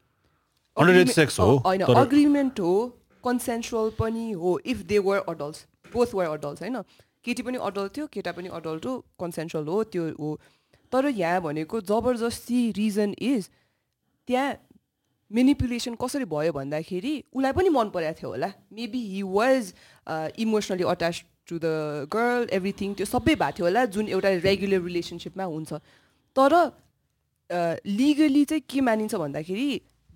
Underage 0.78 1.12
sex 1.16 1.40
हो, 1.40 1.58
अग्रिमेन्ट 1.96 2.60
हो 2.60 3.00
कन्सेन्सुअल 3.24 3.92
पनि 4.00 4.32
हो 4.32 4.60
if 4.66 4.78
they 4.78 4.98
were 5.00 5.18
adults 5.18 5.66
both 5.96 6.14
were 6.16 6.26
adults 6.28 6.62
होइन? 6.62 6.78
केटी 7.26 7.42
पनि 7.44 7.58
अडल्ट 7.68 7.96
थियो 7.98 8.06
केटा 8.14 8.32
पनि 8.38 8.50
अडल्ट 8.60 8.86
हो 8.86 8.94
कन्सेन्सुअल 9.20 9.68
हो 9.68 9.84
त्यो 9.96 10.04
हो। 10.20 10.38
तर 10.92 11.08
यहाँ 11.08 11.42
भनेको 11.42 11.82
जबरजस्ती 11.90 12.60
रिजन 12.78 13.16
इज 13.20 13.50
त्यहाँ 14.28 14.54
मेनिपुलेसन 15.32 15.96
कसरी 16.02 16.26
भयो 16.32 16.52
भन्दाखेरि 16.54 17.14
उसलाई 17.34 17.52
पनि 17.52 17.70
मन 17.70 17.90
परेको 17.94 18.20
थियो 18.20 18.30
होला। 18.30 18.50
Maybe 18.74 19.02
he 19.14 19.22
was 19.36 19.74
emotionally 20.40 20.84
attach 20.94 21.24
to 21.50 21.58
the 21.58 22.08
girl 22.14 22.48
everything 22.58 22.94
त्यो 22.94 23.06
सबै 23.06 23.36
भएको 23.36 23.58
थियो 23.58 23.66
होला 23.66 23.86
जुन 23.96 24.08
एउटा 24.10 24.30
रेगुलर 24.46 24.82
रिलेसनसिपमा 24.84 25.44
हुन्छ। 25.44 25.74
तर 26.36 26.54
लिगली 27.88 28.46
चाहिँ 28.46 28.62
के 28.70 28.82
मानिन्छ 28.82 29.16
भन्दाखेरि 29.16 29.68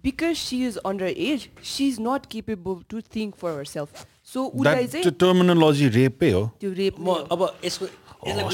because 0.03 0.35
she 0.37 0.57
is 0.67 0.77
underage 1.29 1.49
she 1.71 1.87
is 1.87 1.99
not 2.01 2.25
capable 2.31 2.81
to 2.89 3.01
think 3.15 3.35
for 3.41 3.57
herself 3.65 4.05
so 4.33 4.39
उसलाई 4.45 4.87
चाहिँ 4.87 5.03
त्यो 5.03 5.13
टर्मिनोलोजी 5.23 5.87
रेपै 5.99 6.31
हो 6.31 6.43
त्यो 6.61 6.71
रेप 6.81 6.95
म 6.99 7.07
अब 7.33 7.41
यसको 7.65 7.85
यसलाई 7.85 7.97
Oh, 8.19 8.51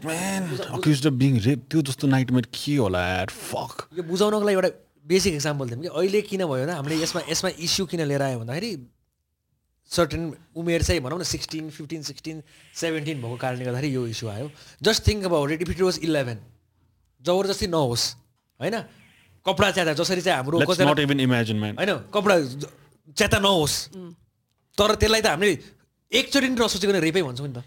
raped. 0.00 1.60
त्यो 1.70 1.80
जस्तो 1.88 2.06
नाइटमेयर 2.08 2.46
के 2.48 2.74
होला 2.76 3.00
यार? 3.08 3.28
फक 3.28 3.88
यो 3.96 4.02
बुझाउनको 4.08 4.44
लागि 4.48 4.56
एउटा 4.56 4.70
बेसिक 5.04 5.34
इक्जाम्पल 5.34 5.68
दिउँ 5.68 5.82
कि 5.82 5.88
अहिले 5.92 6.20
किन 6.30 6.40
भयो 6.48 6.64
भने 6.64 6.72
हामीले 6.72 6.96
यसमा 7.02 7.20
यसमा 7.28 7.50
इस्यु 7.60 7.86
किन 7.92 8.00
लिएर 8.08 8.22
आयो 8.22 8.38
भन्दाखेरि 8.40 8.72
सर्टेन 9.90 10.22
उमेर 10.56 10.82
चाहिँ 10.82 11.00
भनौँ 11.04 11.18
न 11.20 11.22
सिक्सटिन 11.28 11.68
फिफ्टिन 11.76 12.02
सिक्सटिन 12.08 12.42
सेभेन्टिन 12.80 13.16
भएको 13.22 13.36
कारणले 13.36 13.64
गर्दाखेरि 13.68 13.94
यो 13.94 14.06
इस्यु 14.16 14.28
आयो। 14.32 14.46
Just 14.80 15.00
think 15.08 15.24
about 15.28 15.50
it 15.50 15.62
if 15.62 15.70
it 15.76 15.80
was 15.82 15.98
eleven 16.08 16.38
जबरजस्ती 17.20 17.66
नहोस् 17.68 18.04
होइन? 18.60 18.76
कपडा 19.46 19.70
च्याता 19.76 19.92
जसरी 20.00 20.20
चाहिँ 20.24 20.36
हाम्रो 20.40 20.58
लेट्स 20.58 20.72
कतिजना 20.72 20.90
नट 20.90 20.98
इभन 21.04 21.20
इमेजिन 21.20 21.56
म्यान 21.60 21.74
होइन? 21.76 21.92
कपडा 22.14 22.34
च्याता 23.12 23.38
नहोस्। 23.44 23.74
तर 24.78 24.94
त्यसलाई 24.96 25.20
त 25.20 25.26
हामीले 25.26 25.52
एकचोटि 26.12 26.48
नि 26.48 26.56
नसोचेको 26.56 26.92
रेपै 26.92 27.22
भन्छौँ 27.22 27.48
नि 27.48 27.54
त। 27.56 27.60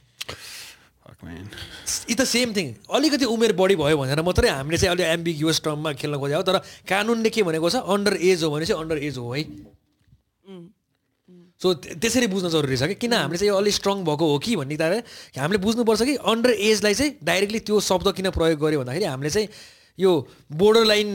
फक 1.06 1.20
म्यान 1.24 1.46
इ 2.10 2.14
त 2.18 2.22
सेम 2.26 2.50
थिङ 2.54 2.68
अलिकति 2.90 3.26
उमेर 3.26 3.54
बढी 3.54 3.76
भयो 3.78 3.98
भनेर 3.98 4.22
मात्रै 4.26 4.50
हामीले 4.50 4.78
चाहिँ 4.78 4.94
अलिक 4.96 5.08
एम्बिग्युस 5.16 5.62
टर्ममा 5.66 5.92
खेल्न 6.02 6.18
खोजेको 6.18 6.42
हो। 6.42 6.46
तर 6.50 6.58
कानुनले 6.90 7.30
के 7.30 7.42
भनेको 7.46 7.70
छ? 7.70 7.76
अन्डर 7.86 8.14
एज 8.22 8.44
हो 8.44 8.50
भने 8.50 8.66
चाहिँ 8.66 8.82
अन्डर 8.82 8.98
एज 9.06 9.18
हो 9.18 9.28
है। 9.34 9.44
सो 11.62 11.74
त्य- 11.74 11.96
त्यसरी 12.02 12.28
बुझ्न 12.28 12.50
जरुरी 12.52 12.78
छ 12.78 12.84
कि? 12.84 12.96
किन 13.00 13.14
हामीले 13.14 13.38
चाहिँ 13.38 13.50
यो 13.50 13.56
अलिक 13.56 13.74
स्ट्रङ 13.74 14.04
भएको 14.04 14.26
हो 14.28 14.38
कि 14.44 14.56
भन्ने 14.60 14.76
हामीले 15.40 15.58
बुझ्नुपर्छ 15.64 16.02
कि 16.04 16.16
अन्डर 16.20 16.52
एजलाई 16.52 16.94
चाहिँ 16.94 17.12
डाइरेक्टली 17.24 17.60
त्यो 17.64 17.80
शब्द 17.80 18.08
किन 18.12 18.30
प्रयोग 18.36 18.60
गर्यो 18.60 18.80
भन्दाखेरि 18.84 19.06
हामीले 19.06 19.30
चाहिँ 19.30 19.48
यो 20.00 20.12
बोर्डर 20.52 20.84
लाइन 20.86 21.10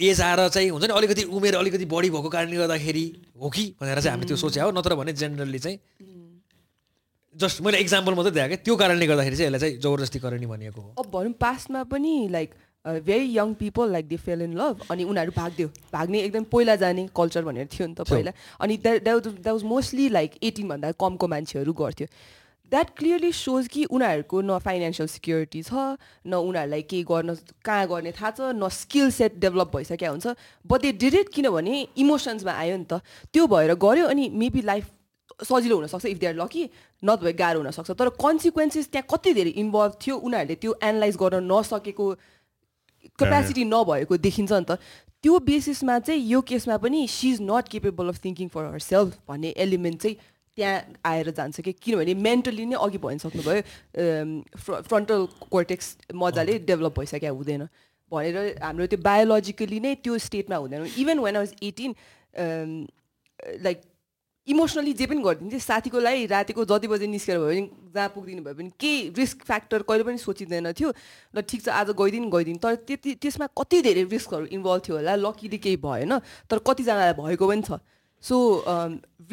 एज 0.00 0.20
आएर 0.20 0.48
चाहिँ 0.48 0.68
हुन्छ 0.70 0.84
नि 0.84 0.92
अलिकति 0.94 1.22
उमेर 1.34 1.54
अलिकति 1.56 1.84
बढी 1.86 2.10
भएको 2.10 2.28
कारणले 2.28 2.56
गर्दाखेरि 2.56 3.04
हो 3.40 3.50
कि 3.50 3.64
भनेर 3.80 4.00
चाहिँ 4.00 4.10
हामीले 4.10 4.28
त्यो 4.28 4.36
सोचे 4.36 4.60
हो। 4.60 4.70
नत्र 4.70 4.94
भने 4.94 5.12
जेनरली 5.12 5.58
चाहिँ 5.58 5.78
जस्ट 7.34 7.60
मैले 7.62 7.78
इक्जाम्पल 7.78 8.14
मात्रै 8.14 8.32
दिएको 8.32 8.48
क्या 8.48 8.62
त्यो 8.64 8.76
कारणले 8.76 9.06
गर्दाखेरि 9.06 9.36
चाहिँ 9.36 9.46
यसलाई 9.46 9.60
चाहिँ 9.60 9.80
जबरजस्ती 9.82 10.18
करणी 10.18 10.46
भनिएको 10.46 10.80
हो। 10.80 10.94
अब 10.98 11.10
भनौँ 11.10 11.32
पास्टमा 11.40 11.82
पनि 11.90 12.28
like 12.30 12.50
very 13.04 13.26
young 13.36 13.52
people 13.60 13.90
like 13.92 14.08
they 14.08 14.16
fell 14.16 14.42
in 14.42 14.54
love 14.56 14.86
अनि 14.90 15.04
उनीहरू 15.04 15.32
भाग्थ्यो 15.36 15.68
भाग्ने 15.92 16.20
एकदम 16.20 16.44
पहिला 16.52 16.76
जाने 16.76 17.06
कल्चर 17.16 17.44
भनेर 17.44 17.66
थियो 17.72 17.86
नि 17.86 17.94
त 17.94 18.06
पहिला। 18.10 18.32
अनि 18.60 18.76
द्याट 18.76 19.46
वाज 19.46 19.62
मोस्टली 19.64 20.08
लाइक 20.08 20.30
एटिनभन्दा 20.42 20.92
कमको 21.00 21.28
मान्छेहरू 21.28 21.72
गर्थ्यो। 21.72 22.06
द्याट 22.70 22.90
क्लियरली 22.96 23.32
सोज 23.32 23.68
कि 23.68 23.84
उनीहरूको 23.90 24.40
न 24.40 24.58
फाइनेन्सियल 24.58 25.08
सिक्योरिटी 25.08 25.62
छ 25.62 25.72
न 26.26 26.34
उनीहरूलाई 26.34 26.82
केही 26.86 27.02
गर्न 27.10 27.34
कहाँ 27.64 27.86
गर्ने 27.88 28.12
थाहा 28.12 28.30
छ 28.30 28.40
न 28.54 28.68
स्किल 28.70 29.10
सेट 29.10 29.38
डेभलप 29.40 29.76
भइसकेको 29.76 30.10
हुन्छ। 30.10 30.34
बट 30.64 30.80
दे 30.80 30.92
डिड 31.02 31.14
इट 31.14 31.28
किनभने 31.34 31.74
इमोसन्समा 31.98 32.52
आयो 32.52 32.76
नि 32.76 32.86
त। 32.86 33.02
त्यो 33.34 33.46
भएर 33.46 33.74
गऱ्यो 33.74 34.06
अनि 34.06 34.28
मेबी 34.30 34.62
लाइफ 34.62 34.86
सजिलो 35.42 35.76
हुनसक्छ 35.76 36.06
इफ 36.06 36.18
दे 36.18 36.26
आर 36.26 36.34
लकी 36.36 36.62
नभए 37.02 37.32
गाह्रो 37.34 37.60
हुनसक्छ। 37.60 37.90
तर 37.90 38.08
कन्सिक्वेन्सेस 38.22 38.88
त्यहाँ 38.92 39.06
कति 39.10 39.34
धेरै 39.34 39.50
इन्भल्भ 39.58 39.92
थियो 39.98 40.16
उनीहरूले 40.16 40.54
त्यो 40.62 40.78
एनालाइज 40.78 41.16
गर्न 41.22 41.44
नसकेको 41.52 42.06
क्यापेसिटी 43.18 43.64
नभएको 43.64 44.16
देखिन्छ 44.16 44.52
नि 44.52 44.64
त। 44.68 44.78
त्यो 45.24 45.38
बेसिसमा 45.42 45.98
चाहिँ 45.98 46.20
यो 46.22 46.40
केसमा 46.48 46.76
पनि 46.80 47.06
she 47.08 47.30
is 47.30 47.38
not 47.42 47.68
capable 47.68 48.08
of 48.08 48.24
thinking 48.24 48.48
for 48.48 48.64
herself 48.80 49.16
भन्ने 49.28 49.48
एलिमेन्ट 49.64 50.00
चाहिँ 50.02 50.16
त्यहाँ 50.56 51.00
आएर 51.06 51.30
जान्छ 51.30 51.60
कि 51.60 51.72
किनभने 51.72 52.14
मेन्टली 52.14 52.64
नै 52.66 52.76
अघि 52.76 52.98
भनिसक्नुभयो 52.98 53.62
फ्र 54.56 54.80
फ्रन्टल 54.88 55.26
कोर्टेक्स 55.50 55.96
मजाले 56.14 56.58
डेभलप 56.66 56.98
भइसकेको 56.98 57.34
हुँदैन 57.34 57.68
भनेर 58.12 58.36
हाम्रो 58.62 58.86
त्यो 58.86 58.98
बायोलोजिकली 59.00 59.80
नै 59.80 59.94
त्यो 60.02 60.18
स्टेटमा 60.18 60.56
हुँदैन। 60.56 60.86
Even 60.98 61.18
when 61.18 61.36
was 61.36 61.54
eighteen 61.62 61.94
like 63.62 63.78
emotionally 64.48 64.92
जे 64.98 65.06
पनि 65.06 65.22
गरिदिन्थेँ 65.22 65.58
साथीको 65.60 65.98
लागि 66.00 66.26
रातिको 66.26 66.64
जति 66.64 66.88
बजे 66.90 67.06
निस्केर 67.06 67.38
भयो 67.38 67.46
भने 67.46 67.92
जहाँ 67.94 68.08
पुगिदिनु 68.10 68.42
भयो 68.42 68.54
भने 68.54 68.70
केही 68.80 69.14
रिस्क 69.14 69.44
फ्याक्टर 69.46 69.82
कहिले 69.86 70.04
पनि 70.04 70.18
सोचिँदैन 70.18 70.72
थियो। 70.74 70.90
ल 71.36 71.40
ठिक 71.46 71.60
छ 71.62 71.68
आज 71.70 71.94
गइदिनु 71.94 72.30
गइदिनु। 72.30 72.58
तर 72.58 72.74
त्यति 72.82 73.14
त्यसमा 73.22 73.46
कति 73.54 73.78
धेरै 73.86 74.02
रिस्कहरू 74.10 74.46
इन्भल्भ 74.50 74.82
थियो 74.82 74.96
होला 74.96 75.14
लकीली 75.14 75.58
केही 75.62 75.76
भएन। 75.78 76.18
तर 76.50 76.58
कतिजनालाई 76.66 77.14
भएको 77.14 77.46
पनि 77.46 77.62
छ। 77.62 77.78
सो 78.22 78.36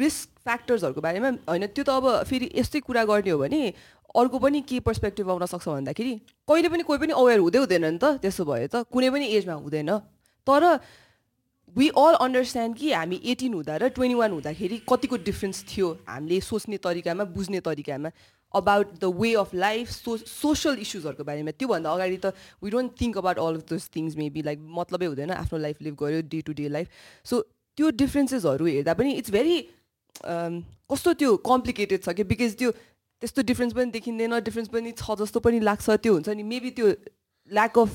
रिस्क 0.00 0.28
फ्याक्टर्सहरूको 0.44 1.00
बारेमा 1.00 1.30
होइन 1.48 1.66
त्यो 1.76 1.84
त 1.84 1.90
अब 1.90 2.22
फेरि 2.24 2.50
यस्तै 2.54 2.80
कुरा 2.80 3.04
गर्ने 3.04 3.30
हो 3.30 3.38
भने 3.38 3.60
अर्को 4.16 4.38
पनि 4.38 4.60
के 4.64 4.80
पर्सपेक्टिभ 4.80 5.30
आउन 5.30 5.46
सक्छ 5.46 5.68
भन्दाखेरि 5.68 6.14
कहिले 6.48 6.68
पनि 6.68 6.82
कोही 6.88 6.98
पनि 6.98 7.12
अवेर 7.12 7.38
हुँदै 7.38 7.58
हुँदैन 7.58 7.84
नि 7.84 7.98
त 7.98 8.16
त्यसो 8.24 8.44
भयो 8.48 8.68
त 8.72 8.88
कुनै 8.88 9.10
पनि 9.12 9.26
एजमा 9.36 9.54
हुँदैन। 9.60 9.90
तर 10.46 10.64
वी 11.76 11.88
अल 12.00 12.14
अन्डरस्ट्यान्ड 12.24 12.76
कि 12.76 12.92
हामी 12.92 13.20
एटिन 13.32 13.54
हुँदा 13.54 13.76
र 13.76 13.88
ट्वेन्टी 13.92 14.16
वान 14.16 14.30
हुँदाखेरि 14.32 14.76
कतिको 14.88 15.16
डिफ्रेन्स 15.28 15.64
थियो 15.68 15.88
हामीले 16.08 16.40
सोच्ने 16.40 16.76
तरिकामा 16.80 17.24
बुझ्ने 17.36 17.60
तरिकामा 17.60 18.10
about 18.54 18.86
the 18.96 19.12
way 19.20 19.34
of 19.36 19.54
life 19.54 19.90
so 19.92 20.16
social 20.16 20.80
इस्युजहरूको 20.80 21.24
बारेमा। 21.28 21.52
त्योभन्दा 21.60 21.92
अगाडि 21.92 22.16
त 22.16 22.32
we 22.64 22.70
don't 22.72 22.96
think 23.00 23.20
about 23.20 23.38
all 23.38 23.60
of 23.60 23.64
those 23.68 23.88
things 23.96 24.16
maybe 24.16 24.42
like 24.48 24.58
मतलबै 24.80 25.06
हुँदैन 25.06 25.30
आफ्नो 25.36 25.58
लाइफ 25.60 25.82
लिभ 25.84 25.94
गऱ्यो 26.00 26.20
day 26.32 26.40
to 26.48 26.52
day 26.56 26.68
life 26.72 26.88
so 27.28 27.44
त्यो 27.78 27.90
डिफ्रेन्सेसहरू 28.02 28.66
हेर्दा 28.66 28.94
पनि 28.98 29.12
इट्स 29.22 29.30
भेरी 29.30 29.56
कस्तो 30.90 31.12
त्यो 31.22 31.36
कम्प्लिकेटेड 31.46 32.02
छ 32.02 32.14
कि 32.18 32.24
बिकज 32.26 32.56
त्यो 32.58 32.70
त्यस्तो 33.22 33.42
डिफ्रेन्स 33.46 33.72
पनि 33.74 33.90
देखिँदैन 33.94 34.34
डिफ्रेन्स 34.44 34.68
पनि 34.74 34.92
छ 34.98 35.14
जस्तो 35.22 35.40
पनि 35.40 35.60
लाग्छ। 35.60 35.86
त्यो 36.02 36.12
हुन्छ 36.14 36.28
नि 36.34 36.42
मेबी 36.42 36.70
त्यो 36.74 36.86
lack 37.50 37.78
of 37.78 37.90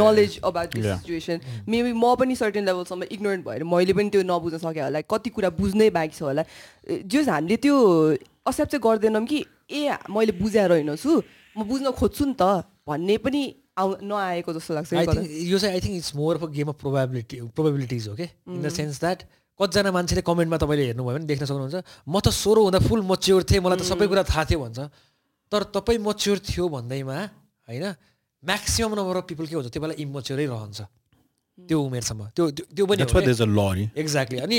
knowledge 0.00 0.38
about 0.44 0.74
this. 0.74 0.86
Situation 0.86 1.40
maybe 1.68 1.92
म 1.92 2.14
पनि 2.20 2.34
सर्टेन 2.36 2.64
लेभलसम्म 2.66 3.02
इग्नोरेन्ट 3.16 3.44
भएर 3.46 3.64
मैले 3.64 3.92
पनि 3.92 4.10
त्यो 4.10 4.22
नबुझ्न 4.24 4.58
सकेँ 4.58 4.82
होला। 4.82 5.00
कति 5.04 5.30
कुरा 5.30 5.50
बुझ्नै 5.60 5.90
बाँकी 5.90 6.16
छ 6.16 6.22
होला। 6.22 6.44
जस 7.04 7.28
हामीले 7.28 7.56
त्यो 7.60 7.76
एक्सेप्ट 8.48 8.70
चाहिँ 8.72 8.82
गर्दैनौँ 8.84 9.24
कि 9.26 9.44
ए 9.70 9.88
मैले 10.08 10.32
बुझाएर 10.40 10.70
होइन 10.72 10.96
छु 10.96 11.22
म 11.56 11.64
बुझ्न 11.68 11.90
खोज्छु 12.00 12.24
नि 12.24 12.34
त। 12.40 12.64
भन्ने 12.88 13.16
पनि 13.24 13.42
आउ 13.76 13.88
नआएको 14.02 14.52
जस्तो 14.52 14.74
लाग्छ 14.74 14.92
यो 14.92 15.58
चाहिँ 15.58 15.74
I 15.74 15.80
think 15.80 15.96
it's 15.96 16.14
more 16.16 16.36
of 16.36 16.42
a 16.42 16.50
game 16.56 16.68
of 16.68 16.76
probability 16.80 17.36
probabilities 17.54 18.08
हो 18.08 18.14
कि 18.14 18.26
इन 18.48 18.62
द 18.62 18.68
सेन्स 18.68 19.00
द्याट 19.00 19.22
कतिजना 19.60 19.90
मान्छेले 19.92 20.22
कमेन्टमा 20.24 20.56
तपाईँले 20.56 20.84
हेर्नुभयो 20.90 21.14
भने 21.16 21.26
देख्न 21.30 21.44
सक्नुहुन्छ 21.44 21.76
म 22.08 22.20
त 22.20 22.28
सोह्र 22.32 22.58
हुँदा 22.66 22.80
फुल 22.88 23.02
मच्योर 23.04 23.42
थिएँ 23.44 23.60
मलाई 23.60 23.78
त 23.78 23.84
सबै 23.84 24.06
कुरा 24.08 24.22
थाहा 24.24 24.44
थियो 24.50 24.60
भन्छ। 24.64 24.78
तर 25.52 25.62
तपाईँ 25.76 26.00
मच्योर 26.00 26.38
थियो 26.48 26.64
भन्दैमा 26.68 27.16
होइन 27.68 27.84
म्याक्सिमम् 28.42 28.96
नम्बर 28.98 29.16
अफ 29.20 29.24
पिपल 29.30 29.46
के 29.46 29.54
हुन्छ 29.60 29.68
त्यो 29.68 29.80
बेला 29.84 29.94
इमच्योरै 30.00 30.46
रहन्छ। 30.48 30.80
त्यो 31.58 31.76
उमेरसम्म। 31.76 32.22
त्यो 32.36 32.44
त्यो 32.56 32.64
त्यो 32.72 32.84
पनि 32.86 33.04
एक्ज्याक्टली 34.02 34.38
अनि 34.40 34.58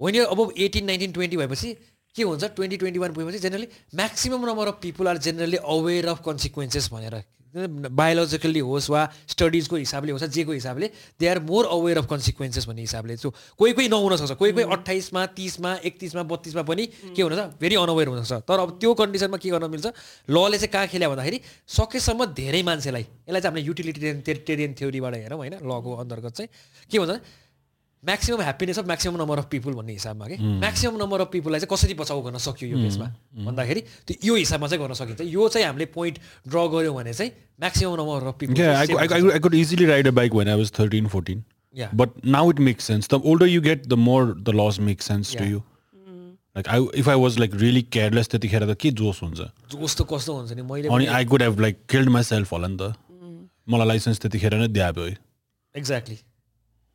वेन 0.00 0.14
यु 0.14 0.24
अब 0.26 0.38
एटिन 0.58 0.84
नाइन्टिन 0.90 1.12
ट्वेन्टी 1.12 1.36
भएपछि 1.36 1.68
के 2.16 2.22
हुन्छ 2.22 2.44
ट्वेन्टी 2.56 2.76
ट्वेन्टी 2.82 2.98
वान 2.98 3.12
पुगेपछि 3.14 3.38
generally 3.46 3.68
maximum 3.94 4.46
number 4.50 4.66
of 4.68 4.76
people 4.82 5.08
are 5.08 5.18
generally 5.26 5.58
aware 5.74 6.06
of 6.08 6.18
consequences 6.26 6.90
भनेर 6.92 7.14
बायोलोजिकल्ली 7.54 8.60
होस् 8.60 8.90
वा 8.90 9.02
स्टडिजको 9.28 9.76
हिसाबले 9.76 10.12
होस् 10.12 10.24
जेको 10.24 10.52
हिसाबले 10.52 10.86
they 11.20 11.26
are 11.28 11.38
more 11.40 11.64
aware 11.68 11.98
of 11.98 12.06
consequences 12.10 12.66
भन्ने 12.68 12.80
हिसाबले। 12.80 13.16
सो 13.16 13.30
कोही 13.58 13.72
कोही 13.72 13.88
नहुन 13.88 14.16
सक्छ। 14.16 14.32
कोही 14.32 14.52
कोही 14.52 14.64
अट्ठाइसमा 14.72 15.26
तिसमा 15.36 15.74
एकतिसमा 15.84 16.22
बत्तिसमा 16.22 16.62
पनि 16.62 16.86
के 17.12 17.22
हुनसक्छ 17.22 17.60
भेरी 17.60 17.74
अनअवेर 17.76 18.08
हुनसक्छ 18.08 18.48
तर 18.48 18.58
अब 18.58 18.78
त्यो 18.80 18.94
कन्डिसनमा 18.94 19.36
के 19.36 19.50
गर्न 19.50 19.70
मिल्छ? 19.70 19.86
लले 20.30 20.58
चाहिँ 20.58 20.72
कहाँ 20.72 20.86
खेल्यो 20.88 21.10
भन्दाखेरि 21.10 21.40
सकेसम्म 21.68 22.24
धेरै 22.32 22.62
मान्छेलाई 22.62 23.02
यसलाई 23.02 23.40
चाहिँ 23.40 23.52
हामीले 23.52 23.66
युटिलिटेरियन 23.66 24.20
टेरियन 24.22 24.72
थ्योरीबाट 24.74 25.14
हेरौँ 25.14 25.38
होइन? 25.38 25.54
लको 25.60 25.90
अन्तर्गत 26.02 26.32
चाहिँ। 26.32 26.48
के 26.90 26.98
भन्छ? 26.98 27.20
Maximum 28.04 28.42
happiness 28.42 28.78
of 28.78 28.86
maximum 28.86 29.18
number 29.20 29.38
of 29.38 29.46
people 29.50 29.74
भन्ने 29.74 29.92
हिसाबमा 29.92 30.26
कि? 30.26 30.36
म्याक्सिमम् 30.36 30.98
नम्बर 31.00 31.20
अफ 31.20 31.28
पिपुललाई 31.32 31.60
चाहिँ 31.60 31.70
कसरी 31.70 31.94
बचाउ 31.94 32.20
गर्न 32.22 32.38
सक्यो 32.42 32.68
यो 32.68 32.78
केसमा? 32.82 33.06
भन्दाखेरि 33.46 33.80
त्यो 34.06 34.16
यो 34.26 34.34
हिसाबमा 34.42 34.66
चाहिँ 34.68 34.82
गर्न 34.82 34.94
सकिन्छ। 34.98 35.20
यो 35.22 35.48
चाहिँ 35.48 35.66
हामीले 35.66 35.86
पोइन्ट 35.94 36.18
ड्र 36.48 36.66
गऱ्यौँ 36.74 36.94
भने 36.96 37.12
चाहिँ 37.14 37.30
maximum 37.62 37.96
number 38.02 38.26
of 38.26 38.36
people 38.42 39.54
easily 39.62 39.86
ride 39.86 40.06
a 40.06 40.12
bike 40.12 40.34
when 40.34 40.48
I 40.48 40.56
was 40.56 40.70
13, 40.70 41.06
14. 41.08 41.44
Yeah. 41.74 41.90
But 41.92 42.24
now 42.24 42.50
it 42.50 42.58
makes 42.58 42.84
sense. 42.84 43.06
The 43.06 43.20
older 43.20 43.46
you 43.46 43.60
get, 43.60 43.88
the 43.88 43.96
more 43.96 44.34
the 44.34 44.52
laws 44.52 44.80
make 44.80 45.00
sense 45.02 45.30
to 45.32 45.44
Yeah. 45.44 45.52
you. 45.52 45.62
Like 46.54 46.68
I, 46.68 46.80
if 47.02 47.08
I 47.08 47.14
was 47.16 47.38
like 47.38 47.54
really 47.60 47.82
careless, 47.82 48.28
त्यतिखेर 48.28 48.66
त 48.72 48.76
के 48.80 48.90
जोस 48.98 49.22
हुन्छ? 49.22 49.40
कस्तो 49.72 50.04
कस्तो 50.04 50.32
हुन्छ 50.36 50.52
नि? 50.52 50.62
मैले 50.62 50.88
अनि 50.88 51.06
I 51.06 51.24
could 51.24 51.42
have 51.42 51.60
like 51.60 51.78
killed 51.90 52.08
myself 52.28 52.52
होला 52.52 52.68
नि 52.68 52.76
त। 52.76 52.92
मलाई 53.68 53.86
लाइसेन्स 53.88 54.18
त्यतिखेर 54.20 54.54
नै 54.60 54.68
दियो 54.68 55.06
एक्ज्याक्टली 55.76 56.18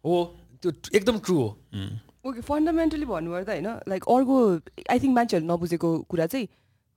हो। 0.05 0.15
त्यो 0.61 0.71
एकदम 0.93 1.19
ट्रु 1.19 1.37
हो। 1.37 1.49
ओके 2.25 2.41
फन्डामेन्टली 2.41 3.05
भन्नुपर्दा 3.05 3.53
होइन 3.53 3.69
लाइक 3.87 4.03
अर्को 4.15 4.37
आई 4.91 4.99
थिङ्क 4.99 5.13
मान्छेहरूले 5.15 5.53
नबुझेको 5.53 5.89
कुरा 6.09 6.25
चाहिँ 6.27 6.47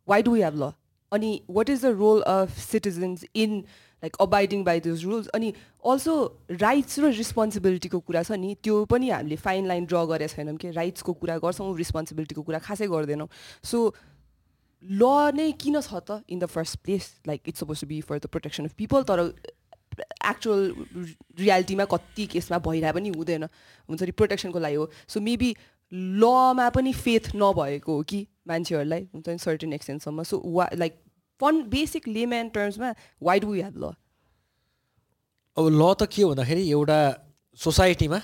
वाइ 0.09 0.23
डु 0.23 0.35
हेभ 0.35 0.55
ल 0.63 0.73
अनि 1.13 1.31
what 1.51 1.71
is 1.71 1.85
the 1.85 1.95
role 2.01 2.21
of 2.33 2.59
citizens 2.59 3.25
in 3.35 3.57
like 4.03 4.17
abiding 4.21 4.65
by 4.65 4.81
those 4.81 5.05
rules 5.05 5.27
अनि 5.37 5.53
अल्सो 5.85 6.15
राइट्स 6.61 6.99
र 6.99 7.11
रिस्पोन्सिबिलिटीको 7.15 8.01
कुरा 8.01 8.23
छ 8.23 8.39
नि 8.41 8.55
त्यो 8.63 8.85
पनि 8.91 9.11
हामीले 9.11 9.37
फाइन 9.37 9.67
लाइन 9.67 9.85
ड्र 9.87 10.05
गरेका 10.13 10.35
छैनौँ 10.35 10.57
कि? 10.57 10.71
राइट्सको 10.71 11.13
कुरा 11.21 11.37
गर्छौँ 11.39 11.77
रिस्पोन्सिबिलिटीको 11.77 12.43
कुरा 12.43 12.59
खासै 12.65 12.87
गर्दैनौँ। 12.89 13.29
सो 13.65 13.79
ल 14.85 15.03
नै 15.37 15.53
किन 15.61 15.81
छ 15.81 16.01
त 16.01 16.25
in 16.29 16.39
the 16.39 16.47
first 16.49 16.79
place 16.85 17.15
like 17.27 17.41
it's 17.53 17.61
suppose 17.61 17.81
to 17.81 17.87
be 17.87 18.01
for 18.01 18.19
the 18.19 18.27
protection 18.33 18.65
of 18.65 18.75
people 18.75 19.03
तर 19.05 19.19
एक्चुअल 20.01 20.61
रियालिटीमा 21.41 21.85
कति 21.93 22.27
केसमा 22.27 22.59
भइरहे 22.59 22.93
पनि 22.93 23.09
हुँदैन। 23.17 23.45
हुन्छ 23.89 24.03
नि 24.03 24.11
प्रोटेक्सनको 24.13 24.59
लागि 24.59 24.77
हो। 24.77 24.91
सो 25.09 25.21
मेबी 25.21 25.51
लमा 25.93 26.69
पनि 26.71 26.93
फेथ 26.95 27.35
नभएको 27.37 27.93
हो 27.93 28.03
कि 28.03 28.27
मान्छेहरूलाई 28.49 29.03
हुन्छ 29.15 29.29
नि 29.29 29.39
सर्टेन 29.39 29.73
एक्सटेन्टसम्म 29.73 30.23
सो 30.23 30.43
वा 30.47 30.69
लाइक 30.75 31.01
फन 31.41 31.63
बेसिक 31.71 32.09
लेम्यान 32.09 32.49
टर्म्समा 32.55 32.95
वाइ 33.23 33.41
डु 33.41 33.53
हेभ 33.53 33.77
ल 33.79 33.95
अब 35.57 35.67
ल 35.69 35.95
त 35.95 36.07
के 36.07 36.25
भन्दाखेरि 36.25 36.71
एउटा 36.71 36.99
सोसाइटीमा 37.59 38.21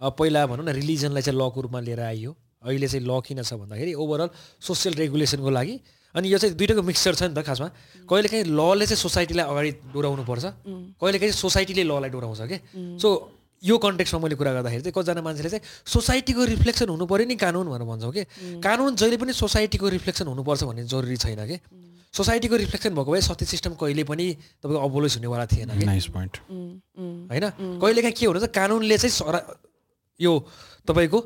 पहिला 0.00 0.46
भनौँ 0.46 0.64
न 0.64 0.68
रिलिजनलाई 0.78 1.22
चाहिँ 1.22 1.38
लको 1.38 1.60
रूपमा 1.60 1.80
लिएर 1.80 2.00
आइयो। 2.00 2.36
अहिले 2.62 2.88
चाहिँ 2.88 3.06
ल 3.06 3.20
किन 3.26 3.42
छ 3.42 3.54
भन्दाखेरि 3.54 3.94
ओभरअल 3.94 4.30
सोसियल 4.60 4.94
रेगुलेसनको 4.94 5.50
लागि 5.50 5.74
अनि 6.14 6.26
यो 6.32 6.38
चाहिँ 6.38 6.54
दुइटाको 6.56 6.82
मिक्सचर 6.82 7.14
छ 7.14 7.22
नि 7.28 7.34
त 7.34 7.44
खासमा। 7.44 7.68
कहिलेकाहीँ 8.08 8.44
लले 8.48 8.84
चाहिँ 8.88 9.00
सोसाइटीलाई 9.04 9.44
अगाडि 9.44 9.70
डोराउनु 9.92 10.24
पर्छ। 10.24 10.44
कहिलेकाहीँ 10.96 11.32
सोसाइटीले 11.32 11.84
ललाई 11.84 12.10
डोराउँछ 12.10 12.40
कि? 12.48 12.58
सो 12.96 13.08
यो 13.58 13.74
कन्टेक्समा 13.74 14.18
मैले 14.22 14.36
कुरा 14.38 14.52
गर्दाखेरि 14.54 14.82
चाहिँ 14.86 14.94
कतिजना 14.94 15.22
मान्छेले 15.22 15.50
चाहिँ 15.50 15.64
सोसाइटीको 15.84 16.42
रिफ्लेक्सन 16.54 16.88
हुनु 16.88 17.04
पऱ्यो 17.10 17.26
नि 17.26 17.36
कानुन 17.36 17.66
भनेर 17.68 17.86
भन्छौँ 17.90 18.12
कि? 18.14 18.22
कानुन 18.62 18.94
जहिले 18.96 19.16
पनि 19.18 19.32
सोसाइटीको 19.34 19.86
रिफ्लेक्सन 19.98 20.26
हुनुपर्छ 20.30 20.62
भन्ने 20.64 20.84
जरुरी 20.86 21.16
छैन 21.18 21.42
कि? 21.42 21.58
सोसाइटीको 22.08 22.56
रिफ्लेक्सन 22.56 22.94
भएको 22.94 23.10
भए 23.12 23.20
सत्य 23.20 23.46
सिस्टम 23.46 23.74
कहिले 23.76 24.04
पनि 24.06 24.26
तपाईँको 24.62 24.78
अबोलोस 24.78 25.16
हुनेवाला 25.18 25.46
थिएन 25.50 25.70
कि? 25.74 25.84
नाइस 25.84 26.06
पोइन्ट 26.14 26.34
होइन? 27.30 27.44
कहिलेकाहीँ 27.82 28.14
के 28.14 28.26
हुन्छ 28.26 28.46
कानुनले 28.48 28.96
चाहिँ 28.96 29.12
सरा 29.12 29.40
यो 30.20 30.32
तपाईँको 30.88 31.18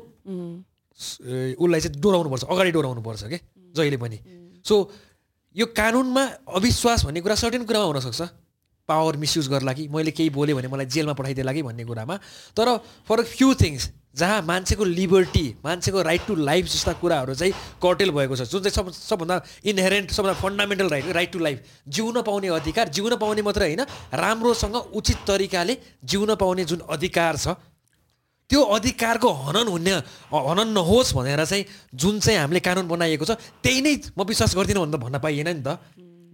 उसलाई 1.55 1.79
चाहिँ 1.79 2.01
डोराउनुपर्छ 2.01 2.43
अगाडि 2.49 2.71
डोराउनुपर्छ 2.73 3.23
कि? 3.29 3.39
जहिले 3.77 3.97
पनि। 3.97 4.17
सो 4.65 4.75
यो 5.55 5.65
कानुनमा 5.71 6.23
अविश्वास 6.55 7.05
भन्ने 7.05 7.21
कुरा 7.21 7.35
सर्टेन 7.35 7.63
कुरामा 7.63 7.85
हुनसक्छ। 7.85 8.21
पावर 8.89 9.17
मिसयुज 9.17 9.47
गर्ला 9.49 9.73
कि 9.73 9.87
मैले 9.87 10.11
केही 10.11 10.29
बोलेँ 10.29 10.55
भने 10.55 10.67
मलाई 10.67 10.85
जेलमा 10.85 11.13
पठाइदिएला 11.13 11.53
कि 11.53 11.61
भन्ने 11.63 11.83
कुरामा। 11.85 12.15
तर 12.57 12.77
फर 13.07 13.23
फ्यु 13.23 13.53
थिङ्स 13.55 13.89
जहाँ 14.15 14.41
मान्छेको 14.41 14.83
लिबर्टी 14.83 15.45
मान्छेको 15.65 16.01
राइट 16.01 16.25
टु 16.27 16.35
लाइफ 16.35 16.65
जस्ता 16.65 16.93
कुराहरू 17.01 17.33
चाहिँ 17.33 17.53
कर्टेल 17.81 18.11
भएको 18.11 18.35
छ 18.35 18.45
जुन 18.45 18.61
चाहिँ 18.61 18.75
सब 18.75 18.91
सबभन्दा 18.91 19.41
इनहेरेन्ट 19.65 20.11
सबभन्दा 20.11 20.33
fundamental 20.41 20.89
right 20.89 21.05
right 21.15 21.31
to 21.31 21.39
life 21.39 21.57
जिउन 21.87 22.21
पाउने 22.21 22.47
अधिकार 22.59 22.89
जिउन 22.89 23.15
पाउने 23.17 23.41
मात्रै 23.41 23.67
होइन 23.67 23.81
राम्रोसँग 24.13 24.75
उचित 24.93 25.17
तरिकाले 25.27 25.77
जिउन 26.03 26.35
पाउने 26.35 26.65
जुन 26.65 26.81
अधिकार 26.89 27.37
छ 27.37 27.55
त्यो 28.53 28.61
अधिकारको 28.77 29.29
हनन 29.49 29.67
हुने 29.73 29.93
हनन 30.29 30.69
नहोस् 30.77 31.17
भनेर 31.17 31.41
चाहिँ 31.41 31.65
जुन 31.89 32.21
चाहिँ 32.21 32.37
हामीले 32.37 32.61
कानुन 32.61 32.85
बनाइएको 32.85 33.25
छ 33.25 33.33
त्यही 33.65 33.81
नै 33.81 34.13
म 34.13 34.21
विश्वास 34.29 34.53
गर्दिनँ 34.53 34.77
भनेर 34.85 35.01
भन्न 35.01 35.17
पाइएन 35.17 35.49
नि 35.57 35.63
त। 35.65 35.81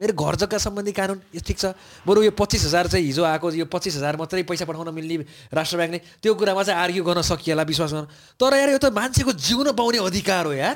मेरो 0.04 0.14
घर 0.20 0.36
जग्गा 0.36 0.60
सम्बन्धी 0.60 0.92
कानुन 0.92 1.20
यो 1.32 1.40
ठिक 1.40 1.58
छ। 1.60 1.66
बरु 2.04 2.28
यो 2.28 2.32
पच्चिस 2.36 2.68
हजार 2.68 2.92
चाहिँ 2.92 3.06
हिजो 3.08 3.24
आएको 3.24 3.48
यो 3.64 3.66
पच्चिस 3.72 3.96
हजार 4.04 4.20
मात्रै 4.20 4.44
पैसा 4.44 4.68
पठाउन 4.68 4.92
मिल्ने 4.92 5.16
राष्ट्र 5.48 5.76
ब्याङ्कले 5.80 6.00
त्यो 6.20 6.32
कुरामा 6.36 6.64
चाहिँ 6.68 6.80
आर्ग्यु 6.84 7.04
गर्न 7.08 7.24
सकिएला 7.24 7.64
विश्वास 7.64 7.92
गर्न। 7.96 8.08
तर 8.36 8.52
यार 8.52 8.70
यो 8.76 8.80
त 8.84 8.92
मान्छेको 8.92 9.32
जिउन 9.40 9.72
पाउने 9.80 10.04
अधिकार 10.04 10.44
हो 10.44 10.54
यार। 10.60 10.76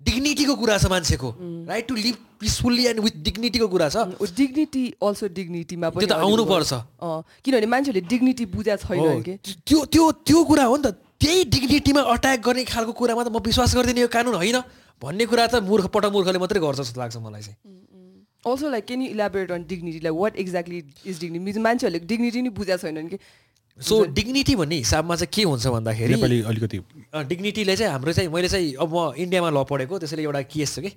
डिग्निटीको 0.00 0.54
कुरा 0.56 0.76
छ 0.78 0.86
मान्छेको 0.86 1.28
right 1.68 1.86
to 1.88 1.94
live 1.96 2.16
peacefully 2.40 2.84
and 2.86 3.00
with 3.00 3.14
डिग्निटीको 3.24 3.68
कुरा 3.68 3.88
छ 3.88 3.96
डिग्निटी 4.38 4.84
अल्सो 5.02 5.28
डिग्निटीमा 5.34 5.90
पनि 5.90 6.06
आउनुपर्छ। 6.14 6.72
किनभने 7.44 7.66
मान्छेहरूले 7.66 8.06
डिग्निटी 8.06 8.44
बुझा 8.54 8.76
छैन 8.78 9.22
त्यो 9.42 9.84
त्यो 9.90 10.04
त्यो 10.22 10.44
कुरा 10.44 10.64
हो 10.64 10.76
नि 10.76 10.82
त 10.82 10.94
त्यही 11.18 11.44
डिग्निटीमा 11.50 12.00
अट्याक 12.14 12.38
गर्ने 12.46 12.64
खालको 12.64 12.92
कुरामा 12.94 13.22
त 13.24 13.28
म 13.34 13.42
विश्वास 13.42 13.74
गर्दिनँ 13.74 14.06
यो 14.06 14.08
कानुन 14.08 14.34
होइन। 14.38 14.58
भन्ने 15.02 15.24
कुरा 15.26 15.46
त 15.50 15.54
मूर्ख 15.66 15.90
पटमूर्खले 15.90 16.38
मात्रै 16.38 16.60
गर्छ 16.62 16.78
जस्तो 16.78 17.00
लाग्छ 17.02 17.16
मलाई 17.18 17.42
चाहिँ। 17.42 17.58
Also 18.46 18.70
like 18.70 18.84
can 18.86 19.02
you 19.02 19.08
elaborate 19.18 19.50
on 19.50 19.62
dignity 19.66 19.98
like 20.06 20.14
what 20.14 20.36
exactly 20.38 20.78
is 21.10 21.20
dignity 21.20 21.58
मान्छेहरूले 21.58 22.06
डिग्निटी 22.06 22.42
नै 22.46 22.50
बुझा 22.54 22.76
छैनन् 22.78 23.10
कि 23.10 23.18
सो 23.80 24.04
डिग्निटी 24.10 24.54
भन्ने 24.56 24.76
हिसाबमा 24.76 25.16
चाहिँ 25.16 25.30
के 25.34 25.42
हुन्छ 25.42 25.66
भन्दाखेरि 25.66 26.14
नेपाली 26.14 26.40
अलिकति 26.50 26.78
डिग्निटीले 27.14 27.76
चाहिँ 27.76 27.92
हाम्रो 27.92 28.12
चाहिँ 28.12 28.28
मैले 28.30 28.48
चाहिँ 28.48 28.74
अब 28.74 28.90
म 28.94 29.14
इन्डियामा 29.16 29.50
ल 29.50 29.64
पढेको 29.70 29.98
त्यसैले 29.98 30.22
एउटा 30.22 30.42
केस 30.50 30.74
छ 30.74 30.78
कि 30.82 30.90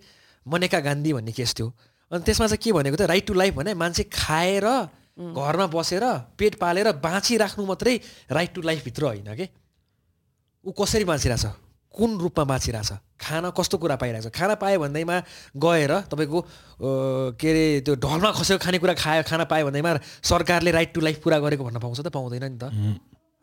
मनेका 0.46 0.80
गान्धी 0.82 1.14
भन्ने 1.14 1.32
केस 1.32 1.54
थियो। 1.54 1.68
अनि 2.12 2.24
त्यसमा 2.26 2.48
चाहिँ 2.48 2.62
के 2.64 2.72
भनेको 2.74 2.98
त 2.98 3.02
राइट 3.06 3.26
टु 3.28 3.34
लाइफ 3.34 3.54
भने 3.56 3.74
मान्छे 3.78 4.04
खाएर 4.10 4.66
घरमा 5.38 5.66
बसेर 5.70 6.04
पेट 6.38 6.56
पालेर 6.58 6.92
बाँचिराख्नु 6.98 7.66
मात्रै 7.66 7.96
राइट 8.32 8.54
टु 8.54 8.62
लाइफभित्र 8.62 9.04
होइन 9.06 9.30
कि। 9.38 9.46
ऊ 10.66 10.72
कसरी 10.74 11.06
बाँचिरहेछ? 11.06 11.46
कुन 11.92 12.18
रूपमा 12.18 12.44
बाँचिरहेछ? 12.46 12.92
खाना 13.22 13.50
कस्तो 13.52 13.78
कुरा 13.78 13.96
पाइरहेछ? 13.96 14.28
खाना 14.34 14.56
पायो 14.56 14.80
भन्दैमा 14.80 15.18
गएर 15.56 15.92
तपाईँको 16.12 16.40
के 17.38 17.50
अरे 17.52 17.66
त्यो 17.86 17.96
ढलमा 17.96 18.32
खसेको 18.32 18.60
खानेकुरा 18.66 18.94
खायो 18.96 19.24
खाना 19.30 19.44
पायो 19.46 19.66
भन्दैमा 19.68 19.92
सरकारले 20.24 20.72
राइट 20.72 20.94
टु 20.94 21.02
लाइफ 21.02 21.18
पुरा 21.24 21.40
गरेको 21.40 21.64
भन्न 21.64 21.80
पाउँछ 21.80 22.00
त 22.02 22.08
पाउँदैन 22.10 22.44
नि 22.44 22.58
त। 22.58 22.64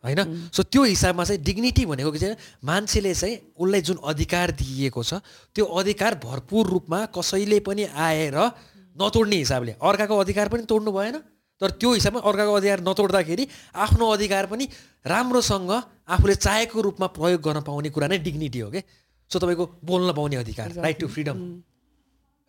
होइन? 0.03 0.49
सो 0.51 0.63
त्यो 0.63 0.83
हिसाबमा 0.83 1.23
चाहिँ 1.23 1.41
डिग्निटी 1.43 1.85
भनेको 1.85 2.11
चाहिँ 2.17 2.35
मान्छेले 2.63 3.13
चाहिँ 3.13 3.35
उसलाई 3.55 3.81
जुन 3.81 3.97
अधिकार 4.03 4.51
दिइएको 4.59 5.03
छ 5.03 5.21
त्यो 5.55 5.65
अधिकार 5.65 6.15
भरपुर 6.23 6.67
रूपमा 6.67 6.99
कसैले 7.15 7.59
पनि 7.61 7.83
आएर 7.85 8.37
नतोड्ने 8.95 9.35
हिसाबले। 9.35 9.71
अर्काको 9.79 10.17
अधिकार 10.17 10.47
पनि 10.49 10.63
तोड्नु 10.67 10.91
भएन। 10.91 11.15
तर 11.61 11.69
त्यो 11.75 11.93
हिसाबमा 11.93 12.19
अर्काको 12.23 12.53
अधिकार 12.53 12.79
नतोड्दाखेरि 12.87 13.47
आफ्नो 13.75 14.05
अधिकार 14.09 14.45
पनि 14.47 14.65
राम्रोसँग 15.05 15.71
आफूले 16.07 16.35
चाहेको 16.35 16.81
रूपमा 16.81 17.07
प्रयोग 17.17 17.41
गर्न 17.41 17.61
पाउने 17.67 17.89
कुरा 17.89 18.07
नै 18.07 18.17
डिग्निटी 18.19 18.59
हो 18.59 18.69
कि? 18.71 18.81
सो 19.31 19.39
तपाईँको 19.39 19.65
बोल्न 19.83 20.13
पाउने 20.13 20.35
अधिकार 20.35 20.67
राइट 20.79 20.99
टु 20.99 21.07
फ्रिडम 21.07 21.37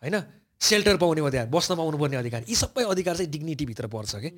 होइन? 0.03 0.15
सेल्टर 0.61 0.97
पाउने 0.97 1.21
अधिकार 1.21 1.45
बस्न 1.51 1.75
पाउनुपर्ने 1.75 2.17
अधिकार 2.17 2.41
यी 2.49 2.55
सबै 2.55 2.83
अधिकार 2.87 3.15
चाहिँ 3.17 3.31
डिग्निटीभित्र 3.31 3.87
पर्छ 3.87 4.15
कि? 4.15 4.29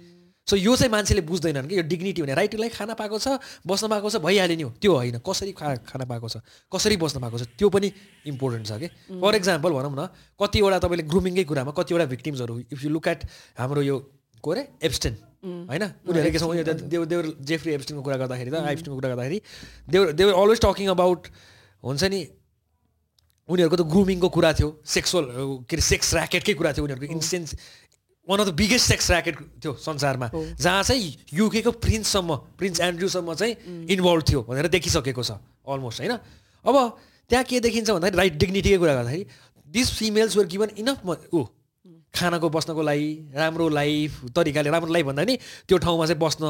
सो 0.47 0.55
यो 0.55 0.75
चाहिँ 0.75 0.91
मान्छेले 0.91 1.21
बुझ्दैनन् 1.21 1.67
कि? 1.67 1.75
यो 1.77 1.83
डिग्निटी 1.83 2.21
भने 2.21 2.33
राइट 2.33 2.51
टु 2.51 2.57
लाइफ 2.57 2.77
खाना 2.77 2.93
पाएको 2.99 3.19
छ 3.19 3.39
बस्न 3.67 3.87
पाएको 3.87 4.09
छ 4.09 4.15
भइहाल्यो 4.25 4.57
नि 4.57 4.63
हो। 4.63 4.71
त्यो 4.81 4.93
होइन 4.95 5.17
कसरी 5.23 5.51
खा 5.53 5.75
खाना 5.87 6.05
पाएको 6.05 6.27
छ 6.27 6.43
कसरी 6.67 6.97
बस्न 6.97 7.19
पाएको 7.21 7.37
छ 7.37 7.47
त्यो 7.59 7.69
पनि 7.69 7.91
इम्पोर्टेन्ट 8.27 8.67
छ 8.67 8.73
कि? 8.81 8.87
फर 9.21 9.35
इक्जाम्पल 9.35 9.71
भनौँ 9.71 9.93
न 9.93 10.07
कतिवटा 10.35 10.79
तपाईँले 10.83 11.03
ग्रुमिङकै 11.07 11.43
कुरामा 11.47 11.71
कतिवटा 11.71 12.05
भिक्टिम्सहरू 12.11 12.53
इफ 12.73 12.83
यु 12.83 12.89
लुक 12.89 13.07
एट 13.07 13.19
हाम्रो 13.59 13.81
यो 13.83 13.97
को 14.43 14.51
अरे 14.51 14.67
एब्सटेन 14.83 15.15
होइन 15.43 15.83
उनीहरूले 15.83 16.31
के 16.31 16.39
छ 16.39 16.43
उनीहरू 16.45 16.73
देव 16.85 17.05
देवर 17.07 17.25
जेफ्री 17.43 17.73
एब्सटेनको 17.73 18.03
कुरा 18.03 18.17
गर्दाखेरि 18.17 18.51
त 18.51 18.63
एब्सटेनको 18.67 18.97
कुरा 18.97 19.09
गर्दाखेरि 19.09 19.41
they're 19.89 20.11
they're 20.13 20.33
always 20.35 20.59
talking 20.61 20.87
about 20.89 21.21
हुन्छ 21.83 22.03
नि 22.07 22.21
उनीहरूको 23.49 23.75
त 23.75 23.83
ग्रुमिङको 23.87 24.29
कुरा 24.31 24.51
थियो 24.53 24.69
सेक्सुअल 24.89 25.25
के 25.63 25.75
अरे 25.75 25.85
सेक्स 25.85 26.13
ऱ्याकेटकै 26.15 26.53
कुरा 26.55 26.71
थियो 26.73 26.85
उनीहरूको 26.85 27.11
in essence 27.13 27.55
one 28.27 28.39
of 28.39 28.47
the 28.47 28.53
biggest 28.55 28.87
sex 28.87 29.11
racket 29.11 29.35
थियो 29.59 29.73
संसारमा 29.81 30.29
जहाँ 30.33 30.83
चाहिँ 30.83 31.09
युकेको 31.33 31.71
प्रिन्ससम्म 31.79 32.35
प्रिन्स 32.55 32.79
एन्ड्रुसम्म 32.81 33.33
चाहिँ 33.35 33.87
इन्भल्भ 33.89 34.23
थियो 34.23 34.43
भनेर 34.43 34.67
देखिसकेको 34.69 35.23
छ 35.23 35.39
अलमोस्ट 35.67 35.99
होइन 35.99 36.13
अब 36.65 36.75
त्यहाँ 37.29 37.43
के 37.45 37.59
देखिन्छ 37.61 37.89
भन्दाखेरि 37.91 38.17
राइट 38.17 38.39
डिग्निटीकै 38.39 38.77
कुरा 38.77 38.93
गर्दाखेरि 38.93 39.25
this 39.67 39.91
females 39.93 40.37
were 40.37 40.47
given 40.47 40.69
enough 40.77 40.97
ऊ 41.33 41.43
खानाको 42.13 42.49
बस्नको 42.49 42.81
लागि 42.81 43.09
राम्रो 43.33 43.69
लाइफ 43.69 44.11
तरिकाले 44.35 44.69
राम्रो 44.69 44.93
लाइफ 44.93 45.05
भन्दा 45.05 45.23
नि 45.23 45.35
त्यो 45.67 45.77
ठाउँमा 45.77 46.05
चाहिँ 46.05 46.19
बस्न 46.21 46.45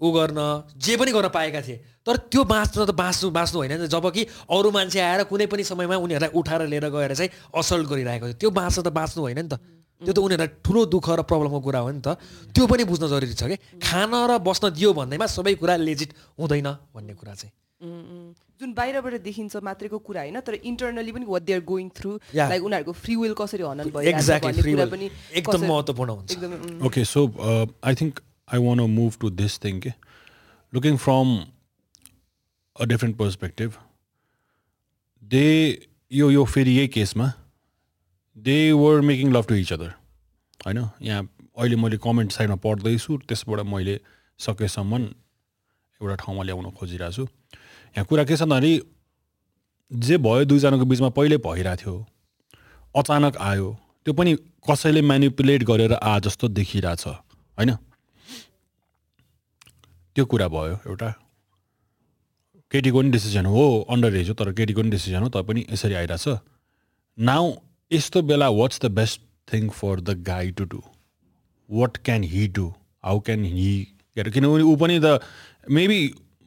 ऊ 0.00 0.08
गर्न 0.14 0.40
जे 0.78 0.96
पनि 0.96 1.10
गर्न 1.12 1.28
पाएका 1.28 1.60
थिए। 1.62 1.76
तर 2.06 2.16
त्यो 2.30 2.44
बाँच्न 2.44 2.86
त 2.86 2.90
बाँच्नु 2.94 3.30
बाँच्नु 3.30 3.58
होइन 3.58 3.86
जब 3.90 4.06
कि 4.14 4.22
अरू 4.46 4.70
मान्छे 4.70 5.00
आएर 5.00 5.22
कुनै 5.26 5.46
पनि 5.50 5.62
समयमा 5.66 5.96
उनीहरूलाई 5.98 6.30
उठाएर 6.38 6.62
लिएर 6.70 6.86
गएर 6.88 7.14
चाहिँ 7.18 7.30
असल्ट 7.50 7.86
गरिरहेको 7.90 8.26
थियो। 8.26 8.38
त्यो 8.38 8.50
बाँच्न 8.50 8.82
त 8.82 8.88
बाँच्नु 8.94 9.20
होइन 9.22 9.38
नि 9.42 9.48
त। 9.50 9.58
त्यो 9.98 10.12
त 10.14 10.18
उनीहरूलाई 10.22 10.62
ठुलो 10.62 10.80
दुःख 10.86 11.08
र 11.18 11.22
प्रब्लमको 11.26 11.60
कुरा 11.60 11.80
हो 11.82 11.90
नि 11.90 12.00
त। 12.00 12.14
त्यो 12.54 12.64
पनि 12.70 12.84
बुझ्न 12.86 13.10
जरुरी 13.10 13.34
छ 13.34 13.50
कि? 13.50 13.56
खान 13.82 14.14
र 14.14 14.38
बस्न 14.38 14.70
दियो 14.70 14.94
भन्दैमा 14.94 15.26
सबै 15.26 15.58
कुरा 15.58 15.74
लेजिट 15.82 16.10
हुँदैन 16.38 16.68
भन्ने 16.94 17.14
कुरा 17.18 17.34
चाहिँ। 17.34 17.52
जुन 18.60 18.72
बाहिरबाट 18.74 19.14
देखिन्छ 19.22 19.56
मात्रैको 19.64 19.98
कुरा 20.06 20.20
होइन 20.20 20.40
तर 20.46 20.54
इन्टरनली 20.70 21.12
पनि 21.12 21.26
what 21.26 21.42
they're 21.42 21.60
going 21.64 21.90
through. 21.96 22.12
Like 22.34 22.62
उनीहरूको 22.64 22.92
फ्री 23.02 23.16
विल 23.16 23.34
कसरी 23.40 23.62
हनन 23.62 23.90
एक्ज्याक्टली 24.12 24.62
फ्री 24.62 24.74
पनि 24.94 25.10
एकदम 25.32 25.52
कसरी- 25.52 25.70
महत्त्वपूर्ण 25.70 26.10
हुन्छ 26.10 26.32
एकदमै 26.32 26.86
Okay, 26.88 27.04
so 27.04 27.24
uh, 27.50 27.66
I 27.82 27.94
think 27.94 28.22
I 28.48 28.58
want 28.66 28.80
to 28.80 28.88
move 28.88 29.18
to 29.24 29.30
this 29.42 29.58
thing. 29.58 29.78
okay? 29.78 29.94
Looking 30.72 30.98
from 30.98 31.30
a 32.76 32.86
different 32.86 33.16
perspective, 33.18 33.78
they 35.22 35.86
यो 36.12 36.30
यो 36.30 36.44
फेरि 36.46 36.74
यही 36.76 36.88
केसमा 36.88 37.32
they 38.36 38.58
were 38.72 39.00
making 39.06 39.32
love 39.32 39.46
to 39.48 39.54
each 39.54 39.72
other 39.72 39.90
होइन 40.66 40.78
यहाँ 41.02 41.22
अहिले 41.56 41.76
मैले 41.76 41.96
कमेन्ट 42.04 42.32
साइडमा 42.32 42.56
पढ्दैछु 42.66 43.16
त्यसबाट 43.28 43.60
मैले 43.72 43.98
सकेसम्म 44.40 45.02
एउटा 45.02 46.14
ठाउँमा 46.24 46.42
ल्याउन 46.42 46.70
खोजिरहेको 46.78 47.12
छु 47.16 47.26
यहाँ 47.96 48.04
कुरा 48.06 48.24
के 48.24 48.36
छ 48.36 48.42
भन्दाखेरि 48.42 48.80
जे 49.90 50.16
भयो 50.18 50.44
दुईजनाको 50.44 50.84
बिचमा 50.84 51.08
पहिल्यै 51.16 51.38
भइरहेको 51.44 51.76
थियो 51.82 51.94
अचानक 52.94 53.36
आयो 53.50 53.68
त्यो 54.04 54.12
पनि 54.14 54.34
कसैले 54.70 55.00
म्यानिपुलेट 55.02 55.62
गरेर 55.70 55.92
आ 55.92 56.18
जस्तो 56.26 56.48
देखिरहेछ 56.48 57.06
होइन? 57.06 57.70
त्यो 60.16 60.24
कुरा 60.26 60.48
भयो 60.48 60.76
एउटा। 60.86 61.10
केटीको 62.72 62.98
पनि 63.00 63.10
डिसिजन 63.10 63.46
हो 63.46 63.64
अन्डर 63.90 64.14
एज 64.16 64.28
हो 64.28 64.34
तर 64.34 64.52
केटीको 64.52 64.80
पनि 64.80 64.90
डिसिजन 64.90 65.22
हो 65.22 65.28
तर 65.28 65.42
पनि 65.48 65.64
यसरी 65.72 65.94
आइरहेछ। 65.94 66.28
नाउ 67.18 67.52
यस्तो 67.90 68.22
बेला 68.22 68.48
what's 68.60 68.80
the 68.82 68.90
best 68.92 69.20
thing 69.52 69.68
for 69.72 70.00
the 70.00 70.22
guy 70.22 70.50
to 70.58 70.64
do 70.72 70.82
what 71.68 71.96
can 72.04 72.24
he 72.32 72.46
do 72.56 72.66
how 73.04 73.20
can 73.20 73.44
he 73.44 73.70
किनभने 74.16 74.62
ऊ 74.62 74.76
पनि 74.76 75.00
त 75.04 75.20
मेबी 75.70 76.00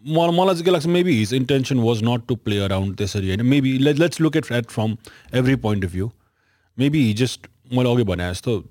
म 0.07 0.29
मलाई 0.35 0.53
चाहिँ 0.53 0.65
के 0.65 0.71
लाग्छ 0.71 0.85
maybe 0.87 1.17
his 1.17 1.33
intention 1.33 1.79
was 1.79 2.03
not 2.03 2.27
to 2.27 2.35
play 2.35 2.57
around 2.57 2.97
त्यसरी 2.97 3.27
होइन 3.27 3.45
maybe 3.45 3.77
let 3.77 3.99
let's 3.99 4.21
look 4.21 4.35
at 4.35 4.51
at 4.51 4.69
from 4.71 4.97
every 5.33 5.55
point 5.55 5.85
of 5.85 5.91
view 5.91 6.11
maybe 6.79 7.05
he 7.05 7.13
just 7.13 7.47
मैले 7.73 7.91
अघि 7.91 8.03
भने 8.03 8.29
जस्तो 8.31 8.63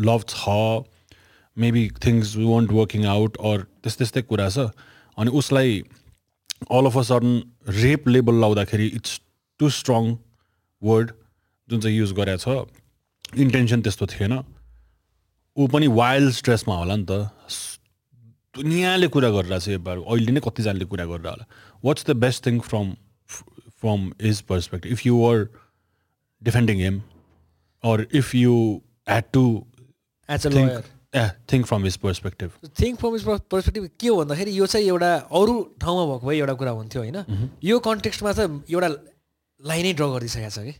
लभ 0.00 0.24
छ 0.28 0.48
maybe 1.58 1.90
things 2.04 2.36
won't 2.36 2.72
working 2.72 3.04
out 3.04 3.36
or 3.36 3.60
त्यस्तै 3.60 3.98
त्यस्तै 3.98 4.22
कुरा 4.22 4.48
छ. 4.50 4.58
अनि 5.18 5.30
उसलाई 5.30 5.82
all 6.70 6.86
of 6.86 6.96
a 6.98 7.02
sudden 7.02 7.42
rape 7.68 8.08
label 8.08 8.40
लाउँदाखेरि 8.40 8.86
इट्स 8.86 9.20
टु 9.58 9.70
स्ट्रङ 9.70 10.16
वर्ड 10.82 11.10
जुन 11.70 11.80
चाहिँ 11.80 11.96
युज 11.96 12.12
गरेको 12.12 12.38
छ। 12.44 13.38
इन्टेन्सन 13.40 13.82
त्यस्तो 13.82 14.06
थिएन। 14.06 14.44
ऊ 15.56 15.66
पनि 15.66 15.86
वाइल्ड 15.86 16.32
स्ट्रेसमा 16.32 16.76
होला 16.76 16.96
नि 16.96 17.06
त। 17.10 17.75
दुनियाँले 18.56 19.08
कुरा 19.16 19.30
गरिरहेको 19.36 19.64
छ 19.64 19.68
यो 19.76 19.80
बार 19.90 19.96
अहिले 20.04 20.32
नै 20.32 20.40
कतिजनाले 20.48 20.84
कुरा 20.94 21.04
गरेर 21.12 21.28
होला। 21.32 21.46
What's 21.84 22.06
the 22.06 22.16
best 22.24 22.46
thing 22.46 22.60
from 22.70 22.94
from 23.80 24.08
his 24.22 24.40
perspective 24.52 24.92
if 24.92 25.06
you 25.06 25.14
were 25.26 25.46
defending 26.42 26.78
him 26.86 27.02
or 27.84 27.98
if 28.18 28.28
you 28.34 28.54
had 29.08 29.26
to 29.34 29.40
as 30.28 30.46
a 30.46 30.50
lawyer 30.50 30.84
think 31.50 31.66
from 31.66 31.84
his 31.86 31.96
perspective. 32.04 32.50
Think 32.80 32.98
from 33.00 33.14
his 33.16 33.24
perspective 33.24 33.84
के 34.00 34.08
हो 34.08 34.16
भन्दाखेरि 34.16 34.56
यो 34.58 34.66
चाहिँ 34.66 34.86
एउटा 34.86 35.10
अरू 35.40 35.54
ठाउँमा 35.80 36.04
भएको 36.06 36.26
भए 36.26 36.36
एउटा 36.38 36.54
कुरा 36.62 36.70
हुन्थ्यो 36.78 37.02
होइन? 37.02 37.50
यो 37.64 37.78
कन्टेक्स्टमा 37.86 38.32
त 38.32 38.48
एउटा 38.70 38.88
लाइनै 39.60 39.92
ड्र 39.92 40.08
गरिदिइसकेको 40.14 40.50
छ 40.50 40.64
कि? 40.66 40.74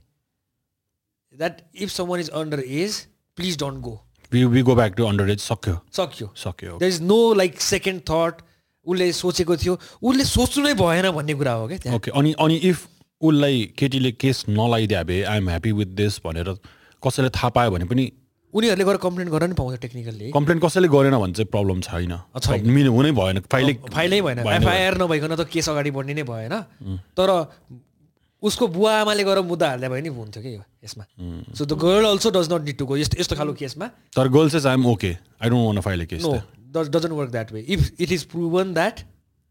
That 1.35 1.63
if 1.75 1.91
someone 2.09 2.21
is 2.21 2.31
underage 2.81 2.99
please 3.37 3.59
don't 3.59 3.81
go 3.87 3.95
We, 4.33 4.45
we 4.47 4.63
go 4.63 4.75
back 4.75 4.97
to 4.99 5.07
underage 5.07 5.41
सक्यो। 5.41 5.79
सक्यो। 5.97 6.29
सक्यो 6.37 6.79
there 6.79 6.93
is 6.93 7.01
no 7.03 7.19
like 7.35 7.61
second 7.61 8.01
thought 8.11 8.43
उसले 8.87 9.13
सोचेको 9.13 9.57
थियो। 9.57 9.79
उसले 10.03 10.25
सोच्नु 10.25 10.65
नै 10.65 10.75
भएन 10.75 11.11
भन्ने 11.11 11.35
कुरा 11.35 11.53
हो 11.53 11.67
क्या 11.69 11.95
ओके 11.95 12.11
अनि 12.11 12.33
अनि 12.41 12.57
इफ 12.71 12.87
उसलाई 13.23 13.65
केटीले 13.79 14.13
केस 14.13 14.45
नलाइदिए 14.49 15.03
भए 15.05 15.23
आइएम 15.33 15.49
ह्याप्पी 15.49 15.73
विथ 15.73 15.91
दिस 16.03 16.21
भनेर 16.27 16.55
कसैले 17.03 17.31
थाहा 17.39 17.49
पायो 17.57 17.71
भने 17.71 17.85
पनि 17.87 18.11
उनीहरूले 18.55 18.85
गएर 18.85 18.97
कम्प्लेन 18.97 19.29
गर्न 19.29 19.49
नि 19.49 19.55
पाउँछ 19.55 19.81
टेक्निकल्ली 19.81 20.31
कम्प्लेन 20.33 20.59
कसैले 20.59 20.89
गरेन 20.89 21.17
भने 21.23 21.33
चाहिँ 21.33 21.51
प्रब्लम 21.55 21.81
छैन। 21.87 22.13
छैन। 22.41 22.71
मिल्नु 22.77 22.93
हुनै 22.93 23.11
भएन। 23.13 23.41
फाइलै 23.53 23.75
फाइलै 23.95 24.21
भएन। 24.27 24.39
एफआइआर 24.39 24.95
नभइकन 25.03 25.35
त 25.37 25.49
केस 25.55 25.69
अगाडि 25.69 25.91
बढ्ने 25.91 26.15
नै 26.15 26.23
भएन। 26.25 26.55
तर 27.19 27.29
उसको 28.49 28.69
बुवा 28.77 28.93
आमाले 29.01 29.25
गएर 29.25 29.41
मुद्दा 29.53 29.69
हाल्दा 29.71 29.89
भयो 29.89 30.03
नि 30.03 30.11
हुन्थ्यो 30.19 30.43
कि 30.43 30.53
यसमा। 30.85 31.05
So 31.59 31.65
the 31.65 31.79
girl 31.85 32.05
also 32.07 32.31
does 32.37 32.53
not 32.53 32.63
need 32.69 32.77
to 32.79 32.87
go 32.87 32.97
यस्तो 32.97 33.21
यस्तो 33.21 33.37
खालको 33.37 33.55
केसमा। 33.63 33.87
तर 34.17 34.29
गर्ल 34.37 34.51
चाहिँ 34.51 34.67
I'm 34.69 34.87
okay 34.93 35.13
I 35.43 35.49
don't 35.51 35.67
want 35.67 35.81
file 35.89 36.05
case 36.07 36.23
No, 36.27 36.41
does, 36.77 36.89
doesn't 36.89 37.17
work 37.17 37.31
that 37.33 37.53
way. 37.53 37.65
If 37.67 37.91
it 37.99 38.11
is 38.11 38.25
proven 38.25 38.75
that 38.75 39.05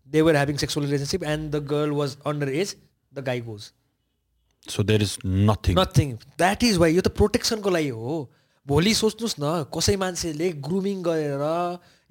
they 0.08 0.22
were 0.22 0.36
having 0.38 0.58
sexual 0.58 0.86
relationship 0.86 1.24
and 1.34 1.52
the 1.52 1.62
girl 1.74 1.94
was 2.00 2.16
underage, 2.32 2.76
the 3.12 3.22
guy 3.22 3.40
goes. 3.40 3.72
So 4.68 4.84
there 4.84 5.02
is 5.02 5.18
nothing 5.26 5.76
Nothing. 5.76 6.18
That 6.38 6.64
is 6.64 6.80
why 6.82 6.90
यो 6.96 7.02
त 7.02 7.14
प्रोटेक्सनको 7.20 7.70
लागि 7.70 7.90
हो। 7.90 8.30
भोलि 8.66 8.94
सोच्नुहोस् 9.00 9.36
न 9.40 9.66
कसै 9.74 9.96
मान्छेले 10.04 10.52
grooming 10.68 11.02
गरेर 11.06 11.44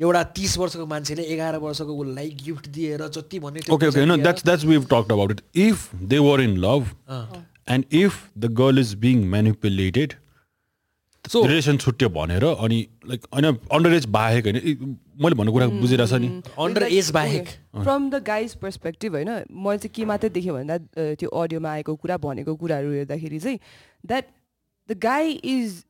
एउटा 0.00 0.22
तिस 0.36 0.56
वर्षको 0.58 0.86
मान्छेले 0.86 1.22
एघार 1.34 1.56
वर्षको 1.64 1.96
उसलाई 2.04 2.30
गिफ्ट 2.44 2.68
दिएर 2.76 3.06
जति 3.08 3.38
भन्ने. 3.40 3.60
पैसा 3.60 4.04
No, 4.04 4.16
दिएर- 4.16 4.24
that's 4.24 4.42
that's 4.48 4.64
we've 4.72 4.88
talked 4.92 5.12
about 5.16 5.34
it. 5.34 5.42
If 5.64 5.86
they 6.12 6.20
were 6.20 6.40
in 6.46 6.60
love, 6.66 6.92
and 7.66 7.84
if 8.02 8.16
the 8.36 8.48
girl 8.60 8.78
is 8.78 8.94
being 9.06 9.20
manipulated, 9.34 10.16
So- 11.24 11.44
relation 11.46 11.76
छुट्यो 11.82 12.08
भनेर 12.14 12.44
अनि 12.44 12.78
लाइक 13.08 13.22
होइन 13.34 13.44
अन्डर 13.72 13.92
एज 13.94 14.06
बाहेक 14.16 14.44
होइन 14.46 14.96
मैले 15.22 15.34
भन्ने 15.34 15.52
कुरा 15.52 15.66
बुझिरहेछ 15.76 16.12
नि 16.24 16.28
अन्डर 16.64 16.82
एज 16.84 17.10
बाहेक 17.16 17.48
फ्रम 17.76 18.10
द 18.10 18.22
गाइज 18.26 18.54
पर्सपेक्टिभ 18.64 19.14
होइन 19.14 19.28
मैले 19.28 19.78
चाहिँ 19.78 19.92
के 19.94 20.04
मात्रै 20.10 20.30
देखेँ 20.36 20.52
भन्दा 20.52 20.76
त्यो 21.14 21.28
अडियोमा 21.42 21.70
आएको 21.70 21.94
कुरा 22.02 22.16
भनेको 22.26 22.54
कुराहरू 22.64 22.92
हेर्दाखेरि 22.92 23.38
चाहिँ 23.46 23.58
that 24.06 24.28
the 24.88 24.98
guy 25.02 25.32
is 25.54 25.82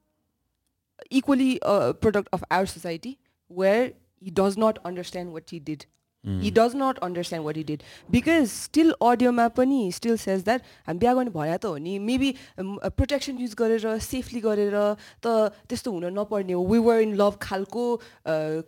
equally 1.22 1.50
product 1.64 2.28
of 2.32 2.44
our 2.50 2.66
society 2.76 3.16
where 3.50 3.92
he 4.22 4.30
does 4.32 4.54
not 4.58 4.78
understand 4.84 5.32
what 5.32 5.52
he 5.52 5.58
did 5.60 5.82
he 6.24 6.50
does 6.50 6.76
not 6.76 6.98
understand 6.98 7.46
what 7.46 7.56
he 7.56 7.62
did 7.64 7.82
because 8.10 8.46
still 8.50 8.92
अडियोमा 9.02 9.46
पनि 9.56 9.80
स्टिल 9.92 10.16
सेज 10.16 10.44
द्याट 10.44 10.62
हामी 10.86 10.98
बिहा 10.98 11.14
गर्ने 11.14 11.30
भने 11.30 11.56
त 11.56 11.66
हो 11.66 11.76
नि 11.78 11.98
मेबी 12.00 12.34
प्रोटेक्सन 12.58 13.38
युज 13.38 13.54
गरेर 13.54 13.98
सेफली 14.02 14.40
गरेर 14.40 14.76
त 15.22 15.36
त्यस्तो 15.68 15.92
हुन 15.92 16.06
नपर्ने 16.14 16.52
हो 16.52 16.64
वी 16.66 16.78
वर 16.80 17.00
इन 17.00 17.14
लभ 17.14 17.38
खालको 17.42 17.86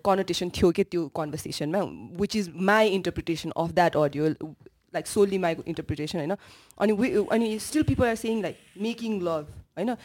कनोटेसन 0.05 0.51
थियो 0.57 0.71
कि 0.73 0.85
त्यो 0.87 1.09
कन्भर्सेसनमा 1.17 1.83
which 2.21 2.37
is 2.37 2.51
my 2.71 2.97
interpretation 2.97 3.57
of 3.57 3.73
that 3.73 3.97
audio 3.99 4.33
like 4.95 5.07
solely 5.09 5.39
my 5.39 5.57
interpretation 5.67 6.19
होइन 6.19 6.37
अनि 6.79 7.25
अनि 7.31 7.59
still 7.61 7.83
people 7.85 8.07
are 8.07 8.15
saying 8.17 8.43
like 8.43 8.83
making 8.83 9.21
love 9.23 9.55
होइन 9.79 9.97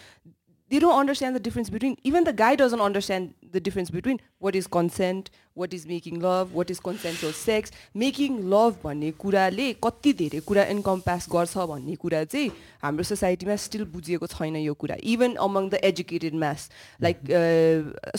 they 0.71 0.79
don't 0.79 0.97
understand 0.97 1.35
the 1.35 1.39
difference 1.39 1.69
between 1.69 1.95
even 2.03 2.23
the 2.23 2.33
guy 2.33 2.55
doesn't 2.55 2.81
understand 2.81 3.33
the 3.51 3.59
difference 3.59 3.89
between 3.89 4.19
what 4.39 4.55
is 4.55 4.67
consent 4.67 5.29
what 5.53 5.73
is 5.73 5.85
making 5.85 6.19
love 6.21 6.53
what 6.53 6.69
is 6.69 6.79
consensual 6.79 7.33
sex 7.33 7.71
making 7.95 8.37
love 8.49 8.77
भन्ने 8.83 9.11
कुराले 9.23 9.71
कति 9.83 10.13
धेरै 10.21 10.39
कुरा 10.51 10.63
इन्कम्पास 10.75 11.27
गर्छ 11.31 11.57
भन्ने 11.71 11.95
कुरा 12.03 12.23
चाहिँ 12.33 12.51
हाम्रो 12.83 13.03
सोसाइटीमा 13.11 13.55
स्टिल 13.65 13.83
बुझिएको 13.95 14.27
छैन 14.35 14.55
यो 14.67 14.73
कुरा 14.83 14.95
even 15.15 15.35
among 15.47 15.69
the 15.69 15.83
educated 15.91 16.39
mass 16.45 16.69
like 17.01 17.19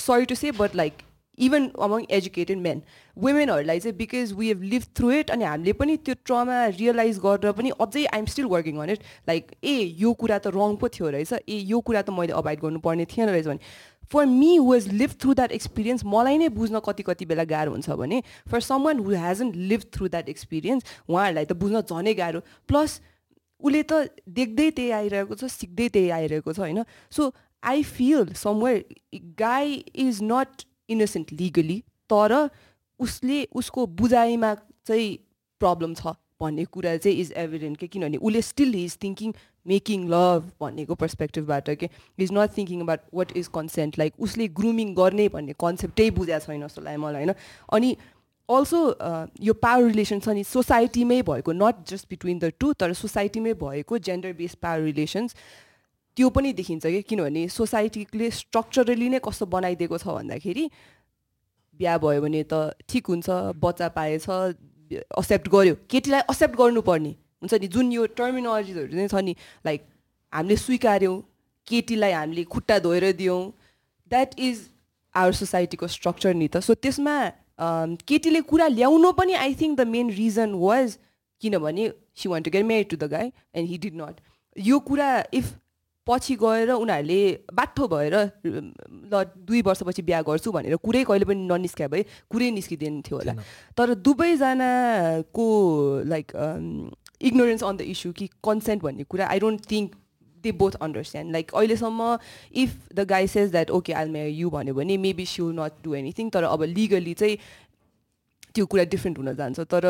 sorry 0.06 0.24
to 0.24 0.34
say 0.44 0.52
but 0.60 0.76
like 0.82 1.02
even 1.38 1.68
among 1.80 2.04
educated 2.10 2.58
men 2.58 2.82
वुमेनहरूलाई 3.16 3.80
चाहिँ 3.80 3.96
because 3.96 4.32
we 4.32 4.48
have 4.48 4.62
live 4.62 4.82
through 4.96 5.10
it 5.12 5.30
अनि 5.30 5.44
हामीले 5.44 5.72
पनि 5.72 5.96
त्यो 5.96 6.14
ट्रमा 6.24 6.64
रियलाइज 6.66 7.18
गरेर 7.18 7.52
पनि 7.52 7.70
अझै 7.80 8.04
I'm 8.04 8.26
still 8.26 8.46
working 8.52 8.78
on 8.78 8.90
it 8.90 9.02
like 9.28 9.50
ए 9.64 9.76
यो 10.00 10.12
कुरा 10.14 10.38
त 10.38 10.52
रङ 10.56 10.76
पो 10.76 10.88
थियो 10.88 11.10
रहेछ। 11.10 11.32
ए 11.48 11.56
यो 11.72 11.80
कुरा 11.80 12.02
त 12.02 12.10
मैले 12.10 12.32
अभाइड 12.32 12.60
गर्नुपर्ने 12.60 13.04
थिएन 13.06 13.28
रहेछ 13.28 13.46
भने। 13.46 13.58
For 14.12 14.26
me 14.26 14.58
was 14.58 14.88
live 14.92 15.10
through 15.20 15.34
that 15.34 15.52
experience 15.52 16.04
मलाई 16.04 16.38
नै 16.38 16.48
बुझ्न 16.56 16.80
कति 16.86 17.02
कति 17.02 17.26
बेला 17.26 17.44
गाह्रो 17.48 17.72
हुन्छ 17.72 17.90
भने 18.00 18.22
for 18.50 18.60
someone 18.84 18.98
who 18.98 19.14
hasn't 19.22 19.52
live 19.70 19.86
through 19.94 20.08
that 20.08 20.28
experience 20.28 20.84
उहाँहरूलाई 21.08 21.44
त 21.44 21.52
बुझ्न 21.62 21.80
झनै 21.80 22.14
गाह्रो। 22.14 22.40
प्लस 22.68 23.00
उसले 23.62 23.82
त 23.82 24.10
देख्दै 24.28 24.70
त्यही 24.70 24.90
आइरहेको 24.90 25.34
छ 25.34 25.48
सिक्दै 25.54 25.88
त्यही 25.88 26.10
आइरहेको 26.10 26.52
छ 26.52 26.58
होइन? 26.58 26.84
So 27.10 27.32
I 27.62 27.82
feel 27.88 28.32
somewhere 28.36 28.84
guy 29.38 29.74
is 30.04 30.18
not 30.22 30.68
innocent 30.88 31.32
legally 31.32 31.82
तर 32.10 32.48
उसले 33.00 33.44
उसको 33.54 33.86
बुझाइमा 34.00 34.54
चाहिँ 34.86 35.16
प्रब्लम 35.60 35.94
छ 35.94 36.14
भन्ने 36.40 36.64
कुरा 36.64 36.96
चाहिँ 36.96 37.16
इज 37.18 37.32
एभिडेन्ट 37.36 37.76
के 37.78 37.86
किनभने 37.86 38.16
उसले 38.18 38.42
still 38.42 38.74
is 38.74 38.96
thinking 39.02 39.32
making 39.66 40.08
love 40.08 40.50
भन्नेको 40.60 40.94
पर्सपेक्टिभबाट 40.94 41.70
के 41.70 41.88
is 42.18 42.32
not 42.32 42.56
thinking 42.56 42.80
about 42.80 43.00
what 43.14 43.36
is 43.36 43.48
consent 43.54 43.98
like 43.98 44.20
उसले 44.20 44.48
ग्रुमिङ 44.60 44.94
गर्ने 44.94 45.28
भन्ने 45.28 45.52
कन्सेप्टै 45.60 46.10
बुझाएको 46.10 46.46
छैन 46.46 46.66
जस्तो 46.66 46.82
लाग्यो 46.82 47.00
मलाई 47.00 47.24
होइन? 47.24 47.34
अनि 47.72 47.96
अल्सो 48.48 48.80
यो 49.40 49.54
पावर 49.54 49.86
रिलेसन 49.86 50.20
छ 50.20 50.28
नि 50.28 50.44
सोसाइटीमै 50.44 51.20
भएको 51.22 51.52
not 51.54 51.84
just 51.88 52.08
between 52.10 52.38
the 52.38 52.52
two 52.58 52.72
तर 52.74 52.92
सोसाइटीमै 52.94 53.52
भएको 53.60 53.98
जेन्डर 54.08 54.32
बेस्ड 54.34 54.58
पावर 54.62 54.82
रिलेसन्स 54.82 55.36
त्यो 56.16 56.28
पनि 56.30 56.52
देखिन्छ 56.52 56.86
कि? 56.86 57.02
किनभने 57.02 57.48
सोसाइटीले 57.48 58.30
स्ट्रक्चरली 58.30 59.08
नै 59.08 59.18
कस्तो 59.24 59.46
बनाइदिएको 59.48 59.98
छ 59.98 60.06
भन्दाखेरि 60.18 60.64
बिहा 61.80 61.96
भयो 61.98 62.20
भने 62.22 62.42
त 62.52 62.76
ठिक 62.88 63.06
हुन्छ 63.08 63.28
बच्चा 63.58 63.88
पाएछ 63.96 64.28
एक्सेप्ट 64.92 65.48
गर्यो 65.48 65.74
केटीलाई 65.90 66.20
एक्सेप्ट 66.30 66.56
गर्नुपर्ने। 66.56 67.12
हुन्छ 67.42 67.54
नि? 67.54 67.66
जुन 67.66 67.92
यो 67.92 68.06
टर्मिनोलोजिजहरू 68.18 68.92
चाहिँ 68.92 69.08
छ 69.08 69.24
नि 69.24 69.34
लाइक 69.66 69.80
हामीले 70.32 70.56
स्वीकार्यौँ 70.56 71.16
केटीलाई 71.66 72.12
हामीले 72.12 72.44
खुट्टा 72.52 72.78
धोएर 72.84 73.12
दियौँ 73.16 73.40
द्याट 74.10 74.38
इज 74.38 74.60
आवर 75.14 75.32
सोसाइटीको 75.40 75.86
स्ट्रक्चर 75.96 76.34
नि 76.34 76.48
त। 76.48 76.60
सो 76.60 76.74
त्यसमा 76.74 77.16
केटीले 78.04 78.40
कुरा 78.52 78.66
ल्याउनु 78.68 79.12
पनि 79.16 79.32
I 79.40 79.54
think 79.54 79.78
the 79.80 79.86
main 79.88 80.10
reason 80.12 80.54
was 80.60 80.98
किनभने 81.42 81.88
she 82.20 82.28
want 82.28 82.42
to 82.42 82.50
get 82.50 82.64
married 82.64 82.88
to 82.90 82.96
the 82.96 83.08
guy 83.10 83.32
and 83.54 83.68
he 83.70 83.78
did 83.78 83.94
not 83.96 84.20
यो 84.56 84.78
कुरा 84.88 85.10
इफ 85.32 85.52
पछि 86.06 86.34
गएर 86.36 86.70
उनीहरूले 86.72 87.20
बाठो 87.54 87.88
भएर 87.88 88.14
ल 88.44 89.24
दुई 89.46 89.62
वर्षपछि 89.62 90.02
बिहा 90.02 90.20
गर्छु 90.26 90.52
भनेर 90.52 90.76
कुरै 90.82 91.04
कहिले 91.04 91.24
पनि 91.30 91.46
ननिस्क्या 91.46 91.88
भए 91.88 92.02
कुरै 92.30 92.50
निस्किँदैन 92.58 93.00
थियो 93.06 93.16
होला। 93.18 93.34
तर 93.78 93.94
दुवैजनाको 94.02 95.46
like 96.12 96.26
ignorance 97.22 97.62
on 97.64 97.76
the 97.76 97.80
issue 97.94 98.12
कि 98.12 98.26
कन्सेन्ट 98.44 98.82
भन्ने 98.82 99.04
कुरा 99.06 99.26
I 99.30 99.38
don't 99.38 99.70
think 99.70 99.90
they 100.44 100.52
both 100.58 100.74
understand 100.82 101.32
like 101.32 101.54
अहिलेसम्म 101.54 102.18
if 102.62 102.70
the 102.94 103.00
guy 103.08 103.26
says 103.30 103.50
that 103.50 103.70
okay 103.70 103.92
I'll 103.94 104.08
marry 104.10 104.26
you 104.28 104.50
भन्यो 104.50 104.74
भने 104.74 104.96
maybe 104.98 105.26
she 105.26 105.42
will 105.42 105.54
not 105.58 105.72
do 105.84 105.94
anything 105.94 106.30
तर 106.34 106.44
अब 106.44 106.62
लिगली 106.70 107.14
चाहिँ 107.14 107.36
त्यो 108.54 108.64
कुरा 108.66 108.84
डिफ्रेन्ट 108.94 109.18
हुन 109.18 109.32
जान्छ। 109.36 109.60
तर 109.72 109.82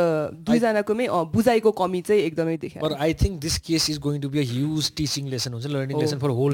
दुईजनाकोमै 0.47 1.06
बुझाइको 1.34 1.70
कमी 1.80 2.01
चाहिँ 2.09 2.22
एकदमै 2.22 2.56
देखायो। 2.64 2.82
पर 2.82 2.93
I 2.98 3.14
think 3.22 3.40
this 3.40 3.59
case 3.68 3.90
is 3.90 3.98
going 4.06 4.20
to 4.22 4.28
be 4.28 4.44
huge 4.52 4.93
teaching 4.97 5.28
lesson 5.30 5.52
हुन्छ 5.52 5.66
लर्निङ 5.74 6.01
लेसन 6.01 6.18
फर 6.18 6.30
होल 6.39 6.51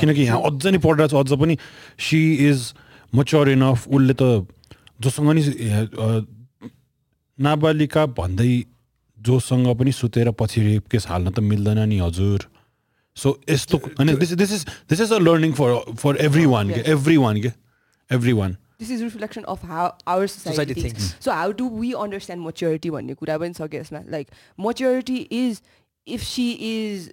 किनकि 0.00 0.22
यहाँ 0.22 0.40
अझ 0.50 0.66
नै 0.66 0.78
पढिरहेको 0.78 1.08
छ 1.08 1.14
अझ 1.22 1.38
पनि 1.40 1.58
सी 2.08 2.20
इज 2.48 2.58
मच्योर 3.12 3.48
इनफ 3.50 3.88
उसले 3.88 4.14
त 4.20 4.22
जोसँग 5.00 5.30
नि 5.38 5.42
नाबालिका 7.38 8.06
भन्दै 8.18 8.52
जोसँग 9.18 9.66
पनि 9.78 9.92
सुतेर 9.92 10.30
पछि 10.38 10.60
रेप 10.62 10.88
केस 10.90 11.06
हाल्न 11.08 11.30
त 11.30 11.38
मिल्दैन 11.50 11.78
नि 11.88 11.98
हजुर। 11.98 12.40
सो 13.16 13.28
यस्तो 13.50 13.78
अनि 14.00 14.12
this 14.16 14.32
this 14.38 14.52
is 14.52 14.62
this 14.90 15.00
is 15.00 15.12
a 15.12 15.18
learning 15.18 15.52
for 15.58 15.70
for 15.98 16.16
everyone 16.46 16.70
के? 16.70 16.80
एभ्री 16.92 17.16
वान 17.16 17.40
के? 17.42 17.50
Everyone 18.32 18.56
this 18.80 18.90
is 18.90 19.02
reflection 19.02 19.42
of 19.48 19.64
how 19.66 19.88
our 20.08 20.26
society 20.28 20.74
things 20.74 21.12
so 21.20 21.30
how 21.32 21.52
do 21.60 21.68
we 21.70 21.92
understand 21.98 22.44
maturity 22.44 22.90
भन्ने 22.90 23.14
कुरा 23.14 23.38
पनि 23.38 23.52
छ 23.52 23.68
कि 23.70 23.76
यसमा 23.76 24.02
like 24.10 24.28
maturity 24.58 25.16
is 25.38 25.62
if 26.06 26.22
she 26.24 26.50
is 26.66 27.12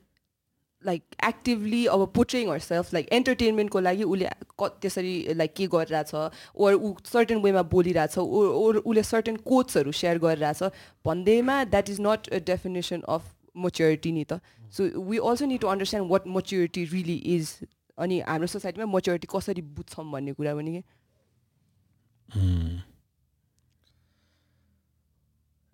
like 0.83 1.15
actively 1.27 1.85
अब 1.87 2.05
portraying 2.15 2.49
her 2.49 2.59
self 2.61 2.93
like 2.93 3.07
एन्टरटेनमेन्टको 3.13 3.79
लागि 3.79 4.03
उसले 4.05 4.29
क 4.59 4.69
त्यसरी 4.81 5.13
लाइक 5.33 5.53
के 5.55 5.67
गरिरहेछ 5.67 6.13
ओर 6.57 6.73
ऊ 6.73 6.93
सर्टन 7.05 7.41
वेमा 7.45 7.61
बोलिरहेछ 7.71 8.17
ओर 8.17 8.77
उसले 8.77 9.03
सर्टन 9.05 9.35
कोट्सहरू 9.45 9.91
सेयर 10.01 10.19
गरिरहेछ 10.19 10.83
भन्दैमा 11.05 11.63
that 11.71 11.89
is 11.89 12.01
not 12.01 12.29
a 12.29 12.39
definition 12.47 13.01
of 13.09 13.31
maturity 13.65 14.11
नि 14.11 14.25
त 14.31 14.39
so 14.73 14.87
we 15.09 15.17
also 15.23 15.45
need 15.45 15.61
to 15.61 15.67
understand 15.67 16.11
what 16.11 16.27
maturity 16.35 16.85
really 16.93 17.15
is 17.35 17.55
अनि 17.97 18.19
हाम्रो 18.21 18.47
सोसाइटीमा 18.49 18.85
मच्योरिटी 18.91 19.27
कसरी 19.31 19.61
बुझ्छौँ 19.73 20.05
भन्ने 20.11 20.33
कुरा 20.33 20.55
पनि 20.55 20.71
कि 20.71 20.83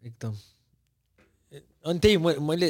एकदम। 0.01 0.33
अनि 1.85 1.99
त्यही 1.99 2.17
मैले 2.17 2.69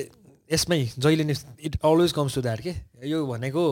यसमै 0.52 0.80
जहिले 0.98 1.24
नै 1.24 1.36
it 1.68 1.74
always 1.84 2.12
comes 2.12 2.36
to 2.36 2.42
that 2.42 2.60
के? 2.62 2.74
यो 3.08 3.26
भनेको 3.28 3.64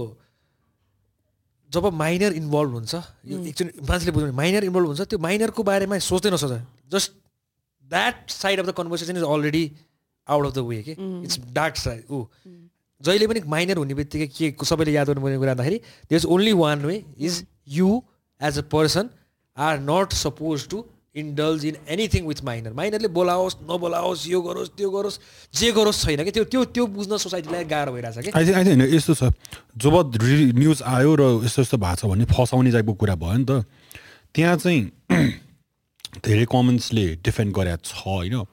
जब 1.69 1.85
माइनर 1.93 2.31
इन्भल्भ 2.33 2.71
हुन्छ 2.73 2.93
यो 3.25 3.37
एकचोटि 3.45 3.71
मान्छेले 3.89 4.11
बुझ्नु 4.11 4.33
माइनर 4.33 4.63
इन्भल्भ 4.63 4.87
हुन्छ 4.87 5.01
त्यो 5.01 5.19
माइनरको 5.19 5.63
बारेमा 5.63 5.97
सोच्दै 6.01 6.29
नसोच। 6.31 6.53
Just 6.91 7.11
that 7.91 8.15
side 8.31 8.59
of 8.59 8.65
the 8.65 8.71
conversation 8.77 9.17
is 9.17 9.23
already 9.23 9.65
out 10.27 10.45
of 10.45 10.53
the 10.53 10.57
way 10.69 10.81
के? 10.83 10.93
इट्स 11.25 11.39
डार्क 11.53 11.75
साइड 11.77 12.01
ऊ 12.11 12.25
जहिले 13.01 13.27
पनि 13.27 13.39
माइनर 13.47 13.77
हुने 13.77 13.93
बित्तिकै 13.95 14.27
के 14.27 14.65
सबैले 14.65 14.91
याद 14.91 15.07
गर्नुपर्ने 15.07 15.37
कुरा 15.37 15.53
भन्दाखेरि 15.53 15.77
there 16.09 16.19
is 16.19 16.25
only 16.35 16.53
one 16.63 16.85
way 16.85 16.95
is 17.17 17.45
you 17.77 17.89
as 18.41 18.57
a 18.57 18.61
person 18.71 19.09
are 19.59 19.79
not 19.79 20.13
suppose 20.13 20.67
to 20.69 20.83
indulge 21.19 21.65
in 21.65 21.75
anything 21.89 22.25
with 22.27 22.43
minor 22.45 22.73
माइनरले 22.73 23.07
बोलाओस् 23.17 23.55
नबोलाओस् 23.69 24.27
यो 24.29 24.41
गरोस् 24.41 24.69
त्यो 24.77 24.89
गरोस् 24.89 25.19
जे 25.59 25.71
गरोस् 25.71 26.03
छैन 26.05 26.23
कि? 26.23 26.31
त्यो 26.31 26.43
त्यो 26.53 26.63
त्यो 26.75 26.85
बुझ्न 26.87 27.17
सोसाइटीलाई 27.17 27.63
गाह्रो 27.65 27.91
भइरहेछ 27.93 28.17
कि? 28.25 28.31
आई 28.31 28.53
होइन 28.53 28.81
यस्तो 28.93 29.13
छ। 29.13 29.33
जब 29.77 29.95
न्युज 30.59 30.81
आयो 30.85 31.15
र 31.15 31.23
यस्तो 31.45 31.61
यस्तो 31.61 31.77
भएको 31.77 31.95
छ 31.95 32.05
भने 32.13 32.25
फसाउने 32.29 32.71
टाइपको 32.71 32.93
कुरा 32.93 33.15
भयो 33.15 33.37
नि 33.37 33.45
त 33.49 33.65
त्यहाँ 34.35 34.55
चाहिँ 34.57 34.81
धेरै 36.25 36.45
कमेन्ट्सले 36.45 37.05
डिफेन्ड 37.25 37.53
गरेको 37.57 37.83
छ 37.83 38.05
होइन? 38.05 38.45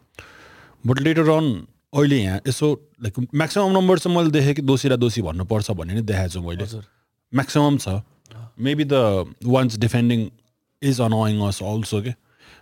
बट 0.87 0.97
लेटर 1.07 1.29
अन 1.29 1.47
अहिले 1.93 2.19
यहाँ 2.19 2.41
यसो 2.49 2.67
लाइक 3.05 3.15
म्याक्सिमम् 3.37 3.77
नम्बर 3.77 3.99
चाहिँ 3.99 4.17
मैले 4.17 4.31
देखेँ 4.33 4.55
कि 4.55 4.63
दोषी 4.63 4.89
र 4.89 4.97
दोषी 4.97 5.23
भन्नुपर्छ 5.23 5.71
भन्ने 5.71 5.95
नै 5.95 6.03
देखाएको 6.09 6.33
छु 6.33 6.41
मैले। 6.41 6.65
म्याक्सिमम् 7.33 7.79
छ। 7.79 8.01
Maybe 8.59 8.85
the 8.85 8.95
ones 9.45 9.77
defending 9.77 10.21
is 10.83 11.01
annoying 11.01 11.41
us 11.49 11.63
also 11.65 12.03
के 12.03 12.15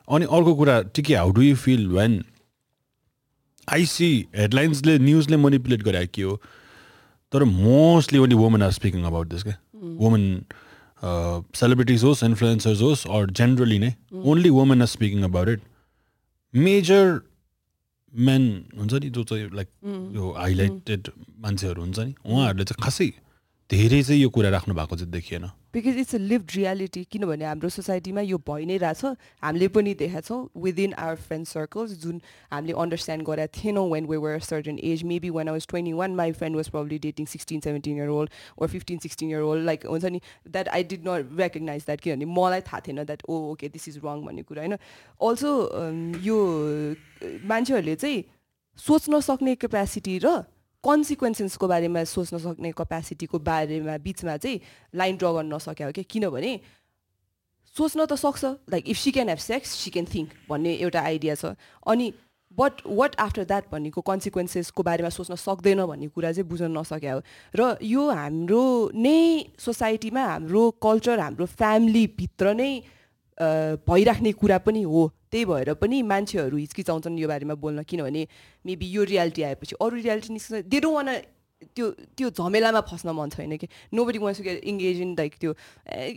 अनि 0.08 0.24
अर्को 0.30 0.54
कुरा 0.54 0.80
ठिकै 0.94 1.14
how 1.14 1.30
do 1.32 1.42
you 1.42 1.56
feel 1.56 1.86
when 1.88 2.22
I see 3.68 4.10
हेडलाइन्सले 4.36 4.98
न्युजले 4.98 5.36
मोनिपुलेट 5.36 5.82
गरे 5.82 6.06
के 6.06 6.22
हो 6.22 6.40
तर 7.32 7.44
mostly 7.52 8.18
only 8.18 8.36
women 8.36 8.62
are 8.62 8.70
speaking 8.72 9.04
about 9.04 9.28
this 9.28 9.42
के 9.42 9.54
वुमेन 9.98 10.24
सेलिब्रिटिज 11.54 12.04
होस् 12.04 12.24
इन्फ्लुएन्सर्स 12.24 12.82
होस् 12.82 13.06
अर 13.10 13.30
जेनरली 13.32 13.78
नै 13.78 13.94
only 14.24 14.50
women 14.50 14.82
are 14.82 14.86
speaking 14.88 15.22
about 15.24 15.48
it 15.48 15.60
major 16.54 17.20
men 18.12 18.44
हुन्छ 18.78 18.92
नि 18.94 19.10
जो 19.10 19.24
चाहिँ 19.24 19.48
लाइक 19.54 19.68
यो 20.16 20.32
हाइलाइटेड 20.38 21.10
मान्छेहरू 21.40 21.82
हुन्छ 21.82 21.98
नि 21.98 22.14
उहाँहरूले 22.24 22.64
चाहिँ 22.64 22.84
खासै 22.84 23.10
धेरै 23.70 24.02
चाहिँ 24.02 24.20
यो 24.22 24.28
कुरा 24.30 24.50
राख्नु 24.50 24.74
भएको 24.74 24.96
चाहिँ 24.96 25.10
देखिएन 25.12 25.50
because 25.74 25.96
it's 25.98 26.14
a 26.14 26.18
live 26.18 26.46
reality 26.55 27.02
किनभने 27.12 27.44
हाम्रो 27.44 27.68
सोसाइटीमा 27.68 28.20
यो 28.22 28.38
भइ 28.48 28.64
नै 28.64 28.76
रहेछ. 28.78 29.05
हामीले 29.42 29.68
पनि 29.74 29.94
देखाएको 29.94 30.26
छौँ 30.28 30.62
विदिन 30.62 30.92
आवर 30.94 31.16
फ्रेन्ड 31.26 31.46
सर्कल्स 31.46 31.90
जुन 32.02 32.20
हामीले 32.52 32.72
अन्डरस्ट्यान्ड 32.82 33.26
गरेका 33.26 33.52
थिएनौँ 33.59 33.86
when 33.90 34.06
we 34.06 34.16
were 34.24 34.38
certain 34.48 34.78
age 34.90 35.02
maybe 35.12 35.30
when 35.30 35.48
was 35.51 35.66
twenty 35.70 35.92
one 35.92 36.14
my 36.14 36.32
friend 36.38 36.56
was 36.56 36.68
probably 36.76 36.98
dating 37.09 37.26
sixteen 37.26 37.60
seventeen 37.66 37.98
year 37.98 38.09
old 38.18 38.30
or 38.59 38.68
fifteen 38.68 38.98
sixteen 39.06 39.30
year 39.30 39.42
old 39.51 39.64
like 39.64 39.86
हुन्छ 39.86 40.05
नि 40.05 40.20
that 40.48 40.68
I 40.68 40.84
did 40.94 41.09
not 41.09 41.36
recognize 41.40 41.82
that 41.86 42.01
किनभने 42.01 42.30
मलाई 42.38 42.60
थाहा 42.70 42.80
थिएन 42.86 43.05
that 43.05 43.22
oh 43.28 43.42
okay 43.51 43.68
this 43.74 43.88
is 43.88 44.01
wrong 44.05 44.24
भन्ने 44.26 44.42
कुरा 44.42 44.62
होइन? 44.62 44.78
Also 45.20 45.51
यो 46.22 46.38
मान्छेहरूले 47.51 47.96
चाहिँ 47.96 48.24
सोच्न 48.78 49.20
सक्ने 49.20 49.55
क्यापेसिटी 49.56 50.18
र 50.24 50.42
कन्सिक्वेन्सेसको 50.85 51.66
बारेमा 51.69 52.05
सोच्न 52.05 52.39
सक्ने 52.39 52.70
कपेसिटीको 52.77 53.39
बारेमा 53.40 53.97
बिचमा 54.05 54.36
चाहिँ 54.36 54.61
लाइन 54.94 55.16
ड्र 55.16 55.27
गर्न 55.32 55.55
नसक्यो 55.55 55.90
क्या 55.93 56.05
किनभने 56.05 56.52
सोच्न 57.74 58.05
त 58.06 58.15
सक्छ। 58.15 58.44
Like 58.70 58.85
if 58.86 58.98
she 58.98 59.11
can 59.11 59.28
have 59.28 59.40
sex 59.40 59.69
she 59.82 59.90
can 59.90 60.06
think 60.06 60.28
भन्ने 60.51 60.73
एउटा 60.85 61.01
आइडिया 61.01 61.35
छ। 61.35 61.56
अनि 61.86 62.06
बट 62.55 62.86
वाट 62.86 63.12
आफ्टर 63.19 63.44
द्याट 63.51 63.65
भन्नेको 63.73 64.01
कन्सिक्वेन्सेसको 64.01 64.82
बारेमा 64.86 65.11
सोच्न 65.11 65.35
सक्दैन 65.35 65.82
भन्ने 65.90 66.06
कुरा 66.15 66.31
चाहिँ 66.32 66.47
बुझ्न 66.47 66.70
नसक्यो। 66.70 67.19
र 67.59 67.61
यो 67.82 68.02
हाम्रो 68.15 68.94
नै 68.94 69.59
सोसाइटीमा 69.59 70.23
हाम्रो 70.23 70.62
कल्चर 70.78 71.19
हाम्रो 71.19 71.47
फ्यामिलीभित्र 71.51 72.55
नै 72.55 72.70
भइराख्ने 73.39 74.32
कुरा 74.32 74.59
पनि 74.62 74.82
हो। 74.82 75.02
त्यही 75.31 75.44
भएर 75.44 75.74
पनि 75.74 76.02
मान्छेहरू 76.02 76.56
हिचकिचाउँछन् 76.56 77.19
यो 77.19 77.28
बारेमा 77.28 77.55
बोल्न 77.59 77.82
किनभने 77.82 78.23
मेबी 78.66 78.86
यो 78.86 79.02
रियालिटी 79.05 79.43
आएपछि 79.43 79.74
अरू 79.81 79.97
रियालिटी 79.97 80.32
निस्कन्छ। 80.32 80.66
दे 80.70 80.81
डोन्ट 80.81 80.94
वान 80.94 81.11
त्यो 81.74 81.90
त्यो 82.15 82.28
झमेलामा 82.31 82.81
फस्न 82.86 83.09
मन 83.11 83.28
छैन 83.35 83.56
कि। 83.56 83.66
Nobody 84.05 84.19
wants 84.19 84.40
get 84.44 84.65
engage 84.65 85.01
in 85.01 85.11
like 85.19 85.32
त्यो 85.40 85.51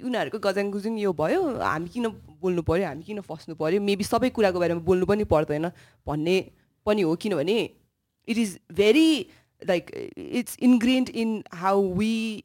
उनीहरूको 0.06 0.40
गजाङ 0.44 0.72
गुजुङ 0.72 0.98
यो 1.00 1.14
भयो 1.14 1.42
हामी 1.58 1.90
किन 1.90 2.06
बोल्नु 2.42 2.62
पऱ्यो 2.62 2.86
हामी 2.86 3.04
किन 3.04 3.22
फस्नु 3.24 3.56
पऱ्यो 3.56 3.82
मेबी 3.82 4.04
सबै 4.04 4.30
कुराको 4.36 4.60
बारेमा 4.60 4.82
बोल्नु 4.84 5.06
पनि 5.08 5.24
पर्दैन 5.24 5.72
भन्ने 6.06 6.38
पनि 6.86 7.02
हो। 7.02 7.16
किनभने 7.16 7.58
it 8.28 8.38
is 8.38 8.60
very 8.76 9.08
like 9.62 10.14
it's 10.18 10.58
ingrained 10.62 11.10
in 11.16 11.44
how 11.56 11.94
we 11.94 12.44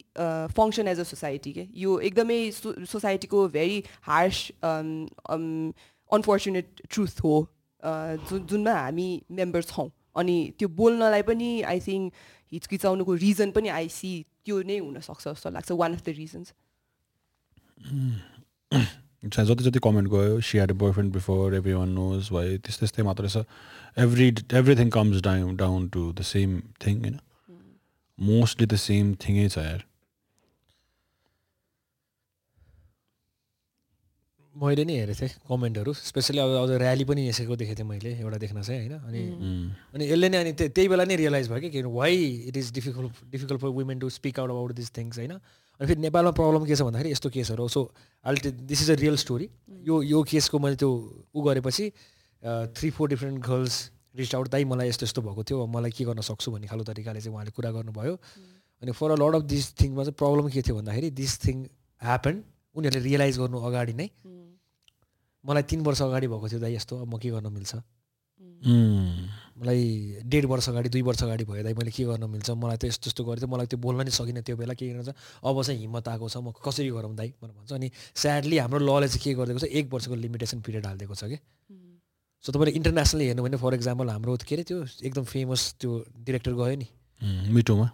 function 0.55 0.87
as 0.87 0.99
a 0.99 1.05
society 1.05 1.53
के 1.53 1.67
यो 1.77 2.01
एकदमै 2.01 2.51
सोसाइटीको 2.51 3.49
भेरी 3.49 3.83
हार्स 4.03 4.51
अनफर्चुनेट 4.63 6.81
ट्रुथ 6.89 7.23
हो 7.23 7.47
जुन 7.83 8.47
जुनमा 8.47 8.73
हामी 8.73 9.09
मेम्बर 9.33 9.65
छौँ 9.65 9.89
अनि 10.15 10.53
त्यो 10.59 10.67
बोल्नलाई 10.75 11.23
पनि 11.23 11.61
आई 11.67 11.79
थिङ्क 11.79 12.13
हिचकिचाउनुको 12.51 13.13
रिजन 13.19 13.51
पनि 13.51 13.71
आई 13.71 13.91
सी 13.91 14.11
त्यो 14.45 14.63
नै 14.63 14.79
हुनसक्छ 14.79 15.25
जस्तो 15.25 15.51
लाग्छ 15.51 15.73
वान 15.73 15.93
अफ 15.93 16.01
द 16.01 16.09
रिजन्स 16.17 16.47
जति 19.23 19.63
जति 19.63 19.79
कमेन्ट 19.79 20.09
गयो 20.09 20.39
she 20.41 20.57
had 20.57 20.71
boyfriend 20.91 21.13
before 21.13 21.55
everyone 21.73 21.89
knows 21.89 22.29
भयो 22.31 22.57
त्यस्तै 22.57 22.79
त्यस्तै 22.79 23.03
मात्रै 23.03 23.29
छ 23.29 23.45
every 23.97 24.27
everything 24.53 24.89
comes 24.89 25.21
down 25.21 25.55
down 25.55 25.87
to 25.87 26.11
the 26.13 26.21
same 26.21 26.59
thing 26.85 26.99
होइन 26.99 27.19
मोस्टली 28.19 28.67
द 28.67 28.75
सेम 28.75 29.15
थिङै 29.15 29.49
छ 29.49 29.57
यार 29.57 29.85
मैले 34.55 34.83
नै 34.85 34.93
हेरेको 34.93 35.19
थिएँ 35.19 35.29
कमेन्टहरू 35.49 35.93
स्पेसली 35.93 36.39
अब 36.39 36.49
अझ 36.57 36.69
ऱ्याली 36.71 37.03
पनि 37.03 37.27
यसैको 37.27 37.55
देखेको 37.55 37.77
थिएँ 37.77 37.87
मैले 37.89 38.11
एउटा 38.19 38.37
देख्न 38.37 38.61
चाहिँ 38.61 38.79
होइन? 38.79 38.99
अनि 38.99 39.21
अनि 39.93 40.03
यसले 40.11 40.29
नै 40.29 40.37
अनि 40.37 40.51
त्यही 40.53 40.87
बेला 40.87 41.05
नै 41.05 41.15
रियलाइज 41.15 41.49
भयो 41.49 41.69
कि 41.69 41.81
why 41.81 42.15
it 42.49 42.57
is 42.57 42.71
difficult 42.73 43.25
difficult 43.31 43.61
for 43.61 43.67
women 43.67 43.99
to 43.99 44.09
speak 44.09 44.39
out 44.39 44.49
about 44.49 44.71
this 44.71 44.91
things 44.97 45.17
होइन? 45.17 45.39
अनि 45.79 45.87
फेरि 45.87 46.01
नेपालमा 46.01 46.31
प्रब्लम 46.37 46.65
के 46.65 46.75
छ 46.75 46.81
भन्दाखेरि 46.87 47.11
यस्तो 47.11 47.29
केसहरू 47.29 47.67
so 47.67 47.81
अल्टि 48.25 48.51
this 48.69 48.81
is 48.81 48.91
a 48.91 48.95
real 49.01 49.15
story 49.23 49.49
यो 49.89 50.01
यो 50.03 50.23
केसको 50.31 50.59
मैले 50.59 50.75
त्यो 50.75 50.89
ऊ 51.35 51.41
गरेपछि 51.49 51.85
three 52.77 52.89
four 52.97 53.09
different 53.09 53.45
girls 53.45 53.75
reach 54.15 54.35
out 54.35 54.47
दाइ 54.53 54.63
मलाई 54.69 54.87
यस्तो 54.89 55.05
यस्तो 55.05 55.21
भएको 55.21 55.43
थियो। 55.43 55.65
मलाई 55.65 55.91
के 55.91 56.03
गर्न 56.05 56.21
सक्छु 56.21 56.51
भन्ने 56.51 56.67
खालको 56.67 56.85
तरिकाले 56.85 57.21
चाहिँ 57.21 57.33
उहाँले 57.33 57.51
कुरा 57.51 57.71
गर्नुभयो। 57.71 58.13
अनि 58.81 58.91
for 58.91 59.11
a 59.11 59.15
lot 59.17 59.35
of 59.35 59.43
this 59.49 59.73
थिङमा 59.81 60.03
चाहिँ 60.03 60.17
प्रब्लम 60.21 60.49
के 60.53 60.61
थियो 60.61 60.75
भन्दाखेरि 60.75 61.09
दिस 61.17 61.33
थिङ 61.45 61.55
ह्यापन 62.01 62.43
उनीहरूले 62.75 63.03
रियलाइज 63.09 63.39
गर्नु 63.39 63.57
अगाडि 63.69 63.93
नै 63.93 64.07
मलाई 65.43 65.63
तिन 65.71 65.81
वर्ष 65.87 66.01
अगाडि 66.01 66.27
भएको 66.27 66.49
थियो 66.49 66.59
दाइ 66.59 66.75
यस्तो 66.75 66.93
अब 67.01 67.07
म 67.13 67.17
के 67.17 67.29
गर्न 67.33 67.47
मिल्छ? 67.53 67.71
मलाई 69.63 70.27
डेढ 70.27 70.45
वर्ष 70.51 70.69
अगाडि 70.69 70.89
दुई 70.91 71.01
वर्ष 71.07 71.23
अगाडि 71.23 71.43
भयो 71.47 71.63
दाइ 71.63 71.73
मैले 71.73 71.91
के 71.95 72.03
गर्न 72.03 72.23
मिल्छ? 72.27 72.49
मलाई 72.51 72.77
त 72.77 72.91
यस्तो 72.91 73.07
यस्तो 73.09 73.23
गर्थ्यो। 73.23 73.47
मलाई 73.47 73.65
त्यो 73.71 73.79
बोल्न 73.79 74.03
नि 74.03 74.11
सकिनँ 74.11 74.43
त्यो 74.43 74.55
बेला। 74.59 74.73
के 74.75 74.91
गर्नु 74.91 75.03
छ 75.07 75.15
अब 75.39 75.55
चाहिँ 75.63 75.79
हिम्मत 75.79 76.07
आएको 76.11 76.27
छ। 76.27 76.37
म 76.43 76.51
कसरी 76.51 76.91
गरौँ 76.91 77.15
दाइ? 77.15 77.39
भनेर 77.39 77.55
भन्छ। 77.55 77.71
अनि 77.71 77.87
स्याडली 78.11 78.57
हाम्रो 78.59 78.83
लले 78.83 79.07
चाहिँ 79.07 79.23
के 79.23 79.33
गरिदिएको 79.39 79.59
छ? 79.63 79.71
एक 79.71 79.85
वर्षको 79.87 80.15
लिमिटेसन 80.19 80.59
पिरियड 80.67 80.83
हालिदिएको 80.85 81.15
छ 81.15 81.23
कि? 81.31 81.37
सो 82.43 82.51
तपाईँले 82.51 82.75
इन्टरनेसनली 82.75 83.25
हेर्नु 83.31 83.43
भने 83.43 83.57
फर 83.57 83.73
इक्जाम्पल 83.79 84.09
हाम्रो 84.11 84.35
के 84.43 84.55
अरे 84.55 84.63
त्यो 84.67 84.83
एकदम 85.07 85.23
फेमस 85.23 85.79
त्यो 85.79 85.91
डिरेक्टर 86.27 86.51
गयो 86.59 86.75
नि। 86.75 86.87
मिटोमा 87.55 87.87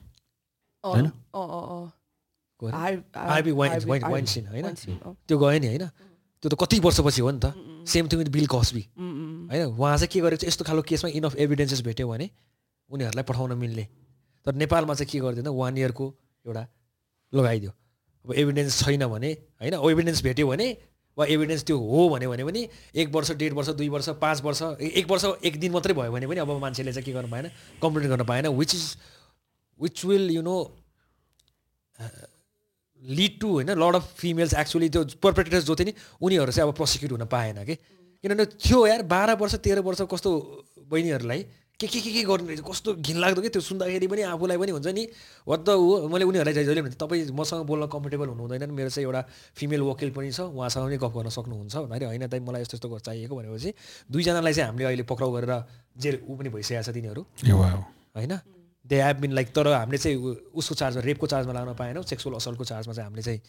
होइन? 0.81 1.07
त्यो 5.29 5.37
गयो 5.37 5.59
नि 5.61 5.67
होइन? 5.69 5.85
त्यो 6.41 6.49
त 6.49 6.55
कति 6.57 6.79
वर्षपछि 6.81 7.21
हो 7.21 7.29
नि 7.29 7.39
त? 7.45 7.53
Same 7.89 8.07
thing 8.07 8.19
with 8.19 8.29
Bill 8.31 8.47
Cosby 8.47 8.83
होइन 8.97 9.63
उहाँ 9.65 9.97
चाहिँ 9.97 10.07
के 10.07 10.19
गरेको 10.21 10.41
छ? 10.41 10.47
यस्तो 10.47 10.63
खालको 10.65 10.83
केसमा 10.89 11.09
इनफ 11.11 11.35
एभिडेन्सेस 11.35 11.81
भेट्यो 11.83 12.07
भने 12.09 12.29
उनीहरूलाई 12.89 13.23
पठाउन 13.23 13.57
मिल्ने। 13.57 13.85
तर 14.45 14.53
नेपालमा 14.55 14.93
चाहिँ 14.93 15.09
के 15.11 15.19
गरिदिँदैन 15.19 15.53
वान 15.53 15.77
इयरको 15.77 16.05
एउटा 16.45 16.63
लगाइदियो। 17.33 17.71
अब 18.25 18.33
एभिडेन्स 18.33 18.79
छैन 18.83 19.05
भने 19.07 19.31
होइन 19.61 19.73
एभिडेन्स 19.73 20.23
भेट्यो 20.23 20.47
भने 20.47 20.67
वा 21.17 21.25
एभिडेन्स 21.25 21.63
त्यो 21.65 21.77
हो 21.77 22.09
भन्यो 22.09 22.29
भने 22.29 22.43
पनि 22.45 22.61
एक 22.95 23.07
वर्ष 23.11 23.31
डेढ 23.35 23.53
वर्ष 23.53 23.69
दुई 23.75 23.89
वर्ष 23.89 24.09
पाँच 24.21 24.41
वर्ष 24.43 24.61
एक 24.79 25.09
वर्ष 25.11 25.25
एक 25.43 25.59
दिन 25.59 25.71
मात्रै 25.71 25.93
भयो 25.93 26.11
भने 26.11 26.27
पनि 26.27 26.39
अब 26.39 26.51
मान्छेले 26.61 26.91
चाहिँ 26.93 27.05
के 27.05 27.11
गर्नु 27.11 27.31
पाएन? 27.31 27.47
कम्प्लेन 27.81 28.09
गर्न 28.09 28.23
पाएन 28.25 28.47
which 28.47 28.75
is 28.75 28.85
which 29.79 30.05
will 30.05 30.29
you 30.31 30.41
know 30.41 30.55
lead 33.01 33.39
to 33.39 33.47
होइन 33.53 33.69
लड 33.71 33.95
अफ 33.95 34.13
फिमेल्स 34.17 34.53
एक्चुली 34.53 34.89
त्यो 34.89 35.03
पर्पेटेटर्स 35.23 35.65
जो 35.65 35.75
थियो 35.75 35.85
नि 35.85 35.93
उनीहरू 36.21 36.51
चाहिँ 36.51 36.69
अब 36.69 36.75
प्रोसिक्युट 36.75 37.11
हुन 37.11 37.25
पाएन 37.25 37.63
कि? 37.65 37.75
किनभने 38.23 38.45
थियो 38.59 38.85
यार 38.87 39.03
बाह्र 39.07 39.35
वर्ष 39.39 39.55
तेह्र 39.63 39.79
वर्ष 39.79 40.01
कस्तो 40.11 40.29
बहिनीहरूलाई 40.91 41.43
के 41.79 41.87
के 41.87 41.99
के 42.01 42.11
के 42.11 42.23
गर्नु 42.27 42.47
रहेछ? 42.47 42.59
कस्तो 42.59 42.93
घिनलाग्दो 42.99 43.41
कि 43.41 43.49
त्यो 43.55 43.61
सुन्दाखेरि 43.63 44.07
पनि 44.11 44.21
आफूलाई 44.35 44.57
पनि 44.59 44.71
हुन्छ 44.75 44.87
नि 44.91 45.07
वाट 45.47 45.59
द 45.63 45.69
हो 45.79 46.11
मैले 46.11 46.25
उनीहरूलाई 46.27 46.53
जहिले 46.53 46.81
भने 46.83 46.99
तपाईँ 46.99 47.31
मसँग 47.31 47.63
बोल्न 47.63 47.87
कम्फर्टेबल 47.87 48.27
हुनु 48.35 48.41
हुँदैन 48.43 48.67
मेरो 48.67 48.89
चाहिँ 48.91 49.07
एउटा 49.07 49.21
फिमेल 49.55 49.81
वकिल 49.87 50.11
पनि 50.11 50.31
छ 50.35 50.51
उहाँसँग 50.51 50.83
पनि 50.91 50.97
गफ 50.99 51.13
गर्न 51.15 51.29
सक्नुहुन्छ। 51.31 51.75
भन्दाखेरि 51.79 52.05
होइन 52.05 52.27
त 52.27 52.35
मलाई 52.43 52.61
यस्तो 52.67 52.83
यस्तो 52.83 52.99
चाहिएको 52.99 53.31
भनेपछि 53.31 53.71
दुईजनालाई 54.11 54.53
चाहिँ 54.53 54.67
हामीले 54.75 54.87
अहिले 54.91 55.03
पक्राउ 55.07 55.31
गरेर 55.31 55.53
जेल 55.95 56.19
ऊ 56.27 56.35
पनि 56.35 56.49
भइसकेको 56.51 56.83
छ 56.83 56.89
तिनीहरू। 56.91 57.21
होइन? 57.47 58.58
दे 58.89 59.01
हेभ 59.01 59.17
बिन 59.21 59.31
लाइक 59.31 59.53
तर 59.53 59.67
हामीले 59.67 59.97
चाहिँ 59.97 60.17
उसको 60.53 60.75
चार्जमा 60.75 61.01
रेपको 61.03 61.27
चार्जमा 61.27 61.53
लाग्न 61.53 61.73
पाएनौँ। 61.77 62.03
सेक्सुअल 62.03 62.35
असलको 62.35 62.63
चार्जमा 62.65 62.93
चाहिँ 62.93 63.05
हामीले 63.05 63.23
चाहिँ 63.23 63.41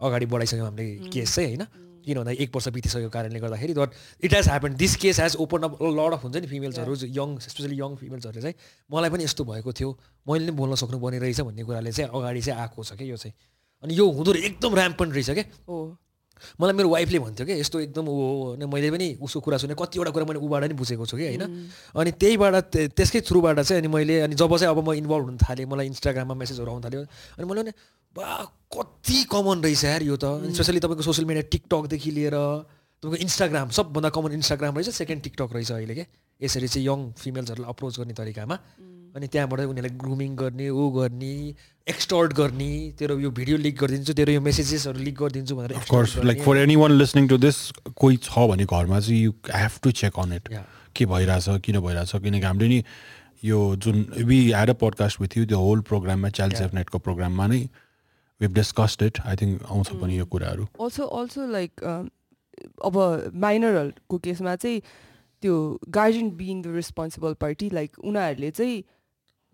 अगाडि 0.00 0.26
बढाइसक्यौँ 0.26 0.66
हामीले 0.66 1.08
केस 1.08 1.34
चाहिँ 1.34 1.56
होइन? 1.56 1.66
किन 2.04 2.18
भन्दा 2.18 2.32
एक 2.36 2.50
वर्ष 2.54 2.68
बितिसकेको 2.68 3.08
कारणले 3.08 3.40
गर्दाखेरि 3.40 3.72
but 3.74 3.90
it 4.24 4.34
has 4.34 4.48
happen 4.48 4.74
this 4.76 4.96
case 5.00 5.20
has 5.20 5.36
open 5.40 5.62
up 5.64 5.78
lot 5.80 6.12
of 6.12 6.24
हुन्छ 6.24 6.36
नि 6.36 6.46
फिमेल्सहरू 6.46 6.94
यङ 7.16 7.38
स्पेसली 7.40 7.78
यङ 7.80 7.94
फिमेल्सहरूले 7.96 8.42
चाहिँ 8.42 8.56
मलाई 8.92 9.10
पनि 9.10 9.24
यस्तो 9.24 9.44
भएको 9.44 9.72
थियो। 9.72 9.90
मैले 10.28 10.44
नै 10.44 10.52
बोल्न 10.52 10.74
सक्नुपर्ने 10.74 11.18
रहेछ 11.18 11.40
भन्ने 11.40 11.64
कुराले 11.64 11.92
चाहिँ 11.92 12.10
अगाडि 12.12 12.40
चाहिँ 12.42 12.60
आएको 12.60 12.84
छ 12.84 12.92
क्या 12.92 13.08
यो 13.08 13.16
चाहिँ। 13.16 13.34
अनि 13.82 13.92
यो 13.96 14.04
हुँदो 14.10 14.34
एकदम 14.34 14.76
ऱ्याम्पन 14.76 15.12
रहेछ 15.12 15.30
क्या। 15.30 15.44
हो 15.64 15.96
मलाई 16.60 16.74
मेरो 16.74 16.88
वाइफले 16.88 17.18
भन्थ्यो 17.18 17.46
कि 17.46 17.52
यस्तो 17.60 17.80
एकदम 17.80 18.04
ऊ 18.08 18.14
हो 18.14 18.66
मैले 18.66 18.90
पनि 18.90 19.06
उसको 19.22 19.40
कुरा 19.40 19.56
सुने 19.58 19.74
कतिवटा 19.74 20.10
कुरा 20.10 20.24
मैले 20.24 20.40
ऊबाट 20.40 20.64
नि 20.70 20.74
बुझेको 20.74 21.06
छु 21.06 21.16
कि 21.16 21.26
होइन? 21.26 21.44
अनि 21.96 22.10
त्यहीबाट 22.20 22.54
त्यसकै 22.94 23.20
थ्रुबाट 23.24 23.60
चाहिँ 23.60 23.80
अनि 23.80 23.88
मैले 23.88 24.20
अनि 24.26 24.34
जब 24.34 24.56
चाहिँ 24.56 24.70
अब 24.70 24.80
म 24.84 24.92
इन्भल्भ 24.98 25.24
हुन 25.24 25.36
थालेँ 25.40 25.66
मलाई 25.66 25.86
इन्स्टाग्राममा 25.92 26.34
मेसेजहरू 26.34 26.70
आउनु 26.70 26.84
थाल्यो 26.84 27.02
अनि 27.38 27.44
मैले 27.48 27.60
भने 27.62 27.72
बा 28.16 28.26
कति 28.70 29.18
कमन 29.30 29.62
रहेछ 29.64 29.84
यार 29.84 30.02
यो 30.02 30.16
त। 30.16 30.54
स्पेसली 30.54 30.80
तपाईँको 30.80 31.02
सोसियल 31.02 31.26
मिडिया 31.26 31.50
टिकटकदेखि 31.50 32.10
लिएर 32.10 32.36
तपाईँको 33.02 33.16
इन्स्टाग्राम 33.26 33.68
सबभन्दा 33.74 34.08
कमन 34.14 34.32
इन्स्टाग्राम 34.38 34.72
रहेछ 34.78 34.94
सेकेन्ड 34.94 35.22
टिकटक 35.22 35.50
रहेछ 35.54 35.70
अहिले 35.72 35.94
के? 35.94 36.04
यसरी 36.40 36.68
चाहिँ 36.68 36.86
यङ 36.86 36.98
फिमेल्सहरूलाई 37.18 37.70
अप्रोच 37.70 37.98
गर्ने 37.98 38.14
तरिकामा। 38.14 38.56
अनि 39.14 39.26
त्यहाँबाट 39.26 39.60
उनीहरूलाई 39.60 39.96
ग्रुमिङ 39.98 40.34
गर्ने 40.36 40.68
ऊ 40.68 40.90
गर्ने 40.90 41.34
एक्सटर्ट 41.86 42.32
गर्ने 42.34 42.70
तेरो 42.98 43.18
यो 43.20 43.30
भिडियो 43.30 43.56
लिक 43.56 43.76
गरिदिन्छु 43.78 44.12
तेरो 44.20 44.32
यो 44.32 44.40
मेसेजेसहरू 44.40 44.98
लिक 45.08 45.16
गरिदिन्छु 45.18 45.56
भनेर 45.56 45.84
course 45.90 46.16
like 46.24 46.42
for 46.42 46.56
anyone 46.76 46.92
listening 46.92 47.28
to 47.28 47.38
this 47.38 47.58
कोही 47.96 48.16
छ 48.22 48.46
भने 48.52 48.64
घरमा 48.66 49.00
चाहिँ 49.00 49.20
you 49.20 49.32
have 49.54 49.78
to 49.82 49.90
check 50.00 50.18
on 50.18 50.32
it 50.32 50.48
के 50.96 51.06
भइरहेछ 51.12 51.60
किन 51.66 51.80
भइरहेछ 51.80 52.22
किनकि 52.24 52.46
हामीले 52.46 52.68
नि 52.68 52.82
यो 53.44 53.60
जुन 53.76 54.04
we 54.24 54.38
had 54.46 54.70
a 54.70 54.76
podcast 54.80 55.20
with 55.20 55.36
you 55.38 55.44
त्यो 55.46 55.58
होल 55.60 55.80
प्रोग्राममा 55.90 56.28
चाइल्ड 56.38 56.56
सेफ 56.56 56.74
नेटको 56.74 56.98
प्रोग्राममा 57.06 57.46
नै 57.46 57.60
we 58.40 58.46
discussed 58.58 59.02
it 59.02 59.20
I 59.26 59.36
think 59.42 59.62
आउँछ 59.70 59.92
पनि 60.02 60.18
यो 60.18 60.26
कुराहरू। 60.34 60.66
अल्सो 60.80 61.06
अल्सो 61.18 61.46
लाइक 61.52 61.84
अब 62.90 62.98
माइनरहरूको 63.46 64.18
केसमा 64.26 64.56
चाहिँ 64.56 64.80
त्यो 65.42 65.54
guardian 65.96 66.30
being 66.36 66.62
the 66.62 66.74
responsible 66.74 67.34
party 67.40 67.70
like 67.72 67.98
उनीहरूले 68.00 68.50
चाहिँ 68.50 68.82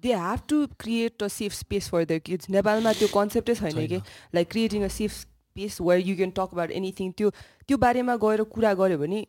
they 0.03 0.15
have 0.15 0.41
to 0.49 0.67
create 0.81 1.23
a 1.23 1.29
safe 1.35 1.53
space 1.55 1.89
for 1.91 2.05
the 2.05 2.21
kids 2.25 2.51
नेपालमा 2.51 2.93
त्यो 3.01 3.09
कन्सेप्टै 3.15 3.55
छैन 3.61 3.87
कि 3.89 4.01
like 4.35 4.51
creating 4.51 4.85
a 4.85 4.89
safe 4.95 5.13
space 5.13 5.81
where 5.81 6.09
you 6.09 6.17
can 6.17 6.31
talk 6.39 6.51
about 6.55 6.71
anything 6.81 7.13
त्यो 7.19 7.31
त्यो 7.69 7.77
बारेमा 7.85 8.17
गएर 8.25 8.43
कुरा 8.57 8.75
गऱ्यो 8.81 8.99
भने 8.99 9.21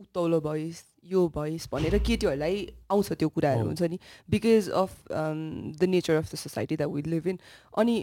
उत्तौलो 0.00 0.40
भइस् 0.40 0.82
यो 1.10 1.20
भइस् 1.34 1.66
भनेर 1.72 1.98
केटीहरूलाई 2.06 2.56
आउँछ 2.90 3.12
त्यो 3.12 3.28
कुराहरू 3.28 3.66
हुन्छ 3.66 3.82
नि। 3.90 3.98
Because 4.30 4.68
of 4.80 4.90
the 5.10 5.88
nature 5.88 6.16
of 6.16 6.32
the 6.32 6.38
society 6.38 6.76
that 6.76 6.90
we 6.90 7.02
live 7.06 7.26
in 7.28 7.38
अनि 7.78 7.96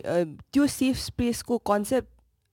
त्यो 0.54 0.68
सेफ 0.68 0.96
स्पेसको 1.00 1.58
कन्सेप्ट 1.70 2.10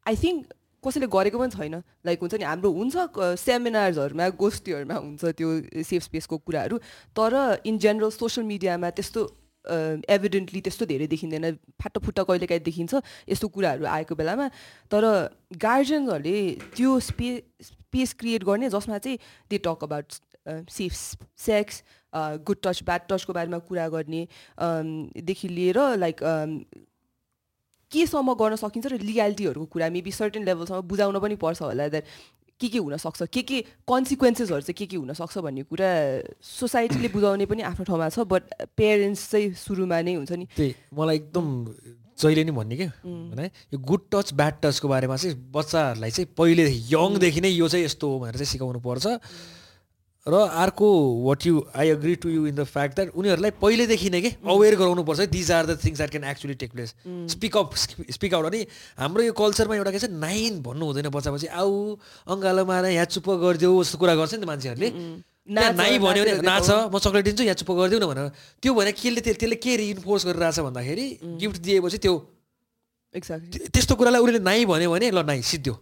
आई 0.07 0.17
थिङ्क 0.23 0.47
कसैले 0.85 1.07
गरेको 1.13 1.39
पनि 1.39 1.51
छैन। 1.51 1.75
लाइक 2.07 2.21
हुन्छ 2.23 2.35
नि 2.35 2.45
हाम्रो 2.45 2.71
हुन्छ 2.73 2.95
सेमिनार्सहरूमा 3.43 4.29
गोष्ठीहरूमा 4.43 4.95
हुन्छ 4.95 5.25
त्यो 5.39 5.49
सेफ 5.83 6.03
स्पेसको 6.03 6.39
कुराहरू। 6.47 6.79
तर 7.17 7.35
इन 7.67 7.79
जेनरल 7.79 8.11
सोसियल 8.19 8.47
मिडियामा 8.47 8.91
त्यस्तो 8.91 9.27
एभिडेन्टली 9.69 10.61
त्यस्तो 10.61 10.87
धेरै 10.87 11.07
देखिँदैन। 11.07 11.45
फाटोफुट्टा 11.83 12.23
कहिले 12.23 12.47
काहीँ 12.47 12.63
देखिन्छ 12.63 12.95
यस्तो 13.29 13.49
कुराहरू 13.49 13.85
आएको 13.87 14.15
बेलामा। 14.15 14.47
तर 14.91 15.03
गार्जियन्सहरूले 15.59 16.39
त्यो 16.77 16.99
स्पे 17.03 17.29
स्पेस 17.63 18.13
क्रिएट 18.21 18.45
गर्ने 18.45 18.69
जसमा 18.71 18.99
चाहिँ 18.99 19.19
they 19.51 19.59
talk 19.65 19.85
about 19.85 20.09
safe 20.71 20.93
sex 21.39 21.83
good 22.47 22.59
touch 22.63 22.83
bad 22.85 23.01
टचको 23.11 23.33
बारेमा 23.33 23.59
कुरा 23.67 23.89
गर्ने 23.91 24.27
देखि 25.23 25.49
लिएर 25.49 25.79
लाइक 25.99 26.21
केसम्म 27.93 28.35
गर्न 28.35 28.57
सकिन्छ 28.57 28.87
र 28.87 28.99
लिगालिटीहरूको 29.01 29.67
कुरा 29.73 29.89
मेबी 29.91 30.11
सर्टेन 30.13 30.45
लेभलसम्म 30.45 30.81
बुझाउन 30.91 31.19
पनि 31.23 31.35
पर्छ 31.39 31.63
होला 31.63 31.89
द्याट 31.89 32.05
के 32.61 32.69
के 32.69 32.79
हुनसक्छ? 32.79 33.23
के 33.29 33.43
के 33.43 33.61
कन्सिक्वेन्सेसहरू 33.85 34.61
चाहिँ 34.61 34.75
के 34.79 34.87
के 34.87 34.97
हुनसक्छ 34.97 35.39
भन्ने 35.39 35.63
कुरा 35.69 35.91
सोसाइटीले 36.41 37.09
बुझाउने 37.13 37.47
पनि 37.47 37.63
आफ्नो 37.69 37.85
ठाउँमा 37.85 38.09
छ 38.09 38.25
बट 38.25 38.43
पेरेन्ट्स 38.77 39.31
चाहिँ 39.31 39.53
सुरुमा 39.55 40.01
नै 40.01 40.15
हुन्छ 40.15 40.33
नि। 40.33 40.47
त्यही 40.57 40.75
मलाई 40.97 41.17
एकदम 41.17 41.47
जहिले 42.17 42.45
नि 42.45 42.53
भन्ने 42.57 42.77
क्या। 42.77 42.91
भने 43.05 43.45
यो 43.45 43.79
गुड 43.79 44.03
टच 44.09 44.33
ब्याड 44.33 44.55
टचको 44.65 44.89
बारेमा 44.89 45.17
चाहिँ 45.17 45.37
बच्चाहरूलाई 45.53 46.11
चाहिँ 46.11 46.29
पहिलेदेखि 46.33 46.81
यङदेखि 46.97 47.41
नै 47.45 47.51
यो 47.53 47.69
चाहिँ 47.69 47.85
यस्तो 47.85 48.09
हो 48.09 48.19
भनेर 48.25 48.41
चाहिँ 48.41 48.51
सिकाउनु 48.57 48.81
पर्छ। 48.81 49.07
र 50.27 50.35
अर्को 50.63 50.87
what 51.25 51.47
you 51.47 51.61
I 51.79 51.91
agree 51.91 52.15
to 52.23 52.29
you 52.29 52.47
in 52.47 52.55
the 52.55 52.65
fact 52.67 52.95
that 52.97 53.11
उनीहरूलाई 53.15 53.51
पहिलेदेखि 53.63 54.09
नै 54.11 54.21
के 54.21 54.31
अवेर 54.55 54.75
गराउनुपर्छ 54.77 55.21
these 55.35 55.51
are 55.59 55.67
the 55.67 55.79
things 55.85 55.97
that 55.99 56.11
can 56.11 56.25
actually 56.31 56.55
take 56.63 56.73
place 56.73 56.95
speak 57.35 57.57
up 57.57 57.75
speak 58.17 58.35
out 58.35 58.47
अनि 58.51 58.67
हाम्रो 58.99 59.23
यो 59.23 59.33
कल्चरमा 59.43 59.77
एउटा 59.77 59.91
के 59.95 59.99
छ 60.03 60.11
नाइन 60.27 60.61
भन्नु 60.67 60.85
हुँदैन 60.91 61.09
बच्चापछि 61.15 61.47
आऊ 61.63 61.79
अङ्गालो 62.35 62.65
मार 62.73 62.85
यहाँ 62.91 63.07
चुप्प 63.15 63.31
गरिदेऊ 63.47 63.83
जस्तो 63.83 63.99
कुरा 64.03 64.15
गर्छ 64.19 64.35
नि 64.35 64.41
त 64.43 64.47
मान्छेहरूले। 64.51 64.91
नाच, 65.47 65.77
नाइ 65.79 65.99
भन्यो 66.03 66.23
भने 66.27 66.43
नाच 66.43 66.71
म 66.91 66.99
चक्लेट 66.99 67.25
दिन्छु 67.31 67.43
यहाँ 67.47 67.55
चुप्प 67.63 67.71
गरिदेऊ 67.79 68.01
न 68.03 68.07
भनेर। 68.11 68.27
त्यो 68.63 68.75
भने 68.75 68.93
केले 68.99 69.21
त्यसले 69.23 69.57
के 69.63 69.77
रिइन्फोर्स 69.79 70.27
गरिरहेछ 70.27 70.59
भन्दाखेरि 70.67 71.07
गिफ्ट 71.39 71.57
दिएपछि 71.63 71.99
त्यो 72.03 72.15
एक्ज्याक्टली 73.15 73.59
त्य- 73.59 73.71
त्यस्तो 73.73 73.95
कुरालाई 73.95 74.21
उसले 74.27 74.39
नाइ 74.43 74.65
भन्यो 74.67 74.91
भने 74.91 75.07
ल 75.15 75.23
नाइ 75.23 75.43
सिद्धो 75.55 75.75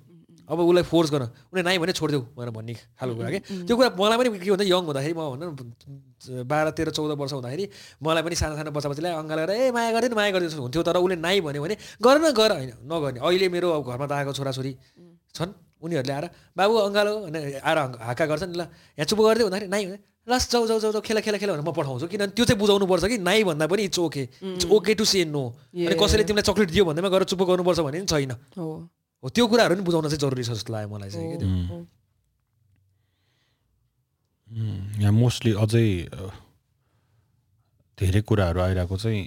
अब 0.45 0.59
उसलाई 0.61 0.85
फोर्स 0.85 1.09
गर 1.11 1.23
उसले 1.25 1.62
नाइ 1.65 1.79
भने 1.81 1.93
छोडिदेऊ 1.97 2.23
भनेर 2.37 2.51
भन्ने 2.53 2.75
खालको 3.01 3.15
कुरा 3.16 3.31
के? 3.33 3.39
त्यो 3.65 3.75
कुरा 3.77 3.89
मलाई 3.97 4.16
पनि 4.21 4.29
के 4.45 4.51
भन्दा 4.53 4.65
यङ 4.65 4.83
हुँदाखेरि 4.85 5.15
म 5.16 5.23
भनौँ 5.33 5.53
न 5.57 6.45
बाह्र 6.45 6.71
तेह्र 6.77 6.91
चौध 6.93 7.11
वर्ष 7.16 7.33
हुँदाखेरि 7.33 7.65
मलाई 8.05 8.23
पनि 8.23 8.35
सानो 8.37 8.55
सानो 8.61 8.71
बच्चा 8.77 8.89
बच्चालाई 8.93 9.12
अङ्गा 9.25 9.35
लगाएर 9.35 9.51
ए 9.57 9.71
माया 9.73 9.91
गरिदिनु 9.97 10.16
माया 10.21 10.31
गरिदिनु 10.37 10.61
हुन्थ्यो। 10.69 10.83
तर 10.85 10.97
उसले 11.01 11.16
नाइ 11.16 11.41
भन्यो 11.41 11.61
भने 11.65 11.77
गर 12.05 12.16
न 12.21 12.25
गर 12.37 12.51
होइन 12.61 12.71
नगर्ने। 12.85 13.19
अहिले 13.25 13.47
मेरो 13.49 13.69
अब 13.73 13.83
घरमा 13.89 14.07
दाएको 14.12 14.33
छोराछोरी 14.37 14.73
छन्। 15.33 15.53
उनीहरूले 15.85 16.12
आएर 16.12 16.27
बाबु 16.57 16.75
अङ्गालो 16.89 17.12
भने 17.29 17.39
आएर 17.61 17.79
हाका 18.09 18.25
गर्छ 18.25 18.43
नि 18.49 18.57
ल 18.57 18.62
यहाँ 19.01 19.07
चुप 19.09 19.21
गरिदियो 19.21 19.49
भन्दाखेरि 19.49 19.69
नाइ 19.73 19.85
भने 19.89 19.99
लस 20.25 20.45
जाउ 20.53 20.65
जाउ 20.65 20.81
जाउ 20.81 21.01
खेला 21.05 21.21
खेला 21.21 21.37
खेला 21.37 21.53
भनेर 21.53 21.65
म 21.69 21.73
पठाउँछु। 21.77 22.09
किनभने 22.09 22.33
त्यो 22.33 22.45
चाहिँ 22.49 22.59
बुझाउनु 22.61 22.87
पर्छ 22.89 23.05
कि 23.12 23.19
नाइ 23.21 23.45
भन्दा 23.45 23.69
पनि 23.69 23.83
it's 23.93 23.99
okay 24.01 24.23
it's 24.57 24.65
okay 24.73 24.93
to 24.97 25.05
say 25.05 25.25
no 25.29 25.45
अनि. 25.77 25.93
कसैले 26.01 26.25
तिमीलाई 26.25 26.49
चक्लेट 26.49 26.69
दियो 26.73 26.85
भन्दैमा 26.89 27.09
गएर 27.12 27.25
चुप 27.29 27.41
गर्नुपर्छ 27.45 27.81
भन्ने 27.85 28.01
पनि 28.01 28.09
छैन। 28.09 28.33
हो 29.24 29.28
त्यो 29.32 29.46
कुराहरू 29.48 29.74
पनि 29.74 29.84
बुझाउन 29.88 30.09
चाहिँ 30.09 30.20
जरुरी 30.20 30.44
छ 30.44 30.51
जस्तो 30.52 30.72
लाग्यो 30.72 30.88
मलाई 30.94 31.10
चाहिँ 31.10 31.28
के 31.32 31.46
यहाँ 35.02 35.12
मोस्टली 35.12 35.52
अझै 35.64 35.86
धेरै 37.98 38.20
कुराहरू 38.28 38.60
आइरहेको 38.60 38.96
चाहिँ 39.05 39.22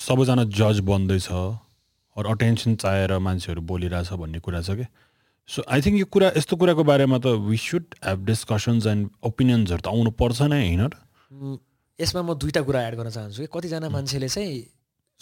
सबैजना 0.00 0.44
जज 0.58 0.80
बन्दैछ 0.90 1.28
अरू 1.30 2.26
अटेन्सन 2.30 2.74
चाहेर 2.82 3.18
मान्छेहरू 3.26 3.60
बोलिरहेछ 3.70 4.12
भन्ने 4.20 4.38
कुरा 4.44 4.60
छ 4.62 4.70
कि? 4.78 4.86
सो 5.48 5.62
आई 5.68 5.80
थिङ्क 5.86 5.96
यो 5.98 6.06
कुरा 6.12 6.28
यस्तो 6.36 6.56
कुराको 6.56 6.82
बारेमा 6.90 7.18
त 7.18 7.26
we 7.48 7.56
should 7.56 7.94
have 8.04 8.24
discussions 8.26 8.86
and 8.86 9.10
ओपिनियन्सहरू 9.30 9.80
त 9.80 9.88
आउनु 9.94 10.10
पर्छ 10.20 10.42
नै 10.52 10.60
होइन? 10.66 10.82
यसमा 11.98 12.22
म 12.22 12.34
दुईवटा 12.34 12.62
कुरा 12.68 12.80
एड 12.88 12.94
गर्न 13.00 13.10
चाहन्छु 13.16 13.42
कि? 13.42 13.48
कतिजना 13.54 13.88
मान्छेले 13.88 14.28
चाहिँ 14.28 14.52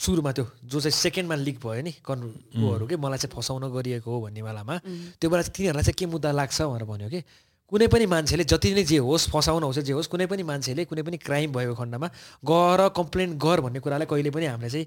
सुरुमा 0.01 0.33
त्यो 0.33 0.45
जो 0.65 0.81
चाहिँ 0.81 0.97
सेकेन्डमा 0.97 1.37
लिक 1.47 1.57
भयो 1.61 1.83
नि 1.85 1.93
कन्रुहरू 2.01 2.87
के 2.89 2.97
मलाई 2.97 3.19
चाहिँ 3.19 3.33
फसाउन 3.37 3.69
गरिएको 3.69 4.09
हो 4.09 4.21
भन्ने 4.25 4.43
बेलामा 4.43 4.75
त्यो 5.21 5.29
बेला 5.31 5.43
चाहिँ 5.43 5.55
तिनीहरूलाई 5.57 5.85
चाहिँ 5.85 5.99
के 5.99 6.07
मुद्दा 6.09 6.31
लाग्छ 6.33 6.59
भनेर 6.63 6.85
भन्यो 6.89 7.09
कि 7.13 7.21
कुनै 7.73 7.87
पनि 7.87 8.07
मान्छेले 8.07 8.45
जति 8.45 8.75
नै 8.75 8.85
जे 8.85 8.99
होस् 8.99 9.29
फसाउन 9.31 9.63
होस् 9.63 9.79
जे 9.85 9.93
होस् 9.93 10.09
कुनै 10.09 10.27
पनि 10.27 10.43
मान्छेले 10.43 10.85
कुनै 10.91 11.03
पनि 11.05 11.17
क्राइम 11.21 11.53
भएको 11.53 11.75
खण्डमा 11.77 12.09
गर 12.43 12.81
कम्प्लेन 12.97 13.39
गर 13.39 13.61
भन्ने 13.61 13.81
कुरालाई 13.81 14.07
कहिले 14.11 14.31
पनि 14.31 14.47
हामीले 14.47 14.71
चाहिँ 14.71 14.87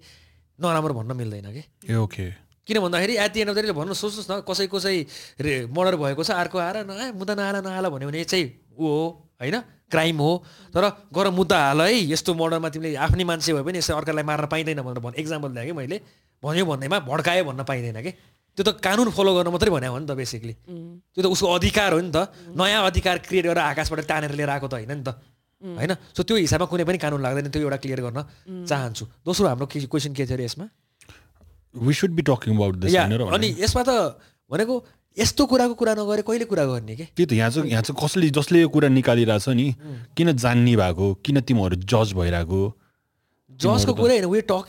नराम्रो 0.59 0.93
भन्न 0.93 1.11
मिल्दैन 1.17 1.47
कि। 1.53 1.95
ओके। 1.95 2.25
किन 2.67 2.79
भन्दाखेरि 2.79 3.13
at 3.17 3.31
the 3.33 3.39
end 3.39 3.49
of 3.51 3.55
the 3.55 3.59
day 3.59 3.71
भन्नु 3.71 3.93
सोच्नुहोस् 3.93 4.31
न 4.31 4.33
कसै 4.49 4.67
कसै 4.67 4.95
रे 5.39 5.53
मर्डर 5.67 5.95
भएको 5.95 6.23
छ 6.23 6.31
अर्को 6.31 6.57
आएर 6.57 6.77
न 6.87 7.11
मुद्दा 7.15 7.33
नहाल 7.35 7.55
नहाल 7.63 7.85
भन्यो 7.87 8.07
भने 8.09 8.23
चाहिँ 8.23 8.45
ऊ 8.75 8.87
हो 8.87 9.03
होइन? 9.39 9.55
क्राइम 9.93 10.17
हो। 10.17 10.31
तर 10.73 10.83
गर 11.13 11.29
मुद्दा 11.29 11.57
हाल 11.57 11.81
है 11.81 11.93
यस्तो 12.09 12.33
मर्डरमा 12.33 12.69
तिमीले 12.73 12.97
आफ्नै 12.97 13.23
मान्छे 13.29 13.53
भए 13.53 13.63
पनि 13.63 13.77
यसरी 13.77 13.95
अर्कालाई 13.95 14.25
मार्न 14.25 14.45
पाइँदैन 14.49 14.81
भनेर 14.81 15.01
भन्। 15.05 15.15
एक्जाम्पल 15.21 15.49
दिएँ 15.53 15.65
कि 15.69 15.73
मैले? 15.77 15.97
भन्यो 16.43 16.65
भन्दैमा 16.65 16.97
भड्कायो 17.05 17.43
भन्न 17.45 17.61
पाइँदैन 17.63 18.01
कि? 18.01 18.11
त्यो 18.57 18.63
त 18.65 18.69
कानुन 18.85 19.09
फलो 19.09 19.31
गर्न 19.33 19.49
मात्रै 19.49 19.71
भने 19.73 19.87
हो 19.89 19.97
नि 19.97 20.05
त 20.05 20.13
बेसिकली 20.13 20.53
त्यो 21.13 21.21
त 21.21 21.27
उसको 21.29 21.47
अधिकार 21.57 21.93
हो 21.93 21.99
नि 22.05 22.11
त। 22.13 22.29
नयाँ 22.53 22.81
अधिकार 22.85 23.17
क्रिएट 23.25 23.45
गरेर 23.49 23.61
आकाशबाट 23.73 23.99
तानेर 24.05 24.33
लिएर 24.37 24.49
आएको 24.49 24.67
त 24.69 24.73
होइन 24.77 24.93
नि 24.93 25.03
त। 25.05 25.09
होइन? 25.63 25.93
सो 26.13 26.21
त्यो 26.21 26.35
हिसाबमा 26.37 26.67
कुनै 26.69 26.85
पनि 26.85 26.97
कानुन 27.01 27.21
लाग्दैन 27.23 27.49
त्यो 27.49 27.61
एउटा 27.65 27.77
क्लियर 27.81 28.01
गर्न 28.05 28.19
चाहन्छु। 28.69 29.03
दोस्रो 29.25 29.47
हाम्रो 29.47 29.65
क्वेसन 29.65 30.13
के 30.13 30.25
थियो 30.29 30.37
अरे 30.37 30.45
यसमा? 30.45 30.65
We 31.73 31.93
should 31.97 32.11
be 32.13 32.21
talking 32.29 32.53
about 32.53 32.75
अनि 33.33 33.47
यसमा 33.57 33.81
त 33.81 34.21
भनेको 34.51 34.75
यस्तो 35.17 35.45
कुराको 35.45 35.73
कुरा 35.77 35.93
नगरे 35.93 36.21
कहिले 36.25 36.45
कुरा 36.45 36.65
गर्ने 36.65 36.95
के? 36.95 37.05
त्यही 37.13 37.25
त 37.25 37.33
यहाँ 37.33 37.49
चाहिँ 37.49 37.69
यहाँ 37.69 37.81
चाहिँ 37.83 37.97
कसले 38.01 38.29
जसले 38.33 38.61
यो 38.61 38.69
कुरा 38.69 38.87
निकालिरहेछ 38.89 39.47
नि 39.49 39.67
किन 40.17 40.31
जान्ने 40.33 40.75
भएको 40.75 41.13
किन 41.25 41.41
तिमीहरू 41.41 41.75
जज 41.85 42.13
भइरहेको? 42.17 42.61
जसको 43.61 43.93
कुरा 43.93 44.13
होइन 44.13 44.25
way 44.25 44.41
talk 44.49 44.65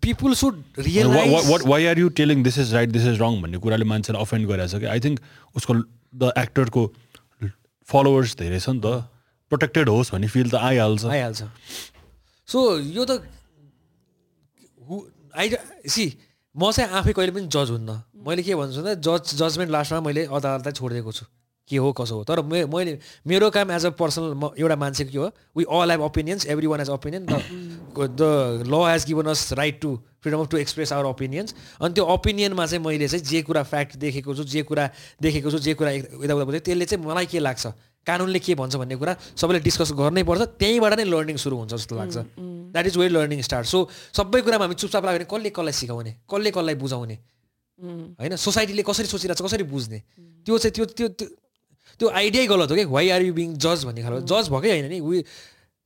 people 0.00 0.34
should 0.34 0.54
what 0.78 1.66
why 1.66 1.86
are 1.86 1.98
you 1.98 2.08
telling 2.14 2.42
this 2.42 2.58
is 2.58 2.74
right 2.74 2.90
this 2.90 3.02
is 3.02 3.20
wrong 3.20 3.42
भन्ने 3.42 3.58
कुराले 3.58 3.84
मान्छेलाई 3.84 4.22
अफेन्ड 4.22 4.48
गरिरहेछ 4.48 4.74
कि? 4.74 4.86
आई 4.86 5.00
थिङ्क 5.00 5.20
उसको 5.56 5.74
द 5.74 6.32
एक्टरको 6.38 6.82
फलोवर्स 7.88 8.36
धेरै 8.38 8.60
छ 8.60 8.68
नि 8.70 8.80
त। 8.80 8.86
प्रोटेक्टेड 9.50 9.88
होस् 9.88 10.12
भन्ने 10.12 10.28
फिल 10.32 10.48
त 10.50 10.54
आइहाल्छ। 10.54 11.04
आइहाल्छ। 11.04 11.42
सो 12.48 12.58
यो 12.78 13.04
त 13.04 13.20
आइ 15.34 15.46
सी 15.88 16.04
म 16.54 16.70
चाहिँ 16.70 16.90
आफै 16.92 17.12
कहिले 17.12 17.32
पनि 17.32 17.48
जज 17.48 17.70
हुन्न। 17.74 17.90
मैले 18.26 18.42
के 18.42 18.54
भन्छु 18.54 18.82
भन्दा 18.82 18.94
जज 19.02 19.34
जजमेन्ट 19.34 19.70
लास्टमा 19.72 20.00
मैले 20.00 20.22
अदालतलाई 20.30 20.72
छोडिदिएको 20.78 21.12
छु। 21.12 21.26
के 21.68 21.76
हो 21.76 21.92
कसो 21.94 22.14
हो? 22.14 22.24
तर 22.24 22.42
मे 22.42 22.64
मैले 22.66 22.98
मेरो 23.26 23.50
काम 23.50 23.70
एज 23.70 23.86
अ 23.86 23.90
पर्सनल 23.98 24.34
म 24.34 24.50
एउटा 24.58 24.76
मान्छेको 24.76 25.10
के 25.10 25.18
हो? 25.18 25.28
We 25.56 25.64
all 25.64 25.90
have 25.90 26.00
opinions 26.02 26.46
everyone 26.66 26.80
has 26.80 26.90
opinion 26.90 27.26
the 27.26 28.22
law 28.66 28.74
has 28.90 29.04
given 29.06 29.26
us 29.30 29.52
right 29.58 29.80
to 29.82 29.90
freedom 30.22 30.40
of 30.40 30.48
to 30.50 30.56
express 30.56 30.92
our 30.92 31.06
opinions 31.06 31.54
अनि 31.82 31.94
त्यो 31.94 32.04
ओपिनियनमा 32.14 32.66
चाहिँ 32.66 32.84
मैले 32.84 33.08
चाहिँ 33.08 33.24
जे 33.26 33.42
कुरा 33.42 33.62
फ्याक्ट 33.62 33.96
देखेको 33.98 34.34
छु 34.34 34.44
जे 34.44 34.62
कुरा 34.70 34.90
देखेको 35.22 35.50
छु 35.50 35.58
जे 35.58 35.74
कुरा 35.74 35.90
यताउता 35.90 36.44
बुझेँ 36.44 36.60
त्यसले 36.60 36.84
चाहिँ 36.84 37.06
मलाई 37.06 37.26
के 37.26 37.38
लाग्छ? 37.38 37.66
कानुनले 38.06 38.38
के 38.38 38.54
भन्छ 38.58 38.74
भन्ने 38.76 38.96
कुरा 38.98 39.16
सबैले 39.38 39.60
डिस्कस 39.62 39.92
गर्नै 39.94 40.22
पर्छ 40.26 40.42
त्यहीँबाट 40.58 40.92
नै 40.98 41.04
लर्निङ 41.06 41.36
सुरु 41.38 41.56
हुन्छ 41.56 41.74
जस्तो 41.74 41.94
लाग्छ। 41.96 42.16
That 42.74 42.86
is 42.86 42.96
way 42.98 43.08
learning 43.08 43.40
start 43.46 43.66
so 43.66 43.86
सबै 44.18 44.40
कुरामा 44.42 44.64
हामी 44.66 44.74
चुपचाप 44.74 45.04
लाग्यो 45.06 45.18
भने 45.18 45.30
कसले 45.30 45.50
कसलाई 45.54 45.74
सिकाउने? 45.78 46.12
कसले 46.26 46.50
कसलाई 46.50 46.74
बुझाउने? 46.82 47.16
होइन 47.82 48.36
सोसाइटीले 48.36 48.82
कसरी 48.82 49.06
सोचिरहेको 49.06 49.42
छ 49.42 49.46
कसरी 49.46 49.64
बुझ्ने? 49.70 49.98
त्यो 50.46 50.58
चाहिँ 50.58 50.72
त्यो 50.74 50.84
त्यो 50.88 51.08
त्यो 52.00 52.08
आइडियै 52.08 52.46
गलत 52.46 52.70
हो 52.70 52.76
कि 52.76 52.84
वाइ 52.90 53.10
आर 53.10 53.22
यु 53.22 53.32
बिङ 53.34 53.54
जज 53.56 53.84
भन्ने 53.84 54.02
खालको? 54.02 54.26
जज 54.26 54.48
भएकै 54.50 54.70
होइन 54.70 54.88
नि। 54.88 55.00
We 55.00 55.24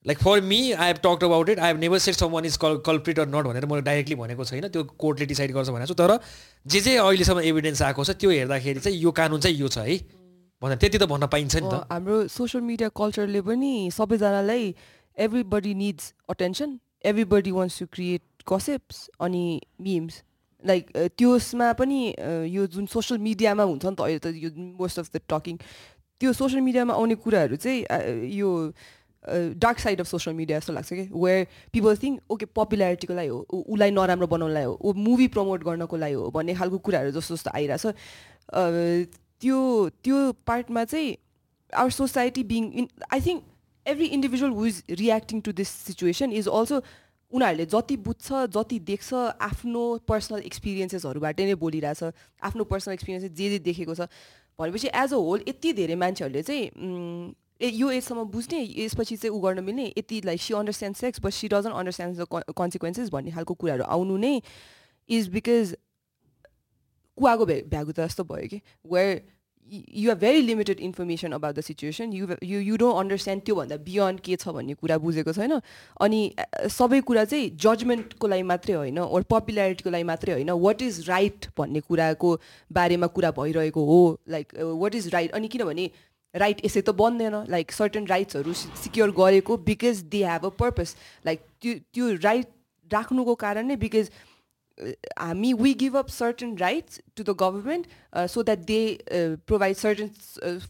like 0.06 0.18
for 0.18 0.40
me 0.40 0.60
I 0.72 0.86
have 0.86 0.98
talked 1.02 1.24
about 1.24 1.48
it 1.48 1.58
I 1.58 1.72
have 1.72 1.78
never 1.80 1.98
set 1.98 2.14
someone 2.30 2.44
is 2.44 2.56
call 2.64 2.76
culprit 2.86 3.18
or 3.18 3.28
not 3.28 3.46
भनेर 3.46 3.66
मैले 3.66 3.82
डाइरेक्टली 3.82 4.16
भनेको 4.16 4.44
छैन। 4.44 4.68
त्यो 4.68 4.84
कोर्टले 4.84 5.26
डिसाइड 5.26 5.52
गर्छ 5.52 5.68
भनेको 5.68 5.88
छु। 5.88 5.94
तर 5.94 6.18
जे 6.66 6.80
जे 6.80 6.96
अहिलेसम्म 6.96 7.40
एभिडेन्स 7.42 7.82
आएको 7.82 8.04
छ 8.04 8.10
त्यो 8.20 8.30
हेर्दाखेरि 8.30 8.80
चाहिँ 8.80 8.98
यो 8.98 9.10
कानुन 9.12 9.40
चाहिँ 9.40 9.56
यो 9.56 9.68
छ 9.68 9.78
है। 9.78 9.98
भनेर 10.62 10.78
त्यति 10.78 10.98
त 10.98 11.10
भन्न 11.10 11.26
पाइन्छ 11.26 11.56
नि 11.56 11.68
त। 11.68 11.88
हाम्रो 11.90 12.16
सोसियल 12.28 12.62
मिडिया 12.64 12.88
कल्चरले 12.94 13.40
पनि 13.48 13.72
सबैजनालाई 13.92 14.74
everybody 15.16 15.74
needs 15.74 16.14
attention 16.30 16.78
everybody 17.04 17.50
wants 17.50 17.78
to 17.78 17.86
create 17.92 18.22
concepts 18.48 18.96
अनि 19.20 19.44
मिम्स 19.80 20.22
लाइक 20.66 20.90
त्यसमा 21.18 21.72
पनि 21.80 22.00
अ, 22.12 22.30
यो 22.56 22.66
जुन 22.76 22.86
सोसियल 22.94 23.20
मिडियामा 23.20 23.62
हुन्छ 23.72 23.84
नि 23.86 23.94
त 23.96 24.00
अहिले 24.00 24.18
त 24.18 24.34
यो 24.44 24.50
मोस्ट 24.82 24.98
अफ 24.98 25.10
द 25.16 25.20
टकिङ 25.28 25.56
त्यो 26.20 26.32
सोसियल 26.32 26.62
मिडियामा 26.68 26.94
आउने 26.94 27.14
कुराहरू 27.24 27.56
चाहिँ 27.56 28.30
यो 28.36 28.50
dark 29.62 29.78
side 29.78 30.00
of 30.00 30.06
social 30.06 30.36
media 30.36 30.58
जस्तो 30.58 30.72
लाग्छ 30.72 30.92
कि? 30.92 31.04
वेयर 31.12 31.46
पिपल 31.72 31.96
थिङ्क 32.02 32.32
ओके 32.32 32.46
पपुलारिटीको 32.56 33.14
लागि 33.14 33.28
हो 33.28 33.38
उसलाई 33.74 33.90
नराम्रो 33.90 34.26
बनाउनलाई 34.34 34.64
हो 34.64 34.74
ऊ 34.84 34.92
मुभी 35.06 35.26
प्रमोट 35.36 35.64
गर्नको 35.64 35.96
लागि 36.02 36.14
हो 36.14 36.30
भन्ने 36.36 36.54
खालको 36.54 36.78
कुराहरू 36.88 37.10
जस्तो 37.18 37.34
जस्तो 37.34 37.50
आइरहेछ। 37.58 37.86
अ, 37.86 38.62
त्यो 39.40 39.58
त्यो 40.04 40.20
पार्टमा 40.46 40.84
चाहिँ 40.92 41.16
our 41.74 41.90
society 41.90 42.42
being 42.52 42.70
in 42.82 42.88
I 43.12 43.20
think 43.26 43.42
every 43.86 44.06
individual 44.18 44.52
who 44.52 44.66
is 44.66 44.82
reacting 45.02 45.40
to 45.48 45.52
this 45.52 45.68
situation 45.90 46.32
is 46.32 46.48
also 46.48 46.80
उनीहरूले 47.36 47.66
जति 47.72 47.96
बुझ्छ 48.08 48.26
जति 48.56 48.78
देख्छ 48.90 49.14
आफ्नो 49.46 49.84
पर्सनल 50.08 50.40
एक्सपिरियन्सेसहरूबाट 50.50 51.40
नै 51.40 51.54
बोलिरहेछ। 51.62 52.02
आफ्नो 52.42 52.64
पर्सनल 52.64 52.94
एक्सपिरियन्सेस 52.94 53.32
जे 53.32 53.48
जे 53.50 53.58
देखेको 53.70 53.94
छ। 53.94 54.08
भनेपछि 54.58 54.88
एज 54.88 55.12
अ 55.12 55.16
होल 55.16 55.40
यति 55.48 55.72
धेरै 55.78 55.94
मान्छेहरूले 56.00 56.42
चाहिँ 56.42 57.34
ए 57.60 57.68
यो 57.72 57.90
एजसम्म 57.90 58.24
बुझ्ने 58.32 58.60
यसपछि 58.78 59.16
चाहिँ 59.16 59.32
उ 59.32 59.40
गर्न 59.40 59.64
मिल्ने 59.64 59.84
यति 59.98 60.20
like 60.24 60.40
she 60.42 60.54
understand 60.54 60.96
sex 60.96 61.20
but 61.24 61.32
she 61.32 61.48
doesn't 61.48 61.74
understand 61.74 62.16
the 62.20 62.52
consequences 62.56 63.08
भन्ने 63.12 63.30
खालको 63.32 63.54
कुराहरू 63.54 63.84
आउनु 63.96 64.16
नै 64.16 64.32
इज 65.08 65.28
बिकज 65.32 65.76
कुवाको 67.18 67.46
भ्या 67.46 67.60
भ्यागुता 67.68 68.06
जस्तो 68.06 68.24
भयो 68.24 68.48
कि 68.48 68.60
where 68.92 69.12
you 69.68 70.10
are 70.10 70.16
very 70.16 70.40
limited 70.42 70.80
information 70.80 71.32
about 71.32 71.54
the 71.54 71.60
situation 71.60 72.12
you 72.12 72.26
you 72.42 72.60
you 72.60 72.76
don't 72.76 72.96
understand 72.96 73.42
त्योभन्दा 73.44 73.76
बियोन्ड 73.82 74.20
के 74.20 74.36
छ 74.36 74.48
भन्ने 74.48 74.74
कुरा 74.74 74.98
बुझेको 74.98 75.32
छैन। 75.32 75.60
अनि 76.00 76.20
सबै 76.70 77.00
कुरा 77.02 77.24
चाहिँ 77.24 77.50
जजमेन्टको 77.56 78.26
लागि 78.26 78.42
मात्रै 78.50 78.74
होइन 78.74 78.98
ओर 79.00 79.22
पपुलारिटीको 79.30 79.90
लागि 79.90 80.04
मात्रै 80.10 80.32
होइन। 80.32 80.50
वाट 80.50 80.82
इज 80.82 81.08
राइट 81.08 81.46
भन्ने 81.58 81.80
कुराको 81.80 82.30
बारेमा 82.70 83.06
कुरा 83.16 83.30
भइरहेको 83.38 83.84
हो। 83.84 84.00
लाइक 84.28 84.54
वाट 84.82 84.94
इज 84.94 85.08
राइट 85.14 85.32
अनि 85.32 85.48
किनभने 85.48 85.90
राइट 86.34 86.64
यसै 86.64 86.80
त 86.80 86.90
बन्दैन। 86.94 87.34
लाइक 87.50 87.72
सर्टन 87.72 88.06
राइट्सहरू 88.06 88.52
सिक्योर 88.52 89.10
गरेको 89.18 89.56
because 89.66 90.02
they 90.12 90.22
have 90.24 90.46
a 90.46 90.48
purpose 90.58 90.96
like 91.26 91.40
त्यो 91.62 91.74
त्यो 91.92 92.14
राइट 92.22 92.48
राख्नुको 92.90 93.34
कारण 93.36 93.66
नै 93.66 93.76
बिकज 93.78 94.10
हामी 95.18 95.52
we 95.52 95.72
give 95.74 95.96
up 95.96 96.08
certain 96.08 96.56
rights 96.58 97.00
to 97.16 97.24
the 97.24 97.36
government 97.40 97.86
so 98.30 98.42
that 98.42 98.58
they 98.66 98.80
provide 99.46 99.76
certain 99.76 100.08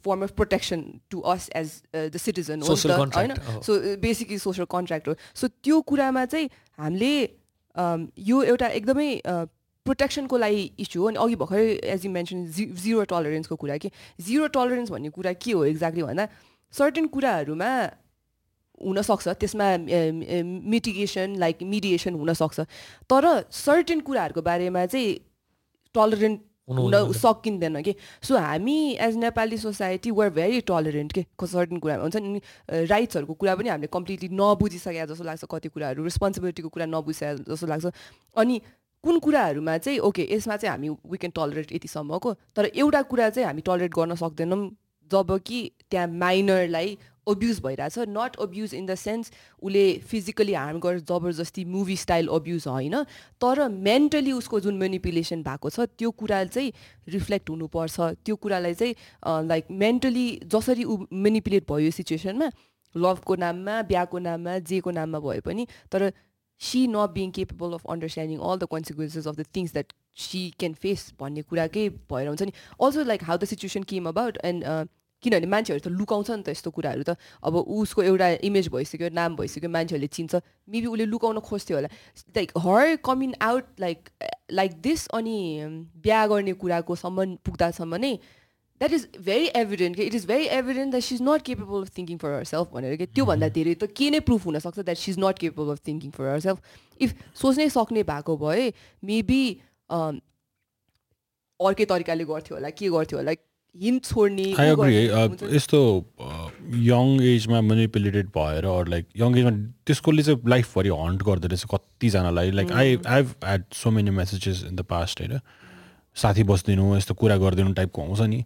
form 0.04 0.22
of 0.22 0.32
protection 0.38 0.84
to 1.10 1.20
us 1.32 1.48
as 1.56 1.82
the 1.94 2.16
citizen 2.16 2.62
हो 2.62 2.76
Social 2.76 2.96
contract, 3.00 3.16
होइन 3.16 3.54
हो। 3.56 3.62
So 3.62 3.96
basically 4.06 4.38
social 4.38 4.64
contract 4.70 5.08
हो 5.08 5.14
सो 5.34 5.48
त्यो 5.48 5.80
कुरामा 5.80 6.24
चाहिँ 6.24 6.50
हामीले 6.78 7.12
um, 7.76 8.06
यो 8.18 8.42
एउटा 8.42 8.68
एकदमै 8.78 9.10
प्रोटेक्सनको 9.86 10.36
लागि 10.38 10.62
इस्यु 10.80 11.02
हो। 11.02 11.08
अनि 11.08 11.18
अघि 11.24 11.36
भर्खरै 11.42 11.66
as 11.94 12.06
you 12.06 12.10
mention 12.12 12.46
z 12.46 12.64
zero 12.82 13.04
टलरेन्सको 13.10 13.56
कुरा 13.56 13.76
कि? 13.82 13.90
जिरो 14.20 14.46
टलरेन्स 14.54 14.90
भन्ने 14.90 15.10
कुरा 15.10 15.32
के 15.32 15.52
हो 15.52 15.64
एक्ज्याक्टली 15.64 16.02
भन्दा 16.02 16.28
सर्टेन 16.74 17.06
कुराहरूमा 17.14 17.70
हुनसक्छ 18.78 19.28
त्यसमा 19.40 19.66
मिटिगेसन 20.68 21.36
लाइक 21.38 21.62
मिडिएसन 21.62 22.14
हुनसक्छ। 22.14 22.60
तर 23.10 23.24
सर्टेन 23.50 24.00
कुराहरूको 24.00 24.42
बारेमा 24.42 24.86
चाहिँ 24.86 25.14
टलरेन्ट 25.94 26.40
हुनु। 26.68 27.12
सकिँदैन 27.12 27.82
कि। 27.82 27.94
सो 28.22 28.36
हामी 28.36 28.76
as 29.00 29.16
Nepali 29.16 29.58
society 29.58 30.10
were 30.10 30.30
very 30.30 30.60
tolerant 30.66 31.12
के 31.12 31.46
सर्टन 31.46 31.78
कुरामा 31.78 32.02
हुन्छ 32.02 32.16
नि। 32.16 32.40
राइट्सहरूको 32.90 33.34
कुरा 33.34 33.54
पनि 33.56 33.68
हामीले 33.68 33.88
कम्प्लिटली 33.92 34.28
नबुझिसके 34.34 35.06
जस्तो 35.06 35.24
लाग्छ 35.24 35.44
कति 35.50 35.68
कुराहरू 35.68 36.04
रेस्पोन्सिबिलिटीको 36.04 36.68
कुरा 36.68 36.86
नबुझिसके 36.86 37.52
जस्तो 37.52 37.66
लाग्छ। 37.66 37.86
अनि 38.36 38.60
कुन 39.04 39.18
कुराहरूमा 39.22 39.76
चाहिँ 39.78 39.98
ओके 40.02 40.28
यसमा 40.30 40.56
चाहिँ 40.56 40.70
हामी 40.70 40.88
वी 41.06 41.16
क्यान 41.22 41.32
टलरेट 41.36 41.72
यतिसम्मको 41.72 42.32
तर 42.56 42.64
एउटा 42.74 43.02
कुरा 43.08 43.28
चाहिँ 43.30 43.46
हामी 43.46 43.62
टलरेट 43.62 43.92
गर्न 43.94 44.14
सक्दैनौँ 44.18 44.60
जब 45.10 45.38
कि 45.46 45.58
त्यहाँ 45.90 46.06
माइनरलाई 46.18 46.98
अब्युज 47.26 47.60
भइरहेछ 47.62 47.98
not 48.10 48.36
abuse 48.40 48.74
in 48.74 48.86
the 48.86 48.94
sense 48.96 49.32
उसले 49.62 49.84
फिजिकली 50.08 50.54
हार्म 50.54 50.78
गरेर 50.80 51.00
जबरजस्ती 51.02 51.64
मुभी 51.66 51.96
स्टाइल 51.96 52.28
अब्युज 52.34 52.66
होइन 52.68 53.02
तर 53.40 53.68
मेन्टली 53.88 54.32
उसको 54.34 54.60
जुन 54.60 54.76
मेनिपुलेसन 54.78 55.42
भएको 55.42 55.70
छ 55.70 55.88
त्यो 55.96 56.10
कुरा 56.22 56.44
चाहिँ 56.46 56.72
रिफ्लेक्ट 57.08 57.50
हुनुपर्छ 57.50 58.00
त्यो 58.24 58.36
कुरालाई 58.38 58.74
चाहिँ 58.74 59.48
लाइक 59.48 59.70
मेन्टली 59.82 60.28
जसरी 60.52 60.84
ऊ 60.84 60.98
मेनिपुलेट 61.26 61.70
भयो 61.70 61.90
सिचुएसनमा 61.98 62.50
लभको 62.94 63.34
नाममा 63.36 63.80
बिहाको 63.88 64.18
नाममा 64.26 64.58
जेको 64.70 64.90
नाममा 64.98 65.18
भए 65.20 65.40
पनि 65.46 65.66
तर 65.92 66.10
she 66.60 66.86
not 66.88 67.10
being 67.12 67.30
capable 67.36 67.72
of 67.74 67.86
understanding 67.90 68.38
all 68.40 68.58
the 68.58 68.68
consequences 68.70 69.26
of 69.26 69.36
the 69.36 69.44
things 69.56 69.72
that 69.72 69.92
she 70.18 70.40
can 70.58 70.74
face 70.82 71.02
भन्ने 71.20 71.42
कुराकै 71.50 71.88
भएर 72.12 72.28
हुन्छ 72.28 72.42
नि। 72.42 72.52
Also 72.80 73.04
like 73.04 73.24
how 73.24 73.36
the 73.36 73.44
situation 73.50 73.82
came 73.90 74.08
about 74.08 74.38
and 74.44 74.64
किनभने 75.26 75.50
मान्छेहरू 75.50 75.82
त 75.82 75.90
लुकाउँछ 75.90 76.30
नि 76.30 76.42
त 76.46 76.54
यस्तो 76.54 76.70
कुराहरू 76.70 77.02
त। 77.02 77.18
अब 77.42 77.54
उसको 77.66 78.02
एउटा 78.06 78.28
इमेज 78.46 78.70
भइसक्यो 78.70 79.10
नाम 79.10 79.36
भइसक्यो 79.36 79.70
मान्छेहरूले 79.74 80.10
चिन्छ। 80.14 80.38
मेबी 80.70 80.86
उसले 80.86 81.06
लुकाउन 81.10 81.42
खोज्थ्यो 81.42 81.76
होला। 81.76 81.90
Like 82.38 82.50
her 82.62 82.96
coming 83.02 83.30
out 83.42 83.64
like 83.80 84.00
like 84.54 84.72
this 84.80 85.06
अनि 85.18 85.36
बिहा 85.98 86.26
गर्ने 86.30 86.52
कुराको 86.62 86.94
सम्म 86.94 87.42
पुग्दासम्म 87.42 87.94
नै 88.06 88.12
द्याट 88.80 88.92
इज 88.92 89.04
भेरी 89.24 89.46
एभिडेन्ट 89.56 89.96
कि। 89.96 90.02
It 90.04 90.14
is 90.14 90.26
very 90.26 90.46
evident 90.54 90.90
that 90.92 91.02
she 91.02 91.14
is 91.14 91.22
not 91.22 91.42
capable 91.42 91.82
of 91.82 91.90
thinking 91.96 92.16
for 92.22 92.30
herself 92.44 92.72
भनेर 92.72 92.96
कि। 92.96 93.06
त्योभन्दा 93.16 93.48
धेरै 93.56 93.74
त 93.74 93.88
के 93.96 94.10
नै 94.12 94.20
प्रुफ 94.28 94.46
हुनसक्छ 94.46 94.78
that 94.80 94.98
she 95.00 95.10
is 95.12 95.18
not 95.18 95.38
capable 95.40 95.72
of 95.72 95.80
thinking 95.86 96.10
for 96.12 96.28
herself 96.46 96.58
if 97.00 97.10
सोच्नै 97.42 97.68
सक्ने 97.72 98.02
भएको 98.04 98.36
भए 98.36 98.68
मेबी 99.02 99.42
अर्कै 101.60 101.84
तरिकाले 101.90 102.24
गर्थ्यो 102.28 102.56
होला 102.56 102.70
के 102.76 102.88
गर्थ्यो 102.92 103.18
होला 103.18 103.32
हिन्ट 103.82 104.04
छोड्ने 104.04 104.54
आई 104.54 104.68
अग्री 104.68 105.06
हुन्छ? 105.06 105.42
यस्तो 105.42 106.06
यङ 106.74 107.22
एजमा 107.22 107.60
मेनिपुलेटेड 107.60 108.26
भएर 108.26 108.64
अर 108.64 108.88
लाइक 108.88 109.06
यङ 109.16 109.38
एजमा 109.38 109.50
त्यसकोले 109.86 110.22
चाहिँ 110.22 110.40
लाइफभरि 110.46 110.88
हन्ट 110.88 111.22
गर्दो 111.22 111.48
रहेछ 111.48 111.64
कतिजनालाई। 111.74 112.50
Like 112.50 112.72
I 112.72 112.98
I 113.06 113.22
had 113.22 113.64
so 113.72 113.90
many 113.90 114.10
messages 114.10 114.64
in 114.68 114.76
the 114.76 114.80
past 114.80 115.20
होइन। 115.20 115.40
साथी 116.14 116.42
बस्दिनु 116.42 116.96
यस्तो 116.96 117.14
कुरा 117.14 117.36
गरिदिनु 117.36 117.72
टाइपको 117.72 118.02
आउँछ 118.02 118.20
नि। 118.20 118.44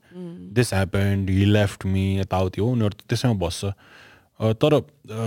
This 0.52 0.74
happened 0.74 1.30
he 1.30 1.44
left 1.44 1.86
me 1.86 2.18
यताउति 2.18 2.60
हो। 2.60 2.68
उनीहरू 2.68 3.06
त्यसैमा 3.08 3.34
बस्छ। 3.34 3.64
अ, 3.64 4.52
तर 4.52 4.74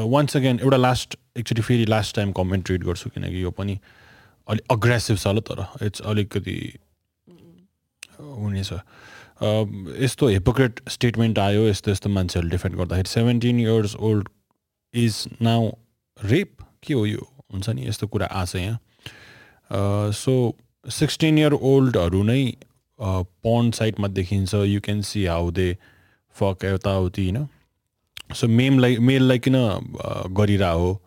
वान्स 0.03 0.37
अगेन 0.37 0.59
एउटा 0.63 0.77
लास्ट 0.77 1.15
एकचोटि 1.37 1.61
फेरि 1.61 1.85
लास्ट 1.85 2.15
टाइम 2.15 2.31
कमेन्ट 2.31 2.71
रिड 2.71 2.83
गर्छु 2.83 3.09
किनकि 3.09 3.43
यो 3.43 3.51
पनि 3.51 3.79
अलिक 4.49 4.63
अग्रेसिभ 4.71 5.17
छ 5.17 5.27
ल 5.27 5.39
तर। 5.39 5.65
इट्स 5.85 6.01
अलिकति 6.01 6.73
हुनेछ। 8.19 8.73
अ, 8.73 8.79
यस्तो 9.41 10.27
हिपोक्रेट 10.27 10.79
स्टेटमेन्ट 10.89 11.39
आयो 11.39 11.67
यस्तो 11.67 11.91
यस्तो 11.91 12.09
मान्छेहरूले 12.09 12.51
डिफेन्ड 12.51 12.77
गर्दाखेरि 12.77 13.09
seventeen 13.09 13.59
years 13.59 13.95
old 13.95 14.29
is 14.93 15.23
now 15.41 15.71
rape 16.17 16.61
के 16.83 16.93
हो 16.93 17.05
यो? 17.05 17.27
हुन्छ 17.53 17.69
नि 17.69 17.87
यस्तो 17.87 18.07
कुरा 18.07 18.25
आछ 18.41 18.55
यहाँ। 18.55 20.11
सो 20.13 20.33
सिक्सटिन 20.85 21.37
इयर 21.39 21.53
ओल्डहरू 21.53 22.23
नै 22.23 22.43
पन 22.99 23.71
साइटमा 23.75 24.07
देखिन्छ 24.07 24.53
you 24.55 24.81
can 24.81 25.01
see 25.01 25.25
how 25.25 25.51
they 25.51 25.67
fuck 26.35 26.65
यताउति 26.65 27.23
होइन 27.23 27.47
सो 28.35 28.47
मेमलाई 28.47 28.97
मेललाई 28.97 29.39
किन 29.39 29.55
अ, 29.55 30.27
गरिरह 30.37 30.69
हो? 30.69 31.01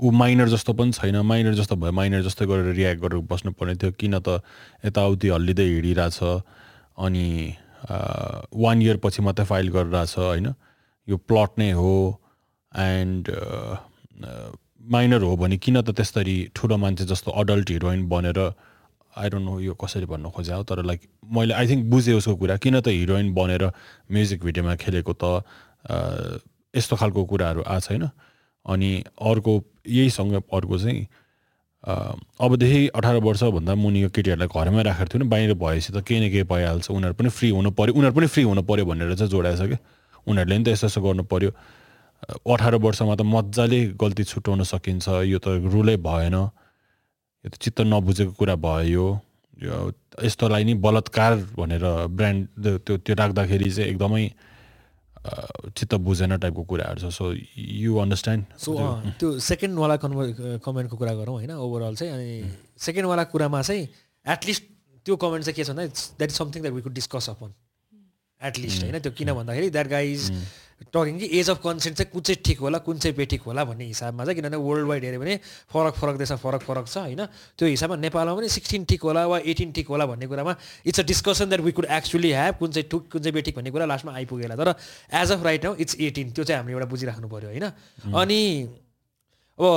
ऊ 0.00 0.10
माइनर 0.10 0.48
जस्तो 0.48 0.72
पनि 0.72 0.92
छैन। 0.92 1.16
माइनर 1.26 1.54
जस्तो 1.54 1.76
भयो 1.76 1.92
माइनर 1.92 2.22
जस्तो 2.22 2.46
गरेर 2.46 2.74
रियाक्ट 2.74 3.00
गरेर 3.02 3.20
बस्नुपर्ने 3.32 3.74
थियो। 3.82 3.92
किन 4.00 4.18
त 4.18 4.40
यताउति 4.84 5.28
हल्लिँदै 5.28 5.64
हिँडिरहेछ? 5.64 6.18
अनि 6.98 7.56
वान 7.88 8.82
इयर 8.82 8.96
पछि 9.04 9.22
मात्रै 9.22 9.46
फाइल 9.46 9.68
गरिरहेछ 9.76 10.18
होइन? 10.18 10.54
यो 11.08 11.16
प्लट 11.16 11.58
नै 11.58 11.70
हो 11.72 11.92
एन्ड 12.72 13.28
माइनर 14.90 15.22
हो 15.22 15.36
भने 15.36 15.56
किन 15.58 15.80
त 15.82 15.90
त्यसरी 15.96 16.36
ठुलो 16.54 16.76
मान्छे 16.76 17.04
जस्तो 17.04 17.30
अडल्ट 17.30 17.70
हिरोइन 17.70 18.08
बनेर 18.08 18.38
आई 19.16 19.28
डोन्ट 19.30 19.44
नो 19.44 19.58
यो 19.60 19.74
कसरी 19.74 20.06
भन्न 20.06 20.30
खोजे 20.30 20.52
हो 20.54 20.62
तर 20.64 20.82
लाइक 20.84 21.00
मैले 21.36 21.54
आई 21.54 21.68
थिङ्क 21.68 21.90
बुझेँ 21.90 22.14
उसको 22.14 22.36
कुरा 22.36 22.56
किन 22.56 22.80
त 22.80 22.88
हिरोइन 22.88 23.32
बनेर 23.34 23.64
म्युजिक 24.10 24.44
भिडियोमा 24.44 24.74
खेलेको 24.76 25.12
त 25.22 25.24
यस्तो 26.76 26.96
खालको 26.96 27.24
कुराहरू 27.24 27.62
आएको 27.66 27.80
छैन? 27.80 28.10
अनि 28.66 28.90
अर्को 29.20 29.52
यहीसँग 29.88 30.34
अर्को 30.36 30.78
चाहिँ 30.78 31.06
अबदेखि 31.84 32.80
अठार 32.94 33.16
वर्षभन्दा 33.24 33.74
मुनिको 33.74 34.08
केटीहरूलाई 34.12 34.48
घरमै 34.48 34.82
राखेको 34.84 35.08
थियो 35.08 35.22
नि 35.22 35.28
बाहिर 35.28 35.54
भएपछि 35.56 35.92
त 35.92 36.04
केही 36.04 36.20
न 36.20 36.30
केही 36.30 36.44
भइहाल्छ 36.44 36.90
उनीहरू 36.90 37.14
पनि 37.16 37.28
फ्री 37.32 37.48
हुनु 37.56 37.70
पऱ्यो 37.72 37.94
उनीहरू 37.96 38.14
पनि 38.16 38.26
फ्री 38.26 38.42
हुनु 38.42 38.62
पऱ्यो 38.68 38.84
भनेर 38.84 39.14
चाहिँ 39.16 39.30
जोडाएछ 39.30 39.60
क्या 39.60 39.78
उनीहरूले 40.26 40.58
नि 40.58 40.64
त 40.64 40.68
यस्तो 40.76 40.86
यस्तो 40.86 41.00
गर्नु 41.00 41.24
पऱ्यो 41.24 41.50
अठार 42.52 42.74
वर्षमा 42.84 43.14
त 43.16 43.22
मजाले 43.24 43.80
गल्ती 43.96 44.24
छुट्याउन 44.28 44.62
सकिन्छ 44.68 45.08
यो 45.24 45.38
त 45.40 45.56
रुलै 45.72 45.96
भएन। 46.04 46.36
यो 46.36 47.48
त 47.48 47.56
चित्त 47.56 47.80
नबुझेको 47.88 48.32
कुरा 48.36 48.54
भयो। 48.60 49.06
यो 49.64 49.76
यस्तोलाई 50.20 50.64
नि 50.64 50.74
बलात्कार 50.84 51.32
भनेर 51.56 51.84
ब्रान्ड 52.12 52.40
त्यो 52.84 52.96
त्यो 53.00 53.14
राख्दाखेरि 53.16 53.70
चाहिँ 53.70 53.90
एकदमै 53.90 54.24
चित्त 55.20 55.94
बुझेन 56.00 56.36
टाइपको 56.36 56.62
कुराहरू 56.64 57.00
छ। 57.00 57.12
सो 57.12 57.32
यु 57.56 57.96
अन्डरस्ट्यान्ड 57.98 58.44
सो 58.58 58.72
त्यो 59.20 59.38
सेकेन्डवाला 59.38 59.96
कन्भर 60.00 60.58
कमेन्टको 60.64 60.96
कुरा 60.96 61.14
गरौँ 61.14 61.34
होइन? 61.34 61.50
ओभरअल 61.50 61.94
चाहिँ 61.94 62.12
अनि 62.12 62.30
सेकेन्डवाला 62.80 63.24
कुरामा 63.28 63.60
चाहिँ 63.62 63.88
एटलिस्ट 64.26 64.62
त्यो 65.06 65.16
कमेन्ट 65.16 65.44
चाहिँ 65.44 65.56
के 65.56 65.64
छ 65.64 65.70
भन्दा 65.70 65.84
that 66.18 66.30
is 66.30 66.36
something 66.36 66.62
that 66.62 66.74
we 66.74 66.82
could 66.82 66.94
discuss 66.94 67.28
upon 67.30 67.52
at least 68.40 68.82
होइन? 68.82 68.98
त्यो 68.98 69.12
किन 69.12 69.32
भन्दाखेरि 69.32 69.70
द्याट 69.70 69.88
गाई 69.88 70.12
इज 70.12 70.30
टकिङ 70.80 71.18
कि 71.18 71.26
एज 71.38 71.50
अफ 71.50 71.60
कन्सेन्ट 71.64 71.96
चाहिँ 71.96 72.10
कुन 72.12 72.22
चाहिँ 72.22 72.42
ठिक 72.44 72.58
होला 72.60 72.78
कुन 72.84 72.98
चाहिँ 72.98 73.16
बेठिक 73.16 73.42
होला 73.42 73.64
भन्ने 73.64 73.84
हिसाबमा 73.84 74.24
चाहिँ 74.24 74.36
किनभने 74.36 74.56
वर्ल्ड 74.56 74.86
वाइड 74.88 75.04
हेऱ्यो 75.04 75.20
भने 75.20 75.36
फरक 75.72 75.94
फरक 75.94 76.16
देशमा 76.18 76.36
फरक 76.36 76.62
फरक 76.62 76.86
छ 76.88 76.96
होइन? 76.98 77.24
त्यो 77.58 77.68
हिसाबमा 77.68 77.96
नेपालमा 77.96 78.34
पनि 78.34 78.48
सिक्सटिन 78.48 78.84
ठिक 78.90 79.02
होला 79.02 79.26
वा 79.26 79.38
एटिन 79.44 79.72
ठिक 79.72 79.88
होला 79.88 80.06
भन्ने 80.06 80.26
कुरामा 80.26 80.56
it's 80.86 81.00
a 81.00 81.04
discussion 81.06 81.48
that 81.48 81.60
we 81.60 81.72
could 81.72 81.86
actually 81.90 82.30
have 82.32 82.54
कुन 82.58 82.70
चाहिँ 82.72 82.88
ठुक 82.90 83.08
कुन 83.12 83.22
चाहिँ 83.22 83.34
बेठिक 83.34 83.56
भन्ने 83.56 83.70
कुरा 83.70 83.86
लास्टमा 83.86 84.12
आइपुगेला। 84.14 84.56
तर 84.56 84.74
age 85.22 85.32
of 85.32 85.44
right 85.44 85.64
now 85.64 85.74
it's 85.80 85.96
eighteen 86.00 86.30
त्यो 86.32 86.44
चाहिँ 86.44 86.58
हामीले 86.58 86.74
एउटा 86.74 86.90
बुझिराख्नु 86.90 87.28
पऱ्यो 87.28 87.48
होइन? 87.50 87.66
अनि 88.16 88.40
अब 89.58 89.68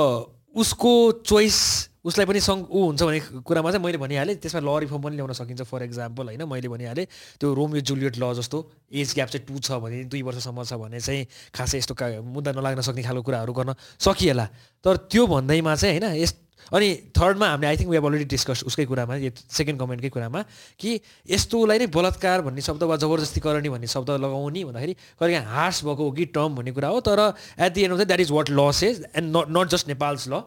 उसको 0.56 0.90
चोइस 1.26 1.58
उसलाई 2.04 2.26
पनि 2.26 2.40
सङ् 2.40 2.62
ऊ 2.68 2.80
हुन्छ 2.84 3.02
भन्ने 3.02 3.20
कुरामा 3.40 3.70
चाहिँ 3.70 3.84
मैले 3.84 3.98
भनिहालेँ 3.98 4.36
त्यसमा 4.36 4.60
ल 4.60 4.68
रिफर्म 4.84 5.02
पनि 5.02 5.16
ल्याउन 5.16 5.32
सकिन्छ 5.34 5.62
फर 5.64 5.82
एक्जाम्पल 5.82 6.24
होइन 6.28 6.44
मैले 6.44 6.68
भनिहालेँ 6.68 7.06
त्यो 7.40 7.48
रोमियो 7.54 7.80
जुलियट 7.82 8.14
ल 8.20 8.32
जस्तो 8.36 8.58
एज 8.92 9.14
ग्याप 9.14 9.28
चाहिँ 9.32 9.46
टू 9.48 9.58
छ 9.58 9.80
भने 9.80 10.04
दुई 10.06 10.22
वर्षसम्म 10.22 10.64
छ 10.64 10.72
भने 10.76 11.00
चाहिँ 11.00 11.26
खासै 11.50 11.78
यस्तो 11.78 11.94
का 11.94 12.06
मुद्दा 12.20 12.52
नलाग्न 12.52 12.80
सक्ने 12.82 13.02
खालको 13.02 13.22
कुराहरू 13.24 13.52
गर्न 13.54 13.74
सकिएला। 13.98 14.46
तर 14.84 14.96
त्यो 15.08 15.26
भन्दैमा 15.26 15.74
चाहिँ 15.74 15.98
होइन 15.98 16.20
यस 16.20 16.32
अनि 16.72 16.88
थर्डमा 17.12 17.46
हामीले 17.46 17.66
I 17.66 17.76
think 17.76 17.90
we 17.90 17.96
have 17.96 18.06
already 18.06 18.24
discuss 18.26 18.62
उसकै 18.64 18.84
कुरामा 18.84 19.16
यो 19.20 19.30
सेकेन्ड 19.36 19.80
कमेन्टकै 19.80 20.08
कुरामा 20.10 20.40
कि 20.80 21.00
यस्तोलाई 21.28 21.78
नै 21.78 21.86
बलात्कार 21.88 22.40
भन्ने 22.42 22.60
शब्द 22.60 22.82
वा 22.84 22.96
जबरजस्ती 23.00 23.40
गर्ने 23.40 23.68
भन्ने 23.68 23.88
शब्द 23.88 24.10
लगाउने 24.20 24.64
भन्दाखेरि 24.64 24.94
कहिले 25.20 25.44
हार्स 25.56 25.84
भएको 25.84 26.04
हो 26.04 26.12
कि 26.12 26.24
टर्म 26.32 26.54
भन्ने 26.56 26.72
कुरा 26.72 26.88
हो 26.88 27.00
तर 27.00 27.20
at 27.60 27.72
the 27.72 27.84
end 27.84 27.92
of 27.94 28.06
that 28.06 28.20
is 28.20 28.30
what 28.32 28.50
law 28.50 28.70
says 28.80 29.04
and 29.12 29.36
not 29.36 29.56
not 29.56 29.76
just 29.76 29.88
Nepal's 29.88 30.28
law 30.28 30.40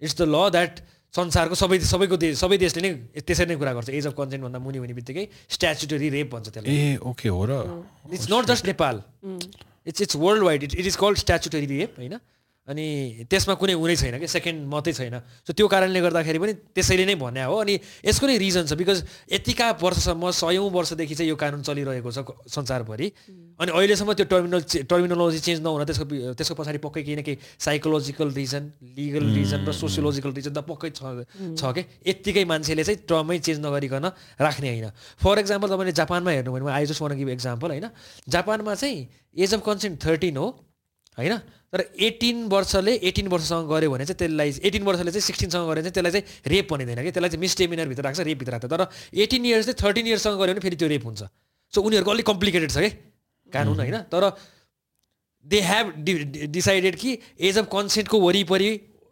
it's 0.00 0.14
the 0.16 0.22
law 0.22 0.36
that 0.50 0.74
संसारको 1.14 1.54
सबै 1.56 1.78
सबैको 1.80 2.16
देश 2.20 2.38
सबै 2.38 2.56
देशले 2.60 2.80
नै 2.84 2.92
त्यसरी 3.24 3.48
नै 3.48 3.56
कुरा 3.56 3.72
गर्छ। 3.72 3.88
एज 3.88 4.06
अफ 4.06 4.14
कन्सेन्ट 4.16 4.42
भन्दा 4.44 4.58
मुनि 4.60 4.78
हुने 4.78 4.94
बित्तिकै 4.94 5.24
स्ट्याचुटरी 5.48 6.08
रेप 6.12 6.28
भन्छ 6.34 6.46
त्यसलाई। 6.52 6.68
ए 6.68 6.96
ओके 7.00 7.28
हो 7.28 7.42
र। 7.48 7.52
It's 8.12 8.28
not 8.32 8.44
just 8.52 8.66
Nepal 8.66 9.02
it's 9.86 10.00
it's 10.02 10.16
world 10.16 10.42
wide 10.44 10.62
it 10.62 10.74
it 10.74 10.86
is 10.86 10.96
called 11.00 11.16
statutory 11.18 11.66
rape 11.66 11.94
होइन? 11.98 12.18
अनि 12.66 13.26
त्यसमा 13.30 13.54
कुनै 13.62 13.74
उनै 13.78 13.94
छैन 13.94 14.18
कि 14.18 14.26
सेकेन्ड 14.26 14.66
मात्रै 14.66 14.92
छैन। 14.92 15.14
सो 15.46 15.54
त्यो 15.54 15.66
कारणले 15.70 16.00
गर्दाखेरि 16.02 16.38
पनि 16.42 16.52
त्यसैले 16.74 17.04
नै 17.06 17.14
भन्या 17.14 17.46
हो। 17.46 17.62
अनि 17.62 17.74
यसको 18.02 18.26
नै 18.26 18.36
रिजन 18.42 18.66
छ 18.66 18.74
बिकज 18.74 18.98
यतिका 19.30 19.78
वर्षसम्म 19.78 20.34
सयौँ 20.34 20.66
वर्षदेखि 20.74 21.14
चाहिँ 21.14 21.30
यो 21.30 21.36
कानुन 21.38 21.62
चलिरहेको 21.62 22.10
छ 22.10 22.18
संसारभरि। 22.50 23.06
अनि 23.62 23.70
अहिलेसम्म 23.70 24.12
त्यो 24.18 24.26
टर्मिनल 24.26 24.60
टर्मिनोलोजी 24.82 25.38
चेन्ज 25.46 25.60
नहुन 25.62 25.84
त्यसको 25.86 26.04
त्यसको 26.34 26.54
पछाडि 26.58 26.78
पक्कै 26.82 27.02
केही 27.06 27.16
न 27.16 27.22
केही 27.22 27.38
साइकोलोजिकल 27.54 28.28
रिजन 28.34 28.62
लिगल 28.98 29.24
रिजन 29.38 29.60
र 29.62 29.70
सोसियोलोजिकल 29.72 30.30
रिजन 30.34 30.52
त 30.58 30.60
पक्कै 30.66 30.90
छ 30.90 31.22
छ 31.54 31.62
कि? 31.70 31.82
यत्तिकै 32.02 32.44
मान्छेले 32.50 32.82
चाहिँ 32.82 33.06
टर्मै 33.06 33.38
चेन्ज 33.46 33.62
नगरिकन 33.62 34.06
राख्ने 34.42 34.68
होइन। 34.74 34.90
फर 35.22 35.38
एक्जाम्पल 35.38 35.68
तपाईँले 35.70 35.94
जापानमा 35.94 36.30
हेर्नु 36.34 36.50
भने 36.50 36.66
I 36.66 36.84
just 36.90 37.02
want 37.02 37.14
give 37.14 37.30
example 37.30 37.68
होइन? 37.78 37.86
जापानमा 38.26 38.74
चाहिँ 38.74 38.98
एज 39.38 39.54
अफ 39.54 39.60
कन्सेन्ट 39.62 39.94
थर्टिन 40.02 40.36
हो 40.36 40.46
होइन? 41.16 41.34
तर 41.76 41.84
एटिन 42.00 42.44
वर्षले 42.48 42.92
एटिन 43.04 43.26
वर्षसँग 43.28 43.68
गऱ्यो 43.68 43.90
भने 43.92 44.04
चाहिँ 44.04 44.18
त्यसलाई 44.18 44.52
एटिन 44.64 44.82
वर्षले 44.82 45.10
चाहिँ 45.12 45.20
सिक्सटिनसँग 45.20 45.68
गऱ्यो 45.68 45.74
भने 45.76 45.82
चाहिँ 45.82 45.92
त्यसलाई 45.92 46.12
चाहिँ 46.12 46.56
रेप 46.56 46.72
भनिँदैन 46.72 47.02
कि? 47.04 47.10
त्यसलाई 47.12 47.30
चाहिँ 47.30 47.40
मिसडेमिनरभित्र 47.40 48.02
राख्छ 48.02 48.20
रेपभित्र 48.20 48.52
राख्छ। 48.52 48.64
तर 48.64 48.88
एटिन 49.12 49.44
इयर्स 49.44 49.66
चाहिँ 49.66 49.78
थर्टिन 49.84 50.06
इयर्ससँग 50.06 50.40
गऱ्यो 50.40 50.54
भने 50.54 50.60
फेरि 50.64 50.76
त्यो 50.76 50.88
रेप 50.88 51.04
हुन्छ। 51.04 51.22
सो 51.72 51.82
उनीहरूको 51.82 52.10
अलिक 52.10 52.26
कम्प्लिकेटेड 52.26 52.70
छ 52.72 52.78
कि? 52.78 52.90
कानुन 53.52 53.76
होइन? 53.76 53.96
तर 54.08 54.24
दे 55.44 55.60
हेभ 55.60 55.92
डिसाइडेड 56.50 56.96
कि 56.96 57.18
एज 57.40 57.58
अफ 57.58 57.68
कन्सेन्टको 57.72 58.20
वरिपरि 58.20 58.70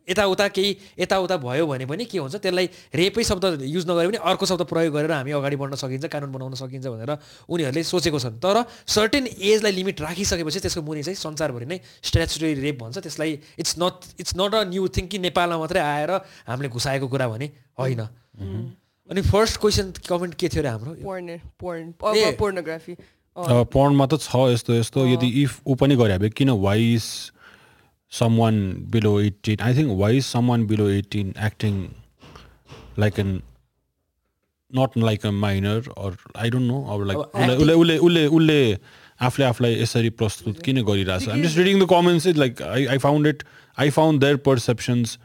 यताउता 0.09 0.49
केही 0.49 0.71
यताउता 1.01 1.37
भयो 1.41 1.67
भने 1.67 1.87
पनि 1.87 2.05
के 2.05 2.19
हुन्छ 2.19 2.37
त्यसलाई 2.37 2.67
रेपै 2.95 3.23
शब्द 3.25 3.45
युज 3.65 3.85
नगरे 3.89 4.09
पनि 4.09 4.19
अर्को 4.21 4.47
शब्द 4.47 4.63
प्रयोग 4.69 4.93
गरेर 4.95 5.13
हामी 5.13 5.33
अगाडि 5.33 5.57
बढ्न 5.57 5.75
सकिन्छ 5.81 6.05
कानुन 6.13 6.33
बनाउन 6.33 6.55
सकिन्छ 6.61 6.87
भनेर 6.87 7.11
उनीहरूले 7.49 7.83
सोचेको 7.83 8.19
छन्। 8.21 8.37
तर 8.39 8.65
सर्टेन 8.69 9.27
एजलाई 9.33 9.73
लिमिट 9.73 10.01
राखिसकेपछि 10.01 10.61
त्यसको 10.61 10.83
मुनि 10.85 11.03
चाहिँ 11.03 11.17
संसारभरि 11.17 11.67
नै 11.67 11.79
स्ट्याचुटरी 12.05 12.55
रेप 12.61 12.77
भन्छ। 12.83 12.99
त्यसलाई 13.01 13.33
it's 13.59 13.75
not 13.81 14.21
it's 14.21 14.35
not 14.37 14.55
a 14.55 14.63
new 14.69 14.89
thing 14.93 15.07
कि 15.09 15.19
नेपालमा 15.25 15.59
मात्रै 15.59 15.81
आएर 15.81 16.11
हामीले 16.49 16.69
घुसाएको 16.69 17.09
कुरा 17.09 17.29
भने 17.29 17.47
होइन। 17.81 18.01
अनि 19.11 19.21
फर्स्ट 19.23 19.61
क्वेसन 19.61 19.93
कमेन्ट 20.05 20.35
के 20.35 20.49
थियो 20.49 20.63
अरे 20.63 20.71
हाम्रो? 20.77 20.93
पोर्नोग्राफी 21.61 22.95
पढ्नमा 23.37 24.07
त 24.07 24.21
छ 24.21 24.37
यस्तो 24.53 24.75
यस्तो। 24.75 25.07
यदि 25.07 25.29
इफ 25.43 25.53
ऊ 25.67 25.75
पनि 25.75 25.97
गरे 25.97 26.19
भए 26.19 26.29
किन 26.39 26.51
why's 26.61 27.07
someone 28.19 28.59
below 28.95 29.15
18 29.20 29.65
i 29.69 29.73
think 29.78 29.97
why 30.03 30.11
is 30.20 30.31
someone 30.36 30.66
below 30.73 30.89
18 30.89 31.32
acting 31.49 31.78
like 33.05 33.19
an 33.24 33.32
not 34.70 34.97
like 35.07 35.24
a 35.24 35.32
minor 35.47 35.78
or 35.97 36.11
i 36.45 36.49
don't 36.49 36.69
know 36.69 36.82
or 36.95 36.99
like 37.11 37.19
उसले 37.19 37.74
उसले 37.74 37.99
उसले 37.99 38.27
उसले 38.39 38.59
आफूले 39.23 39.47
आफूलाई 39.47 39.74
यसरी 39.82 40.11
प्रस्तुत 40.20 40.62
किन 40.65 40.82
गरिरहेछ 40.85 41.28
I'm 41.28 41.43
just 41.43 41.59
reading 41.59 41.81
the 41.81 41.89
comments 41.91 42.27
is 42.27 42.39
like 42.39 42.62
I 42.62 42.86
I 42.95 42.99
found 43.05 43.27
it 43.27 43.43
I 43.78 43.91
found 43.99 44.20
their 44.20 44.36
perceptions 44.49 45.19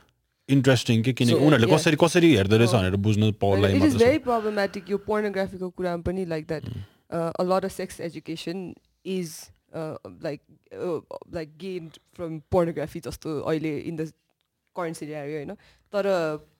interesting 0.50 1.02
कि 1.04 1.14
किनकि 1.14 1.34
उनीहरूले 1.48 1.72
कसरी 1.76 1.98
कसरी 2.04 2.34
हेर्दो 2.36 2.58
रहेछ 2.58 2.74
भनेर 2.76 2.96
बुझ्नु 3.08 3.32
पाउला 3.46 3.70
इट 3.78 3.84
इज 3.84 3.96
भेरी 4.04 4.18
प्रब्लमेटिक 4.28 4.90
यो 4.90 4.98
पोर्नोग्राफीको 5.08 5.70
कुरामा 5.70 6.04
पनि 6.10 6.26
like 6.34 6.46
that 6.52 6.70
a 7.12 7.48
lot 7.54 7.66
of 7.66 7.76
sex 7.78 8.00
education 8.10 8.64
is 9.18 9.34
like 9.76 10.42
like 11.34 11.58
gain 11.60 11.90
from 12.16 12.40
pornography 12.52 13.00
जस्तो 13.08 13.40
अहिले 13.42 13.78
इन 13.80 13.96
द 13.96 14.12
करेन्ट 14.76 14.98
सिनेरियो 14.98 15.38
होइन 15.38 15.56
तर 15.94 16.08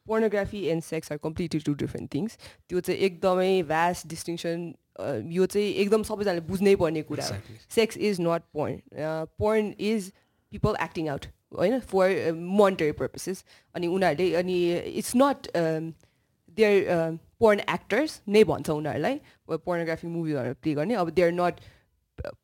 pornography 0.08 0.64
and 0.68 0.84
sex 0.84 1.12
are 1.12 1.18
completely 1.24 1.60
two 1.66 1.74
different 1.82 2.14
things 2.14 2.38
त्यो 2.70 2.80
चाहिँ 2.80 3.00
एकदमै 3.08 3.52
भ्यास्ट 3.72 4.08
डिस्टिङसन 4.14 4.74
यो 5.34 5.46
चाहिँ 5.46 5.74
एकदम 5.84 6.04
सबैजनाले 6.04 6.42
बुझ्नै 6.48 6.76
पर्ने 6.76 7.02
कुरा 7.10 7.26
हो। 7.26 7.36
Sex 7.76 7.98
is 7.98 8.22
not 8.22 8.42
porn 8.54 8.74
porn 9.40 9.74
is 9.90 10.12
people 10.52 10.76
acting 10.84 11.08
out 11.10 11.26
होइन 11.58 11.80
फर 11.92 12.32
मोनिटरी 12.36 12.92
पर्पसेस 13.00 13.44
अनि 13.76 13.88
उनीहरूले 13.98 14.34
अनि 14.44 14.58
it's 15.02 15.16
not 15.16 15.48
their 16.58 17.18
porn 17.40 17.60
actors 17.74 18.22
नै 18.28 18.44
भन्छ 18.44 18.70
उनीहरूलाई। 18.70 19.20
पोर्नोग्राफी 19.50 20.08
मुभीहरू 20.08 20.54
प्ले 20.62 20.74
गर्ने। 20.76 20.96
अब 20.96 21.10
they 21.12 21.22
are 21.24 21.32
not 21.34 21.62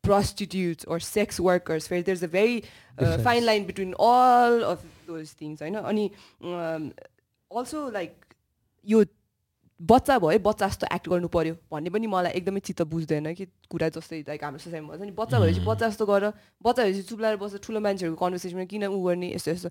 prostitutes 0.01 0.85
or 0.85 0.99
sex 0.99 1.39
workers 1.39 1.89
where 1.89 2.01
there's 2.01 2.23
a 2.23 2.27
very 2.27 2.63
uh, 2.99 3.17
fine 3.19 3.45
line 3.45 3.65
between 3.65 3.93
all 3.99 4.63
of 4.71 4.87
those 5.07 5.33
things 5.41 5.61
होइन 5.61 5.75
अनि 5.75 6.09
अल्सो 7.51 7.89
लाइक 7.91 8.11
यो 8.85 9.05
बच्चा 9.81 10.17
भयो 10.19 10.39
बच्चा 10.39 10.67
जस्तो 10.67 10.87
एक्ट 10.95 11.09
गर्नु 11.09 11.27
पऱ्यो 11.27 11.55
भन्ने 11.71 11.89
पनि 11.89 12.07
मलाई 12.07 12.31
एकदमै 12.31 12.59
चित्त 12.67 12.81
बुझ्दैन 12.91 13.33
कि 13.35 13.45
कुरा 13.69 13.89
जस्तै 13.95 14.19
लाइक 14.27 14.43
हाम्रो 14.43 14.59
सोसाइटीमा 14.65 14.93
भन्छ 14.93 15.05
नि 15.05 15.11
बच्चा 15.19 15.39
भएपछि 15.39 15.61
बच्चा 15.67 15.89
जस्तो 15.89 16.05
गर 16.05 16.31
बच्चा 16.63 16.83
भएपछि 16.83 17.01
चुप्लाएर 17.09 17.35
बस्छ 17.43 17.63
ठुलो 17.67 17.79
मान्छेहरूको 17.87 18.25
कन्भर्सेसनमा 18.25 18.65
किन 18.71 18.85
उ 18.87 19.03
गर्ने 19.05 19.33
यस्तो 19.35 19.51
यस्तो। 19.51 19.69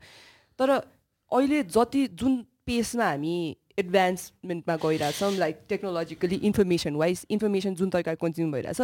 तर 0.58 0.70
अहिले 0.70 1.62
जति 1.76 2.06
जुन 2.20 2.36
पेसमा 2.66 3.04
हामी 3.04 3.36
एडभान्समेन्टमा 3.78 4.76
गइरहेछौँ 4.84 5.32
like 5.36 5.56
technologically 5.68 6.36
information 6.48 6.94
wise 6.96 7.26
information 7.36 7.74
जुन 7.74 7.90
तरिकाले 7.90 8.16
कन्ज्युम 8.20 8.52
भइरहेछ 8.52 8.80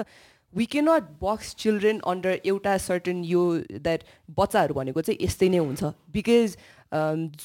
we 0.52 0.64
can 0.66 0.88
not 0.88 1.02
box 1.22 1.54
children 1.58 1.98
under 2.10 2.40
एउटा 2.44 2.76
सर्टन 2.78 3.22
यो 3.24 3.42
द्याट 3.72 4.02
बच्चाहरू 4.38 4.74
भनेको 4.74 5.00
चाहिँ 5.00 5.18
यस्तै 5.22 5.48
नै 5.48 5.58
हुन्छ. 5.58 5.82
बिकज 6.10 6.56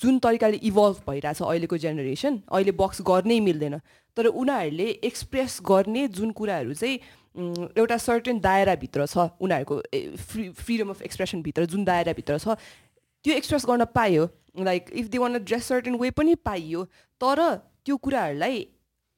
जुन 0.02 0.18
तरिकाले 0.20 0.58
इभल्भ 0.70 1.04
भइरहेछ 1.08 1.42
अहिलेको 1.42 1.78
जेनेरेसन 1.78 2.42
अहिले 2.50 2.72
बक्स 2.82 3.02
गर्नै 3.06 3.40
मिल्दैन. 3.48 3.78
तर 4.18 4.26
उनीहरूले 4.26 4.90
एक्सप्रेस 5.06 5.60
गर्ने 5.70 6.08
जुन 6.18 6.32
कुराहरू 6.34 6.74
चाहिँ 6.74 7.00
एउटा 7.78 7.98
सर्टेन 8.00 8.40
दायराभित्र 8.40 9.06
छ 9.06 9.30
उनीहरूको 9.38 9.76
फ्री 10.26 10.50
फ्रिडम 10.58 10.90
अफ 10.90 11.02
एक्सप्रेसनभित्र 11.02 11.66
जुन 11.68 11.86
दायराभित्र 11.86 12.38
छ 12.40 12.58
त्यो 13.26 13.34
एक्सप्रेस 13.36 13.66
गर्न 13.70 13.86
पायो. 13.94 14.28
Like 14.66 14.90
if 14.94 15.06
they 15.14 15.18
want 15.18 15.38
dress 15.46 15.66
certain 15.68 15.96
way 16.02 16.10
पनि 16.18 16.36
पाइयो. 16.42 16.84
तर 17.22 17.38
त्यो 17.86 17.98
कुराहरूलाई 17.98 18.66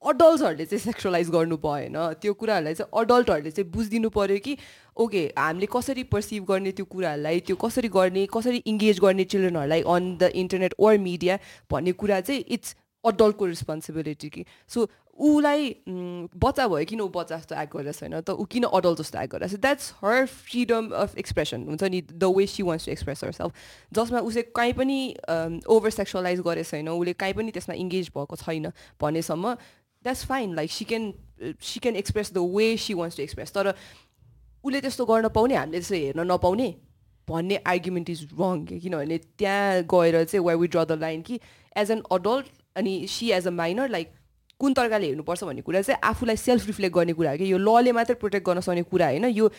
अडल्ट्सहरूले 0.07 0.65
चाहिँ 0.65 0.83
सेक्सुलाइज 0.83 1.29
गर्नु 1.29 1.57
भएन। 1.63 1.97
त्यो 2.21 2.33
कुराहरूलाई 2.33 2.73
चाहिँ 2.73 2.91
अडल्टहरूले 3.01 3.51
चाहिँ 3.51 3.71
बुझिदिनु 3.71 4.09
पऱ्यो 4.09 4.37
कि 4.43 4.57
ओके 4.97 5.21
हामीले 5.37 5.67
कसरी 5.71 6.03
पर्सिभ 6.11 6.45
गर्ने 6.51 6.71
त्यो 6.77 6.85
कुराहरूलाई 6.85 7.39
त्यो 7.47 7.55
कसरी 7.63 7.89
गर्ने 7.95 8.25
कसरी 8.33 8.63
इङ्गेज 8.65 8.99
गर्ने 8.99 9.23
चिल्ड्रेनहरूलाई 9.31 9.81
on 9.81 10.15
the 10.17 10.31
internet 10.43 10.73
or 10.79 10.97
media 11.07 11.39
भन्ने 11.71 11.91
कुरा 12.03 12.21
चाहिँ 12.21 12.43
इट्स 12.49 12.75
अडल्टको 13.03 13.45
रेस्पोन्सिबिलिटी 13.45 14.29
कि। 14.29 14.45
सो 14.67 14.87
उसलाई 15.17 15.69
बच्चा 15.87 16.67
भयो 16.67 16.85
किन 16.85 17.01
ऊ 17.01 17.07
बच्चा 17.09 17.37
जस्तो 17.37 17.55
एक्ट 17.57 17.73
गरिरहेको 17.73 17.99
छैन 17.99 18.21
त 18.21 18.29
ऊ 18.37 18.43
किन 18.45 18.63
अडल्ट 18.69 18.97
जस्तो 19.01 19.17
एक्ट 19.19 19.31
गरिरहेको 19.33 19.61
that's 19.61 19.93
her 20.01 20.25
freedom 20.25 20.89
of 20.93 21.17
expression 21.17 21.63
हुन्छ 21.67 21.83
नि 21.89 22.01
the 22.13 22.29
way 22.37 22.45
she 22.45 22.63
wants 22.63 22.85
to 22.85 22.91
express 22.91 23.23
herself 23.37 23.53
जसमा 23.93 24.19
उसले 24.29 24.41
काहीँ 24.53 24.73
पनि 24.77 24.99
ओभर 25.75 25.89
सेक्सुअलाइज 25.97 26.41
गरेको 26.47 26.69
छैन 26.69 26.89
उसले 26.89 27.13
काहीँ 27.17 27.33
पनि 27.33 27.51
त्यसमा 27.51 27.75
इङ्गेज 27.75 28.11
भएको 28.13 28.35
छैन 28.37 28.69
भनेसम्म 29.01 29.55
that's 30.07 30.25
fine 30.25 30.55
like 30.55 30.71
she 30.71 30.85
can 30.91 31.13
she 31.61 31.79
can 31.85 31.95
express 32.03 32.33
the 32.33 32.49
way 32.57 32.75
she 32.87 32.93
wants 32.95 33.17
to 33.17 33.23
express 33.23 33.53
तर 33.53 33.73
उसले 34.63 34.81
त्यस्तो 34.81 35.05
गर्न 35.05 35.27
पाउने 35.35 35.55
हामीले 35.55 35.79
त्यस्तो 35.79 35.95
हेर्न 35.95 36.31
नपाउने 36.31 36.69
भन्ने 37.27 37.55
आर्ग्युमेन्ट 37.67 38.09
इज 38.09 38.21
रङ 38.39 38.65
किनभने 38.67 39.17
त्यहाँ 39.39 39.81
गएर 39.93 40.23
चाहिँ 40.23 40.45
why 40.45 40.55
we 40.55 40.67
draw 40.67 40.83
the 40.85 40.97
line 40.99 41.21
कि 41.27 41.39
एज 41.77 41.91
एन 41.91 42.01
अडल्ट 42.11 42.45
अनि 42.75 42.93
she 43.09 43.29
as 43.31 43.47
a 43.47 43.51
minor 43.51 43.89
like 43.89 44.13
कुन 44.59 44.73
तरिकाले 44.73 45.07
हेर्नुपर्छ 45.07 45.43
भन्ने 45.43 45.61
कुरा 45.61 45.81
चाहिँ 45.81 45.99
आफूलाई 46.09 46.35
सेल्फ 46.43 46.65
रिफ्लेक्ट 46.67 46.95
गर्ने 46.95 47.13
कुरा 47.13 47.31
हो 47.31 47.37
कि 47.37 47.51
यो 47.51 47.57
लले 47.57 47.91
मात्रै 47.97 48.15
प्रोटेक्ट 48.21 48.45
गर्न 48.45 48.61
सक्ने 48.67 48.83
कुरा 48.93 49.07
होइन। 49.07 49.25
यो 49.25 49.49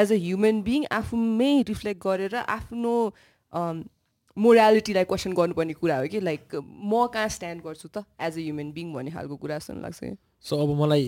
एज 0.00 0.12
अ 0.12 0.16
ह्युमन 0.22 0.62
बिङ 0.68 0.84
आफूमै 0.98 1.50
रिफ्लेक्ट 1.68 2.00
गरेर 2.06 2.34
आफ्नो 2.36 2.94
मोरालिटीलाई 4.36 5.04
क्वेसन 5.08 5.32
गर्नुपर्ने 5.32 5.74
कुरा 5.80 5.96
हो 5.96 6.06
कि? 6.12 6.20
लाइक 6.20 6.60
म 6.60 7.06
कहाँ 7.08 7.28
स्ट्यान्ड 7.32 7.62
गर्छु 7.64 7.88
त? 7.88 8.04
एज 8.20 8.32
अ 8.36 8.40
ह्युमन 8.44 8.68
बिङ 8.76 8.92
भन्ने 8.92 9.10
खालको 9.16 9.36
कुरा 9.36 9.58
जस्तो 9.58 9.80
लाग्छ 9.80 9.98
कि? 10.04 10.16
सो 10.44 10.52
अब 10.62 10.70
मलाई 10.80 11.04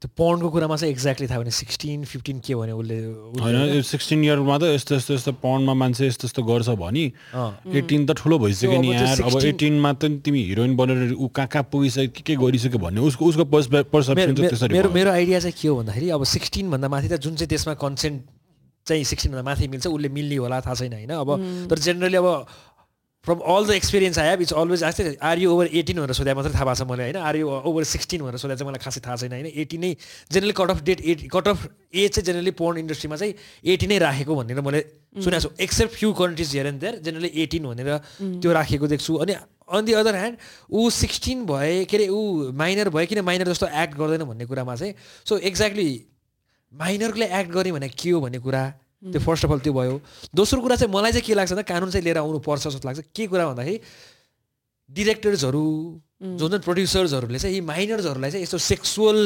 त्यो 0.00 0.08
पढ्नुको 0.16 0.48
कुरामा 0.48 0.76
चाहिँ 0.80 0.92
एक्ज्याक्टली 0.92 1.26
थाहा 1.28 1.40
भने 1.40 1.52
सिक्सटिन 1.52 2.04
फिफ्टिन 2.08 2.38
के 2.40 2.54
भन्यो 2.56 2.76
उसले? 2.80 2.96
होइन 3.36 3.82
सिक्सटिन 3.84 4.24
इयरमा 4.24 4.56
त 4.58 4.72
यस्तो 4.72 4.96
यस्तो 4.96 5.14
यस्तो 5.14 5.32
पढ्नमा 5.44 5.74
मान्छे 5.76 6.06
यस्तो 6.08 6.24
यस्तो 6.24 6.42
गर्छ 6.42 6.68
भनी। 6.80 7.04
एटिन 7.68 8.08
त 8.08 8.16
ठुलो 8.16 8.38
भइसक्यो 8.40 8.80
नि 8.80 8.88
यार। 8.96 9.20
अब 9.20 9.36
16 9.36 9.60
एटिनमा 9.60 9.92
त 10.00 10.24
तिमी 10.24 10.40
हिरोइन 10.50 10.76
बनेर 10.76 11.12
ऊ 11.12 11.28
कहाँ 11.28 11.48
कहाँ 11.52 11.68
पुगिसक्यो 11.68 12.16
के 12.16 12.22
के 12.24 12.34
गरिसक्यो 12.40 12.80
भन्ने? 12.80 13.00
उसको 13.12 13.22
उसको 13.28 13.44
पर्सेप्सन 13.92 14.72
मेरो। 14.72 14.88
मेरो 14.88 15.10
आइडिया 15.12 15.38
चाहिँ 15.44 15.52
के 15.52 15.68
हो 15.68 15.76
भन्दाखेरि 15.84 16.08
अब 16.16 16.24
सिक्सटिनभन्दा 16.24 16.88
माथि 16.88 17.08
त 17.12 17.20
जुन 17.20 17.36
चाहिँ 17.36 17.48
त्यसमा 17.52 17.74
कन्सेन्ट 17.76 18.39
चाहिँ 18.86 19.04
सिक्सटिनभन्दा 19.04 19.44
माथि 19.50 19.68
मिल्छ 19.68 19.86
उसले 19.86 20.08
मिल्ने 20.08 20.36
होला 20.36 20.60
थाहा 20.60 20.74
छैन 20.74 20.92
होइन। 20.92 21.10
अब 21.20 21.30
तर 21.70 21.78
जेनरली 21.78 22.16
अब 22.16 22.28
from 23.24 23.38
all 23.52 23.66
the 23.66 23.70
experience 23.70 24.18
I 24.18 24.28
have 24.28 24.40
it's 24.40 24.52
always 24.56 24.80
जस्तै 24.80 25.16
आर 25.20 25.38
यु 25.38 25.50
ओभर 25.52 25.66
एटिन 25.76 25.96
भनेर 26.00 26.16
सोधा 26.16 26.34
मात्रै 26.34 26.52
थाहा 26.52 26.64
भएको 26.64 26.74
छ 26.74 26.88
मलाई 26.88 27.04
होइन। 27.04 27.16
आर 27.20 27.36
यु 27.36 27.48
ओभर 27.68 27.84
सिक्सटिन 27.84 28.20
भनेर 28.24 28.40
सोधा 28.40 28.54
चाहिँ 28.56 28.68
मलाई 28.68 28.80
खासै 28.80 29.00
थाहा 29.04 29.16
छैन 29.20 29.32
होइन। 29.32 29.46
एटिन 29.60 29.80
नै 29.80 29.90
generally 30.32 30.54
cut 30.56 30.70
off 30.70 30.80
date 30.82 31.00
at 31.04 31.28
cut 31.28 31.48
off 31.48 31.58
age 31.92 32.10
चाहिँ 32.10 32.24
जेनरली 32.24 32.50
पोर्न 32.56 32.78
इन्डस्ट्रीमा 32.80 33.16
चाहिँ 33.20 33.34
एटिनै 33.74 33.98
राखेको 34.00 34.36
भनेर 34.40 34.60
मैले 34.64 34.80
सुनेको 35.20 35.40
छु। 35.44 35.50
Except 35.60 35.92
few 35.94 36.12
countries 36.16 36.52
here 36.52 36.66
and 36.66 36.80
there 36.80 36.96
generally 37.04 37.30
eighteen 37.44 37.68
भनेर 37.68 37.88
त्यो 38.40 38.52
राखेको 38.52 38.86
देख्छु। 38.88 39.16
अनि 39.20 39.36
अन 39.68 39.84
दि 39.84 39.92
अदर 40.00 40.14
ह्यान्ड 40.16 40.36
ऊ 40.72 40.88
सिक्सटिन 40.90 41.44
भए 41.46 41.84
के 41.84 41.96
अरे 41.96 42.08
ऊ 42.08 42.52
माइनर 42.56 42.88
भयो 42.88 43.06
किन 43.06 43.20
माइनर 43.22 43.52
जस्तो 43.52 43.68
एक्ट 43.82 43.94
गर्दैन 44.00 44.24
भन्ने 44.24 44.46
कुरामा 44.48 44.76
चाहिँ 44.76 44.94
सो 45.28 45.38
एक्ज्याक्टली 45.44 45.90
माइनरले 46.72 47.26
एक्ट 47.26 47.50
गर्ने 47.50 47.72
भने 47.72 47.88
के 47.88 48.10
हो 48.10 48.20
भन्ने 48.20 48.38
कुरा? 48.38 48.62
त्यो 49.02 49.20
फर्स्ट 49.20 49.44
अफ 49.44 49.50
अल 49.52 49.60
त्यो 49.60 49.72
भयो। 49.72 50.00
दोस्रो 50.34 50.60
कुरा 50.60 50.76
चाहिँ 50.76 50.92
मलाई 50.94 51.12
चाहिँ 51.12 51.26
के 51.26 51.34
लाग्छ 51.34 51.50
भन्दा 51.52 51.62
कानुन 51.66 51.90
चाहिँ 51.90 52.04
लिएर 52.04 52.18
आउनु 52.18 52.38
पर्छ 52.38 52.66
जस्तो 52.68 52.88
लाग्छ। 52.88 53.00
के 53.16 53.26
कुरा 53.26 53.46
भन्दाखेरि 53.48 53.80
डिरेक्टर्सहरू 54.90 55.64
जुन 56.22 56.48
जुन 56.50 56.58
प्रड्युसर्सहरूले 56.60 57.38
चाहिँ 57.38 57.54
यी 57.54 57.60
माइनर्सहरूलाई 57.64 58.30
चाहिँ 58.30 58.42
यस्तो 58.42 58.58
सेक्सुअल 58.58 59.18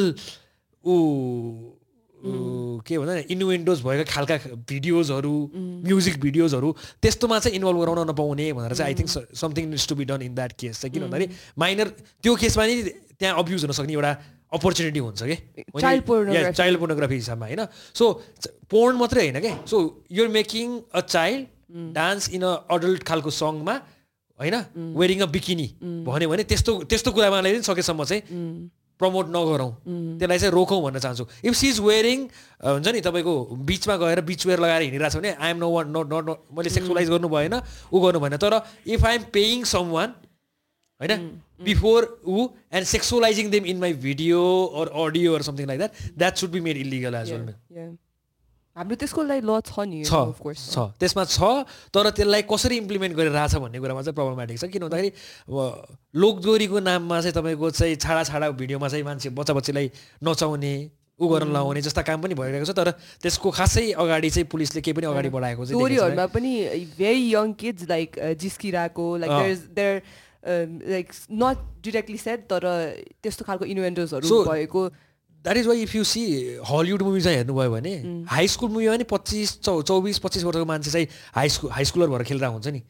ऊ 0.85 0.95
के 2.87 2.97
भन्छ 2.97 3.31
इन्वेन्डोज 3.31 3.81
भएको 3.81 4.03
खालका 4.09 4.35
भिडियोजहरू 4.69 5.33
म्युजिक 5.85 6.19
भिडियोजहरू 6.21 6.69
त्यस्तोमा 7.01 7.39
चाहिँ 7.39 7.57
इन्भल्भ 7.57 7.79
गराउन 7.81 8.09
नपाउने 8.09 8.45
भनेर 8.53 8.73
चाहिँ 8.73 8.93
I 8.93 8.95
think 8.99 9.09
something 9.35 9.69
needs 9.69 9.87
to 9.89 9.95
be 9.95 10.05
done 10.05 10.21
in 10.21 10.35
that 10.35 10.51
case 10.59 10.81
चाहिँ। 10.81 10.93
किन 10.93 11.03
भन्दाखेरि 11.03 11.27
माइनर 11.57 11.87
त्यो 12.23 12.35
केसमा 12.35 12.65
नि 12.65 12.75
त्यहाँ 13.19 13.37
अब्युज 13.39 13.65
हुन 13.65 13.71
सक्ने 13.73 13.93
एउटा 13.93 14.13
अपर्च्युनिटी 14.57 14.99
हुन्छ 14.99 15.23
कि. 15.23 15.35
चाइल्ड 15.81 16.77
पोर्नोग्राफी 16.79 17.15
हिसाबमा 17.15 17.45
होइन? 17.45 17.65
सो 17.93 18.05
पोर्न 18.71 18.95
मात्रै 18.97 19.21
होइन 19.25 19.39
क्या 19.39 19.55
so 19.65 19.77
you're 20.11 20.27
making 20.37 20.79
a 20.93 21.01
child 21.01 21.43
dance 21.93 22.29
in 22.29 22.41
a 22.41 22.53
adult 22.71 23.03
खालको 23.03 23.29
सङमा 23.41 23.75
होइन? 24.39 24.55
वेरिङ 25.01 25.19
अ 25.19 25.27
बिकिनी 25.35 25.67
भन्यो 26.07 26.29
भने 26.29 26.43
त्यस्तो 26.43 26.71
त्यस्तो 26.89 27.11
कुरामा 27.11 27.41
पनि 27.41 27.61
सकेसम्म 27.67 28.03
चाहिँ 28.03 28.21
प्रमोट 29.01 29.27
नगरौँ। 29.27 29.71
त्यसलाई 30.19 30.39
चाहिँ 30.39 30.51
रोकौँ 30.55 30.79
भन्न 30.83 30.99
चाहन्छु। 31.03 31.25
इफ 31.43 31.53
सी 31.53 31.67
इज 31.69 31.79
वेयरिङ 31.83 32.19
हुन्छ 32.63 32.87
नि 32.95 33.01
तपाईँको 33.03 33.33
बिचमा 33.67 33.95
गएर 33.99 34.21
बिच 34.23 34.45
वेयर 34.47 34.59
लगाएर 34.63 34.81
हिँडिरहेको 34.81 35.11
छ 35.11 35.19
भने 35.19 35.31
I 35.35 35.49
am 35.51 35.57
no 35.59 35.67
one 35.71 35.91
not 35.91 36.07
not 36.15 36.37
मैले 36.55 36.69
सेक्सुलाइज 36.71 37.09
गर्नु 37.11 37.27
भएन 37.27 37.55
ऊ 37.91 37.99
गर्नु 37.99 38.19
भएन। 38.23 38.37
तर 38.39 38.55
if 38.87 39.05
I 39.05 39.15
am 39.15 39.23
paying 39.35 39.63
someone 39.91 40.09
होइन 41.01 41.27
बिफोर 41.63 42.09
ऊ 42.27 42.47
and 42.73 42.85
sexualising 42.87 43.49
them 43.51 43.65
in 43.65 43.79
my 43.79 43.93
video 44.07 44.41
or 44.81 44.87
audio 45.05 45.35
or 45.35 45.41
something 45.49 45.67
like 45.67 45.79
that 45.79 46.17
that 46.17 46.35
should 46.37 46.49
be 46.51 46.59
made 46.67 46.77
illegal 46.77 47.15
as 47.15 47.31
well. 47.31 47.95
हाम्रो 48.75 48.95
त्यसको 49.01 49.23
लागि 49.23 49.41
ल 49.41 49.59
छ 49.63 49.79
नि 49.87 50.03
छ 50.03 50.13
छ. 50.71 50.77
त्यसमा 50.99 51.23
छ 51.25 51.39
तर 51.95 52.09
त्यसलाई 52.11 52.43
कसरी 52.49 52.77
इम्प्लिमेन्ट 52.77 53.15
गरिरहेछ 53.15 53.55
भन्ने 53.63 53.79
कुरामा 53.79 54.01
चाहिँ 54.01 54.15
प्रब्लमेटिक 54.15 54.59
छ। 54.59 54.67
किन 54.67 54.83
भन्दाखेरि 54.83 55.09
अब 55.47 55.55
लोकदोरीको 56.23 56.79
नाममा 56.83 57.21
चाहिँ 57.21 57.35
तपाईँको 57.39 57.69
चाहिँ 57.71 57.95
छाडा 57.95 58.23
छाडा 58.31 58.49
भिडियोमा 58.51 58.87
चाहिँ 58.91 59.03
मान्छे 59.05 59.29
बच्चा 59.31 59.53
बच्चीलाई 59.53 59.91
नचाउने 60.23 60.75
ऊ 61.19 61.27
गर्न 61.31 61.51
लाउने 61.55 61.81
जस्ता 61.81 62.01
काम 62.03 62.21
पनि 62.21 62.35
भइरहेको 62.35 62.67
छ 62.67 62.75
तर 62.75 62.91
त्यसको 63.23 63.51
खासै 63.55 63.85
अगाडि 63.95 64.29
चाहिँ 64.35 64.47
पुलिसले 64.51 64.81
केही 64.83 64.95
पनि 64.99 65.07
अगाडि 65.07 65.29
बढाएको 65.31 65.61
देखेको 65.63 65.71
छैन। 65.71 65.79
स्टोरीहरूमा 65.79 66.25
पनि 66.35 66.51
very 66.99 67.23
young 67.31 67.53
kids 67.55 67.87
like 67.87 68.19
जिस्किरहेको। 68.35 69.05
Like 69.23 69.31
there 69.71 69.93
like 70.45 71.07
not 71.31 71.57
directly 71.83 72.17
set 72.17 72.39
तर 72.53 72.61
त्यस्तो 73.23 73.45
खालको 73.45 73.65
इन्भेन्टर्सहरू 73.65 74.43
भएको 74.45 74.81
that 75.45 75.57
is 75.57 75.67
why 75.67 75.81
if 75.81 75.95
you 75.95 76.03
see 76.09 76.21
Hollywood 76.69 77.01
movie 77.05 77.21
चाहिँ 77.21 77.37
हेर्नुभयो 77.37 77.71
भने 77.71 77.93
हाई 78.29 78.47
स्कुल 78.47 78.69
मुभीमा 78.69 78.95
नि 78.97 79.05
पच्चिस 79.09 79.49
चौ 79.61 79.81
चौबिस 79.81 80.17
पच्चिस 80.19 80.43
वर्षको 80.43 80.65
मान्छे 80.65 80.91
चाहिँ 80.91 81.07
हाई 81.35 81.49
स्कुल 81.55 81.69
हाई 81.71 81.85
स्कुलर 81.85 82.07
भएर 82.09 82.23
खेलिरहेको 82.29 82.53
हुन्छ 82.53 82.67
नि। 82.67 82.81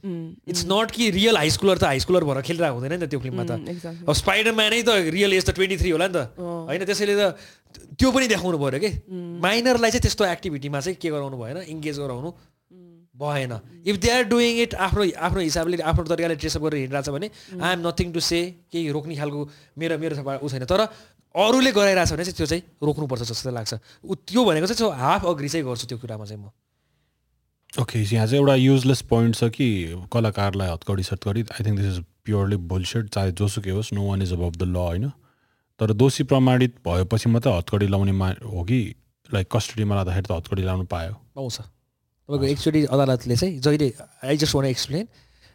इट्स 0.47 0.63
नट 0.71 0.91
कि 0.91 1.09
रियल 1.19 1.35
हाई 1.37 1.49
स्कुलर 1.51 1.77
त 1.77 1.83
हाई 1.83 1.99
स्कुलर 1.99 2.23
भएर 2.23 2.41
खेलिरहेको 2.47 2.75
हुँदैन 2.79 2.91
नि 2.95 3.05
त 3.05 3.09
त्यो 3.11 3.19
फिल्ममा 3.19 3.43
त। 3.43 3.59
Exactly. 3.75 4.07
अब 4.07 4.13
स्पाइडरम्यानै 4.23 4.81
त 4.87 4.89
रियल 5.11 5.33
एज 5.35 5.43
त 5.43 5.51
ट्वेन्टी 5.51 5.77
थ्री 5.83 5.89
होला 5.91 6.07
नि 6.07 6.13
त। 6.15 6.31
होइन 6.39 6.85
त्यसैले 6.87 7.15
त 7.19 7.35
त्यो 7.99 8.11
पनि 8.11 8.27
देखाउनु 8.31 8.57
पऱ्यो 8.63 8.79
कि? 8.79 8.91
माइनरलाई 9.43 9.91
चाहिँ 9.91 10.03
त्यस्तो 10.07 10.23
एक्टिभिटीमा 10.23 10.79
चाहिँ 10.79 10.95
के 10.95 11.09
गराउनु 11.11 11.35
भएन 11.35 11.57
इङ्गेज 11.75 11.99
गराउनु। 11.99 12.29
भएन। 13.15 13.53
If 13.85 13.95
they 13.95 14.09
are 14.11 14.23
doing 14.27 14.61
it 14.61 14.75
आफ्नो 14.75 15.03
आफ्नो 15.17 15.41
हिसाबले 15.41 15.81
आफ्नो 15.81 16.03
तरिकाले 16.03 16.35
ड्रेसअप 16.35 16.61
गरेर 16.63 16.79
हिँडिरहेछ 16.79 17.09
भने 17.09 17.27
I 17.61 17.71
am 17.73 17.87
nothing 17.87 18.11
to 18.13 18.19
say 18.19 18.39
केही 18.71 18.91
रोक्ने 18.91 19.15
खालको 19.15 19.39
मेरो 19.77 19.97
मेरो 19.97 20.15
ऊ 20.43 20.49
छैन। 20.49 20.65
तर 20.65 20.81
अरूले 21.35 21.71
गराइरहेछ 21.71 22.11
भने 22.13 22.23
चाहिँ 22.23 22.35
त्यो 22.35 22.47
चाहिँ 22.47 22.63
रोक्नुपर्छ 22.83 23.23
जस्तो 23.31 23.51
लाग्छ। 23.51 23.73
ऊ 24.03 24.15
त्यो 24.15 24.41
भनेको 24.45 24.67
चाहिँ 24.67 24.91
हाफ 24.95 25.25
अग्री 25.25 25.49
चाहिँ 25.49 25.65
गर्छु 25.65 25.87
त्यो 25.87 25.97
कुरामा 25.99 26.25
चाहिँ 26.25 26.43
म। 26.43 26.51
ओके 27.81 27.99
यहाँ 27.99 28.27
चाहिँ 28.27 28.39
एउटा 28.39 28.55
युजलेस 28.55 29.01
पोइन्ट 29.11 29.35
छ 29.35 29.51
कि 29.51 29.67
कलाकारलाई 30.07 30.69
हतकडी 30.71 31.03
सतकडी 31.03 31.41
I 31.51 31.63
think 31.65 31.77
this 31.79 31.87
is 31.91 32.03
purely 32.23 32.57
bullshit 32.71 33.09
चाहे 33.11 33.31
जोसुकै 33.35 33.71
होस् 33.75 33.93
no 33.93 34.07
one 34.07 34.21
is 34.21 34.31
above 34.33 34.55
the 34.55 34.63
law 34.63 34.75
होइन? 34.75 35.11
तर 35.79 35.91
दोषी 35.91 36.23
प्रमाणित 36.23 36.75
भएपछि 36.87 37.29
मात्रै 37.29 37.51
हतकडी 37.51 37.87
लाउने 37.91 38.11
मा 38.15 38.29
हो 38.47 38.63
कि 38.63 38.79
लाइक 39.33 39.47
कस्टडीमा 39.51 39.95
लाँदाखेरि 39.95 40.27
त 40.27 40.31
हतकडी 40.31 40.63
लाउनु 40.63 40.85
पायो। 40.87 41.13
पाउँछ। 41.35 41.74
तपाईँको 42.29 42.45
एकचोटि 42.45 42.83
अदालतले 42.89 43.35
चाहिँ 43.35 43.59
जहिले 43.59 43.87
आई 44.25 44.37
जस्ट 44.37 44.55
वान 44.55 44.65
एक्सप्लेन 44.65 45.07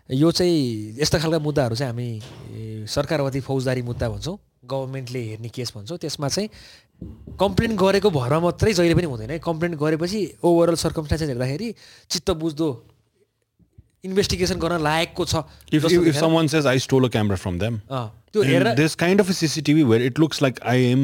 यो 0.08 0.30
चाहिँ 0.32 0.98
यस्ता 1.00 1.18
खालका 1.18 1.38
मुद्दाहरू 1.38 1.74
चाहिँ 1.76 1.90
हामी 1.92 2.08
ए, 2.10 2.86
सरकारवती 2.86 3.40
फौजदारी 3.40 3.82
मुद्दा 3.82 4.08
भन्छौँ 4.08 4.36
गभर्मेन्टले 4.70 5.20
हेर्ने 5.30 5.48
केस 5.54 5.72
भन्छौँ 5.76 5.98
त्यसमा 5.98 6.28
चाहिँ 6.28 6.48
कम्प्लेन 7.40 7.76
गरेको 7.76 8.10
भरमा 8.10 8.40
मात्रै 8.46 8.72
जहिले 8.72 8.94
पनि 8.94 9.06
हुँदैन 9.10 9.30
है। 9.30 9.38
कम्प्लेन 9.44 9.74
गरेपछि 9.82 10.20
ओभरअल 10.44 10.74
सर्कमस्टान्सेस 10.84 11.28
हेर्दाखेरि 11.28 11.74
चित्त 12.10 12.30
बुझ्दो 12.42 12.68
इन्भेस्टिगेसन 14.04 14.58
गर्न 14.60 14.80
लायकको 14.82 15.24
छ 15.24 15.42
त्यो 18.32 18.42
हेरेर 18.42 18.74
this 18.74 18.94
kind 19.02 19.20
of 19.20 19.30
CCTV 19.40 19.82
where 19.90 20.02
it 20.06 20.18
looks 20.18 20.42
like 20.42 20.60
I 20.74 20.84
am 20.92 21.02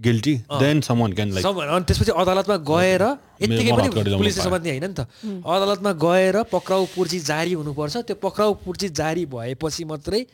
guilty 0.00 0.34
then 0.58 0.80
someone 0.80 1.12
can 1.12 1.30
like 1.32 1.46
अनि 1.46 1.84
त्यसपछि 1.84 2.10
अदालतमा 2.10 2.56
गएर 2.56 3.02
यत्तिकै 3.42 3.72
पनि 3.72 3.88
पुलिसले। 3.88 4.42
समात्ने 4.42 4.70
होइन 4.70 4.84
नि 4.84 4.94
त। 4.94 5.00
अदालतमा 5.46 5.92
गएर 5.92 6.42
पक्राउ 6.42 6.86
पूर्जी 6.96 7.20
जारी 7.20 7.52
हुनुपर्छ। 7.52 7.96
त्यो 7.96 8.16
पक्राउ 8.16 8.54
पूर्जी 8.54 8.88
जारी 8.88 9.26
भएपछि 9.26 9.84
मात्रै 9.84 10.26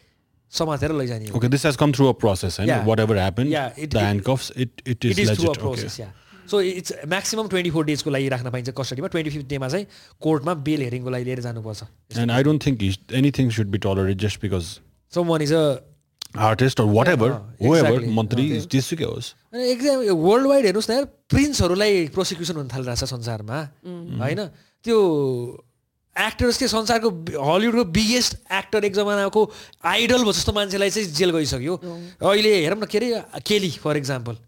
समातेर 0.50 0.92
लैजाने 0.92 1.26
हो। 1.26 1.38
Okay, 1.38 1.50
this 1.52 1.64
has 1.64 1.76
come 1.76 1.92
through 1.92 2.10
a 2.10 2.16
process, 2.24 2.56
and 2.60 2.68
Yeah. 2.68 2.88
whatever 2.88 3.16
happened, 3.16 3.52
Yeah, 3.52 3.68
it- 3.78 3.90
the 3.90 4.00
it- 4.00 4.06
handcuffs, 4.06 4.50
it, 4.56 4.70
it 4.88 5.04
is 5.04 5.10
it 5.10 5.18
is 5.18 5.40
through. 5.40 5.50
A 5.50 5.58
process 5.58 6.00
yeah 6.00 6.12
so 6.50 6.60
it's 6.60 6.92
maximum 7.08 7.48
twenty 7.48 7.70
four 7.70 7.84
डेजको 7.84 8.10
लागि 8.10 8.28
राख्न 8.28 8.50
पाइन्छ 8.50 8.70
कस्टडीमा 8.78 9.08
ट्वेन्टी 9.08 9.30
फिफ्थ 9.30 9.46
डेमा 9.46 9.68
चाहिँ 9.68 9.86
कोर्टमा 10.20 10.54
बेल 10.54 10.82
हेरिङको 10.82 11.10
लागि 11.10 11.24
लिएर 11.24 11.40
जानुपर्छ। 11.40 11.82
I 12.14 12.42
don't 12.42 12.62
think 12.66 12.82
he- 12.82 13.14
anything 13.20 13.52
should 13.58 13.70
be 13.76 13.82
tolerated 13.86 14.18
just 14.26 14.40
because 14.40 14.80
so 15.14 15.24
one 15.24 15.42
is 15.42 15.52
a 15.52 15.76
Yeah, 16.30 16.54
whoever, 16.54 17.30
exactly. 17.58 18.08
मन्त्री 18.14 18.44
जेसुकै 18.70 19.04
होस् 19.04 19.28
एक्जाम 19.50 19.98
वर्ल्ड 20.14 20.46
वाइड 20.46 20.64
हेर्नुहोस् 20.64 20.90
न 20.90 20.92
यार 20.94 21.04
प्रिन्सहरूलाई 21.26 22.06
प्रोसिक्युसन 22.14 22.56
हुन 22.56 22.68
थालिरहेछ 22.70 23.04
संसारमा। 23.10 23.58
होइन? 24.22 24.40
त्यो 24.84 24.96
एक्टर्स 26.16 26.56
के 26.58 26.68
संसारको 26.70 27.10
हलिउडको 27.34 27.84
बिगेस्ट 27.90 28.32
एक्टर 28.46 28.84
एक 28.84 28.94
जमानाको 28.94 29.42
आइडल 29.82 30.22
भयो 30.22 30.32
जस्तो 30.32 30.52
मान्छेलाई 30.54 30.90
चाहिँ 30.90 31.10
जेल 31.18 31.30
गइसक्यो। 31.34 31.74
अहिले 32.22 32.50
हेरौँ 32.62 32.78
न 32.78 32.86
के 32.86 32.98
अरे 32.98 33.42
Kelly 33.42 33.70
for 33.82 33.96
example 33.98 34.38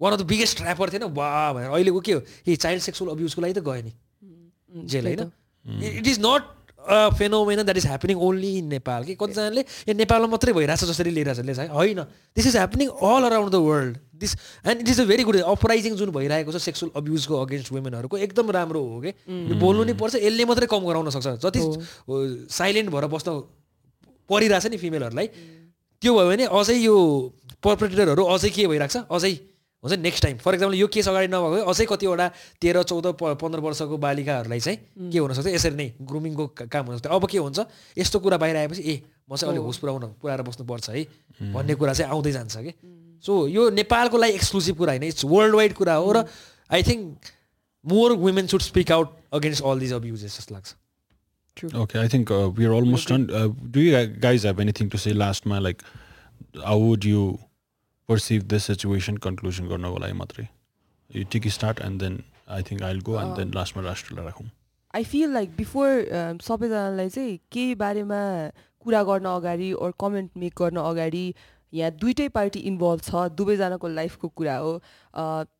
one 0.00 0.12
of 0.12 0.18
the 0.20 0.22
biggest 0.22 0.62
rapper 0.62 0.90
थिएन? 0.94 1.10
वा 1.10 1.52
भनेर 1.52 1.70
अहिलेको 1.70 2.00
के 2.00 2.12
हो? 2.14 2.22
ए 2.46 2.56
चाइल्ड 2.56 2.82
सेक्सुअल 2.82 3.10
अब्युजको 3.10 3.42
लागि 3.42 3.54
त 3.58 3.66
गयो 3.66 3.82
नि। 3.82 3.92
जेल 4.86 5.06
होइन? 5.06 5.30
It 5.98 6.06
is 6.06 6.18
not 6.22 6.53
phenomenon 7.18 7.62
that 7.62 7.76
is 7.76 7.86
happening 7.86 8.16
only 8.28 8.50
in 8.58 8.66
Nepal 8.68 9.04
कि 9.04 9.14
कतिजनाले 9.20 9.64
यो 9.88 9.94
नेपालमा 9.94 10.28
मात्रै 10.34 10.52
भइरहेछ 10.52 10.84
जसरी 10.84 11.10
लिइरहेछ 11.10 11.56
चाहिँ 11.56 11.70
होइन। 11.70 12.00
This 12.36 12.46
is 12.46 12.56
happening 12.56 12.88
all 12.88 13.22
around 13.30 13.52
the 13.52 13.60
world 13.68 13.96
this 14.20 14.36
and 14.66 14.80
it 14.80 14.88
is 14.88 15.00
a 15.00 15.04
very 15.04 15.22
good 15.24 15.36
uprising 15.54 15.94
जुन 15.96 16.10
भइरहेको 16.10 16.52
छ 16.52 16.62
सेक्सुअल 16.64 16.90
अब्युजको 16.96 17.40
अगेन्स्ट 17.44 17.72
वुमेनहरूको 17.72 18.18
एकदम 18.26 18.50
राम्रो 18.58 18.82
हो 18.84 19.00
कि 19.00 19.14
यो 19.28 19.54
बोल्नु 19.60 19.84
नै 19.84 19.94
पर्छ 20.02 20.14
यसले 20.16 20.44
मात्रै 20.44 20.66
कम 20.66 20.86
गराउन 20.86 21.10
सक्छ। 21.10 21.26
जति 21.46 21.60
साइलेन्ट 22.52 22.90
भएर 22.90 23.06
बस्न 23.16 23.40
परिरहेछ 24.30 24.66
नि 24.66 24.76
फिमेलहरूलाई 24.84 25.26
त्यो 26.02 26.12
भयो 26.14 26.28
भने 26.30 26.44
अझै 26.60 26.76
यो 26.78 26.96
पर्परेटरहरू 27.64 28.24
अझै 28.34 28.50
के 28.50 28.66
भइरहेको 28.66 28.92
छ? 28.92 29.04
अझै 29.10 29.32
हुन्छ 29.84 29.98
नेक्स्ट 30.00 30.22
टाइम 30.24 30.36
फर 30.40 30.54
इक्जाम्पल 30.54 30.76
यो 30.76 30.86
केस 30.88 31.08
अगाडि 31.08 31.28
नभएको 31.28 31.50
भए 31.54 31.62
अझै 31.70 31.84
कतिवटा 31.86 32.26
तेह्र 32.60 32.82
चौध 32.82 33.06
प 33.20 33.34
पन्ध्र 33.40 33.60
वर्षको 33.60 33.96
बालिकाहरूलाई 34.00 34.60
चाहिँ 34.60 35.10
के 35.12 35.18
हुनसक्छ 35.18 35.46
यसरी 35.54 35.76
नै 35.76 35.88
ग्रुमिङको 36.02 36.46
का- 36.56 36.68
काम 36.72 36.86
हुनसक्छ 36.86 37.06
अब 37.12 37.26
के 37.28 37.38
हुन्छ? 37.38 37.58
यस्तो 37.98 38.18
कुरा 38.24 38.36
बाहिर 38.40 38.56
आएपछि 38.56 38.82
ए 38.82 38.94
म 39.30 39.36
चाहिँ 39.36 39.52
अलिक 39.52 39.64
होस 39.64 39.76
पुऱ्याउन 39.84 40.02
पुऱ्याएर 40.20 40.42
बस्नुपर्छ 40.42 40.90
है 40.90 41.04
भन्ने 41.52 41.74
कुरा 41.74 41.92
चाहिँ 41.92 42.10
आउँदै 42.12 42.32
जान्छ 42.32 42.56
कि। 42.56 42.72
सो 43.24 43.32
यो 43.48 43.68
नेपालको 43.76 44.16
लागि 44.18 44.32
एक्सक्लुसिभ 44.40 44.76
कुरा 44.76 44.92
होइन। 44.92 45.02
इट्स 45.12 45.24
वर्ल्ड 45.24 45.54
वाइड 45.54 45.72
कुरा 45.74 45.94
हो 45.94 46.12
र 46.12 46.24
I 46.70 46.82
think 46.82 47.32
more 47.84 48.12
women 48.24 48.46
should 48.46 48.60
speak 48.62 48.92
out 48.92 49.08
against 49.32 49.62
all 49.64 49.78
these 49.80 49.92
abuses 49.92 50.38
जस्तो 50.38 50.54
लाग्छ। 50.54 50.74
Okay, 51.56 52.00
I 52.00 52.08
think 52.08 52.30
uh, 52.32 52.50
we're 52.50 52.72
almost 52.72 53.06
done. 53.06 53.24
Uh, 53.30 53.46
do 53.70 53.80
you 53.80 53.94
guys 54.20 54.42
have 54.42 54.58
anything 54.58 54.88
to 54.90 54.98
say 54.98 55.12
last, 55.12 55.46
ma? 55.46 55.58
Like, 55.60 55.82
how 56.64 56.78
perceive 58.08 58.48
this 58.48 58.64
situation? 58.64 59.18
Conclusion 59.18 59.68
गर्नको 59.68 59.98
लागि 59.98 60.16
मात्रै 60.20 60.48
You 61.10 61.24
take 61.24 61.46
a 61.46 61.50
start 61.50 61.80
and 61.80 62.00
then 62.00 62.22
I 62.48 62.60
think 62.62 62.82
I'll 62.82 63.00
go 63.00 63.16
and 63.18 63.36
then 63.36 63.50
last 63.52 63.76
मा 63.76 63.82
राष्ट्रलाई 63.82 64.24
राखौँ। 64.24 64.46
I 64.94 65.04
feel 65.04 65.32
like 65.32 65.56
before 65.56 66.38
सबैजनालाई 66.42 67.08
चाहिँ 67.08 67.38
केही 67.52 67.74
बारेमा 67.74 68.20
कुरा 68.84 69.02
गर्न 69.04 69.26
अगाडि 69.26 69.72
ओर 69.72 69.92
कमेन्ट 70.00 70.30
मेक 70.36 70.54
गर्न 70.58 70.76
अगाडि 70.80 71.24
यहाँ 71.72 71.90
दुइटै 72.00 72.28
पार्टी 72.34 72.60
इन्भल्भ 72.70 73.00
छ 73.02 73.28
दुवैजनाको 73.34 73.88
लाइफको 73.88 74.28
कुरा 74.38 74.56
हो। 74.56 74.72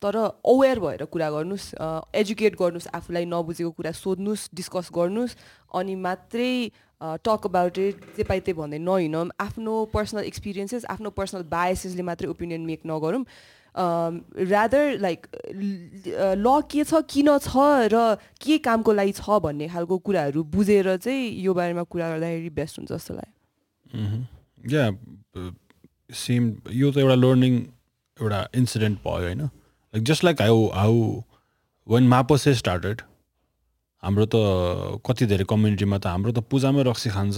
तर 0.03 0.17
अवेर 0.53 0.81
भएर 0.81 1.05
कुरा 1.11 1.31
गर्नुहोस् 1.31 1.67
एजुकेट 2.15 2.57
गर्नुहोस् 2.61 2.89
आफूलाई 2.95 3.25
नबुझेको 3.27 3.71
कुरा 3.71 3.93
सोध्नुहोस् 3.93 4.49
डिस्कस 4.55 4.89
गर्नुहोस् 4.95 5.37
अनि 5.75 5.95
मात्रै 6.07 6.53
टक 7.25 7.47
अबाउट 7.47 7.79
इट 7.79 7.97
जे 8.17 8.23
पाइ 8.25 8.41
त्यही 8.41 8.59
भन्दै 8.61 8.79
नहिँडौँ 8.79 9.27
आफ्नो 9.41 9.75
पर्सनल 9.95 10.25
एक्सपिरियन्सेस 10.25 10.85
आफ्नो 10.95 11.11
पर्सनल 11.19 11.43
बायसेसले 11.51 12.03
मात्रै 12.03 12.29
ओपिनियन 12.29 12.61
मेक 12.67 12.81
नगरौँ. 12.87 13.25
रादर 13.75 14.99
लाइक 15.01 15.27
ल 16.39 16.61
के 16.71 16.85
छ 16.85 17.03
किन 17.11 17.29
छ 17.39 17.57
र 17.93 18.17
के 18.41 18.59
कामको 18.67 18.93
लागि 18.93 19.13
छ 19.13 19.39
भन्ने 19.43 19.69
खालको 19.69 19.99
कुराहरू 20.07 20.45
बुझेर 20.55 20.97
चाहिँ 20.97 21.23
यो 21.45 21.55
बारेमा 21.55 21.83
कुरा 21.91 22.09
गर्दाखेरि 22.11 22.51
बेस्ट 22.55 22.79
हुन्छ 22.79 22.93
जस्तो 22.93 23.15
लाग्यो। 23.15 24.23
या 24.73 24.85
सेम 26.15 26.43
यो 26.73 26.91
त 26.93 26.97
एउटा 26.99 27.15
लर्निङ 27.15 27.55
एउटा 28.19 28.41
इन्सिडेन्ट 28.57 28.99
भयो 29.07 29.27
होइन? 29.27 29.41
Like 29.41 30.05
just 30.05 30.25
like 30.25 30.43
how 30.43 30.67
how 30.75 30.95
when 31.87 32.09
मापसे 32.09 32.55
started 32.55 33.03
हाम्रो 34.05 34.27
त 34.29 34.37
कति 35.07 35.27
धेरै 35.33 35.45
कम्युनिटीमा 35.49 35.99
त 35.99 36.07
हाम्रो 36.13 36.33
त 36.33 36.45
पूजामै 36.53 36.83
रक्सी 36.91 37.11
खान्छ 37.17 37.37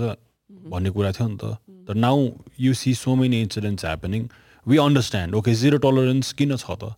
भन्ने 0.74 0.90
कुरा 0.90 1.10
थियो 1.14 1.28
नि 1.28 1.38
त। 1.38 1.44
तर 1.86 1.94
now 1.94 2.18
you 2.60 2.74
see 2.74 2.94
so 2.98 3.14
many 3.14 3.40
incidents 3.46 3.84
happening 3.84 4.22
we 4.66 4.76
understand 4.84 5.34
okay 5.38 5.54
zero 5.62 5.78
tolerance 5.86 6.32
किन 6.38 6.56
छ 6.56 6.66
त? 6.82 6.94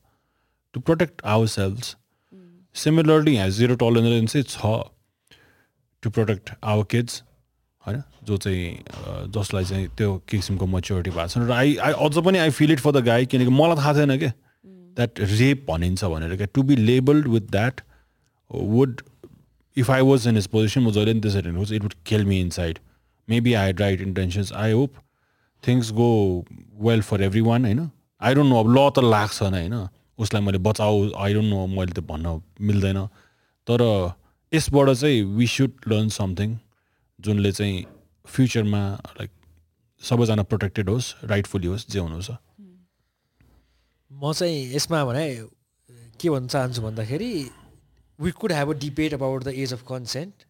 to 0.75 0.81
protect 0.81 1.23
our 1.25 1.47
sales 1.55 1.97
similarly 2.77 3.35
यहाँ 3.35 3.51
जिरो 3.59 3.75
टलरेन्सै 3.83 4.43
छ। 4.43 4.73
टु 6.03 6.11
प्रोटेक्ट 6.11 6.51
आवर 6.65 6.85
किड्स 6.91 7.23
होइन? 7.85 8.03
जो 8.25 8.37
चाहिँ 8.37 9.31
जसलाई 9.37 9.65
चाहिँ 9.65 9.87
त्यो 9.97 10.09
किसिमको 10.29 10.67
मच्योरिटी 10.67 11.11
भएको 11.11 11.29
छ। 11.29 11.39
र 11.39 11.53
आई 11.53 11.77
आई 11.77 11.93
अझ 12.07 12.25
पनि 12.25 12.39
I 12.39 12.51
feel 12.57 12.73
it 12.73 12.81
for 12.81 12.93
the 12.93 13.05
guy 13.05 13.27
किनकि 13.27 13.53
मलाई 13.61 13.77
थाहा 13.77 13.93
थिएन 13.99 14.17
कि? 14.19 14.31
द्याट 14.97 15.21
रेप 15.21 15.67
भनिन्छ 15.71 16.05
भनेर 16.05 16.37
क्या 16.37 16.49
to 16.55 16.63
be 16.63 16.77
labelled 16.77 17.29
with 17.29 17.51
that 17.51 17.81
would 18.51 19.01
if 19.79 19.91
I 19.91 20.03
was 20.05 20.29
in 20.29 20.41
position 20.49 20.81
म 20.81 20.91
जहिले 20.91 21.13
पनि 21.13 21.21
त्यसरी 21.21 21.43
हेर्नुहोस् 21.43 21.73
it 21.73 21.83
would 21.83 21.95
kill 22.07 22.25
me 22.25 22.41
inside 22.53 22.79
maybe 23.29 23.55
I 23.55 23.67
had 23.67 23.81
right 23.81 24.01
intentions 24.03 24.53
I 24.55 24.73
hope 24.73 24.95
things 25.65 25.93
go 25.93 26.11
well 26.83 27.03
for 27.03 27.23
everyone 27.43 27.65
होइन 27.65 27.89
आई 28.21 28.35
डोन्ट 28.35 28.51
नो 28.51 28.61
अब 28.61 28.71
ल 28.71 28.89
त 28.91 29.05
लाग्छ 29.07 29.43
होइन 29.45 29.75
उसलाई 30.19 30.43
मैले 30.43 30.59
बचाऊ 30.63 31.11
आई 31.17 31.35
डोन्ट 31.35 31.51
नो 31.51 31.67
मैले 31.73 31.93
त 31.93 32.05
भन्न 32.07 32.41
मिल्दैन 32.63 33.07
तर 33.67 33.85
यसबाट 34.53 34.91
चाहिँ 34.93 35.23
वी 35.37 35.47
सुड 35.49 35.89
लर्न 35.89 36.09
समथिङ 36.15 36.57
जुनले 37.19 37.53
चाहिँ 37.53 37.85
फ्युचरमा 38.27 38.83
लाइक 39.13 39.31
सबैजना 40.03 40.43
प्रोटेक्टेड 40.45 40.89
होस् 40.89 41.15
राइटफुली 41.25 41.67
होस् 41.67 41.89
जे 41.91 41.99
हुनु 41.99 42.21
छ 42.23 42.37
म 44.11 44.33
चाहिँ 44.33 44.59
यसमा 44.75 45.05
भने 45.05 45.25
के 46.21 46.31
भन्न 46.31 46.47
चाहन्छु 46.49 46.83
भन्दाखेरि 46.83 47.31
we 48.19 48.31
could 48.41 48.53
have 48.53 48.71
a 48.71 48.79
debate 48.81 49.15
about 49.15 49.45
the 49.45 49.55
age 49.57 49.73
of 49.73 49.83
consent 49.89 50.45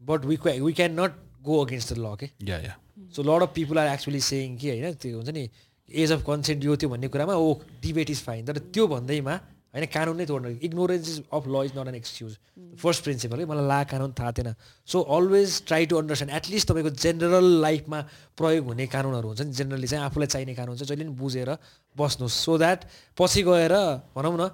but 0.00 0.24
we 0.24 0.38
we 0.46 0.72
can 0.72 1.00
not 1.00 1.20
go 1.42 1.64
against 1.64 1.92
the 1.92 1.98
law 1.98 2.14
के 2.16 2.30
yeah 2.44 2.58
yeah 2.58 2.76
so 3.14 3.22
lot 3.24 3.42
of 3.42 3.52
people 3.54 3.78
are 3.78 3.92
actually 3.92 4.20
saying 4.22 4.56
कि 4.56 4.70
होइन 4.70 4.94
त्यो 4.96 5.16
हुन्छ 5.16 5.30
नि 5.30 5.48
एज 5.88 6.12
अफ 6.12 6.24
कन्सेन्ट 6.26 6.64
यो 6.64 6.76
त्यो 6.76 6.88
भन्ने 6.88 7.08
कुरामा 7.08 7.34
ओ 7.36 7.54
डिबेट 7.82 8.10
इज 8.10 8.22
फाइन 8.22 8.46
तर 8.46 8.58
त्यो 8.68 8.86
भन्दैमा 8.86 9.40
होइन 9.74 9.86
कानुन 9.92 10.16
नै 10.16 10.26
तोड्नु 10.26 10.50
ignorance 10.64 11.08
is 11.08 11.22
of 11.32 11.46
law 11.46 11.62
is 11.64 11.72
not 11.78 11.88
an 11.88 11.94
excuse 11.94 12.36
first 12.82 13.04
principle 13.04 13.40
है 13.40 13.46
मलाई 13.46 13.66
ला 13.68 13.82
कानुन 13.84 14.12
थाहा 14.18 14.32
थिएन 14.32 14.54
so 14.88 15.00
always 15.16 15.60
try 15.66 15.86
to 15.86 15.98
understand 15.98 16.34
at least 16.36 16.68
तपाईँको 16.68 16.90
जेनरल 17.02 17.50
लाइफमा 17.62 18.00
प्रयोग 18.38 18.66
हुने 18.66 18.86
कानुनहरू 18.94 19.28
हुन्छ 19.28 19.40
नि 19.42 19.52
जेनरली 19.60 19.86
चाहिँ 19.86 20.04
आफूलाई 20.04 20.32
चाहिने 20.34 20.54
कानुन 20.54 20.76
चाहिँ 20.76 20.88
जहिले 20.88 21.04
पनि 21.04 21.18
बुझेर 21.20 21.50
बस्नुहोस् 21.96 22.40
सो 22.40 22.58
द्याट 22.58 22.88
पछि 23.18 23.42
गएर 23.44 23.76
भनौँ 24.16 24.36
न 24.36 24.50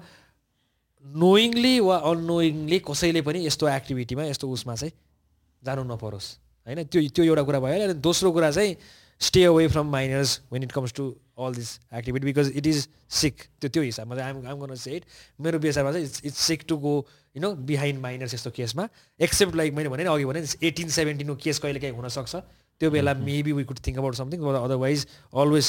नोइङली 1.05 1.79
वा 1.81 1.97
अननोइङली 2.11 2.79
कसैले 2.81 3.23
पनि 3.23 3.47
यस्तो 3.47 3.69
एक्टिभिटीमा 3.69 4.25
यस्तो 4.25 4.49
उसमा 4.51 4.75
चाहिँ 4.75 4.93
जानु 5.63 5.83
नपरोस्। 5.85 6.27
होइन? 6.67 6.85
त्यो 6.85 7.01
त्यो 7.13 7.25
एउटा 7.25 7.43
कुरा 7.43 7.61
भयो 7.61 7.85
अनि 7.85 7.95
दोस्रो 8.01 8.33
कुरा 8.33 8.51
चाहिँ 8.51 8.77
stay 9.21 9.45
away 9.45 9.69
from 9.69 9.87
minors 9.87 10.41
when 10.53 10.63
it 10.63 10.73
comes 10.73 10.93
to 10.93 11.05
all 11.39 11.55
this 11.55 11.71
activity 11.95 12.25
because 12.27 12.53
it 12.57 12.67
is 12.67 12.89
sick 13.11 13.35
त्यो 13.61 13.69
त्यो 13.71 13.83
हिसाबमा 13.83 14.17
चाहिँ 14.17 14.35
आइम 14.35 14.47
आइम 14.47 14.61
गर्न 14.61 14.75
से 14.75 14.97
इट 14.97 15.05
मेरो 15.41 15.59
विचारमा 15.59 15.93
चाहिँ 15.93 16.07
it's 16.07 16.25
it's 16.25 16.41
sick 16.41 16.65
to 16.69 16.77
go 16.77 16.95
you 17.37 17.43
know 17.43 17.53
behind 17.69 18.01
minors 18.01 18.35
यस्तो 18.35 18.51
केसमा। 18.51 18.89
एक्सेप्ट 19.21 19.55
लाइक 19.55 19.75
मैले 19.75 19.89
भने 19.89 20.03
नि 20.05 20.11
अघि 20.11 20.25
भने 20.25 20.45
एटिन 20.63 20.89
सेभेन्टिनको 20.89 21.37
केस 21.37 21.59
कहिले 21.59 21.81
काहीँ 21.81 21.95
हुनसक्छ। 21.95 22.35
त्यो 22.81 22.91
बेला 22.91 23.15
maybe 23.15 23.53
we 23.53 23.65
could 23.65 23.79
think 23.87 23.99
about 23.99 24.15
something 24.15 24.41
otherwise 24.41 25.07
always 25.37 25.67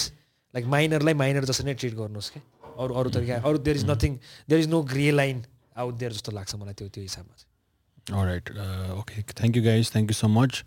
like 0.54 0.66
माइनरलाई 0.66 1.14
minor 1.14 1.46
जस्तो 1.46 1.64
नै 1.64 1.74
ट्रिट 1.74 1.94
गर्नुहोस् 1.94 2.32
क्या 2.32 2.65
अरू 2.76 2.94
अरू 2.96 3.10
तरिका 3.10 3.36
अरू 3.50 3.58
there 3.68 3.78
is 3.78 3.86
nothing 3.90 4.18
there 4.50 4.62
is 4.62 4.68
no 4.70 4.82
grey 4.94 5.12
line 5.12 5.44
out 5.78 5.94
there 6.02 6.12
जस्तो 6.14 6.32
लाग्छ 6.32 6.56
मलाई 6.56 6.74
त्यो 6.74 6.88
त्यो 6.90 7.04
हिसाबमा 7.04 8.24
right 8.26 8.50
okay 8.98 9.22
thank 9.34 9.58
you 9.58 9.64
guys 9.64 9.92
thank 9.94 10.10
you 10.10 10.16
so 10.16 10.28
much 10.34 10.64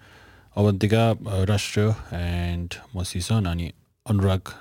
Avantika 0.56 1.04
Rashtriya 1.50 1.94
and 2.14 2.74
म 2.94 3.02
सिसन 3.12 3.44
अनि 3.46 3.72
Anurag 4.06 4.52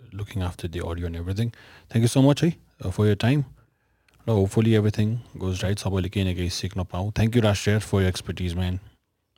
looking 0.00 0.42
after 0.42 0.68
the 0.68 0.78
audio 0.86 1.06
and 1.06 1.16
everything 1.16 1.50
thank 1.50 2.02
you 2.02 2.08
so 2.08 2.22
much 2.22 2.44
है 2.44 2.90
फर 2.90 3.06
यर 3.06 3.14
टाइम 3.22 3.44
र 4.26 4.30
होपफुली 4.32 4.74
एभ्रिथिङ 4.74 5.16
गोज 5.38 5.62
राइट 5.62 5.78
सबैले 5.78 6.08
केही 6.08 6.24
न 6.24 6.34
केही 6.36 6.50
सिक्न 6.52 6.84
पाऊँ। 6.92 7.12
Thank 7.18 7.36
you 7.36 7.42
Rashtriya 7.42 7.78
for 7.86 8.02
your 8.02 8.08
एक्सपर्टिजमेन्ट 8.08 8.80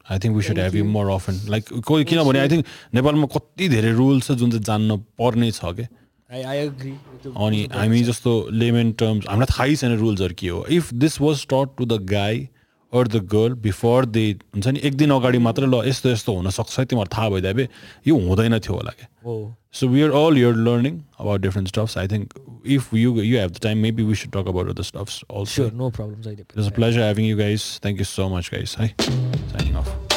I 0.07 0.19
think 0.19 0.37
would 0.37 0.59
have 0.59 0.75
you 0.75 0.85
more 0.87 1.11
of 1.11 1.29
an 1.31 1.41
like 1.49 1.73
को 1.87 2.03
किनभने 2.05 2.39
आई 2.39 2.49
थिङ्क 2.49 2.67
नेपालमा 2.95 3.27
कति 3.35 3.69
धेरै 3.69 3.93
रुल्स 3.93 4.27
छ 4.27 4.39
जुन 4.41 4.51
चाहिँ 4.51 4.65
जान्न 4.65 4.97
पर्ने 5.21 5.51
छ 5.53 5.73
क्या 5.77 5.87
आई 6.31 6.43
आई 6.43 6.59
एग्री 6.59 6.91
अनि 7.37 7.67
हामी 7.73 8.03
जस्तो 8.05 8.33
लेमेन 8.55 8.93
टर्म्स 9.03 9.29
हामीलाई 9.29 9.53
थाहै 9.53 9.77
छैन 9.77 9.97
रुल्सहरू 9.99 10.35
के 10.39 10.49
हो 10.49 10.65
if 10.73 10.93
this 11.05 11.21
was 11.21 11.47
taught 11.53 11.77
to 11.79 11.85
the 11.85 12.01
guy 12.13 12.49
or 12.93 13.09
the 13.09 13.23
girl 13.33 13.55
before 13.65 14.07
they 14.17 14.25
हुन्छ 14.55 14.67
नि 14.69 14.81
एक 14.85 14.95
दिन 14.97 15.11
अगाडि 15.11 15.39
मात्र 15.47 15.67
ल 15.67 15.83
यस्तो 15.87 16.11
यस्तो 16.11 16.35
हुनसक्छ 16.37 16.79
है 16.79 16.85
तिमीहरू 16.93 17.15
थाहा 17.17 17.29
भइदिए 17.31 17.53
भए 17.55 17.69
यो 18.07 18.19
हुँदैन 18.29 18.59
थियो 18.59 18.77
होला 18.77 18.93
क्या 18.99 19.09
हो 19.25 19.37
so 19.81 19.89
we 19.89 20.03
are 20.03 20.15
all 20.21 20.39
you're 20.39 20.57
learning 20.69 21.01
about 21.19 21.41
different 21.41 21.69
stuffs 21.69 21.99
I 21.99 22.09
think 22.15 22.35
if 22.77 22.95
you 22.95 23.15
you 23.23 23.39
have 23.39 23.51
the 23.51 23.63
time 23.63 23.83
maybe 23.87 24.03
we 24.03 24.15
should 24.23 24.33
talk 24.33 24.55
about 24.55 24.73
the 24.75 24.89
stuffs 24.93 25.21
also 25.31 25.53
sure 25.55 25.73
no 25.83 25.91
problem 25.91 26.31
It 26.31 26.57
was 26.57 26.69
a 26.69 26.77
pleasure 26.79 27.03
having 27.03 27.29
you 27.31 27.41
guys. 27.43 27.67
Thank 27.81 28.05
you 28.05 28.09
so 28.11 28.29
much, 28.29 28.53
guys. 28.53 28.75
Hi. 28.75 28.95
Signing 29.01 29.77
off. 29.77 30.10